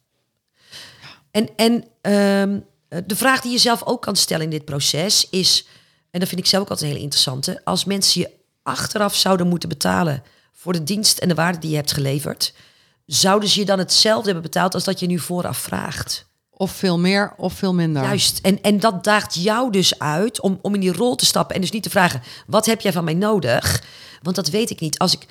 En, 1.31 1.49
en 1.57 1.73
um, 1.73 2.55
eh, 2.55 2.73
de 3.07 3.17
vraag 3.17 3.41
die 3.41 3.53
je 3.53 3.59
zelf 3.59 3.83
ook 3.85 4.03
kan 4.03 4.17
stellen 4.17 4.45
in 4.45 4.51
dit 4.51 4.65
proces 4.65 5.29
is, 5.31 5.67
en 6.11 6.21
dat 6.21 6.29
vind 6.29 6.41
ik 6.41 6.47
zelf 6.47 6.63
ook 6.63 6.71
altijd 6.71 6.89
een 6.89 6.95
hele 6.95 7.07
interessante, 7.07 7.61
als 7.65 7.85
mensen 7.85 8.21
je 8.21 8.31
achteraf 8.63 9.15
zouden 9.15 9.49
moeten 9.49 9.69
betalen 9.69 10.23
voor 10.53 10.73
de 10.73 10.85
dienst 10.85 11.19
en 11.19 11.29
de 11.29 11.35
waarde 11.35 11.59
die 11.59 11.71
je 11.71 11.77
hebt 11.77 11.93
geleverd, 11.93 12.55
zouden 13.07 13.49
ze 13.49 13.59
je 13.59 13.67
dan 13.67 13.79
hetzelfde 13.79 14.25
hebben 14.25 14.43
betaald 14.43 14.75
als 14.75 14.85
dat 14.85 15.01
je 15.01 15.07
nu 15.07 15.19
vooraf 15.19 15.59
vraagt? 15.59 16.27
Of 16.51 16.71
veel 16.71 16.99
meer 16.99 17.35
of 17.37 17.53
veel 17.53 17.75
minder. 17.75 18.03
Juist. 18.03 18.39
En, 18.43 18.63
en 18.63 18.81
dat 18.81 19.05
daagt 19.05 19.35
jou 19.35 19.71
dus 19.73 19.99
uit 19.99 20.41
om, 20.41 20.59
om 20.63 20.75
in 20.75 20.81
die 20.81 20.93
rol 20.93 21.15
te 21.15 21.27
stappen 21.27 21.55
en 21.55 21.61
dus 21.61 21.71
niet 21.71 21.83
te 21.83 21.91
vragen: 21.91 22.23
wat 22.47 22.67
heb 22.67 22.81
jij 22.81 22.93
van 22.93 23.05
mij 23.05 23.15
nodig? 23.15 23.83
Want 24.23 24.37
dat 24.37 24.49
weet 24.49 24.71
ik 24.71 24.81
niet. 24.81 24.99
Als 24.99 25.13
ik. 25.13 25.27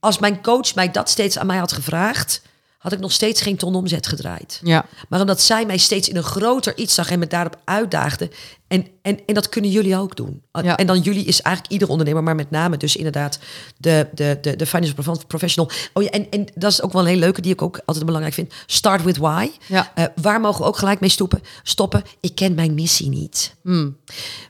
Als 0.00 0.18
mijn 0.18 0.42
coach 0.42 0.74
mij 0.74 0.90
dat 0.90 1.08
steeds 1.08 1.38
aan 1.38 1.46
mij 1.46 1.58
had 1.58 1.72
gevraagd, 1.72 2.42
had 2.84 2.92
ik 2.92 2.98
nog 2.98 3.12
steeds 3.12 3.40
geen 3.40 3.56
ton 3.56 3.74
omzet 3.74 4.06
gedraaid. 4.06 4.60
Ja. 4.62 4.84
Maar 5.08 5.20
omdat 5.20 5.40
zij 5.40 5.66
mij 5.66 5.76
steeds 5.76 6.08
in 6.08 6.16
een 6.16 6.22
groter 6.22 6.76
iets 6.76 6.94
zag 6.94 7.10
en 7.10 7.18
me 7.18 7.26
daarop 7.26 7.56
uitdaagde 7.64 8.30
En, 8.74 8.86
en, 9.02 9.18
en 9.26 9.34
dat 9.34 9.48
kunnen 9.48 9.70
jullie 9.70 9.96
ook 9.96 10.16
doen. 10.16 10.42
Ja. 10.62 10.76
En 10.76 10.86
dan 10.86 11.00
jullie 11.00 11.24
is 11.24 11.42
eigenlijk 11.42 11.74
ieder 11.74 11.88
ondernemer, 11.88 12.22
maar 12.22 12.34
met 12.34 12.50
name 12.50 12.76
dus 12.76 12.96
inderdaad 12.96 13.38
de, 13.76 14.08
de, 14.14 14.38
de, 14.40 14.56
de 14.56 14.66
financial 14.66 15.02
prof- 15.02 15.26
professional. 15.26 15.70
Oh 15.92 16.02
ja, 16.02 16.10
en, 16.10 16.30
en 16.30 16.46
dat 16.54 16.72
is 16.72 16.82
ook 16.82 16.92
wel 16.92 17.02
een 17.02 17.08
hele 17.08 17.20
leuke 17.20 17.40
die 17.40 17.52
ik 17.52 17.62
ook 17.62 17.80
altijd 17.84 18.04
belangrijk 18.04 18.34
vind. 18.34 18.52
Start 18.66 19.02
with 19.02 19.16
why. 19.16 19.50
Ja. 19.66 19.92
Eh, 19.94 20.04
waar 20.22 20.40
mogen 20.40 20.60
we 20.60 20.66
ook 20.66 20.78
gelijk 20.78 21.00
mee 21.00 21.10
stoppen, 21.10 21.40
stoppen? 21.62 22.02
Ik 22.20 22.34
ken 22.34 22.54
mijn 22.54 22.74
missie 22.74 23.08
niet. 23.08 23.54
Hmm. 23.62 23.96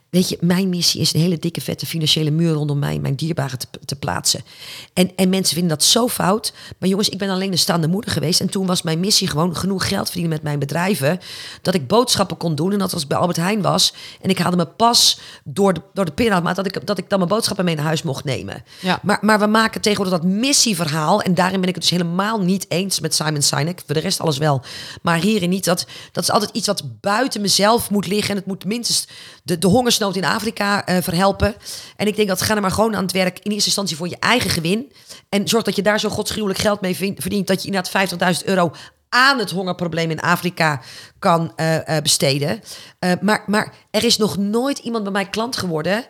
Weet 0.09 0.29
je, 0.29 0.37
mijn 0.41 0.69
missie 0.69 1.01
is 1.01 1.13
een 1.13 1.19
hele 1.19 1.39
dikke 1.39 1.61
vette 1.61 1.85
financiële 1.85 2.31
muur 2.31 2.53
rondom 2.53 2.79
mij, 2.79 2.99
mijn 2.99 3.15
dierbaren 3.15 3.59
te, 3.59 3.67
te 3.85 3.95
plaatsen. 3.95 4.41
En, 4.93 5.11
en 5.15 5.29
mensen 5.29 5.53
vinden 5.55 5.77
dat 5.77 5.87
zo 5.87 6.07
fout. 6.07 6.53
Maar 6.79 6.89
jongens, 6.89 7.09
ik 7.09 7.17
ben 7.17 7.29
alleen 7.29 7.51
de 7.51 7.57
staande 7.57 7.87
moeder 7.87 8.11
geweest. 8.11 8.39
En 8.39 8.49
toen 8.49 8.65
was 8.65 8.81
mijn 8.81 8.99
missie 8.99 9.27
gewoon 9.27 9.55
genoeg 9.55 9.87
geld 9.87 10.05
verdienen 10.05 10.31
met 10.31 10.43
mijn 10.43 10.59
bedrijven. 10.59 11.19
Dat 11.61 11.73
ik 11.73 11.87
boodschappen 11.87 12.37
kon 12.37 12.55
doen. 12.55 12.71
En 12.71 12.79
dat 12.79 12.93
als 12.93 13.01
ik 13.01 13.07
bij 13.07 13.17
Albert 13.17 13.37
Heijn 13.37 13.61
was. 13.61 13.93
En 14.21 14.29
ik 14.29 14.37
haalde 14.37 14.55
mijn 14.55 14.75
pas 14.75 15.19
door 15.43 15.73
de, 15.73 15.81
door 15.93 16.05
de 16.05 16.11
pinautomaat. 16.11 16.55
Maar 16.55 16.63
dat 16.63 16.75
ik, 16.75 16.87
dat 16.87 16.97
ik 16.97 17.09
dan 17.09 17.19
mijn 17.19 17.31
boodschappen 17.31 17.65
mee 17.65 17.75
naar 17.75 17.85
huis 17.85 18.03
mocht 18.03 18.23
nemen. 18.23 18.63
Ja. 18.81 18.99
Maar, 19.01 19.17
maar 19.21 19.39
we 19.39 19.45
maken 19.45 19.81
tegenwoordig 19.81 20.19
dat 20.19 20.29
missieverhaal. 20.31 21.21
En 21.21 21.33
daarin 21.33 21.59
ben 21.59 21.69
ik 21.69 21.75
het 21.75 21.83
dus 21.83 21.91
helemaal 21.91 22.41
niet 22.41 22.65
eens 22.69 22.99
met 22.99 23.15
Simon 23.15 23.41
Sinek. 23.41 23.81
Voor 23.85 23.95
de 23.95 24.01
rest 24.01 24.19
alles 24.19 24.37
wel. 24.37 24.63
Maar 25.01 25.17
hierin 25.17 25.49
niet. 25.49 25.65
Dat, 25.65 25.85
dat 26.11 26.23
is 26.23 26.31
altijd 26.31 26.51
iets 26.51 26.67
wat 26.67 26.83
buiten 27.01 27.41
mezelf 27.41 27.89
moet 27.89 28.07
liggen. 28.07 28.29
En 28.29 28.35
het 28.35 28.45
moet 28.45 28.65
minstens 28.65 29.07
de, 29.43 29.57
de 29.57 29.67
hongersnood 29.67 30.15
in 30.15 30.25
Afrika 30.25 30.85
eh, 30.85 30.97
verhelpen. 31.01 31.55
En 31.95 32.07
ik 32.07 32.15
denk 32.15 32.27
dat 32.27 32.41
ga 32.41 32.55
er 32.55 32.61
maar 32.61 32.71
gewoon 32.71 32.95
aan 32.95 33.03
het 33.03 33.11
werk. 33.11 33.39
In 33.39 33.51
eerste 33.51 33.67
instantie 33.67 33.97
voor 33.97 34.09
je 34.09 34.19
eigen 34.19 34.49
gewin. 34.49 34.91
En 35.29 35.47
zorg 35.47 35.63
dat 35.63 35.75
je 35.75 35.81
daar 35.81 35.99
zo 35.99 36.09
godsgruwelijk 36.09 36.59
geld 36.59 36.81
mee 36.81 36.95
verdient. 36.95 37.47
Dat 37.47 37.61
je 37.61 37.67
inderdaad 37.67 38.35
50.000 38.41 38.45
euro 38.45 38.71
aan 39.15 39.39
het 39.39 39.51
hongerprobleem 39.51 40.09
in 40.09 40.19
Afrika 40.19 40.81
kan 41.19 41.51
eh, 41.55 41.97
eh, 41.97 42.03
besteden. 42.03 42.61
Eh, 42.99 43.11
maar, 43.21 43.43
maar 43.47 43.73
er 43.91 44.03
is 44.03 44.17
nog 44.17 44.37
nooit 44.37 44.77
iemand 44.77 45.03
bij 45.03 45.11
mij 45.11 45.29
klant 45.29 45.57
geworden. 45.57 46.05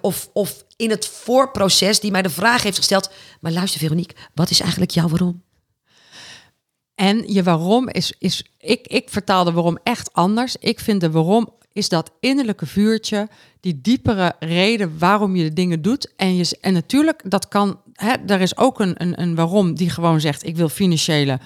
of, 0.00 0.30
of 0.32 0.64
in 0.76 0.90
het 0.90 1.06
voorproces 1.06 2.00
die 2.00 2.10
mij 2.10 2.22
de 2.22 2.30
vraag 2.30 2.62
heeft 2.62 2.76
gesteld. 2.76 3.10
Maar 3.40 3.52
luister, 3.52 3.80
Veronique, 3.80 4.16
wat 4.34 4.50
is 4.50 4.60
eigenlijk 4.60 4.90
jouw 4.90 5.08
waarom? 5.08 5.42
En 6.94 7.32
je 7.32 7.42
waarom 7.42 7.88
is, 7.88 8.14
is 8.18 8.44
ik, 8.58 8.86
ik 8.86 9.08
vertaal 9.10 9.44
de 9.44 9.52
waarom 9.52 9.78
echt 9.82 10.12
anders. 10.12 10.56
Ik 10.56 10.80
vind 10.80 11.00
de 11.00 11.10
waarom 11.10 11.48
is 11.72 11.88
dat 11.88 12.10
innerlijke 12.20 12.66
vuurtje, 12.66 13.28
die 13.60 13.80
diepere 13.80 14.34
reden 14.38 14.98
waarom 14.98 15.36
je 15.36 15.42
de 15.42 15.52
dingen 15.52 15.82
doet. 15.82 16.12
En, 16.16 16.36
je, 16.36 16.58
en 16.60 16.72
natuurlijk, 16.72 17.30
dat 17.30 17.48
kan, 17.48 17.80
hè, 17.92 18.12
er 18.26 18.40
is 18.40 18.56
ook 18.56 18.80
een, 18.80 18.94
een, 19.02 19.20
een 19.20 19.34
waarom 19.34 19.74
die 19.74 19.90
gewoon 19.90 20.20
zegt, 20.20 20.46
ik 20.46 20.56
wil 20.56 20.68
financiële 20.68 21.38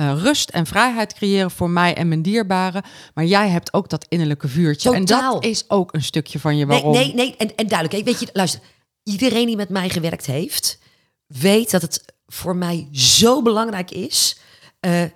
eh, 0.00 0.22
rust 0.22 0.50
en 0.50 0.66
vrijheid 0.66 1.14
creëren 1.14 1.50
voor 1.50 1.70
mij 1.70 1.94
en 1.94 2.08
mijn 2.08 2.22
dierbaren. 2.22 2.82
Maar 3.14 3.24
jij 3.24 3.48
hebt 3.48 3.72
ook 3.72 3.88
dat 3.88 4.06
innerlijke 4.08 4.48
vuurtje. 4.48 4.94
En 4.94 5.04
dat 5.04 5.44
is 5.44 5.64
ook 5.68 5.94
een 5.94 6.02
stukje 6.02 6.38
van 6.38 6.56
je 6.56 6.66
Nee, 6.66 6.74
waarom. 6.76 6.92
nee, 6.92 7.14
nee. 7.14 7.34
En, 7.36 7.56
en 7.56 7.68
duidelijk. 7.68 8.04
Weet 8.04 8.20
je, 8.20 8.28
luister. 8.32 8.60
Iedereen 9.02 9.46
die 9.46 9.56
met 9.56 9.68
mij 9.68 9.88
gewerkt 9.88 10.26
heeft, 10.26 10.78
weet 11.26 11.70
dat 11.70 11.82
het 11.82 12.04
voor 12.26 12.56
mij 12.56 12.88
zo 12.92 13.42
belangrijk 13.42 13.90
is 13.90 14.38
eh, 14.80 15.02
eh, 15.02 15.10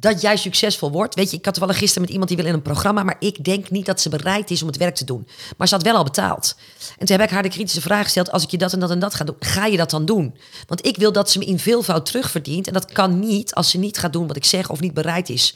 dat 0.00 0.20
jij 0.20 0.36
succesvol 0.36 0.90
wordt. 0.90 1.14
Weet 1.14 1.30
je, 1.30 1.36
ik 1.36 1.44
had 1.44 1.56
wel 1.56 1.68
gisteren 1.68 2.02
met 2.02 2.10
iemand 2.10 2.28
die 2.28 2.36
wil 2.36 2.46
in 2.46 2.54
een 2.54 2.62
programma, 2.62 3.02
maar 3.02 3.16
ik 3.18 3.44
denk 3.44 3.70
niet 3.70 3.86
dat 3.86 4.00
ze 4.00 4.08
bereid 4.08 4.50
is 4.50 4.62
om 4.62 4.68
het 4.68 4.76
werk 4.76 4.94
te 4.94 5.04
doen. 5.04 5.28
Maar 5.56 5.68
ze 5.68 5.74
had 5.74 5.82
wel 5.82 5.96
al 5.96 6.04
betaald. 6.04 6.56
En 6.98 7.06
toen 7.06 7.16
heb 7.16 7.26
ik 7.26 7.32
haar 7.32 7.42
de 7.42 7.48
kritische 7.48 7.80
vraag 7.80 8.04
gesteld: 8.04 8.30
als 8.30 8.42
ik 8.42 8.50
je 8.50 8.58
dat 8.58 8.72
en 8.72 8.80
dat 8.80 8.90
en 8.90 8.98
dat 8.98 9.14
ga 9.14 9.24
doen, 9.24 9.36
ga 9.38 9.66
je 9.66 9.76
dat 9.76 9.90
dan 9.90 10.04
doen? 10.04 10.36
Want 10.66 10.86
ik 10.86 10.96
wil 10.96 11.12
dat 11.12 11.30
ze 11.30 11.38
me 11.38 11.44
in 11.44 11.58
veelvoud 11.58 12.06
terugverdient. 12.06 12.66
En 12.66 12.72
dat 12.72 12.92
kan 12.92 13.18
niet 13.18 13.54
als 13.54 13.70
ze 13.70 13.78
niet 13.78 13.98
gaat 13.98 14.12
doen 14.12 14.26
wat 14.26 14.36
ik 14.36 14.44
zeg 14.44 14.70
of 14.70 14.80
niet 14.80 14.94
bereid 14.94 15.28
is. 15.28 15.54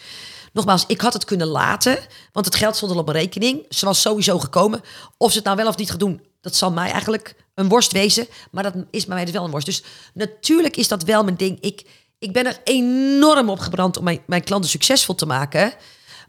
Nogmaals, 0.52 0.85
ik 0.86 1.01
had 1.01 1.12
het 1.12 1.24
kunnen 1.24 1.47
laten, 1.47 1.98
want 2.32 2.47
het 2.47 2.55
geld 2.55 2.77
stond 2.77 2.93
al 2.93 2.98
op 2.98 3.06
mijn 3.06 3.19
rekening. 3.19 3.64
Ze 3.69 3.85
was 3.85 4.01
sowieso 4.01 4.39
gekomen. 4.39 4.81
Of 5.16 5.31
ze 5.31 5.36
het 5.36 5.47
nou 5.47 5.56
wel 5.56 5.69
of 5.69 5.77
niet 5.77 5.90
gaat 5.90 6.01
doen, 6.01 6.20
dat 6.40 6.56
zal 6.56 6.73
mij 6.73 6.90
eigenlijk 6.90 7.36
een 7.55 7.69
worst 7.69 7.93
wezen. 7.93 8.27
Maar 8.51 8.62
dat 8.62 8.74
is 8.90 9.06
bij 9.06 9.14
mij 9.14 9.24
dus 9.24 9.35
wel 9.35 9.44
een 9.44 9.51
worst. 9.51 9.66
Dus 9.66 9.82
natuurlijk 10.14 10.77
is 10.77 10.89
dat 10.89 11.02
wel 11.02 11.24
mijn 11.24 11.36
ding. 11.36 11.60
Ik, 11.60 11.86
ik 12.23 12.32
ben 12.32 12.47
er 12.47 12.61
enorm 12.65 13.49
op 13.49 13.59
gebrand 13.59 13.97
om 13.97 14.05
mijn, 14.05 14.20
mijn 14.27 14.44
klanten 14.44 14.70
succesvol 14.70 15.15
te 15.15 15.27
maken. 15.27 15.73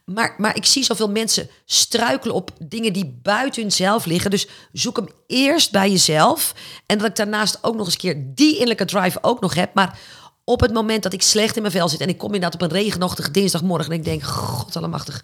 Maar, 0.06 0.36
maar 0.38 0.56
ik 0.56 0.66
zie 0.66 0.84
zoveel 0.84 1.10
mensen 1.10 1.50
struikelen 1.66 2.36
op 2.36 2.52
dingen 2.68 2.94
die 2.94 3.20
buiten 3.22 3.62
hunzelf 3.62 4.06
liggen. 4.06 4.32
Dus 4.32 4.48
zoek 4.72 4.96
hem 4.96 5.08
eerst 5.28 5.72
bij 5.72 5.90
jezelf. 5.90 6.54
En 6.86 6.98
dat 6.98 7.08
ik 7.08 7.16
daarnaast 7.16 7.58
ook 7.62 7.76
nog 7.76 7.86
eens 7.86 7.94
een 7.94 8.00
keer 8.00 8.24
die 8.36 8.52
innerlijke 8.52 8.86
drive 8.86 9.18
ook 9.22 9.42
nog 9.42 9.54
heb. 9.54 9.74
Maar 9.74 10.00
op 10.44 10.60
het 10.60 10.74
moment 10.74 11.04
dat 11.04 11.14
ik 11.14 11.22
slecht 11.22 11.56
in 11.56 11.62
mijn 11.62 11.74
vel 11.74 11.90
zit 11.90 12.02
en 12.02 12.10
ik 12.10 12.18
kom 12.18 12.34
inderdaad 12.34 12.62
op 12.62 12.62
een 12.62 12.78
regenachtige 12.78 13.32
dinsdagmorgen 13.32 13.92
en 13.92 13.98
ik 13.98 14.04
denk, 14.04 14.24
god 14.24 14.76
allemachtig, 14.76 15.24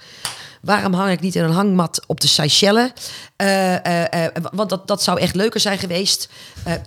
waarom 0.62 0.94
hang 0.94 1.12
ik 1.12 1.20
niet 1.20 1.36
in 1.36 1.44
een 1.44 1.52
hangmat 1.52 2.02
op 2.08 2.22
de 2.22 2.28
Seychelles? 2.28 2.92
Eh, 3.36 3.86
eh, 3.86 4.26
eh, 4.26 4.44
want 4.52 4.70
dat, 4.70 4.88
dat 4.88 5.04
zou 5.04 5.20
echt 5.20 5.36
leuker 5.36 5.60
zijn 5.60 5.78
geweest. 5.78 6.30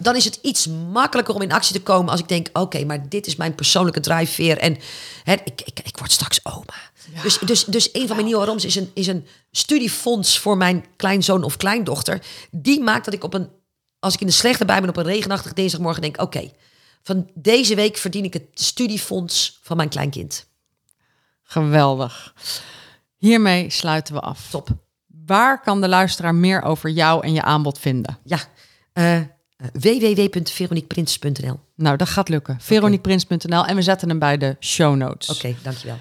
Dan 0.00 0.16
is 0.16 0.24
het 0.24 0.38
iets 0.42 0.66
makkelijker 0.92 1.34
om 1.34 1.42
in 1.42 1.52
actie 1.52 1.74
te 1.74 1.82
komen 1.82 2.10
als 2.10 2.20
ik 2.20 2.28
denk, 2.28 2.48
oké, 2.52 2.84
maar 2.84 3.08
dit 3.08 3.26
is 3.26 3.36
mijn 3.36 3.54
persoonlijke 3.54 4.00
drijfveer 4.00 4.58
en 4.58 4.78
hè, 5.22 5.32
ik, 5.32 5.60
ik, 5.64 5.80
ik 5.84 5.96
word 5.98 6.12
straks 6.12 6.40
oma. 6.42 6.90
Dus, 7.22 7.38
dus, 7.38 7.64
dus 7.64 7.88
een 7.92 8.06
van 8.06 8.16
mijn 8.16 8.24
nieuwe 8.24 8.40
waaroms 8.40 8.64
is 8.64 8.74
een, 8.74 8.90
is 8.94 9.06
een 9.06 9.26
studiefonds 9.50 10.38
voor 10.38 10.56
mijn 10.56 10.84
kleinzoon 10.96 11.44
of 11.44 11.56
kleindochter. 11.56 12.22
Die 12.50 12.80
maakt 12.80 13.04
dat 13.04 13.14
ik 13.14 13.24
op 13.24 13.34
een, 13.34 13.48
als 13.98 14.14
ik 14.14 14.20
in 14.20 14.26
de 14.26 14.32
slechte 14.32 14.64
bui 14.64 14.80
ben 14.80 14.88
op 14.88 14.96
een 14.96 15.04
regenachtige 15.04 15.54
dinsdagmorgen 15.54 16.02
denk, 16.02 16.20
oké, 16.20 16.50
van 17.02 17.30
deze 17.34 17.74
week 17.74 17.96
verdien 17.96 18.24
ik 18.24 18.32
het 18.32 18.46
studiefonds 18.54 19.58
van 19.62 19.76
mijn 19.76 19.88
kleinkind. 19.88 20.46
Geweldig. 21.42 22.34
Hiermee 23.16 23.70
sluiten 23.70 24.14
we 24.14 24.20
af. 24.20 24.50
Top. 24.50 24.68
Waar 25.26 25.60
kan 25.60 25.80
de 25.80 25.88
luisteraar 25.88 26.34
meer 26.34 26.62
over 26.62 26.90
jou 26.90 27.24
en 27.24 27.32
je 27.32 27.42
aanbod 27.42 27.78
vinden? 27.78 28.18
Ja, 28.24 28.38
eh 28.92 29.20
www.veroniqueprins.nl. 29.72 31.60
Nou, 31.74 31.96
dat 31.96 32.08
gaat 32.08 32.28
lukken. 32.28 32.56
veroniqueprins.nl 32.60 33.66
en 33.66 33.76
we 33.76 33.82
zetten 33.82 34.08
hem 34.08 34.18
bij 34.18 34.36
de 34.36 34.56
show 34.60 34.96
notes. 34.96 35.30
Oké, 35.30 35.54
dankjewel. 35.62 35.98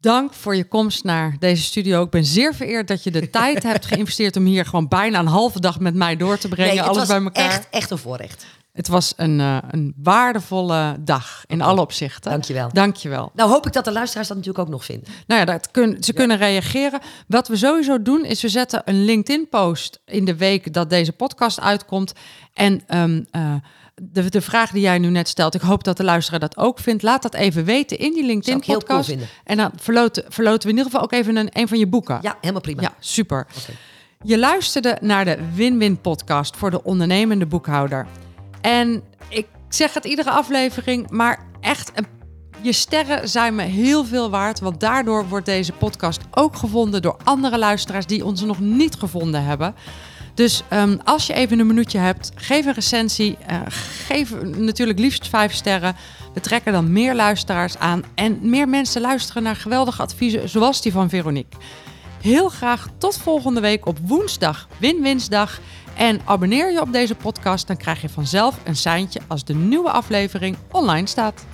Dank 0.00 0.34
voor 0.34 0.56
je 0.56 0.64
komst 0.64 1.04
naar 1.04 1.36
deze 1.38 1.62
studio. 1.62 2.02
Ik 2.02 2.10
ben 2.10 2.24
zeer 2.24 2.54
vereerd 2.54 2.88
dat 2.88 3.02
je 3.02 3.10
de 3.10 3.30
tijd 3.30 3.62
hebt 3.72 3.86
geïnvesteerd 3.86 4.36
om 4.36 4.44
hier 4.44 4.64
gewoon 4.64 4.88
bijna 4.88 5.18
een 5.18 5.26
halve 5.26 5.60
dag 5.60 5.80
met 5.80 5.94
mij 5.94 6.16
door 6.16 6.38
te 6.38 6.48
brengen. 6.48 6.74
Nee, 6.74 6.82
alles 6.82 7.06
bij 7.08 7.22
elkaar. 7.22 7.44
echt, 7.44 7.68
echt 7.70 7.90
een 7.90 7.98
voorrecht. 7.98 8.46
Het 8.76 8.88
was 8.88 9.12
een, 9.16 9.40
eh, 9.40 9.58
een 9.70 9.94
waardevolle 10.02 10.96
dag 11.00 11.44
in 11.46 11.62
alle 11.62 11.80
opzichten. 11.80 12.30
Dankjewel. 12.30 12.68
Dankjewel. 12.72 13.30
Nou 13.34 13.50
hoop 13.50 13.66
ik 13.66 13.72
dat 13.72 13.84
de 13.84 13.92
luisteraars 13.92 14.28
dat 14.28 14.36
natuurlijk 14.36 14.64
ook 14.64 14.72
nog 14.72 14.84
vinden. 14.84 15.08
Nou 15.26 15.40
ja, 15.40 15.46
dat 15.46 15.70
kun, 15.70 15.96
ze 16.00 16.12
kunnen 16.12 16.36
reageren. 16.36 17.00
Wat 17.28 17.48
we 17.48 17.56
sowieso 17.56 18.02
doen, 18.02 18.24
is 18.24 18.42
we 18.42 18.48
zetten 18.48 18.82
een 18.84 19.04
LinkedIn-post 19.04 20.00
in 20.04 20.24
de 20.24 20.36
week 20.36 20.72
dat 20.72 20.90
deze 20.90 21.12
podcast 21.12 21.60
uitkomt. 21.60 22.12
En 22.54 22.82
ehm, 22.86 23.22
eh, 23.30 23.54
de, 23.94 24.30
de 24.30 24.40
vraag 24.40 24.70
die 24.70 24.82
jij 24.82 24.98
nu 24.98 25.08
net 25.08 25.28
stelt, 25.28 25.54
ik 25.54 25.60
hoop 25.60 25.84
dat 25.84 25.96
de 25.96 26.04
luisteraar 26.04 26.40
dat 26.40 26.56
ook 26.56 26.78
vindt. 26.78 27.02
Laat 27.02 27.22
dat 27.22 27.34
even 27.34 27.64
weten 27.64 27.98
in 27.98 28.04
die 28.04 28.14
cool 28.14 28.26
LinkedIn-podcast. 28.26 29.08
vinden. 29.08 29.28
en 29.44 29.56
dan 29.56 29.70
verloten, 29.76 30.24
verloten 30.28 30.62
we 30.62 30.68
in 30.68 30.76
ieder 30.76 30.92
geval 30.92 31.02
ook 31.02 31.12
even 31.12 31.36
een, 31.36 31.48
een 31.52 31.68
van 31.68 31.78
je 31.78 31.86
boeken. 31.86 32.18
Ja, 32.22 32.36
helemaal 32.40 32.60
prima. 32.60 32.82
Ja, 32.82 32.94
super. 32.98 33.46
Je 34.22 34.38
luisterde 34.38 34.98
naar 35.00 35.24
de 35.24 35.38
Win-Win 35.54 36.00
podcast 36.00 36.56
voor 36.56 36.70
de 36.70 36.82
ondernemende 36.82 37.46
boekhouder. 37.46 38.06
En 38.66 39.02
ik 39.28 39.46
zeg 39.68 39.94
het 39.94 40.04
iedere 40.04 40.30
aflevering, 40.30 41.10
maar 41.10 41.46
echt, 41.60 41.92
een- 41.94 42.06
je 42.60 42.72
sterren 42.72 43.28
zijn 43.28 43.54
me 43.54 43.62
heel 43.62 44.04
veel 44.04 44.30
waard. 44.30 44.60
Want 44.60 44.80
daardoor 44.80 45.28
wordt 45.28 45.46
deze 45.46 45.72
podcast 45.72 46.20
ook 46.30 46.56
gevonden 46.56 47.02
door 47.02 47.16
andere 47.24 47.58
luisteraars 47.58 48.06
die 48.06 48.24
ons 48.24 48.40
nog 48.40 48.60
niet 48.60 48.94
gevonden 48.94 49.44
hebben. 49.44 49.74
Dus 50.34 50.62
ehm, 50.68 50.96
als 51.04 51.26
je 51.26 51.32
even 51.34 51.58
een 51.58 51.66
minuutje 51.66 51.98
hebt, 51.98 52.30
geef 52.34 52.66
een 52.66 52.72
recensie. 52.74 53.36
eh, 53.46 53.60
geef 54.06 54.34
natuurlijk 54.42 54.98
liefst 54.98 55.28
vijf 55.28 55.52
sterren. 55.54 55.96
We 56.34 56.40
trekken 56.40 56.72
dan 56.72 56.92
meer 56.92 57.14
luisteraars 57.14 57.78
aan. 57.78 58.02
En 58.14 58.38
meer 58.42 58.68
mensen 58.68 59.00
luisteren 59.00 59.42
naar 59.42 59.56
geweldige 59.56 60.02
adviezen 60.02 60.48
zoals 60.48 60.82
die 60.82 60.92
van 60.92 61.08
Veronique. 61.08 61.58
Heel 62.22 62.48
graag 62.48 62.88
tot 62.98 63.18
volgende 63.18 63.60
week 63.60 63.86
op 63.86 63.98
woensdag, 64.02 64.68
Win-Winsdag. 64.78 65.60
En 65.96 66.20
abonneer 66.24 66.72
je 66.72 66.80
op 66.80 66.92
deze 66.92 67.14
podcast, 67.14 67.66
dan 67.66 67.76
krijg 67.76 68.00
je 68.00 68.08
vanzelf 68.08 68.58
een 68.64 68.76
seintje 68.76 69.20
als 69.26 69.44
de 69.44 69.54
nieuwe 69.54 69.90
aflevering 69.90 70.56
online 70.70 71.06
staat. 71.06 71.44